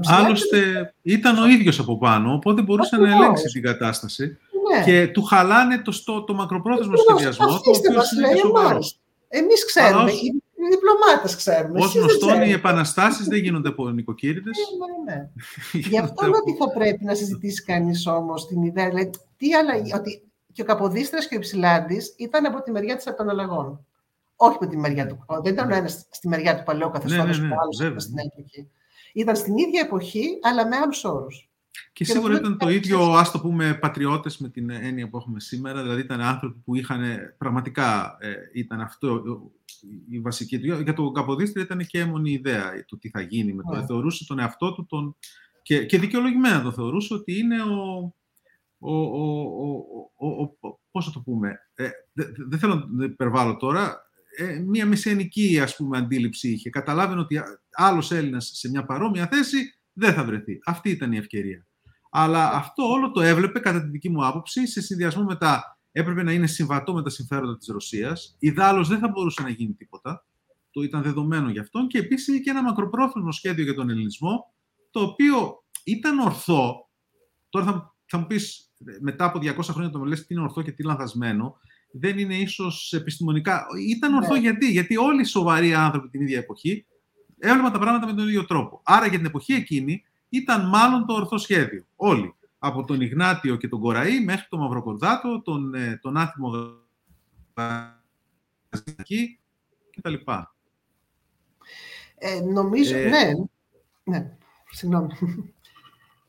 Άλλωστε 0.05 0.95
ήταν 1.03 1.39
ο 1.39 1.47
ίδιος 1.47 1.79
από 1.79 1.99
πάνω, 1.99 2.33
οπότε 2.33 2.63
μπορούσε 2.63 2.97
να 2.97 3.11
ελέγξει 3.11 3.47
την 3.53 3.63
κατάσταση. 3.63 4.37
Ναι. 4.73 4.85
Και 4.85 5.07
του 5.07 5.23
χαλάνε 5.23 5.79
το, 5.79 5.93
στο, 5.93 6.25
το 6.25 6.35
μακροπρόθεσμο 6.35 6.97
σχεδιασμό. 6.97 7.47
Αφήστε 7.47 7.93
μας, 7.93 8.13
λέει 8.21 8.41
εμάς. 8.45 9.01
Εμείς 9.29 9.65
ξέρουμε, 9.65 10.11
ως, 10.11 10.21
οι 10.63 10.69
διπλωμάτες 10.71 11.37
ξέρουμε. 11.37 11.81
Ως 11.81 11.95
γνωστόν, 11.95 12.43
οι 12.43 12.53
επαναστάσεις 12.53 13.27
δεν 13.27 13.39
γίνονται 13.39 13.69
από 13.69 13.89
νοικοκύριδες. 13.89 14.57
Ναι, 14.57 15.13
ναι, 15.13 15.19
ναι. 15.19 15.29
Γι' 15.89 15.99
αυτό 15.99 16.27
ότι 16.27 16.57
θα 16.59 16.71
πρέπει 16.71 17.05
να 17.05 17.15
συζητήσει 17.15 17.63
κανείς 17.65 18.07
όμως 18.07 18.47
την 18.47 18.63
ιδέα, 18.63 18.89
δηλαδή, 18.89 19.11
τι 19.37 19.55
αλλαγή, 19.55 19.95
ότι 19.95 20.23
και 20.53 20.63
ο 20.63 20.65
Καποδίστρας 20.65 21.29
και 21.29 21.35
ο 21.35 21.39
Υψηλάντης 21.39 22.15
ήταν 22.19 22.47
από 22.47 22.63
τη 22.63 22.71
μεριά 22.71 22.97
της 22.97 23.07
επαναλλαγών. 23.07 23.87
Όχι 24.37 24.55
από 24.55 24.67
τη 24.67 24.77
μεριά 24.77 25.07
του. 25.07 25.25
Δεν 25.43 25.53
ήταν 25.53 25.71
ο 25.71 25.75
ένας 25.75 26.07
στη 26.11 26.29
μεριά 26.29 26.57
του 26.57 26.63
παλαιού 26.63 26.91
καθεστώτο 26.91 27.27
ναι, 27.27 27.37
ναι, 27.37 27.47
ναι, 27.47 27.55
ο 27.55 27.57
άλλο 27.61 28.01
στην 28.01 28.19
εποχή. 28.19 28.71
Ήταν 29.13 29.37
στην 29.37 29.57
ίδια 29.57 29.81
εποχή, 29.81 30.39
αλλά 30.43 30.67
με 30.67 30.77
άλλους 30.77 31.05
όρους. 31.05 31.52
Και, 31.73 31.81
και 31.93 32.05
σίγουρα 32.05 32.37
ήταν 32.37 32.59
το 32.59 32.69
ίδιο, 32.69 33.13
ας 33.13 33.31
το 33.31 33.41
πούμε, 33.41 33.75
πατριώτες 33.75 34.39
με 34.39 34.49
την 34.49 34.71
έννοια 34.71 35.09
που 35.09 35.17
έχουμε 35.17 35.41
σήμερα. 35.41 35.83
Δηλαδή 35.83 36.01
ήταν 36.01 36.21
άνθρωποι 36.21 36.59
που 36.65 36.75
είχαν 36.75 37.03
πραγματικά, 37.39 38.17
ε, 38.21 38.35
ήταν 38.53 38.81
αυτό 38.81 39.23
η 40.11 40.21
βασική 40.21 40.59
του. 40.59 40.81
Για 40.83 40.93
τον 40.93 41.13
Καποδίστρια 41.13 41.65
ήταν 41.65 41.87
και 41.87 41.99
έμονη 41.99 42.31
ιδέα 42.31 42.85
το 42.87 42.99
τι 42.99 43.09
θα 43.09 43.21
γίνει 43.21 43.53
με 43.53 43.63
το. 43.63 43.81
Yeah. 43.81 43.87
Θεωρούσε 43.87 44.27
τον 44.27 44.39
εαυτό 44.39 44.73
του 44.73 44.87
τον, 44.87 45.17
και, 45.63 45.85
και 45.85 45.99
δικαιολογημένα 45.99 46.63
το 46.63 46.73
θεωρούσε 46.73 47.15
ότι 47.15 47.39
είναι 47.39 47.63
ο, 47.63 48.15
ο, 48.79 48.95
ο, 50.17 50.49
ο, 50.61 50.79
πώς 50.91 51.05
θα 51.05 51.11
το 51.11 51.21
πούμε, 51.21 51.59
ε, 51.75 51.89
δεν 52.49 52.59
θέλω 52.59 52.89
να 52.91 53.05
υπερβάλλω 53.05 53.57
τώρα, 53.57 54.11
ε, 54.37 54.59
μία 54.59 54.87
μεσαιανική 54.87 55.61
ας 55.61 55.77
πούμε, 55.77 55.99
αντίληψη 55.99 56.51
είχε. 56.51 56.71
Καταλάβαινε 56.71 57.21
ότι 57.21 57.41
άλλος 57.71 58.11
Έλληνας 58.11 58.51
σε 58.55 58.71
μια 58.71 58.85
παρόμοια 58.85 59.27
θέση 59.27 59.75
δεν 59.93 60.15
θα 60.15 60.25
βρεθεί. 60.25 60.59
Αυτή 60.65 60.91
ήταν 60.91 61.13
η 61.13 61.17
ευκαιρία. 61.17 61.67
Αλλά 62.11 62.51
αυτό 62.51 62.83
όλο 62.83 63.11
το 63.11 63.21
έβλεπε, 63.21 63.59
κατά 63.59 63.83
τη 63.83 63.89
δική 63.89 64.11
μου 64.11 64.27
άποψη, 64.27 64.67
σε 64.67 64.81
συνδυασμό 64.81 65.25
με 65.25 65.37
τα... 65.37 65.77
Έπρεπε 65.93 66.23
να 66.23 66.33
είναι 66.33 66.47
συμβατό 66.47 66.95
με 66.95 67.03
τα 67.03 67.11
συμφέροντα 67.11 67.57
της 67.57 67.69
Ρωσίας. 67.69 68.37
Ιδάλλως 68.39 68.89
δεν 68.89 68.99
θα 68.99 69.09
μπορούσε 69.09 69.43
να 69.43 69.49
γίνει 69.49 69.73
τίποτα. 69.73 70.27
Το 70.71 70.83
ήταν 70.83 71.03
δεδομένο 71.03 71.51
γι' 71.51 71.59
αυτόν. 71.59 71.87
Και 71.87 71.99
επίσης 71.99 72.43
και 72.43 72.51
ένα 72.51 72.63
μακροπρόθεσμο 72.63 73.33
σχέδιο 73.33 73.65
για 73.65 73.75
τον 73.75 73.91
ελληνισμό, 73.91 74.55
το 74.91 75.01
οποίο 75.01 75.65
ήταν 75.85 76.19
ορθό. 76.19 76.89
Τώρα 77.49 77.65
θα, 77.65 77.95
θα 78.07 78.19
μου 78.19 78.27
πεις, 78.27 78.73
μετά 79.01 79.25
από 79.25 79.39
200 79.39 79.59
χρόνια 79.63 79.91
το 79.91 80.05
λες 80.05 80.27
τι 80.27 80.35
είναι 80.35 80.43
ορθό 80.43 80.63
και 80.63 80.73
τι 80.73 80.83
λανθασμένο 80.83 81.57
δεν 81.93 82.19
είναι 82.19 82.35
ίσως 82.35 82.93
επιστημονικά. 82.93 83.67
Ήταν 83.89 84.15
ορθό 84.15 84.33
ναι. 84.33 84.41
γιατί, 84.41 84.71
γιατί 84.71 84.97
όλοι 84.97 85.21
οι 85.21 85.25
σοβαροί 85.25 85.75
άνθρωποι 85.75 86.09
την 86.09 86.21
ίδια 86.21 86.39
εποχή 86.39 86.87
έβλεπαν 87.43 87.73
τα 87.73 87.79
πράγματα 87.79 88.07
με 88.07 88.13
τον 88.13 88.29
ίδιο 88.29 88.45
τρόπο. 88.45 88.81
Άρα 88.85 89.07
για 89.07 89.19
την 89.19 89.27
εποχή 89.27 89.53
εκείνη 89.53 90.05
ήταν 90.29 90.69
μάλλον 90.69 91.07
το 91.07 91.15
ορθό 91.15 91.39
σχέδιο. 91.39 91.85
Όλοι. 91.97 92.35
Από 92.59 92.85
τον 92.85 93.01
Ιγνάτιο 93.01 93.57
και 93.57 93.69
τον 93.69 93.81
Κοραή 93.81 94.21
μέχρι 94.21 94.47
τον 94.49 94.61
Μαυροκορδάτο, 94.61 95.43
τον, 95.43 95.75
ε, 95.75 95.99
τον 96.03 96.17
Άθιμο 96.17 96.51
κτλ. 99.97 100.15
Ε, 102.15 102.41
νομίζω, 102.41 102.97
ε, 102.97 103.09
ναι. 103.09 103.33
Ναι, 104.05 104.37
συγγνώμη. 104.71 105.13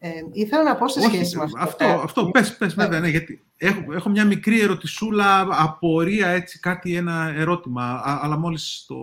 Ε, 0.05 0.09
ήθελα 0.31 0.63
να 0.63 0.75
πω 0.75 0.87
σε 0.87 1.01
σχέση 1.01 1.37
με 1.37 1.43
αυτό. 1.43 1.59
Αυτό, 1.59 1.85
αυτό 1.85 2.25
πες, 2.25 2.57
πες 2.57 2.75
ναι. 2.75 2.83
βέβαια, 2.83 2.99
ναι, 2.99 3.07
γιατί 3.07 3.43
έχω, 3.57 3.93
έχω 3.93 4.09
μια 4.09 4.25
μικρή 4.25 4.61
ερωτησούλα, 4.61 5.47
απορία, 5.51 6.27
έτσι, 6.27 6.59
κάτι, 6.59 6.95
ένα 6.95 7.33
ερώτημα, 7.35 8.01
αλλά 8.03 8.37
μόλις 8.37 8.85
το, 8.87 8.95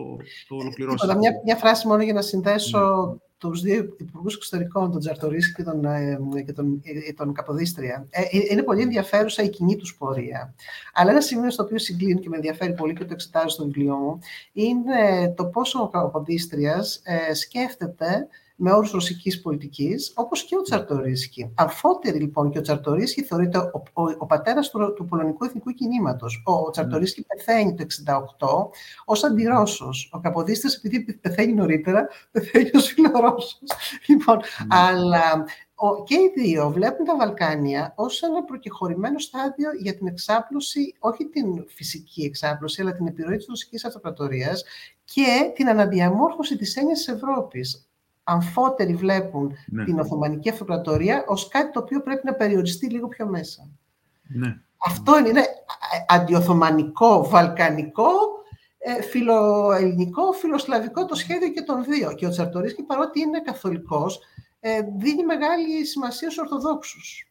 το 0.48 0.56
ολοκληρώσω. 0.56 1.16
Μια, 1.16 1.32
μια 1.44 1.56
φράση 1.56 1.86
μόνο 1.86 2.02
για 2.02 2.12
να 2.12 2.22
συνδέσω 2.22 2.78
ναι. 3.10 3.18
τους 3.38 3.60
δύο 3.60 3.96
υπουργούς 3.96 4.34
εξωτερικών, 4.34 4.90
τον 4.90 5.00
Τζαρτορίσκη 5.00 5.54
και 5.54 5.62
τον, 5.62 5.84
ε, 5.84 6.18
και 6.46 6.52
τον, 6.52 6.80
ε, 7.08 7.12
τον 7.12 7.32
Καποδίστρια. 7.32 8.06
Ε, 8.10 8.22
είναι 8.50 8.62
πολύ 8.62 8.82
ενδιαφέρουσα 8.82 9.42
η 9.42 9.48
κοινή 9.48 9.76
τους 9.76 9.96
πορεία. 9.96 10.54
Αλλά 10.92 11.10
ένα 11.10 11.20
σημείο 11.20 11.50
στο 11.50 11.62
οποίο 11.62 11.78
συγκλίνουν 11.78 12.22
και 12.22 12.28
με 12.28 12.36
ενδιαφέρει 12.36 12.72
πολύ 12.72 12.94
και 12.94 13.04
το 13.04 13.12
εξετάζω 13.12 13.48
στο 13.48 13.64
βιβλίο 13.64 13.94
μου, 13.94 14.18
είναι 14.52 15.32
το 15.36 15.44
πόσο 15.44 15.82
ο 15.82 15.88
Καποδίστριας 15.88 17.00
ε, 17.04 17.34
σκέφτεται 17.34 18.28
με 18.62 18.72
όρους 18.72 18.90
ρωσικής 18.90 19.40
πολιτικής, 19.40 20.12
όπως 20.14 20.44
και 20.44 20.56
ο 20.56 20.62
Τσαρτορίσκη. 20.62 21.52
Αφότερη 21.54 22.18
λοιπόν 22.18 22.50
και 22.50 22.58
ο 22.58 22.60
Τσαρτορίσκη 22.60 23.22
θεωρείται 23.22 23.58
ο, 23.58 23.82
ο, 23.92 24.02
ο 24.18 24.26
πατέρας 24.26 24.70
του, 24.70 24.92
του 24.96 25.04
πολωνικού 25.04 25.44
εθνικού 25.44 25.70
κινήματος. 25.70 26.42
Ο, 26.46 26.52
ο 26.52 26.70
Τσαρτορίσκη 26.70 27.22
mm. 27.22 27.34
πεθαίνει 27.36 27.74
το 27.74 27.84
1968 28.70 28.76
ως 29.04 29.24
αντιρώσος. 29.24 30.10
Ο 30.12 30.20
Καποδίστρια, 30.20 30.74
επειδή 30.76 31.12
πεθαίνει 31.12 31.52
νωρίτερα, 31.52 32.08
πεθαίνει 32.30 32.70
ως 32.74 32.86
φιλορώσο. 32.86 33.58
Λοιπόν, 34.06 34.40
mm. 34.40 34.66
αλλά 34.68 35.44
ο, 35.74 36.02
και 36.02 36.14
οι 36.14 36.32
δύο 36.34 36.70
βλέπουν 36.70 37.04
τα 37.04 37.16
Βαλκάνια 37.16 37.92
ως 37.96 38.22
ένα 38.22 38.44
προκεχωρημένο 38.44 39.18
στάδιο 39.18 39.70
για 39.82 39.96
την 39.96 40.06
εξάπλωση, 40.06 40.94
όχι 40.98 41.24
την 41.24 41.64
φυσική 41.68 42.22
εξάπλωση, 42.22 42.80
αλλά 42.80 42.92
την 42.92 43.06
επιρροή 43.06 43.36
της 43.36 43.46
ρωσικής 43.48 43.84
αυτοκρατορίας 43.84 44.64
και 45.04 45.52
την 45.54 45.68
αναδιαμόρφωση 45.68 46.56
της 46.56 46.76
έννοιας 46.76 46.98
της 46.98 47.08
Ευρώπης 47.08 47.89
αμφότεροι 48.30 48.94
βλέπουν 48.94 49.52
ναι. 49.66 49.84
την 49.84 49.98
Οθωμανική 49.98 50.48
Αυτοκρατορία 50.50 51.24
ως 51.26 51.48
κάτι 51.48 51.72
το 51.72 51.80
οποίο 51.80 52.02
πρέπει 52.02 52.26
να 52.26 52.34
περιοριστεί 52.34 52.90
λίγο 52.90 53.08
πιο 53.08 53.26
μέσα. 53.26 53.68
Ναι. 54.28 54.56
Αυτό 54.86 55.18
είναι, 55.18 55.28
είναι 55.28 55.44
αντιοθωμανικό, 56.08 57.28
βαλκανικό, 57.28 58.10
ε, 58.78 59.02
φιλοελληνικό, 59.02 60.32
φιλοσλαβικό 60.32 61.06
το 61.06 61.14
σχέδιο 61.14 61.48
και 61.48 61.62
των 61.62 61.84
δύο. 61.84 62.14
Και 62.14 62.26
ο 62.26 62.30
Τσαρτορίσκη, 62.30 62.82
παρότι 62.82 63.20
είναι 63.20 63.40
καθολικός, 63.40 64.20
ε, 64.60 64.80
δίνει 64.98 65.24
μεγάλη 65.24 65.84
σημασία 65.84 66.30
στους 66.30 66.42
Ορθοδόξους. 66.42 67.30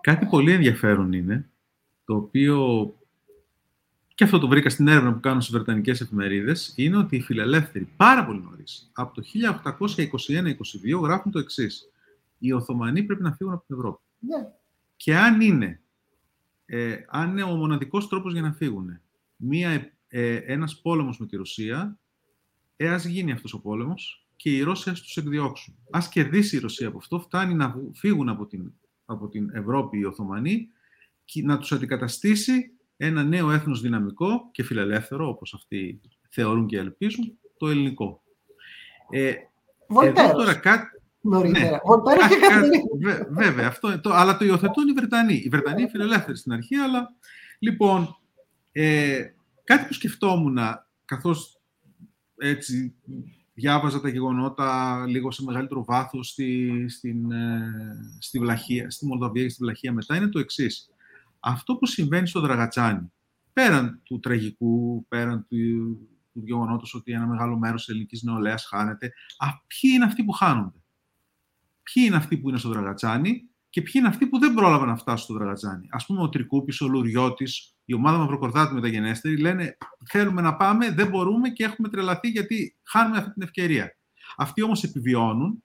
Κάτι 0.00 0.26
πολύ 0.26 0.52
ενδιαφέρον 0.52 1.12
είναι, 1.12 1.50
το 2.04 2.14
οποίο 2.14 2.58
και 4.18 4.24
αυτό 4.24 4.38
το 4.38 4.48
βρήκα 4.48 4.70
στην 4.70 4.88
έρευνα 4.88 5.12
που 5.12 5.20
κάνουν 5.20 5.40
στις 5.40 5.54
Βρετανικές 5.54 6.00
εφημερίδες, 6.00 6.72
είναι 6.76 6.96
ότι 6.96 7.16
οι 7.16 7.20
φιλελεύθεροι 7.20 7.88
πάρα 7.96 8.26
πολύ 8.26 8.40
νωρίς, 8.40 8.90
από 8.92 9.14
το 9.14 9.22
1821-22, 9.22 11.00
γράφουν 11.02 11.32
το 11.32 11.38
εξής. 11.38 11.90
Οι 12.38 12.52
Οθωμανοί 12.52 13.02
πρέπει 13.02 13.22
να 13.22 13.32
φύγουν 13.32 13.52
από 13.52 13.64
την 13.66 13.76
Ευρώπη. 13.76 14.02
Ναι. 14.18 14.48
Και 14.96 15.16
αν 15.16 15.40
είναι, 15.40 15.80
ε, 16.66 16.96
αν 17.08 17.30
είναι 17.30 17.42
ο 17.42 17.56
μοναδικός 17.56 18.08
τρόπος 18.08 18.32
για 18.32 18.42
να 18.42 18.52
φύγουν 18.52 19.00
μία, 19.36 19.92
ε, 20.08 20.34
ένας 20.34 20.80
πόλεμος 20.80 21.18
με 21.18 21.26
τη 21.26 21.36
Ρωσία, 21.36 21.98
ε, 22.76 22.88
ας 22.88 23.04
γίνει 23.04 23.32
αυτός 23.32 23.52
ο 23.52 23.60
πόλεμος 23.60 24.26
και 24.36 24.56
οι 24.56 24.62
Ρώσοι 24.62 24.90
ας 24.90 25.00
τους 25.00 25.16
εκδιώξουν. 25.16 25.74
Ας 25.90 26.08
κερδίσει 26.08 26.56
η 26.56 26.58
Ρωσία 26.58 26.88
από 26.88 26.98
αυτό, 26.98 27.20
φτάνει 27.20 27.54
να 27.54 27.74
φύγουν 27.94 28.28
από 28.28 28.46
την, 28.46 28.72
από 29.04 29.28
την 29.28 29.50
Ευρώπη 29.52 29.98
οι 29.98 30.04
Οθωμανοί 30.04 30.68
και 31.24 31.42
να 31.42 31.58
τους 31.58 31.72
αντικαταστήσει 31.72 32.72
ένα 33.00 33.24
νέο 33.24 33.50
έθνος 33.50 33.80
δυναμικό 33.80 34.48
και 34.52 34.62
φιλελεύθερο, 34.62 35.28
όπως 35.28 35.54
αυτοί 35.54 36.00
θεωρούν 36.28 36.66
και 36.66 36.78
ελπίζουν, 36.78 37.38
το 37.56 37.68
ελληνικό. 37.68 38.22
Ε, 39.10 39.34
εδώ 40.04 40.32
τώρα 40.32 40.54
κάτι... 40.54 40.86
Νωρίτερα. 41.20 41.80
Ναι, 42.98 43.18
βέβαια, 43.28 43.66
αυτό, 43.66 44.00
το, 44.00 44.12
αλλά 44.12 44.36
το 44.36 44.44
υιοθετούν 44.44 44.88
οι 44.88 44.92
Βρετανοί. 44.92 45.34
Οι 45.34 45.48
Βρετανοί 45.48 45.80
είναι 45.80 45.90
φιλελεύθεροι 45.90 46.36
στην 46.36 46.52
αρχή, 46.52 46.74
αλλά 46.74 47.14
λοιπόν, 47.58 48.16
ε, 48.72 49.22
κάτι 49.64 49.86
που 49.86 49.92
σκεφτόμουν 49.92 50.58
καθώς 51.04 51.60
έτσι 52.36 52.94
διάβαζα 53.54 54.00
τα 54.00 54.08
γεγονότα 54.08 55.04
λίγο 55.08 55.30
σε 55.30 55.44
μεγαλύτερο 55.44 55.84
βάθος 55.84 56.28
στη, 56.28 56.84
στην, 56.88 57.32
ε, 57.32 57.72
στη, 58.18 58.38
Βλαχία, 58.38 58.90
στη 58.90 59.06
Μολδαβία 59.06 59.42
και 59.42 59.48
στη 59.48 59.62
Βλαχία 59.62 59.92
μετά 59.92 60.16
είναι 60.16 60.28
το 60.28 60.38
εξής 60.38 60.90
αυτό 61.40 61.76
που 61.76 61.86
συμβαίνει 61.86 62.26
στο 62.26 62.40
Δραγατσάνι, 62.40 63.12
πέραν 63.52 64.00
του 64.02 64.18
τραγικού, 64.20 65.06
πέραν 65.08 65.46
του, 65.48 65.56
του 66.32 66.40
γεγονότος 66.44 66.94
ότι 66.94 67.12
ένα 67.12 67.26
μεγάλο 67.26 67.58
μέρος 67.58 67.84
της 67.84 67.94
ελληνικής 67.94 68.22
νεολαίας 68.22 68.64
χάνεται, 68.64 69.12
α, 69.38 69.46
ποιοι 69.66 69.90
είναι 69.94 70.04
αυτοί 70.04 70.24
που 70.24 70.32
χάνονται; 70.32 70.78
Ποιοι 71.92 72.04
είναι 72.06 72.16
αυτοί 72.16 72.38
που 72.38 72.48
είναι 72.48 72.58
στο 72.58 72.68
Δραγατσάνι 72.68 73.48
και 73.70 73.82
ποιοι 73.82 73.92
είναι 73.94 74.08
αυτοί 74.08 74.26
που 74.26 74.38
δεν 74.38 74.54
πρόλαβαν 74.54 74.88
να 74.88 74.96
φτάσουν 74.96 75.24
στο 75.24 75.34
Δραγατσάνι; 75.34 75.86
Α 75.90 76.04
πούμε, 76.04 76.22
ο 76.22 76.28
Τρικούπης, 76.28 76.80
ο 76.80 76.88
Λουριώτης, 76.88 77.74
η 77.84 77.94
ομάδα 77.94 78.18
Μαυροκορδάτη 78.18 78.74
μεταγενέστερη 78.74 79.36
λένε: 79.36 79.76
Θέλουμε 80.04 80.40
να 80.40 80.56
πάμε, 80.56 80.90
δεν 80.90 81.08
μπορούμε 81.08 81.48
και 81.48 81.64
έχουμε 81.64 81.88
τρελαθεί 81.88 82.28
γιατί 82.28 82.76
χάνουμε 82.82 83.18
αυτή 83.18 83.32
την 83.32 83.42
ευκαιρία. 83.42 83.96
Αυτοί 84.36 84.62
όμως 84.62 84.82
επιβιώνουν 84.82 85.62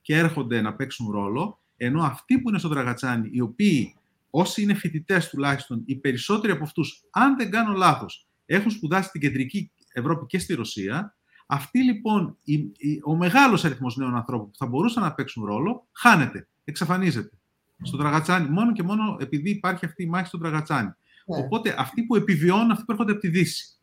και 0.00 0.16
έρχονται 0.16 0.60
να 0.60 0.74
παίξουν 0.74 1.10
ρόλο, 1.10 1.62
ενώ 1.76 2.02
αυτοί 2.02 2.38
που 2.40 2.48
είναι 2.48 2.58
στο 2.58 2.68
Δραγατσάνι, 2.68 3.28
οι 3.32 3.40
οποίοι 3.40 3.96
όσοι 4.34 4.62
είναι 4.62 4.74
φοιτητές 4.74 5.28
τουλάχιστον, 5.28 5.82
οι 5.86 5.96
περισσότεροι 5.96 6.52
από 6.52 6.64
αυτούς, 6.64 7.04
αν 7.10 7.36
δεν 7.36 7.50
κάνω 7.50 7.72
λάθος, 7.72 8.28
έχουν 8.46 8.70
σπουδάσει 8.70 9.08
στην 9.08 9.20
κεντρική 9.20 9.72
Ευρώπη 9.92 10.26
και 10.26 10.38
στη 10.38 10.54
Ρωσία. 10.54 11.16
Αυτοί 11.46 11.82
λοιπόν, 11.82 12.36
η, 12.44 12.54
η, 12.76 13.00
ο 13.04 13.16
μεγάλος 13.16 13.64
αριθμός 13.64 13.96
νέων 13.96 14.14
ανθρώπων 14.14 14.50
που 14.50 14.56
θα 14.56 14.66
μπορούσαν 14.66 15.02
να 15.02 15.14
παίξουν 15.14 15.44
ρόλο, 15.44 15.88
χάνεται, 15.92 16.48
εξαφανίζεται. 16.64 17.36
Στο 17.82 17.96
Τραγατσάνι, 17.96 18.48
μόνο 18.48 18.72
και 18.72 18.82
μόνο 18.82 19.16
επειδή 19.20 19.50
υπάρχει 19.50 19.84
αυτή 19.84 20.02
η 20.02 20.06
μάχη 20.06 20.26
στο 20.26 20.38
Τραγατσάνι. 20.38 20.88
Ναι. 20.88 21.36
Οπότε 21.36 21.74
αυτοί 21.78 22.02
που 22.02 22.16
επιβιώνουν, 22.16 22.70
αυτοί 22.70 22.84
που 22.84 22.92
έρχονται 22.92 23.12
από 23.12 23.20
τη 23.20 23.28
Δύση. 23.28 23.76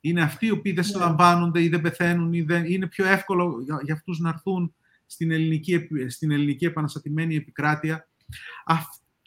Είναι 0.00 0.22
αυτοί 0.22 0.46
οι 0.46 0.50
οποίοι 0.50 0.72
δεν 0.72 0.84
ναι. 0.84 0.90
συλλαμβάνονται 0.90 1.62
ή 1.62 1.68
δεν 1.68 1.80
πεθαίνουν 1.80 2.32
ή 2.32 2.42
δεν... 2.42 2.64
είναι 2.64 2.86
πιο 2.86 3.06
εύκολο 3.06 3.60
για, 3.64 3.80
για 3.82 3.94
αυτούς 3.94 4.18
να 4.18 4.28
έρθουν 4.28 4.74
στην 5.06 5.30
ελληνική, 5.30 5.88
στην 6.08 6.30
ελληνική 6.30 6.64
επαναστατημένη 6.64 7.36
επικράτεια 7.36 8.08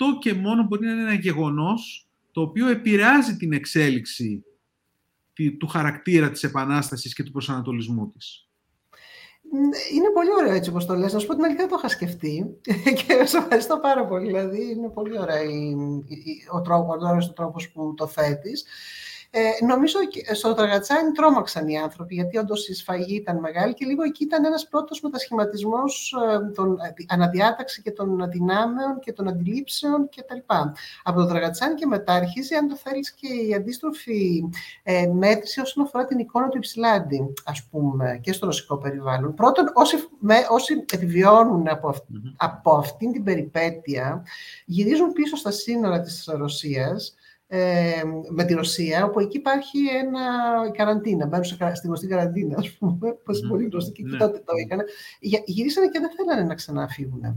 αυτό 0.02 0.18
και 0.20 0.34
μόνο 0.34 0.64
μπορεί 0.64 0.86
να 0.86 0.92
είναι 0.92 1.02
ένα 1.02 1.14
γεγονός 1.14 2.08
το 2.32 2.42
οποίο 2.42 2.68
επηρεάζει 2.68 3.38
την 3.38 3.54
εξέλιξη 3.54 4.44
του 5.60 5.68
χαρακτήρα 5.68 6.32
της 6.32 6.44
Επανάστασης 6.44 7.14
και 7.14 7.24
του 7.24 7.32
προσανατολισμού 7.32 8.10
της. 8.10 8.46
Είναι 9.94 10.10
πολύ 10.14 10.30
ωραίο 10.38 10.54
έτσι 10.54 10.70
όπως 10.70 10.86
το 10.86 10.96
λες. 10.96 11.14
Να 11.14 11.20
σου 11.20 11.28
πω 11.28 11.36
την 11.36 11.44
αλήθεια 11.44 11.68
το 11.68 11.76
είχα 11.78 11.88
σκεφτεί 11.88 12.60
και 13.06 13.26
σε 13.26 13.38
ευχαριστώ 13.38 13.80
πάρα 13.80 14.06
πολύ. 14.06 14.26
Δηλαδή 14.26 14.72
είναι 14.72 14.90
πολύ 14.90 15.20
ωραία 15.20 15.42
ο, 16.52 16.62
τρόπος, 16.62 17.28
ο 17.30 17.34
τρόπος 17.34 17.72
που 17.72 17.94
το 17.98 18.08
θέτεις. 18.08 18.66
Ε, 19.34 19.66
νομίζω 19.66 20.00
ότι 20.06 20.36
στο 20.36 20.54
Τραγατσάνι 20.54 21.12
τρόμαξαν 21.12 21.68
οι 21.68 21.78
άνθρωποι, 21.78 22.16
γιατί 22.16 22.38
όντως 22.38 22.68
η 22.68 22.74
σφαγή 22.74 23.16
ήταν 23.16 23.40
μεγάλη 23.40 23.74
και 23.74 23.86
λίγο 23.86 24.04
εκεί 24.04 24.24
ήταν 24.24 24.46
ένας 24.46 24.68
πρώτος 24.68 25.02
μετασχηματισμός 25.02 26.16
ε, 26.32 26.52
των 26.52 26.72
ε, 26.72 26.94
αναδιάταξη 27.08 27.82
και 27.82 27.92
των 27.92 28.30
δυνάμεων 28.30 29.00
και 29.00 29.14
των 29.14 29.28
αντιλήψεων 29.28 30.10
κτλ. 30.10 30.54
Από 31.04 31.20
το 31.20 31.26
Τραγατσάνι 31.26 31.76
και 31.76 31.86
μετά 31.86 32.14
αρχίζει, 32.14 32.56
αν 32.56 32.68
το 32.68 32.76
θέλεις, 32.76 33.12
και 33.12 33.28
η 33.28 33.54
αντίστροφη 33.54 34.44
ε, 34.84 35.08
μέτρηση 35.08 35.60
όσον 35.60 35.84
αφορά 35.84 36.06
την 36.06 36.20
εικόνα 36.20 36.48
του 36.48 36.58
Υψηλάντη, 36.58 37.34
ας 37.46 37.64
πούμε, 37.64 38.20
και 38.24 38.34
στο 38.34 38.46
ρωσικό 38.46 38.78
περιβάλλον. 38.78 39.34
Πρώτον, 39.34 39.72
όσοι, 39.74 39.98
με, 40.20 40.36
όσοι 40.50 40.86
επιβιώνουν 40.94 41.68
από, 41.68 41.88
αυ, 41.88 41.98
mm-hmm. 41.98 42.34
από 42.38 42.72
αυτήν 42.72 43.12
την 43.12 43.24
περιπέτεια, 43.24 44.24
γυρίζουν 44.66 45.12
πίσω 45.12 45.36
στα 45.36 45.52
σύνορα 45.52 46.02
της 46.02 46.30
Ρωσίας 46.38 47.16
ε, 47.54 48.02
με 48.30 48.44
τη 48.44 48.54
Ρωσία, 48.54 49.06
όπου 49.06 49.20
εκεί 49.20 49.38
υπάρχει 49.38 49.80
ένα 50.04 50.22
καραντίνα. 50.72 51.26
Μπαίνουν 51.26 51.46
στη 51.46 51.88
γνωστή 51.88 52.08
καραντίνα, 52.08 52.58
ας 52.58 52.70
πούμε, 52.72 52.92
που 52.92 53.32
είναι 53.32 53.48
πολύ 53.48 53.66
γνωστή 53.66 53.92
και 53.92 54.04
ναι. 54.06 54.18
τότε 54.18 54.38
το 54.46 54.54
είχαν. 54.66 54.80
Γυρίσανε 55.46 55.88
και 55.88 56.00
δεν 56.00 56.10
θέλανε 56.16 56.48
να 56.48 56.56
ξαναφύγουν. 56.56 57.24
Ε, 57.24 57.36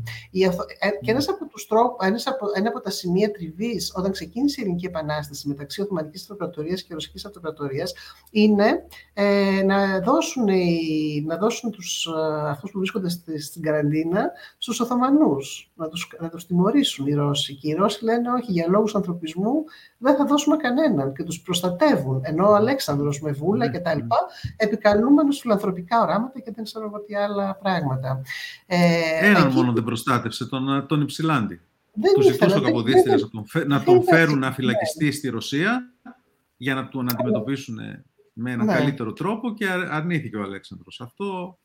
και 1.03 1.11
ένας 1.11 1.29
από, 1.29 1.47
τους 1.47 1.69
ένας 2.01 2.27
από, 2.27 2.47
ένα 2.57 2.69
από 2.69 2.81
τα 2.81 2.91
σημεία 2.91 3.31
τριβής 3.31 3.93
όταν 3.97 4.13
ξεκίνησε 4.13 4.61
η 4.61 4.63
Ελληνική 4.63 4.87
Επανάσταση 4.87 5.49
μεταξύ 5.49 5.81
Οθωμανικής 5.81 6.23
Αυτοκρατορία 6.23 6.75
και 6.75 6.95
Ρωσικής 6.95 7.25
Αυτοκρατορίας 7.25 7.95
είναι 8.31 8.87
ε, 9.15 9.63
να 9.65 10.01
δώσουν, 10.01 10.49
να 11.25 11.37
δώσουν 11.37 11.71
τους, 11.71 12.07
ε, 12.07 12.49
αυτούς 12.49 12.71
που 12.71 12.79
βρίσκονται 12.79 13.09
στη, 13.09 13.41
στην 13.41 13.63
καραντίνα 13.63 14.31
στους 14.59 14.81
Οθωμανούς, 14.81 15.73
να 15.75 15.89
τους, 15.89 16.17
να 16.21 16.29
τους 16.29 16.47
τιμωρήσουν 16.47 17.07
οι 17.07 17.13
Ρώσοι. 17.13 17.55
Και 17.55 17.69
οι 17.69 17.73
Ρώσοι 17.73 18.05
λένε 18.05 18.31
όχι, 18.31 18.53
για 18.53 18.67
λόγους 18.69 18.95
ανθρωπισμού 18.95 19.65
δεν 20.05 20.17
θα 20.17 20.25
δώσουμε 20.25 20.57
κανέναν 20.57 21.13
και 21.13 21.23
τους 21.23 21.41
προστατεύουν. 21.41 22.21
Ενώ 22.23 22.51
ο 22.51 22.55
Αλέξανδρος 22.55 23.21
με 23.21 23.33
βούλα 23.33 23.71
και 23.71 23.79
τα 23.79 23.95
λοιπά, 23.95 24.17
επικαλούμενος 24.57 25.39
φιλανθρωπικά 25.41 26.01
οράματα 26.03 26.41
και 26.41 26.51
δεν 26.55 26.65
ξέρω 26.65 26.91
τι 27.07 27.15
άλλα 27.15 27.59
πράγματα. 27.63 28.23
Ε, 28.67 29.29
Έναν 29.29 29.47
εκεί... 29.47 29.55
μόνο 29.55 29.73
δεν 29.73 29.85
προστάτευσε, 29.85 30.47
τον, 30.47 30.87
τον 30.87 31.01
Υψηλάντη. 31.01 31.61
Δεν 31.93 32.15
του 32.15 32.23
ζητούσε 32.23 32.59
ο 32.59 32.61
Καποδίστριας 32.61 33.23
να 33.23 33.29
τον, 33.29 33.45
να 33.67 33.83
τον 33.83 34.03
φέρουν 34.03 34.39
να 34.39 34.53
φυλακιστεί 34.53 35.13
στη 35.13 35.29
Ρωσία 35.29 35.93
για 36.57 36.75
να 36.75 36.89
τον 36.89 37.09
αντιμετωπίσουν 37.13 37.79
με 38.33 38.51
έναν 38.51 38.67
ναι. 38.67 38.75
καλύτερο 38.75 39.13
τρόπο 39.13 39.55
και 39.55 39.67
αρνήθηκε 39.91 40.37
ο 40.37 40.43
Αλέξανδρος. 40.43 41.01
Αυτό 41.01 41.59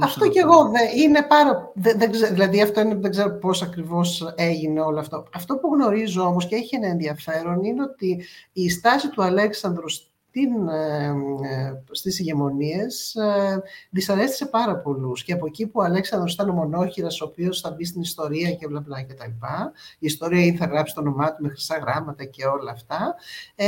αυτό 0.00 0.28
και 0.28 0.40
εγώ 0.40 0.70
είναι 0.96 1.22
πάρα. 1.22 1.72
Δεν, 1.74 1.98
δεν 1.98 2.10
δηλαδή, 2.10 2.62
αυτό 2.62 2.80
είναι, 2.80 2.94
δεν 2.94 3.10
ξέρω 3.10 3.38
πώς 3.38 3.62
ακριβώς 3.62 4.32
έγινε 4.36 4.80
όλο 4.80 4.98
αυτό. 4.98 5.24
Αυτό 5.34 5.56
που 5.56 5.74
γνωρίζω 5.74 6.22
όμως 6.22 6.46
και 6.46 6.56
έχει 6.56 6.76
ένα 6.76 6.86
ενδιαφέρον 6.86 7.64
είναι 7.64 7.82
ότι 7.82 8.24
η 8.52 8.70
στάση 8.70 9.10
του 9.10 9.22
Αλέξανδρου 9.22 9.86
στην, 10.34 10.68
ε, 10.68 11.06
ε, 11.06 11.82
στις 11.90 12.18
ηγεμονίες 12.18 13.14
ε, 13.14 13.62
δυσαρέστησε 13.90 14.46
πάρα 14.46 14.76
πολλούς. 14.76 15.24
Και 15.24 15.32
από 15.32 15.46
εκεί 15.46 15.66
που 15.66 15.80
ο 15.80 15.82
Αλέξανδρος 15.82 16.32
ήταν 16.32 16.48
ο 16.48 16.52
μονόχειρας, 16.52 17.20
ο 17.20 17.24
οποίος 17.24 17.60
θα 17.60 17.70
μπει 17.70 17.84
στην 17.84 18.00
ιστορία 18.00 18.52
και 18.52 18.66
μπλα 18.68 18.80
μπλα 18.80 19.02
και 19.02 19.14
τα 19.14 19.26
λοιπά, 19.26 19.72
η 19.98 20.06
ιστορία 20.06 20.44
ή 20.44 20.56
θα 20.56 20.66
γράψει 20.66 20.94
το 20.94 21.00
όνομά 21.00 21.34
του 21.34 21.42
με 21.42 21.48
χρυσά 21.48 21.78
γράμματα 21.78 22.24
και 22.24 22.46
όλα 22.46 22.70
αυτά, 22.70 23.14
ε, 23.54 23.66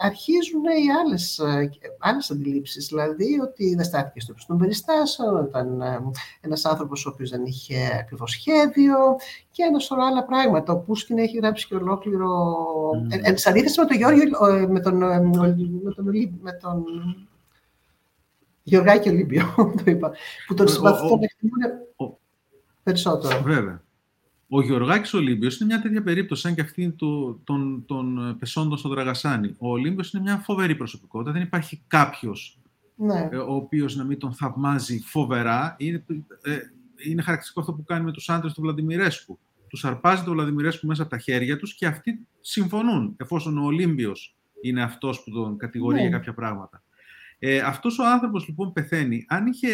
αρχίζουν 0.00 0.62
οι 0.62 0.90
άλλες, 1.04 1.40
άλλες 1.98 2.30
αντιλήψεις. 2.30 2.86
Δηλαδή 2.86 3.40
ότι 3.42 3.74
δεν 3.74 3.84
στάθηκε 3.84 4.20
στο 4.20 4.32
ύψος 4.32 4.46
των 4.46 4.58
περιστάσεων, 4.58 5.44
ήταν 5.44 5.82
ένας 6.40 6.64
άνθρωπος 6.64 7.06
ο 7.06 7.10
οποίος 7.12 7.30
δεν 7.30 7.44
είχε 7.44 7.76
ακριβώς 8.00 8.30
σχέδιο 8.30 8.96
και 9.50 9.62
ένα 9.62 9.78
σωρό 9.78 10.02
άλλα 10.02 10.24
πράγματα. 10.24 10.72
Ο 10.72 10.78
Πούσκιν 10.78 11.18
έχει 11.18 11.36
γράψει 11.36 11.66
και 11.66 11.74
ολόκληρο... 11.74 12.28
Mm. 13.10 13.18
Ε, 13.22 13.36
σε 13.36 13.48
αντίθεση 13.48 13.80
με 13.80 13.86
τον 13.86 13.96
Γιώργο, 13.96 14.68
με 14.68 14.80
τον, 14.80 14.96
με 15.82 15.91
τον, 15.94 16.04
με 16.40 16.52
τον 16.52 16.84
Γεωργάκη 18.62 19.08
Ολύμπιο, 19.08 19.54
το 19.84 19.90
είπα, 19.90 20.12
που 20.46 20.54
τον 20.54 20.68
συμπαθούν 20.68 21.18
να 21.18 21.24
εκτιμούν 21.24 21.58
περισσότερο. 22.82 23.42
Βέβαια. 23.42 23.82
Ο 24.48 24.62
Γεωργάκης 24.62 25.14
Ολύμπιο 25.14 25.50
είναι 25.60 25.64
μια 25.64 25.80
τέτοια 25.80 26.02
περίπτωση, 26.02 26.42
σαν 26.42 26.54
και 26.54 26.60
αυτή 26.60 26.90
των, 26.90 27.40
των, 27.44 27.84
των 27.86 28.36
πεσόντων 28.38 28.78
στο 28.78 28.88
Δραγασάνι. 28.88 29.54
Ο 29.58 29.70
Ολύμπιο 29.70 30.04
είναι 30.12 30.22
μια 30.22 30.36
φοβερή 30.36 30.74
προσωπικότητα. 30.74 31.32
Δεν 31.32 31.42
υπάρχει 31.42 31.82
κάποιος 31.86 32.62
ναι. 32.96 33.28
Ε, 33.32 33.36
ο 33.36 33.54
οποίος 33.54 33.96
να 33.96 34.04
μην 34.04 34.18
τον 34.18 34.32
θαυμάζει 34.32 35.00
φοβερά. 35.00 35.76
Είναι, 35.78 36.04
ε, 36.42 36.58
είναι 37.08 37.22
χαρακτηριστικό 37.22 37.60
αυτό 37.60 37.72
που 37.72 37.84
κάνει 37.84 38.04
με 38.04 38.12
τους 38.12 38.28
άντρες 38.28 38.52
του 38.52 38.60
Βλαντιμιρέσκου. 38.60 39.38
Τους 39.68 39.84
αρπάζει 39.84 40.24
τον 40.24 40.34
Βλαντιμιρέσκου 40.34 40.86
μέσα 40.86 41.02
από 41.02 41.10
τα 41.10 41.18
χέρια 41.18 41.58
τους 41.58 41.74
και 41.74 41.86
αυτοί 41.86 42.26
συμφωνούν, 42.40 43.14
εφόσον 43.16 43.58
ο 43.58 43.64
Ολύμπιο 43.64 44.12
είναι 44.62 44.82
αυτός 44.82 45.22
που 45.22 45.30
τον 45.30 45.56
κατηγορεί 45.56 45.98
για 45.98 46.08
ναι. 46.08 46.16
κάποια 46.16 46.34
πράγματα. 46.34 46.82
Ε, 47.38 47.58
Αυτός 47.58 47.98
ο 47.98 48.06
άνθρωπος 48.06 48.46
λοιπόν 48.46 48.72
πεθαίνει. 48.72 49.24
Αν, 49.28 49.46
είχε, 49.46 49.68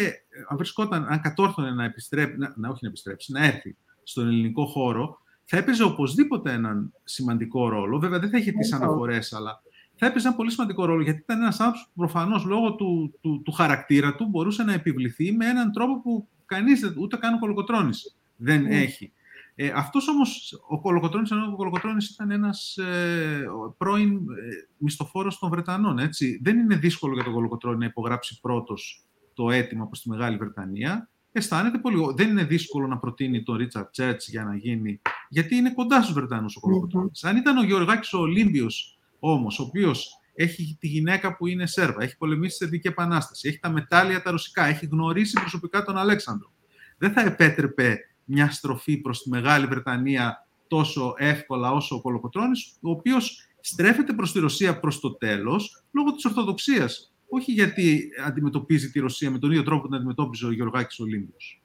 αν 0.49 0.57
βρισκόταν, 0.57 1.05
αν 1.09 1.21
κατόρθωνε 1.21 1.71
να 1.71 1.83
επιστρέψει, 1.83 2.37
να, 2.37 2.53
να, 2.55 2.69
όχι 2.69 2.79
να 2.81 2.87
επιστρέψει, 2.87 3.31
να 3.31 3.45
έρθει 3.45 3.75
στον 4.03 4.27
ελληνικό 4.27 4.65
χώρο, 4.65 5.21
θα 5.43 5.57
έπαιζε 5.57 5.83
οπωσδήποτε 5.83 6.51
έναν 6.51 6.93
σημαντικό 7.03 7.69
ρόλο. 7.69 7.99
Βέβαια 7.99 8.19
δεν 8.19 8.29
θα 8.29 8.37
είχε 8.37 8.51
τις 8.51 8.73
αναφορές, 8.73 9.33
αλλά 9.33 9.61
θα 9.95 10.05
έπαιζε 10.05 10.27
ένα 10.27 10.35
πολύ 10.35 10.51
σημαντικό 10.51 10.85
ρόλο 10.85 11.03
γιατί 11.03 11.19
ήταν 11.19 11.41
ένας 11.41 11.59
άνθρωπος 11.59 11.87
που 11.87 11.99
προφανώς 11.99 12.45
λόγω 12.45 12.73
του, 12.75 13.13
του, 13.21 13.41
του, 13.45 13.51
χαρακτήρα 13.51 14.15
του 14.15 14.25
μπορούσε 14.25 14.63
να 14.63 14.73
επιβληθεί 14.73 15.31
με 15.31 15.45
έναν 15.45 15.71
τρόπο 15.71 16.01
που 16.01 16.27
κανείς 16.45 16.93
ούτε 16.97 17.17
καν 17.17 17.33
ο 17.33 17.39
Κολοκοτρόνη 17.39 17.91
δεν 18.35 18.65
mm. 18.65 18.69
έχει. 18.69 19.11
Ε, 19.61 19.71
αυτός 19.75 20.07
όμως, 20.07 20.61
ο 20.67 20.81
Κολοκοτρώνης, 20.81 21.31
ο 21.31 21.55
Κολοκοτρώνης 21.55 22.09
ήταν 22.09 22.31
ένας 22.31 22.77
ε, 22.77 23.45
πρώην 23.77 24.15
ε, 24.15 24.19
μισθοφόρος 24.77 25.39
των 25.39 25.49
Βρετανών, 25.49 25.99
έτσι. 25.99 26.39
Δεν 26.43 26.57
είναι 26.57 26.75
δύσκολο 26.75 27.13
για 27.13 27.23
τον 27.23 27.33
Κολοκοτρώνη 27.33 27.77
να 27.77 27.85
υπογράψει 27.85 28.39
πρώτος 28.41 29.05
το 29.33 29.51
αίτημα 29.51 29.85
προς 29.85 30.01
τη 30.01 30.09
Μεγάλη 30.09 30.37
Βρετανία. 30.37 31.09
Αισθάνεται 31.31 31.77
πολύ... 31.77 32.13
Δεν 32.15 32.29
είναι 32.29 32.43
δύσκολο 32.43 32.87
να 32.87 32.97
προτείνει 32.97 33.43
τον 33.43 33.55
Ρίτσαρτ 33.55 33.89
Τσέρτς 33.89 34.27
για 34.29 34.43
να 34.43 34.55
γίνει... 34.55 35.01
Γιατί 35.29 35.55
είναι 35.55 35.73
κοντά 35.73 36.01
στους 36.01 36.13
Βρετανούς 36.13 36.55
ο 36.55 36.59
κολοκοτρωνης 36.59 37.23
Αν 37.23 37.37
ήταν 37.37 37.57
ο 37.57 37.63
Γεωργάκης 37.63 38.13
ο 38.13 38.19
Ολύμπιος 38.19 38.97
όμως, 39.19 39.59
ο 39.59 39.63
οποίος 39.63 40.19
έχει 40.33 40.77
τη 40.79 40.87
γυναίκα 40.87 41.35
που 41.35 41.47
είναι 41.47 41.65
Σέρβα, 41.65 42.03
έχει 42.03 42.17
πολεμήσει 42.17 42.55
στη 42.55 42.65
Δική 42.65 42.87
Επανάσταση, 42.87 43.47
έχει 43.47 43.59
τα 43.59 43.69
μετάλλια 43.69 44.21
τα 44.21 44.31
ρωσικά, 44.31 44.65
έχει 44.65 44.85
γνωρίσει 44.85 45.33
προσωπικά 45.33 45.83
τον 45.83 45.97
Αλέξανδρο. 45.97 46.51
Δεν 46.97 47.11
θα 47.11 47.21
επέτρεπε 47.21 47.99
μια 48.29 48.51
στροφή 48.51 48.97
προς 48.97 49.23
τη 49.23 49.29
Μεγάλη 49.29 49.65
Βρετανία 49.65 50.47
τόσο 50.67 51.13
εύκολα 51.17 51.71
όσο 51.71 51.95
ο 51.95 52.01
Κολοκοτρώνης, 52.01 52.71
ο 52.81 52.89
οποίος 52.89 53.47
στρέφεται 53.59 54.13
προς 54.13 54.31
τη 54.31 54.39
Ρωσία 54.39 54.79
προς 54.79 54.99
το 54.99 55.11
τέλος 55.15 55.83
λόγω 55.91 56.11
της 56.11 56.25
Ορθοδοξίας. 56.25 57.13
Όχι 57.29 57.51
γιατί 57.51 58.09
αντιμετωπίζει 58.25 58.91
τη 58.91 58.99
Ρωσία 58.99 59.31
με 59.31 59.39
τον 59.39 59.51
ίδιο 59.51 59.63
τρόπο 59.63 59.81
που 59.81 59.87
την 59.87 59.95
αντιμετώπιζε 59.95 60.45
ο 60.45 60.51
Γεωργάκης 60.51 60.99
Ολύμπιος. 60.99 61.61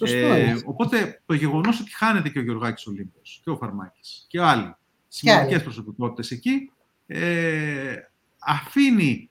ε, 0.00 0.62
οπότε 0.64 1.22
το 1.26 1.34
γεγονός 1.34 1.80
ότι 1.80 1.94
χάνεται 1.94 2.28
και 2.28 2.38
ο 2.38 2.42
Γεωργάκης 2.42 2.86
Ολύμπιος 2.86 3.40
και 3.44 3.50
ο 3.50 3.56
Φαρμάκης 3.56 4.24
και 4.28 4.40
άλλοι 4.40 4.74
σημαντικές 5.08 5.62
προσωπικότητες 5.62 6.30
εκεί 6.30 6.70
ε, 7.06 7.96
αφήνει 8.38 9.30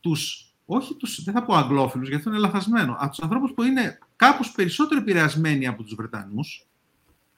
τους 0.00 0.49
όχι 0.72 0.94
τους, 0.94 1.24
δεν 1.24 1.34
θα 1.34 1.44
πω 1.44 1.54
αγγλόφιλους, 1.54 2.08
γιατί 2.08 2.22
αυτό 2.22 2.30
είναι 2.30 2.46
λαθασμένο, 2.46 2.96
από 2.98 3.10
τους 3.10 3.20
ανθρώπους 3.20 3.52
που 3.52 3.62
είναι 3.62 3.98
κάπως 4.16 4.52
περισσότερο 4.52 5.00
επηρεασμένοι 5.00 5.66
από 5.66 5.82
τους 5.82 5.94
Βρετανούς, 5.94 6.66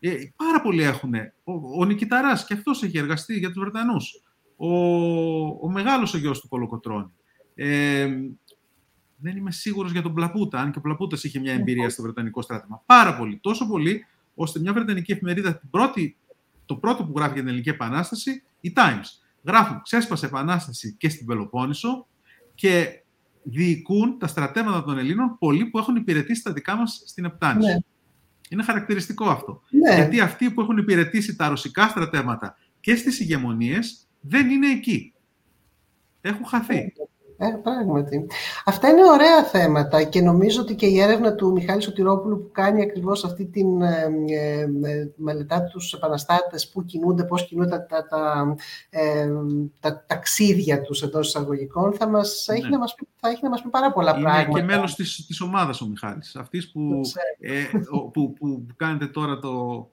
ε, 0.00 0.14
πάρα 0.36 0.60
πολλοί 0.62 0.82
έχουν. 0.82 1.14
Ο, 1.44 1.52
ο 1.80 1.84
Νικηταράς 1.84 2.46
και 2.46 2.54
αυτός 2.54 2.82
έχει 2.82 2.98
εργαστεί 2.98 3.38
για 3.38 3.48
τους 3.52 3.62
Βρετανούς. 3.62 4.22
Ο, 4.56 4.76
ο 5.46 5.70
μεγάλος 5.70 6.14
ο 6.14 6.18
γιος 6.18 6.40
του 6.40 6.48
Κολοκοτρώνη. 6.48 7.12
Ε, 7.54 8.08
δεν 9.16 9.36
είμαι 9.36 9.50
σίγουρος 9.50 9.92
για 9.92 10.02
τον 10.02 10.14
Πλαπούτα, 10.14 10.60
αν 10.60 10.72
και 10.72 10.78
ο 10.78 10.80
Πλαπούτας 10.80 11.24
είχε 11.24 11.38
μια 11.38 11.52
εμπειρία 11.52 11.90
στο 11.90 12.02
Βρετανικό 12.02 12.42
στράτευμα. 12.42 12.82
Πάρα 12.86 13.16
πολύ. 13.16 13.38
Τόσο 13.42 13.66
πολύ, 13.66 14.06
ώστε 14.34 14.60
μια 14.60 14.72
Βρετανική 14.72 15.12
εφημερίδα, 15.12 15.58
την 15.58 15.70
πρώτη, 15.70 16.16
το 16.66 16.76
πρώτο 16.76 17.04
που 17.04 17.12
γράφει 17.16 17.32
για 17.32 17.40
την 17.40 17.48
Ελληνική 17.48 17.68
Επανάσταση, 17.68 18.42
η 18.60 18.72
Times, 18.76 19.06
γράφουν 19.44 19.82
«Ξέσπασε 19.82 20.26
Επανάσταση 20.26 20.94
και 20.98 21.08
στην 21.08 21.26
Πελοπόννησο 21.26 22.06
και 22.54 23.01
διοικούν 23.42 24.18
τα 24.18 24.26
στρατεύματα 24.26 24.84
των 24.84 24.98
Ελλήνων 24.98 25.36
πολλοί 25.38 25.66
που 25.66 25.78
έχουν 25.78 25.96
υπηρετήσει 25.96 26.42
τα 26.42 26.52
δικά 26.52 26.76
μας 26.76 27.02
στην 27.06 27.24
Επτάνη. 27.24 27.64
Ναι. 27.64 27.76
Είναι 28.48 28.62
χαρακτηριστικό 28.62 29.24
αυτό. 29.24 29.62
Ναι. 29.70 29.94
Γιατί 29.94 30.20
αυτοί 30.20 30.50
που 30.50 30.60
έχουν 30.60 30.76
υπηρετήσει 30.76 31.36
τα 31.36 31.48
ρωσικά 31.48 31.88
στρατεύματα 31.88 32.56
και 32.80 32.96
στις 32.96 33.20
ηγεμονίες 33.20 34.06
δεν 34.20 34.50
είναι 34.50 34.70
εκεί. 34.70 35.12
Έχουν 36.20 36.46
χαθεί. 36.46 36.92
Ε, 37.42 37.60
πράγματι. 37.62 38.26
Αυτά 38.64 38.88
είναι 38.88 39.04
ωραία 39.04 39.44
θέματα 39.44 40.02
και 40.02 40.20
νομίζω 40.20 40.60
ότι 40.60 40.74
και 40.74 40.86
η 40.86 41.00
έρευνα 41.00 41.34
του 41.34 41.52
Μιχάλη 41.52 41.82
Σωτηρόπουλου 41.82 42.42
που 42.42 42.50
κάνει 42.52 42.82
ακριβώς 42.82 43.24
αυτή 43.24 43.46
την 43.46 43.82
ε, 43.82 44.08
ε, 44.28 44.60
ε 44.60 45.10
μελετά 45.16 45.62
τους 45.62 45.92
επαναστάτες 45.92 46.68
που 46.68 46.84
κινούνται, 46.84 47.24
πώς 47.24 47.46
κινούνται 47.46 47.68
τα, 47.70 47.86
τα, 47.86 48.06
τα, 48.06 48.54
ε, 48.90 49.28
τα 49.80 50.04
ταξίδια 50.06 50.82
τους 50.82 51.02
εντός 51.02 51.28
εισαγωγικών 51.28 51.92
θα, 51.92 52.08
μας, 52.08 52.46
ναι. 52.48 52.56
έχει 52.56 52.68
να 52.68 52.78
μας, 52.78 52.94
θα 53.16 53.28
έχει 53.28 53.42
να 53.42 53.48
μας 53.48 53.62
πει 53.62 53.68
πάρα 53.68 53.92
πολλά 53.92 54.10
είναι 54.10 54.22
πράγματα. 54.22 54.48
Είναι 54.50 54.60
και 54.60 54.74
μέλος 54.74 54.94
της, 54.94 55.26
της 55.26 55.40
ομάδας 55.40 55.80
ο 55.80 55.86
Μιχάλης, 55.86 56.36
αυτής 56.36 56.70
που, 56.70 57.00
ε, 57.40 57.78
που, 57.90 58.10
που, 58.10 58.32
που, 58.32 58.66
κάνετε 58.76 59.06
τώρα 59.06 59.38
το, 59.38 59.88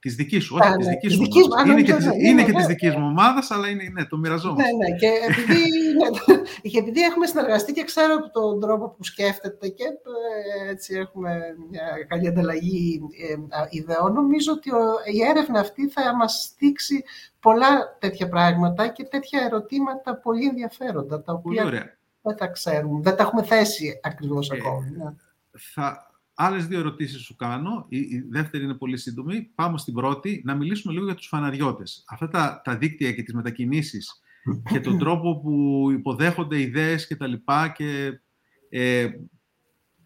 Τη 0.00 0.08
δικής 0.08 0.44
σου, 0.44 0.56
όχι 0.60 0.76
της 0.76 0.86
δικής 0.86 1.12
σου. 1.12 1.22
Είναι 1.66 1.82
και, 1.82 1.94
της, 1.94 2.06
είναι 2.18 2.44
και 2.44 2.52
της 2.52 2.66
δικής 2.66 2.94
μου 2.94 3.06
ομάδας, 3.06 3.50
αλλά 3.50 3.68
είναι, 3.68 3.88
ναι, 3.92 4.04
το 4.04 4.16
μοιραζόμαστε. 4.16 4.72
Ναι, 4.72 4.88
ναι, 4.88 4.96
και 4.96 5.10
επειδή, 5.28 5.70
ναι, 5.94 6.38
και 6.70 6.78
επειδή 6.78 7.00
έχουμε 7.00 7.26
συνεργαστεί 7.26 7.72
και 7.72 7.84
ξέρω 7.84 8.30
τον 8.30 8.60
τρόπο 8.60 8.88
που 8.88 9.04
σκέφτεται 9.04 9.68
και 9.68 9.84
ε, 9.84 10.70
έτσι 10.70 10.94
έχουμε 10.94 11.40
μια 11.70 11.82
καλή 12.08 12.28
ανταλλαγή 12.28 13.00
ε, 13.28 13.34
ιδεών, 13.70 14.12
νομίζω 14.12 14.52
ότι 14.52 14.70
η 15.12 15.22
έρευνα 15.22 15.60
αυτή 15.60 15.88
θα 15.88 16.16
μας 16.16 16.54
δείξει 16.58 17.04
πολλά 17.40 17.96
τέτοια 17.98 18.28
πράγματα 18.28 18.88
και 18.88 19.04
τέτοια 19.04 19.40
ερωτήματα 19.44 20.16
πολύ 20.16 20.46
ενδιαφέροντα, 20.46 21.22
τα 21.22 21.32
οποία 21.32 21.96
δεν 22.22 22.36
τα 22.36 22.46
ξέρουμε, 22.46 23.00
δεν 23.02 23.16
τα 23.16 23.22
έχουμε 23.22 23.42
θέσει 23.42 24.00
ακριβώς 24.02 24.50
ε, 24.50 24.56
ακόμη. 24.56 24.90
Ναι. 24.90 25.12
Θα, 25.58 26.13
Άλλες 26.34 26.66
δύο 26.66 26.78
ερωτήσεις 26.78 27.22
σου 27.22 27.36
κάνω. 27.36 27.86
Η, 27.88 28.18
δεύτερη 28.18 28.64
είναι 28.64 28.74
πολύ 28.74 28.96
σύντομη. 28.96 29.50
Πάμε 29.54 29.78
στην 29.78 29.94
πρώτη. 29.94 30.42
Να 30.44 30.54
μιλήσουμε 30.54 30.92
λίγο 30.92 31.04
για 31.04 31.14
τους 31.14 31.26
φαναριώτες. 31.26 32.04
Αυτά 32.08 32.28
τα, 32.28 32.60
τα 32.64 32.76
δίκτυα 32.76 33.12
και 33.12 33.22
τις 33.22 33.34
μετακινήσεις 33.34 34.22
και 34.70 34.80
τον 34.80 34.98
τρόπο 34.98 35.40
που 35.40 35.86
υποδέχονται 35.90 36.60
ιδέες 36.60 37.06
και 37.06 37.16
τα 37.16 37.26
λοιπά 37.26 37.68
και 37.68 38.20
ε, 38.68 39.08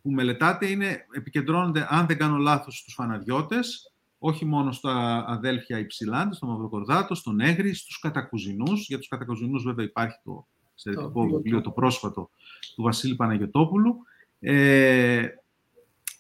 που 0.03 0.11
μελετάτε 0.11 0.67
είναι, 0.67 1.07
επικεντρώνονται, 1.17 1.87
αν 1.89 2.07
δεν 2.07 2.19
κάνω 2.19 2.37
λάθος, 2.37 2.79
στους 2.79 2.95
φαναριώτες, 2.95 3.93
όχι 4.19 4.45
μόνο 4.45 4.73
στα 4.73 5.25
αδέλφια 5.29 5.79
Υψηλάντη, 5.79 6.35
στο 6.35 6.47
Μαυροκορδάτο, 6.47 7.15
στον 7.15 7.41
Έγρη, 7.41 7.75
στους 7.75 7.99
κατακουζινούς. 7.99 8.87
Για 8.87 8.99
τους 8.99 9.09
κατακουζινούς 9.09 9.63
βέβαια 9.63 9.85
υπάρχει 9.85 10.19
το 10.25 10.47
στερετικό 10.75 11.27
βιβλίο, 11.27 11.61
το 11.61 11.71
πρόσφατο, 11.71 12.31
του 12.75 12.83
Βασίλη 12.83 13.17
Παναγιωτόπουλου. 13.17 13.97
Ε, 14.41 15.27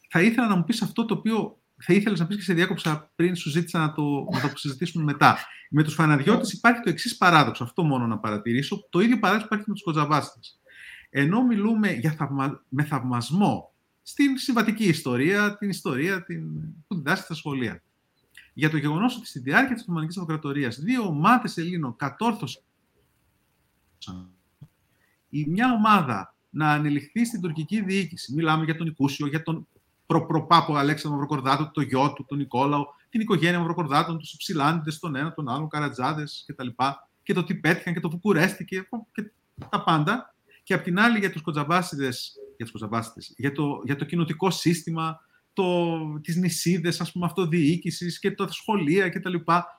θα 0.08 0.22
ήθελα 0.22 0.46
να 0.46 0.56
μου 0.56 0.64
πεις 0.64 0.82
αυτό 0.82 1.04
το 1.04 1.14
οποίο 1.14 1.58
θα 1.76 1.92
ήθελα 1.92 2.16
να 2.18 2.26
πεις 2.26 2.36
και 2.36 2.42
σε 2.42 2.54
διάκοψα 2.54 3.10
πριν 3.16 3.36
σου 3.36 3.50
ζήτησα 3.50 3.78
να 3.78 3.92
το, 3.92 4.02
να 4.42 4.50
το 4.50 4.56
συζητήσουμε 4.56 5.04
μετά. 5.04 5.38
Με 5.70 5.84
τους 5.84 5.94
φαναδιώτες 5.94 6.52
υπάρχει 6.52 6.80
το 6.80 6.90
εξής 6.90 7.16
παράδοξο, 7.16 7.64
αυτό 7.64 7.82
μόνο 7.84 8.06
να 8.06 8.18
παρατηρήσω. 8.18 8.86
Το 8.90 9.00
ίδιο 9.00 9.18
παράδοξο 9.18 9.46
υπάρχει 9.46 9.64
με 9.68 9.74
τους 9.74 9.82
κοτζαβάστες. 9.82 10.60
Ενώ 11.10 11.42
μιλούμε 11.42 11.92
για 11.92 12.12
θαυμα... 12.12 12.64
με 12.68 12.84
θαυμασμό 12.84 13.72
στην 14.02 14.38
συμβατική 14.38 14.84
ιστορία, 14.84 15.56
την 15.58 15.68
ιστορία 15.68 16.24
την... 16.24 16.42
που 16.86 16.94
διδάσκει 16.94 17.24
στα 17.24 17.34
σχολεία. 17.34 17.82
Για 18.52 18.70
το 18.70 18.76
γεγονός 18.76 19.16
ότι 19.16 19.26
στη 19.26 19.38
διάρκεια 19.38 19.74
της 19.74 19.82
Οθωμανικής 19.82 20.16
Αυτοκρατορία 20.16 20.68
δύο 20.68 21.02
ομάδες 21.02 21.56
Ελλήνων 21.56 21.96
κατόρθωσαν 21.96 22.62
η 25.28 25.46
μια 25.48 25.72
ομάδα 25.72 26.36
να 26.50 26.70
ανελιχθεί 26.72 27.24
στην 27.24 27.40
τουρκική 27.40 27.82
διοίκηση. 27.82 28.34
Μιλάμε 28.34 28.64
για 28.64 28.76
τον 28.76 28.86
Οικούσιο, 28.86 29.26
για 29.26 29.42
τον 29.42 29.68
προπροπάπο 30.08 30.76
Αλέξανδρο 30.76 31.20
Μαυροκορδάτο, 31.20 31.70
το 31.72 31.80
γιο 31.80 32.12
του, 32.12 32.24
τον 32.24 32.38
Νικόλαο, 32.38 32.86
την 33.08 33.20
οικογένεια 33.20 33.58
Μαυροκορδάτων, 33.58 34.18
τους 34.18 34.32
Υψηλάντιδε, 34.32 34.96
τον 35.00 35.16
ένα, 35.16 35.32
τον 35.32 35.48
άλλον, 35.48 35.68
Καρατζάδες 35.68 36.44
κτλ. 36.46 36.68
Και 37.22 37.32
το 37.32 37.44
τι 37.44 37.54
πέτυχαν 37.54 37.94
και 37.94 38.00
το 38.00 38.08
που 38.08 38.18
κουρέστηκε 38.18 38.88
και 39.12 39.30
τα 39.70 39.82
πάντα. 39.82 40.34
Και 40.62 40.74
απ' 40.74 40.82
την 40.82 40.98
άλλη 40.98 41.18
για 41.18 41.30
τους 41.30 41.42
κοτζαμπάσιδε, 41.42 42.08
για, 42.56 42.66
τους 42.66 42.82
για, 43.36 43.52
το, 43.52 43.82
για 43.84 43.96
το 43.96 44.04
κοινοτικό 44.04 44.50
σύστημα, 44.50 45.20
το, 45.52 45.98
τις 46.22 46.36
νησίδες, 46.36 47.00
ας 47.00 47.12
πούμε, 47.12 47.26
αυτοδιοίκησης 47.26 48.18
και 48.18 48.30
τα 48.30 48.52
σχολεία 48.52 49.08
κτλ. 49.08 49.34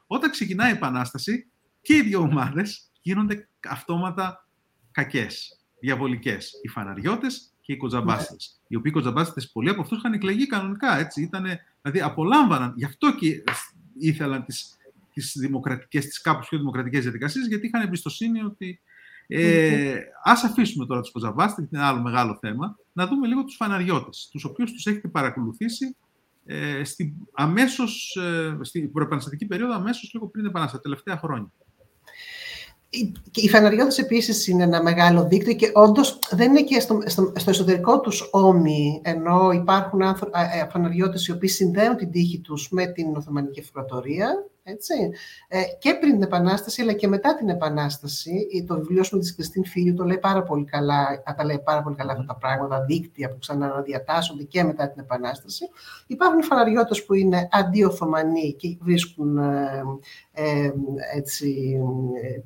Όταν 0.08 0.32
ξεκινάει 0.32 0.72
η 0.72 0.76
Επανάσταση 0.76 1.48
και 1.82 1.96
οι 1.96 2.02
δύο 2.02 2.20
ομάδες 2.20 2.92
γίνονται 3.02 3.48
αυτόματα 3.70 4.48
κακές, 4.92 5.60
διαβολικές. 5.80 6.52
Οι 6.64 6.68
φαναριώτες 6.68 7.54
και 7.70 7.76
οι 7.76 7.78
κοτζαμπάστε. 7.78 8.36
Οι 8.68 8.76
οποίοι 8.76 8.91
κοτζαμπάστε, 8.91 9.41
πολλοί 9.54 9.70
από 9.70 9.82
αυτούς 9.82 9.98
είχαν 9.98 10.14
εκλεγεί 10.14 10.48
κανονικά. 10.48 10.98
Έτσι, 10.98 11.22
ήτανε, 11.22 11.60
δηλαδή 11.82 12.02
απολάμβαναν. 12.02 12.74
Γι' 12.76 12.86
αυτό 12.86 13.16
και 13.16 13.44
ήθελαν 13.98 14.46
τις 14.46 14.78
τις 15.14 15.36
δημοκρατικές, 15.40 16.06
τις 16.06 16.22
κάπως 16.22 16.48
πιο 16.48 16.58
δημοκρατικές 16.58 17.02
διαδικασίες, 17.02 17.48
γιατί 17.48 17.68
είχαν 17.68 17.82
εμπιστοσύνη 17.82 18.41
ότι 18.41 18.82
ε, 19.28 20.00
ας 20.24 20.44
αφήσουμε 20.44 20.86
τώρα 20.86 21.02
τους 21.02 21.12
κοτζαμπάστες, 21.12 21.58
γιατί 21.58 21.76
είναι 21.76 21.86
άλλο 21.86 22.02
μεγάλο 22.02 22.38
θέμα, 22.41 22.78
να 22.94 23.08
δούμε 23.08 23.28
λίγο 23.28 23.44
τους 23.44 23.56
φαναριώτες, 23.56 24.30
τους 24.32 24.44
οποίους 24.44 24.72
τους 24.72 24.86
έχετε 24.86 25.08
παρακολουθήσει 25.08 25.96
ε, 26.46 26.84
στην, 26.84 27.14
αμέσως, 27.34 28.16
ε, 28.16 28.58
στην 28.62 28.91
προεπαναστατική 28.91 29.46
περίοδο, 29.46 29.74
αμέσως 29.74 30.14
λίγο 30.14 30.28
πριν 30.28 30.44
την 30.44 30.52
επανάσταση, 30.52 30.82
τα 30.84 30.90
τελευταία 30.90 31.18
χρόνια. 31.18 31.52
Οι 33.34 33.49
φαναριώτες 33.49 33.98
επίσης 33.98 34.48
είναι 34.48 34.64
ένα 34.64 34.84
μεγάλο 34.84 35.28
δίκτυο 35.28 35.53
και 35.53 35.72
όντως 35.74 36.20
δεν 36.32 36.49
είναι 36.49 36.64
και 36.64 36.80
στο, 36.80 36.99
στο, 37.06 37.34
στο 37.36 37.49
εσωτερικό 37.49 37.99
τους 37.99 38.30
όμοι, 38.32 39.02
ενώ 39.03 39.52
υπάρχουν 39.52 40.02
ε, 40.02 40.16
φαναριώτες 40.72 41.28
οι 41.28 41.32
οποίοι 41.32 41.49
συνδέουν 41.49 41.95
την 41.95 42.11
τύχη 42.11 42.40
τους 42.40 42.70
με 42.72 42.86
την 42.86 43.16
Οθωμανική 43.16 43.60
Αυτοκρατορία, 43.60 44.45
έτσι. 44.70 44.94
Ε, 45.48 45.62
και 45.80 45.94
πριν 45.94 46.12
την 46.12 46.22
Επανάσταση, 46.22 46.82
αλλά 46.82 46.94
και 46.94 47.08
μετά 47.08 47.36
την 47.36 47.50
Επανάσταση, 47.50 48.66
το 48.68 48.76
βιβλίο 48.76 49.04
σου 49.04 49.20
της 49.20 49.36
Κριστίν 49.36 49.66
Φίλιου 49.66 49.94
το 49.94 50.04
λέει 50.04 50.18
πάρα 50.18 50.44
πολύ 50.44 50.66
καλά, 50.66 51.24
τα 51.38 51.46
λέει 51.46 51.62
πάρα 51.64 51.82
πολύ 51.82 51.96
καλά 51.96 52.12
αυτά 52.12 52.26
τα 52.26 52.36
πράγματα, 52.36 52.84
δίκτυα 52.86 53.30
που 53.30 53.38
ξαναδιατάσσονται 53.40 54.44
και 54.44 54.64
μετά 54.64 54.90
την 54.90 55.02
Επανάσταση. 55.02 55.70
Υπάρχουν 56.08 56.44
φαναριώτες 56.44 57.06
που 57.06 57.14
είναι 57.14 57.48
αντιοθωμανοί 57.52 58.54
και 58.54 58.78
βρίσκουν 58.82 59.38
ε, 59.38 59.84
ε, 60.32 60.72
έτσι, 61.16 61.80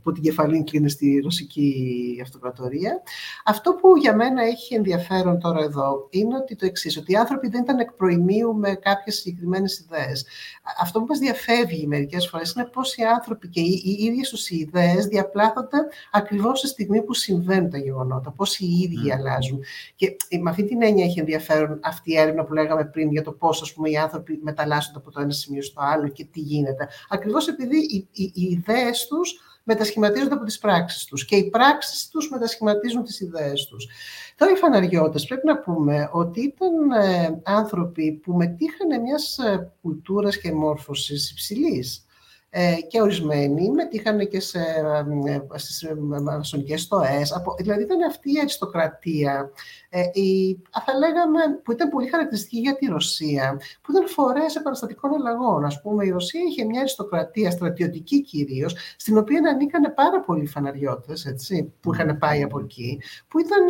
που 0.04 0.12
την 0.12 0.24
κεφαλή 0.24 0.64
κλείνει 0.64 0.90
στη 0.90 1.20
Ρωσική 1.24 2.20
Αυτοκρατορία. 2.22 3.02
Αυτό 3.46 3.74
που 3.74 3.98
για 3.98 4.16
μένα 4.16 4.44
έχει 4.44 4.76
ενδιαφέρον 4.76 5.40
τώρα 5.40 5.64
εδώ 5.64 6.08
είναι 6.10 6.36
ότι 6.36 6.56
το 6.56 6.66
εξής, 6.66 6.98
ότι 6.98 7.12
οι 7.12 7.16
άνθρωποι 7.16 7.48
δεν 7.50 7.62
ήταν 7.62 7.80
εκ 7.80 7.92
προημίου 7.92 8.56
με 8.56 8.76
κάποιες 8.76 9.16
συγκεκριμένες 9.16 9.80
ιδέες. 9.80 10.26
Αυτό 10.82 11.00
που 11.00 11.06
μας 11.10 11.20
διαφεύγει 11.20 11.88
μερικές 12.14 12.30
φορές 12.30 12.52
είναι 12.52 12.66
πώς 12.66 12.96
οι 12.96 13.04
άνθρωποι 13.04 13.48
και 13.48 13.60
οι, 13.60 13.82
οι 13.86 14.04
ίδιες 14.04 14.30
τους 14.30 14.50
οι 14.50 14.56
ιδέες 14.56 15.06
διαπλάθονται 15.06 15.78
ακριβώς 16.12 16.60
στη 16.60 16.68
στιγμή 16.68 17.02
που 17.02 17.14
συμβαίνουν 17.14 17.70
τα 17.70 17.78
γεγονότα, 17.78 18.32
πώς 18.32 18.60
οι 18.60 18.66
ίδιοι 18.66 19.08
mm. 19.08 19.12
αλλάζουν. 19.18 19.64
Και 19.96 20.16
με 20.42 20.50
αυτή 20.50 20.64
την 20.64 20.84
έννοια 20.84 21.06
έχει 21.06 21.20
ενδιαφέρον 21.20 21.80
αυτή 21.84 22.12
η 22.12 22.18
έρευνα 22.18 22.44
που 22.44 22.54
λέγαμε 22.54 22.86
πριν 22.86 23.12
για 23.12 23.24
το 23.24 23.32
πώς 23.32 23.62
ας 23.62 23.74
πούμε, 23.74 23.90
οι 23.90 23.98
άνθρωποι 23.98 24.40
μεταλλάσσονται 24.44 24.98
από 24.98 25.12
το 25.12 25.22
ένα 25.22 25.32
σημείο 25.32 25.62
στο 25.62 25.82
άλλο 25.82 26.08
και 26.08 26.26
τι 26.26 26.40
γίνεται. 26.40 26.88
Ακριβώς 27.10 27.48
επειδή 27.48 27.78
οι, 27.78 28.08
οι, 28.12 28.32
οι 28.34 28.44
ιδέες 28.44 29.08
τους 29.08 29.40
μετασχηματίζονται 29.64 30.34
από 30.34 30.44
τις 30.44 30.58
πράξεις 30.58 31.06
τους 31.06 31.26
και 31.26 31.36
οι 31.36 31.50
πράξεις 31.50 32.08
τους 32.08 32.30
μετασχηματίζουν 32.30 33.04
τις 33.04 33.20
ιδέες 33.20 33.68
τους. 33.68 33.88
Τώρα 34.36 34.52
οι 34.52 34.56
φαναριώτες 34.56 35.26
πρέπει 35.26 35.48
να 35.48 35.60
πούμε 35.60 36.10
ότι 36.12 36.42
ήταν 36.42 36.92
ε, 36.92 37.42
άνθρωποι 37.44 38.12
που 38.12 38.34
μετήχαν 38.34 39.02
μιας 39.02 39.38
ε, 39.38 39.72
κουλτούρας 39.82 40.38
και 40.38 40.52
μόρφωσης 40.52 41.32
υψηλής. 41.32 42.06
Ε, 42.56 42.76
και 42.88 43.02
ορισμένοι 43.02 43.70
μετήχαν 43.70 44.28
και 44.28 44.40
σε, 44.40 44.60
ε, 44.60 45.58
στις 45.58 45.88
μασονικές 46.24 46.82
στοές. 46.82 47.34
Δηλαδή 47.58 47.84
ήταν 47.84 48.04
αυτή 48.04 48.34
η 48.34 48.40
αριστοκρατία, 48.40 49.52
ε, 49.90 50.02
η, 50.14 50.60
θα 50.86 50.98
λέγαμε, 50.98 51.40
που 51.64 51.72
ήταν 51.72 51.90
πολύ 51.90 52.08
χαρακτηριστική 52.08 52.60
για 52.60 52.76
τη 52.76 52.86
Ρωσία, 52.86 53.62
που 53.82 53.92
ήταν 53.92 54.08
φορές 54.08 54.56
επαναστατικών 54.56 55.14
αλλαγών. 55.14 55.66
Ας 55.66 55.82
πούμε, 55.82 56.06
η 56.06 56.10
Ρωσία 56.10 56.42
είχε 56.50 56.66
μια 56.66 56.80
αριστοκρατία 56.80 57.52
στρατιωτική 57.52 58.22
κυρίως, 58.22 58.76
στην 58.98 59.18
οποία 59.18 59.42
ανήκαν 59.50 59.94
πάρα 59.94 60.20
πολλοί 60.20 60.46
φαναριώτες, 60.46 61.26
έτσι, 61.26 61.74
που 61.82 61.94
είχαν 61.94 62.18
πάει 62.18 62.44
από 62.44 62.60
εκεί, 62.60 63.02
που 63.28 63.40
ήταν 63.40 63.64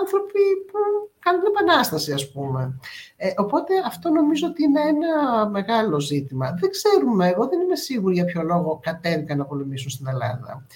άνθρωποι 0.00 0.40
που 0.70 0.78
κάνουν 1.20 1.42
επανάσταση, 1.46 2.12
ας 2.12 2.32
πούμε. 2.32 2.78
Ε, 3.16 3.32
οπότε 3.36 3.72
αυτό 3.86 4.10
νομίζω 4.10 4.46
ότι 4.46 4.62
είναι 4.62 4.80
ένα 4.80 5.48
μεγάλο 5.48 6.00
ζήτημα. 6.00 6.56
Δεν 6.60 6.70
ξέρουμε, 6.70 7.28
εγώ 7.28 7.48
δεν 7.48 7.60
είμαι 7.60 7.76
σίγουρη 7.76 8.14
για 8.14 8.24
ποιο 8.24 8.42
λόγο 8.42 8.80
κατέβηκαν 8.82 9.38
να 9.38 9.44
πολεμήσουν 9.44 9.90
στην 9.90 10.06
Ελλάδα. 10.06 10.66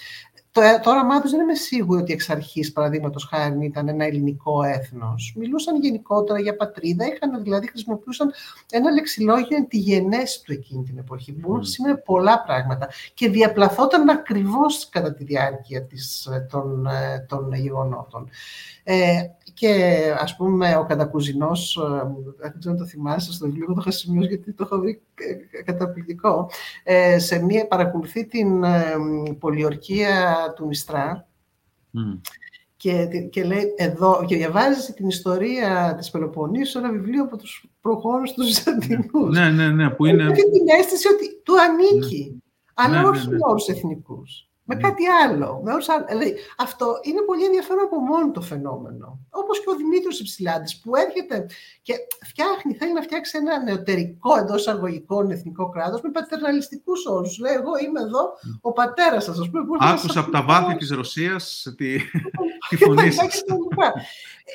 Το, 0.55 0.61
το 0.83 0.91
όραμά 0.91 1.21
τους 1.21 1.31
δεν 1.31 1.41
είμαι 1.41 1.55
σίγουρη 1.55 2.01
ότι 2.01 2.13
εξ 2.13 2.31
αρχής, 2.31 2.73
παραδείγματος 2.73 3.25
χάρη, 3.25 3.65
ήταν 3.65 3.89
ένα 3.89 4.05
ελληνικό 4.05 4.63
έθνος. 4.63 5.35
Μιλούσαν 5.37 5.81
γενικότερα 5.81 6.41
για 6.41 6.57
πατρίδα, 6.57 7.07
είχαν 7.07 7.43
δηλαδή 7.43 7.69
χρησιμοποιούσαν 7.69 8.33
ένα 8.71 8.91
λεξιλόγιο 8.91 9.67
τη 9.69 9.79
γενέση 9.79 10.43
του 10.45 10.53
εκείνη 10.53 10.83
την 10.83 10.99
εποχή. 10.99 11.33
Μπορούν 11.33 11.59
να 11.59 11.65
σημαίνει 11.65 11.99
πολλά 11.99 12.43
πράγματα 12.43 12.89
και 13.15 13.29
διαπλαθόταν 13.29 14.09
ακριβώς 14.09 14.89
κατά 14.89 15.15
τη 15.15 15.25
διάρκεια 15.25 15.85
της, 15.85 16.27
ε, 16.27 16.47
των, 16.51 16.87
ε, 16.87 17.27
των 17.29 17.53
γεγονότων. 17.53 18.29
Ε, 18.85 19.23
και 19.55 20.01
ας 20.19 20.37
πούμε 20.37 20.77
ο 20.77 20.85
Κατακουζινός, 20.85 21.77
ε, 21.77 22.07
δεν 22.39 22.59
ξέρω 22.59 22.75
αν 22.75 22.81
το 22.81 22.87
θυμάσαι 22.87 23.33
στο 23.33 23.47
βιβλίο, 23.47 23.67
το 23.67 23.77
είχα 23.81 23.91
σημειώσει 23.91 24.29
γιατί 24.29 24.53
το 24.53 24.65
έχω 24.67 24.79
βρει 24.81 25.03
ε, 25.57 25.63
καταπληκτικό, 25.63 26.51
ε, 26.83 27.19
σε 27.19 27.45
μία, 27.45 27.67
παρακολουθεί 27.67 28.27
την 28.27 28.65
πολιορκία 29.39 30.37
του 30.57 30.67
Μιστρά 30.67 31.29
Και, 32.77 33.07
και 33.31 33.45
λέει 33.45 33.75
εδώ, 33.77 34.25
και 34.27 34.37
διαβάζει 34.37 34.93
την 34.93 35.09
ιστορία 35.09 35.95
της 35.99 36.11
Πελοποννήσου, 36.11 36.79
ένα 36.79 36.91
βιβλίο 36.91 37.23
από 37.23 37.37
τους 37.37 37.69
προχώρους 37.81 38.33
τους 38.33 38.47
Βυζαντινούς. 38.47 39.39
Ναι, 39.39 39.51
ναι, 39.51 39.69
ναι, 39.69 39.91
που 39.91 40.07
είναι... 40.07 40.23
Έχει 40.23 40.51
την 40.51 40.69
αίσθηση 40.79 41.09
ότι 41.09 41.41
του 41.43 41.55
ανήκει, 41.61 42.31
ναι. 42.31 42.39
αλλά 42.75 43.03
ναι, 43.03 43.09
όχι 43.09 43.27
ναι, 43.27 43.33
ναι. 43.33 43.37
με 43.37 43.39
όρους 43.49 43.69
εθνικούς 43.69 44.49
με 44.65 44.75
κάτι 44.75 45.07
άλλο. 45.07 45.61
Με 45.65 45.73
δηλαδή, 46.09 46.35
αυτό 46.59 46.99
είναι 47.03 47.21
πολύ 47.21 47.45
ενδιαφέρον 47.45 47.85
από 47.85 47.99
μόνο 47.99 48.31
το 48.31 48.41
φαινόμενο. 48.41 49.19
Όπως 49.31 49.61
και 49.61 49.71
ο 49.71 49.77
Δημήτρης 49.77 50.21
Υψηλάντη 50.21 50.81
που 50.83 50.97
έρχεται 50.97 51.47
και 51.83 51.95
φτιάχνει, 52.27 52.75
θέλει 52.75 52.93
να 52.93 53.03
φτιάξει 53.03 53.39
ένα 53.41 53.63
νεωτερικό 53.63 54.37
εντός 54.37 54.61
εισαγωγικών 54.61 55.31
εθνικό 55.31 55.69
κράτος 55.69 56.01
με 56.01 56.11
πατερναλιστικούς 56.11 57.07
όρους. 57.07 57.39
Λέει: 57.39 57.55
Εγώ 57.55 57.73
είμαι 57.87 58.01
εδώ, 58.01 58.33
ο 58.61 58.73
πατέρας 58.73 59.25
σας. 59.25 59.39
Άκουσα 59.79 60.21
από 60.21 60.31
τα 60.31 60.43
βάθη 60.43 60.77
της 60.77 60.91
Ρωσίας 60.91 61.75
τη, 61.77 61.97
τη 62.69 62.77
φωνή 62.77 63.11
σας. 63.11 63.43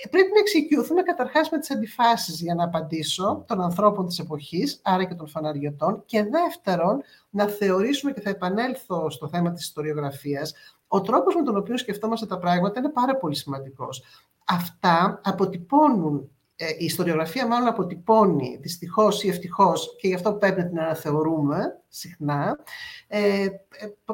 Πρέπει 0.09 0.31
να 0.33 0.39
εξοικειωθούμε 0.39 1.01
καταρχάς 1.01 1.49
με 1.49 1.59
τις 1.59 1.71
αντιφάσεις 1.71 2.41
για 2.41 2.55
να 2.55 2.63
απαντήσω 2.63 3.43
των 3.47 3.61
ανθρώπων 3.61 4.07
της 4.07 4.19
εποχής, 4.19 4.79
άρα 4.83 5.03
και 5.03 5.13
των 5.13 5.27
φαναριωτών. 5.27 6.03
Και 6.05 6.23
δεύτερον, 6.23 7.01
να 7.29 7.47
θεωρήσουμε, 7.47 8.11
και 8.11 8.21
θα 8.21 8.29
επανέλθω 8.29 9.09
στο 9.09 9.27
θέμα 9.27 9.51
της 9.51 9.61
ιστοριογραφίας, 9.61 10.53
ο 10.87 11.01
τρόπος 11.01 11.35
με 11.35 11.43
τον 11.43 11.57
οποίο 11.57 11.77
σκεφτόμαστε 11.77 12.25
τα 12.25 12.37
πράγματα 12.37 12.79
είναι 12.79 12.89
πάρα 12.89 13.15
πολύ 13.15 13.35
σημαντικός. 13.35 14.03
Αυτά 14.45 15.21
αποτυπώνουν 15.23 16.17
ε, 16.17 16.29
η 16.77 16.85
ιστοριογραφία 16.85 17.47
μάλλον 17.47 17.67
αποτυπώνει 17.67 18.57
δυστυχώς 18.61 19.23
ή 19.23 19.27
ευτυχώς 19.27 19.95
και 19.99 20.07
γι' 20.07 20.13
αυτό 20.13 20.33
πρέπει 20.33 20.61
να 20.61 20.67
την 20.67 20.79
αναθεωρούμε 20.79 21.79
συχνά 21.87 22.59
ε, 23.07 23.43
ε 23.43 23.49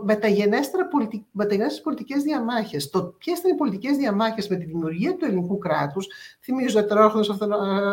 μεταγενέστερα 0.02 0.88
πολιτικ, 0.88 1.24
πολιτικές 1.84 2.24
διαμάχες. 2.24 2.90
Το 2.90 3.04
ποιες 3.04 3.40
ήταν 3.40 3.52
οι 3.52 3.56
πολιτικές 3.56 3.98
διαμάχες 3.98 4.48
με 4.48 4.56
τη 4.56 4.66
δημιουργία 4.66 5.16
του 5.16 5.26
ελληνικού 5.26 5.58
κράτους, 5.58 6.08
θυμίζω 6.42 6.80
ετερόχρονος, 6.80 7.30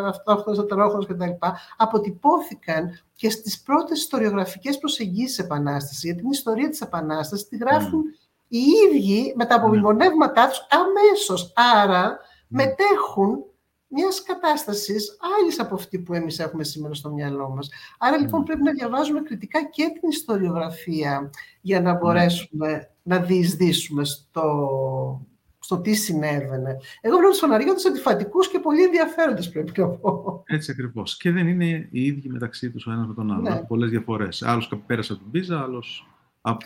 αυτόχρονος, 0.07 0.59
ετερόχρονος 0.65 1.07
κτλ. 1.07 1.31
αποτυπώθηκαν 1.77 2.99
και 3.15 3.31
στις 3.31 3.62
πρώτες 3.62 3.99
ιστοριογραφικές 3.99 4.79
προσεγγίσεις 4.79 5.39
Επανάστασης. 5.39 6.05
Γιατί 6.05 6.20
την 6.20 6.31
ιστορία 6.31 6.69
της 6.69 6.81
Επανάστασης 6.81 7.49
τη 7.49 7.57
γράφουν 7.57 8.03
mm. 8.03 8.31
οι 8.49 8.59
ίδιοι 8.59 9.33
με 9.37 9.47
τα 9.47 9.55
απομνημονεύματά 9.55 10.49
τους 10.49 10.66
αμέσως. 10.70 11.53
Άρα 11.55 12.19
μετέχουν 12.49 13.45
μιας 13.93 14.23
κατάστασης 14.23 15.16
άλλης 15.39 15.60
από 15.60 15.74
αυτή 15.74 15.98
που 15.98 16.14
εμείς 16.14 16.39
έχουμε 16.39 16.64
σήμερα 16.64 16.94
στο 16.94 17.10
μυαλό 17.10 17.48
μας. 17.48 17.69
Άρα 17.98 18.19
λοιπόν 18.19 18.43
mm. 18.43 18.44
πρέπει 18.44 18.62
να 18.62 18.73
διαβάζουμε 18.73 19.20
κριτικά 19.20 19.64
και 19.64 19.82
την 20.01 20.09
ιστοριογραφία 20.09 21.31
για 21.60 21.81
να 21.81 21.93
ναι. 21.93 21.98
μπορέσουμε 21.98 22.90
να 23.02 23.19
διεισδύσουμε 23.19 24.05
στο, 24.05 25.27
στο 25.59 25.81
τι 25.81 25.94
συνέβαινε. 25.94 26.77
Εγώ 27.01 27.16
βλέπω 27.16 27.31
τους 27.31 27.39
φαναριώτες 27.39 27.86
αντιφατικούς 27.86 28.48
και 28.48 28.59
πολύ 28.59 28.82
ενδιαφέροντες, 28.82 29.48
πρέπει 29.48 29.81
να 29.81 29.89
πω. 29.89 30.43
Έτσι 30.47 30.70
ακριβώς. 30.70 31.16
Και 31.16 31.31
δεν 31.31 31.48
είναι 31.48 31.89
οι 31.90 32.05
ίδιοι 32.05 32.28
μεταξύ 32.28 32.70
τους 32.70 32.86
ο 32.86 32.90
ένας 32.90 33.06
με 33.06 33.14
τον 33.14 33.32
άλλο. 33.32 33.43
Ναι. 33.43 33.48
Έχουν 33.48 33.66
πολλές 33.66 33.90
διαφορές. 33.90 34.43
Άλλος 34.43 34.73
πέρασε 34.86 35.12
από 35.12 35.23
την 35.23 35.31
Πίζα, 35.31 35.60
άλλος 35.60 36.06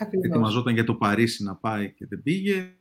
ετοιμαζόταν 0.09 0.73
για 0.73 0.83
το 0.83 0.93
Παρίσι 0.93 1.43
να 1.43 1.55
πάει 1.55 1.91
και 1.91 2.05
δεν 2.05 2.21
πήγε. 2.23 2.71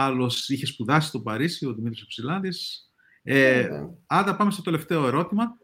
Άλλος 0.00 0.48
είχε 0.48 0.66
σπουδάσει 0.66 1.08
στο 1.08 1.20
Παρίσι, 1.20 1.66
ο 1.66 1.72
Δημήτρης 1.72 2.06
Ψηλάντη. 2.06 2.48
Ε, 3.22 3.66
yeah. 3.66 3.70
Ναι. 3.70 3.88
Άντα, 4.06 4.36
πάμε 4.36 4.50
στο 4.50 4.62
τελευταίο 4.62 5.06
ερώτημα. 5.06 5.58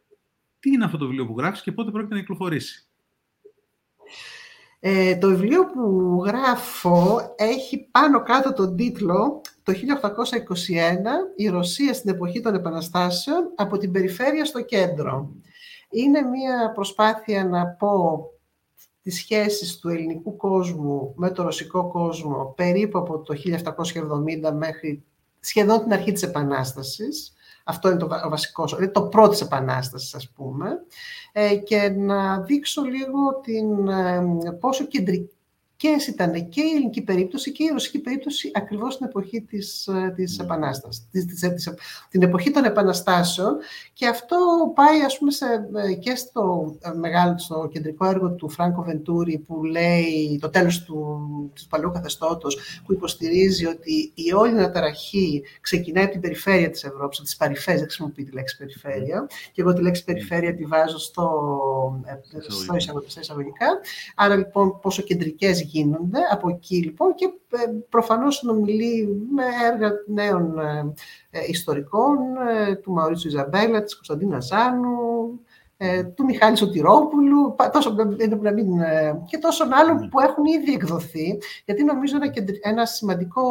Τι 0.61 0.71
είναι 0.71 0.85
αυτό 0.85 0.97
το 0.97 1.07
βιβλίο 1.07 1.27
που 1.27 1.35
γράφεις 1.39 1.63
και 1.63 1.73
πότε 1.73 1.91
πρόκειται 1.91 2.15
να 2.15 2.21
κυκλοφορήσει; 2.21 2.89
Ε, 4.81 5.17
το 5.17 5.29
βιβλίο 5.29 5.67
που 5.67 6.23
γράφω 6.27 7.21
έχει 7.37 7.89
πάνω 7.91 8.23
κάτω 8.23 8.53
τον 8.53 8.77
τίτλο 8.77 9.41
το 9.63 9.73
1821 9.73 9.77
«Η 11.37 11.49
Ρωσία 11.49 11.95
στην 11.95 12.11
εποχή 12.11 12.41
των 12.41 12.55
Επαναστάσεων 12.55 13.53
από 13.55 13.79
την 13.79 13.93
περιφέρεια 13.93 14.45
στο 14.45 14.63
κέντρο». 14.63 15.35
Είναι 15.91 16.21
μια 16.21 16.73
προσπάθεια 16.75 17.45
να 17.45 17.67
πω 17.67 18.25
τις 19.05 19.17
σχέσεις 19.17 19.79
του 19.79 19.89
ελληνικού 19.89 20.37
κόσμου 20.37 21.13
με 21.17 21.31
το 21.31 21.43
ρωσικό 21.43 21.89
κόσμο 21.89 22.53
περίπου 22.57 22.99
από 22.99 23.19
το 23.19 23.35
1770 24.49 24.53
μέχρι 24.53 25.05
σχεδόν 25.41 25.83
την 25.83 25.93
αρχή 25.93 26.13
της 26.13 26.23
Επανάστασης. 26.23 27.33
Αυτό 27.65 27.89
είναι 27.89 27.99
το 27.99 28.09
βασικός, 28.31 28.73
είναι 28.73 28.89
το 28.89 29.03
πρώτο 29.03 29.29
της 29.29 29.41
Επανάστασης, 29.41 30.15
ας 30.15 30.31
πούμε. 30.31 30.71
Ε, 31.33 31.57
και 31.57 31.89
να 31.89 32.41
δείξω 32.41 32.83
λίγο 32.83 33.41
την, 33.43 33.89
ε, 33.89 34.53
πόσο 34.61 34.85
κεντρική 34.85 35.34
ήταν 35.89 36.49
και 36.49 36.61
η 36.61 36.71
ελληνική 36.75 37.03
περίπτωση 37.03 37.53
και 37.53 37.63
η 37.63 37.69
ρωσική 37.73 37.99
περίπτωση 37.99 38.51
ακριβώς 38.55 38.95
στην 38.95 39.07
εποχή 39.07 39.41
της, 39.41 39.87
ε, 39.87 40.13
της 40.17 40.39
ναι. 40.39 40.45
Επανάστασης, 40.45 41.07
της, 41.11 41.25
της, 41.25 41.75
την 42.09 42.23
εποχή 42.23 42.51
των 42.51 42.65
Επαναστάσεων 42.65 43.57
και 43.93 44.07
αυτό 44.07 44.37
πάει 44.75 45.03
ας 45.03 45.19
πούμε 45.19 45.31
σε, 45.31 45.47
ε, 45.89 45.95
και 45.95 46.15
στο 46.15 46.75
ε, 46.81 46.93
μεγάλο, 46.93 47.39
στο 47.39 47.69
κεντρικό 47.73 48.07
έργο 48.07 48.31
του 48.31 48.49
Φράνκο 48.49 48.83
Βεντούρη 48.83 49.39
που 49.39 49.65
λέει 49.65 50.39
το 50.41 50.51
τέλος 50.51 50.83
του, 50.83 50.95
του 51.55 51.67
παλαιού 51.69 51.91
καθεστώτος 51.91 52.59
που 52.87 52.93
υποστηρίζει 52.93 53.67
ότι 53.67 54.13
η 54.15 54.33
όλη 54.33 54.51
αναταραχή 54.51 55.43
ξεκινάει 55.61 56.05
από 56.05 56.13
την 56.13 56.21
περιφέρεια 56.21 56.71
της 56.71 56.85
Ευρώπης, 56.85 57.19
από 57.19 57.27
τις 57.27 57.37
παρυφές, 57.37 57.75
δεν 57.75 57.85
χρησιμοποιεί 57.85 58.25
τη 58.25 58.33
λέξη 58.33 58.57
περιφέρεια 58.57 59.27
και 59.53 59.61
εγώ 59.61 59.73
τη 59.73 59.83
λέξη 59.83 60.05
περιφέρεια 60.05 60.55
τη 60.55 60.65
βάζω 60.65 60.99
στο, 60.99 61.31
στο 63.09 63.21
εισαγωγικά. 63.21 63.67
Άρα 64.15 64.37
λοιπόν 64.37 64.81
πόσο 64.81 65.03
κεντρικές 65.03 65.61
γίνονται 65.75 66.19
από 66.31 66.49
εκεί 66.49 66.77
λοιπόν 66.77 67.15
και 67.15 67.25
ε, 67.51 67.59
προφανώς 67.89 68.37
συνομιλεί 68.37 69.27
με 69.31 69.45
έργα 69.73 69.91
νέων 70.07 70.59
ε, 70.59 70.93
ε, 71.31 71.41
ιστορικών, 71.49 72.17
του 72.83 72.93
Μαουρίτσου 72.93 73.29
Ιζαμπέλα, 73.29 73.83
της 73.83 73.95
Κωνσταντίνας 73.95 74.47
Ζάνου, 74.47 75.41
του 76.15 76.25
Μιχάλη 76.25 76.57
Σωτηρόπουλου 76.57 77.55
τόσο, 77.73 77.95
να 78.41 78.53
μην, 78.53 78.67
και 79.27 79.39
τόσων 79.39 79.73
άλλων 79.73 79.97
ναι. 79.97 80.09
που 80.09 80.21
έχουν 80.21 80.45
ήδη 80.45 80.73
εκδοθεί. 80.73 81.39
Γιατί 81.65 81.85
νομίζω 81.85 82.17
ένα, 82.17 82.33
ένα 82.61 82.87
σημαντικό 82.87 83.43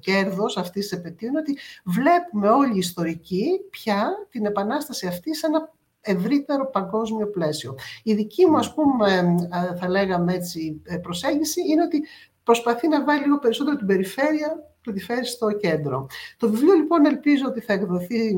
κέρδος 0.00 0.56
αυτής 0.56 0.88
της 0.88 0.98
επαιτίου 0.98 1.28
είναι 1.28 1.38
ότι 1.38 1.56
βλέπουμε 1.84 2.48
όλοι 2.48 2.74
οι 2.74 2.78
ιστορικοί 2.78 3.46
πια 3.70 4.10
την 4.30 4.46
επανάσταση 4.46 5.06
αυτή 5.06 5.34
σε 5.34 5.46
ένα 5.46 5.72
ευρύτερο 6.02 6.70
παγκόσμιο 6.70 7.26
πλαίσιο. 7.30 7.74
Η 8.02 8.14
δική 8.14 8.46
μου, 8.46 8.56
ας 8.56 8.74
πούμε, 8.74 9.36
θα 9.78 9.88
λέγαμε 9.88 10.34
έτσι, 10.34 10.80
ε, 10.84 10.96
προσέγγιση 10.96 11.60
είναι 11.70 11.82
ότι 11.82 12.02
προσπαθεί 12.42 12.88
να 12.88 13.04
βάλει 13.04 13.22
λίγο 13.22 13.38
περισσότερο 13.38 13.76
την 13.76 13.86
περιφέρεια 13.86 14.72
του 14.80 14.92
τη 14.92 15.00
φέρει 15.00 15.26
στο 15.26 15.52
κέντρο. 15.52 16.06
Το 16.36 16.50
βιβλίο, 16.50 16.74
λοιπόν, 16.74 17.06
ελπίζω 17.06 17.44
ότι 17.46 17.60
θα 17.60 17.72
εκδοθεί 17.72 18.34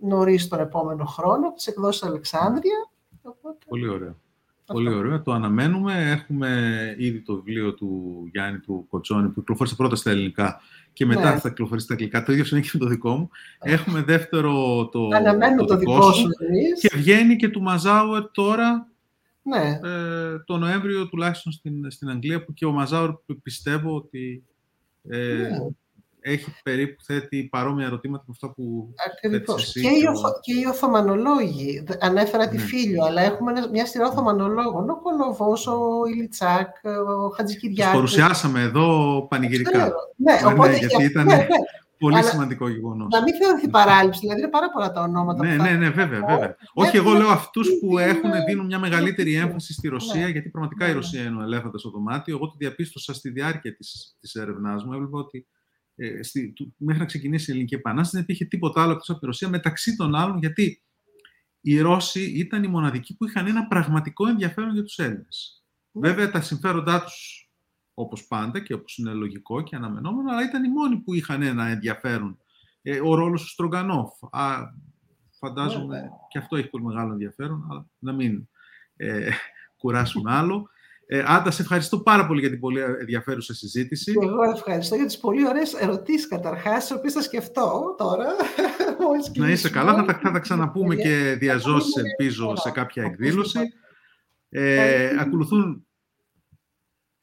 νωρίς 0.00 0.48
τον 0.48 0.60
επόμενο 0.60 1.04
χρόνο, 1.04 1.52
τις 1.52 1.66
εκδόσεις 1.66 2.02
Αλεξάνδρεια. 2.02 2.90
Πολύ 3.68 3.88
ωραία. 3.88 4.16
Πολύ 4.66 4.94
ωραία. 4.94 5.22
Το 5.22 5.32
αναμένουμε. 5.32 6.10
Έχουμε 6.10 6.94
ήδη 6.98 7.20
το 7.20 7.34
βιβλίο 7.34 7.74
του 7.74 8.22
Γιάννη 8.32 8.58
του 8.58 8.86
Κοτσόνη 8.88 9.28
που 9.28 9.40
κυκλοφόρησε 9.40 9.74
πρώτα 9.74 9.96
στα 9.96 10.10
ελληνικά 10.10 10.60
και 10.92 11.06
μετά 11.06 11.32
ναι. 11.32 11.38
θα 11.38 11.48
κυκλοφορήσει 11.48 11.84
στα 11.84 11.94
αγγλικά. 11.94 12.22
Το 12.22 12.32
ίδιο 12.32 12.44
συνέχεια 12.44 12.70
με 12.74 12.80
το 12.80 12.86
δικό 12.86 13.16
μου. 13.16 13.30
Έχουμε 13.58 14.02
δεύτερο 14.02 14.52
το, 14.88 15.08
Αναμένουμε 15.14 15.60
το, 15.60 15.66
το 15.66 15.76
δικό 15.76 16.12
σου. 16.12 16.28
Και 16.80 16.90
βγαίνει 16.96 17.36
και 17.36 17.48
του 17.48 17.62
Μαζάουερ 17.62 18.30
τώρα 18.30 18.88
ναι. 19.42 19.80
ε, 19.82 20.38
το 20.44 20.56
Νοέμβριο 20.56 21.08
τουλάχιστον 21.08 21.52
στην, 21.52 21.90
στην 21.90 22.08
Αγγλία 22.10 22.44
που 22.44 22.52
και 22.52 22.66
ο 22.66 22.72
Μαζάουερ 22.72 23.10
πιστεύω 23.42 23.96
ότι 23.96 24.44
ε, 25.08 25.18
ναι 25.18 25.58
έχει 26.28 26.54
περίπου 26.62 27.02
θέτει 27.02 27.48
παρόμοια 27.50 27.86
ερωτήματα 27.86 28.24
με 28.26 28.32
αυτά 28.32 28.54
που 28.54 28.94
Ακριβώς. 29.06 29.62
Εσύ 29.62 29.80
και, 29.80 29.88
οι, 29.88 30.04
ο... 30.06 30.12
και 30.40 30.52
οι 30.52 30.64
Οθωμανολόγοι. 30.64 31.84
Ανέφερα 32.00 32.48
τη 32.48 32.56
ναι. 32.56 32.62
Φίλιο, 32.62 33.04
αλλά 33.04 33.22
έχουμε 33.22 33.52
μια 33.72 33.86
σειρά 33.86 34.06
Οθωμανολόγων. 34.06 34.90
Ο 34.90 35.00
Κολοβός, 35.02 35.66
ο 35.66 35.78
Ηλιτσάκ, 36.12 36.68
ο 36.84 37.28
Χατζικυριάκης. 37.28 37.84
Τους 37.84 37.94
παρουσιάσαμε 37.94 38.60
εδώ 38.60 39.26
πανηγυρικά. 39.30 39.78
Ναι, 40.16 40.32
ναι, 40.32 40.40
οπότε, 40.46 40.70
ναι, 40.70 40.76
γιατί 40.76 41.04
ήταν... 41.04 41.26
Ναι, 41.26 41.34
ναι. 41.34 41.46
Πολύ 41.98 42.16
Αλλά 42.16 42.28
σημαντικό 42.28 42.68
γεγονός. 42.68 43.08
Να 43.10 43.22
μην 43.22 43.34
θεωρηθεί 43.34 43.68
παράληψη, 43.68 44.20
δηλαδή 44.20 44.40
είναι 44.40 44.50
πάρα 44.50 44.70
πολλά 44.70 44.92
τα 44.92 45.02
ονόματα. 45.02 45.44
Ναι, 45.44 45.54
ναι, 45.54 45.70
ναι, 45.70 45.90
βέβαια. 45.90 46.20
βέβαια. 46.26 46.56
Όχι, 46.74 46.96
εγώ 46.96 47.12
λέω 47.12 47.28
αυτούς 47.28 47.68
που 47.80 47.98
έχουν, 47.98 48.30
δίνουν 48.46 48.66
μια 48.66 48.78
μεγαλύτερη 48.78 49.34
έμφαση 49.34 49.72
στη 49.72 49.88
Ρωσία, 49.88 50.28
γιατί 50.28 50.48
πραγματικά 50.48 50.88
η 50.88 50.92
Ρωσία 50.92 51.22
είναι 51.22 51.40
ο 51.40 51.42
ελέφαντα 51.42 51.78
στο 51.78 51.90
δωμάτιο. 51.90 52.36
Εγώ 52.36 52.46
το 52.46 52.54
διαπίστωσα 52.58 53.14
στη 53.14 53.30
διάρκεια 53.30 53.76
της 54.20 54.34
έρευνάς 54.34 54.84
μου. 54.84 54.92
Έβλεπα 54.92 55.18
ότι 55.18 55.46
ε, 55.96 56.22
στη, 56.22 56.52
του, 56.52 56.74
μέχρι 56.76 57.00
να 57.00 57.06
ξεκινήσει 57.06 57.50
η 57.50 57.52
Ελληνική 57.52 57.74
Επανάσταση, 57.74 58.14
δεν 58.14 58.22
υπήρχε 58.22 58.44
τίποτα 58.44 58.82
άλλο 58.82 58.92
εκτός 58.92 59.10
από 59.10 59.18
τη 59.18 59.26
Ρωσία, 59.26 59.48
μεταξύ 59.48 59.96
των 59.96 60.14
άλλων, 60.14 60.38
γιατί 60.38 60.82
οι 61.60 61.80
Ρώσοι 61.80 62.22
ήταν 62.22 62.62
οι 62.62 62.68
μοναδικοί 62.68 63.16
που 63.16 63.26
είχαν 63.26 63.46
ένα 63.46 63.66
πραγματικό 63.66 64.28
ενδιαφέρον 64.28 64.72
για 64.72 64.82
τους 64.82 64.98
Έλληνες. 64.98 65.64
Ναι. 65.92 66.08
Βέβαια, 66.08 66.30
τα 66.30 66.40
συμφέροντά 66.40 67.02
τους, 67.02 67.50
όπως 67.94 68.26
πάντα 68.26 68.60
και 68.60 68.74
όπως 68.74 68.96
είναι 68.98 69.12
λογικό 69.12 69.62
και 69.62 69.76
αναμενόμενο, 69.76 70.30
αλλά 70.30 70.44
ήταν 70.44 70.64
οι 70.64 70.68
μόνοι 70.68 70.96
που 70.96 71.14
είχαν 71.14 71.42
ένα 71.42 71.66
ενδιαφέρον. 71.66 72.38
Ε, 72.82 73.00
ο 73.00 73.14
ρόλος 73.14 73.42
του 73.42 73.48
Στρογκανόφ. 73.48 74.10
Α, 74.30 74.56
φαντάζομαι 75.38 76.00
ναι. 76.00 76.08
και 76.28 76.38
αυτό 76.38 76.56
έχει 76.56 76.68
πολύ 76.68 76.84
μεγάλο 76.84 77.12
ενδιαφέρον, 77.12 77.66
αλλά 77.70 77.86
να 77.98 78.12
μην 78.12 78.48
ε, 78.96 79.30
κουράσουμε 79.76 80.32
άλλο. 80.32 80.68
Ε, 81.08 81.22
Άντα, 81.26 81.50
σε 81.50 81.62
ευχαριστώ 81.62 81.98
πάρα 81.98 82.26
πολύ 82.26 82.40
για 82.40 82.50
την 82.50 82.60
πολύ 82.60 82.80
ενδιαφέρουσα 82.80 83.54
συζήτηση. 83.54 84.12
Και 84.12 84.26
εγώ 84.26 84.42
ευχαριστώ 84.54 84.94
για 84.94 85.06
τις 85.06 85.18
πολύ 85.18 85.46
ωραίες 85.46 85.74
ερωτήσεις 85.74 86.28
καταρχάς, 86.28 86.86
τις 86.86 86.96
οποίες 86.96 87.12
θα 87.12 87.22
σκεφτώ 87.22 87.94
τώρα. 87.98 88.26
Να 89.38 89.50
είσαι 89.50 89.70
καλά, 89.70 89.94
θα 89.94 90.04
τα, 90.04 90.20
θα 90.22 90.30
τα 90.30 90.38
ξαναπούμε 90.38 90.96
και 90.96 91.36
διαζώσεις, 91.38 91.96
ελπίζω, 91.96 92.56
σε 92.56 92.70
κάποια 92.70 93.04
εκδήλωση. 93.04 93.58
Ε, 94.48 95.16
ακολουθούν 95.20 95.86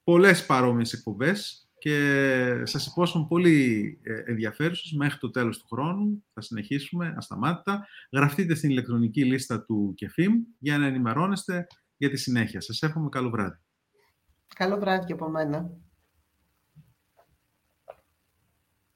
πολλές 0.03 0.45
παρόμοιες 0.45 0.93
εκπομπές 0.93 1.69
και 1.77 2.61
σας 2.63 2.85
υπόσχομαι 2.85 3.25
πολύ 3.29 3.99
ε, 4.03 4.31
ενδιαφέρουσες 4.31 4.91
μέχρι 4.91 5.19
το 5.19 5.29
τέλος 5.29 5.57
του 5.57 5.67
χρόνου. 5.67 6.23
Θα 6.33 6.41
συνεχίσουμε 6.41 7.13
ασταμάτητα. 7.17 7.87
Γραφτείτε 8.11 8.55
στην 8.55 8.69
ηλεκτρονική 8.69 9.25
λίστα 9.25 9.63
του 9.63 9.93
ΚΕΦΙΜ 9.95 10.33
για 10.59 10.77
να 10.77 10.85
ενημερώνεστε 10.85 11.67
για 11.97 12.09
τη 12.09 12.17
συνέχεια. 12.17 12.61
Σας 12.61 12.81
εύχομαι 12.81 13.09
καλό 13.09 13.29
βράδυ. 13.29 13.62
Καλό 14.55 14.77
βράδυ 14.77 15.05
και 15.05 15.13
από 15.13 15.29
μένα. 15.29 15.71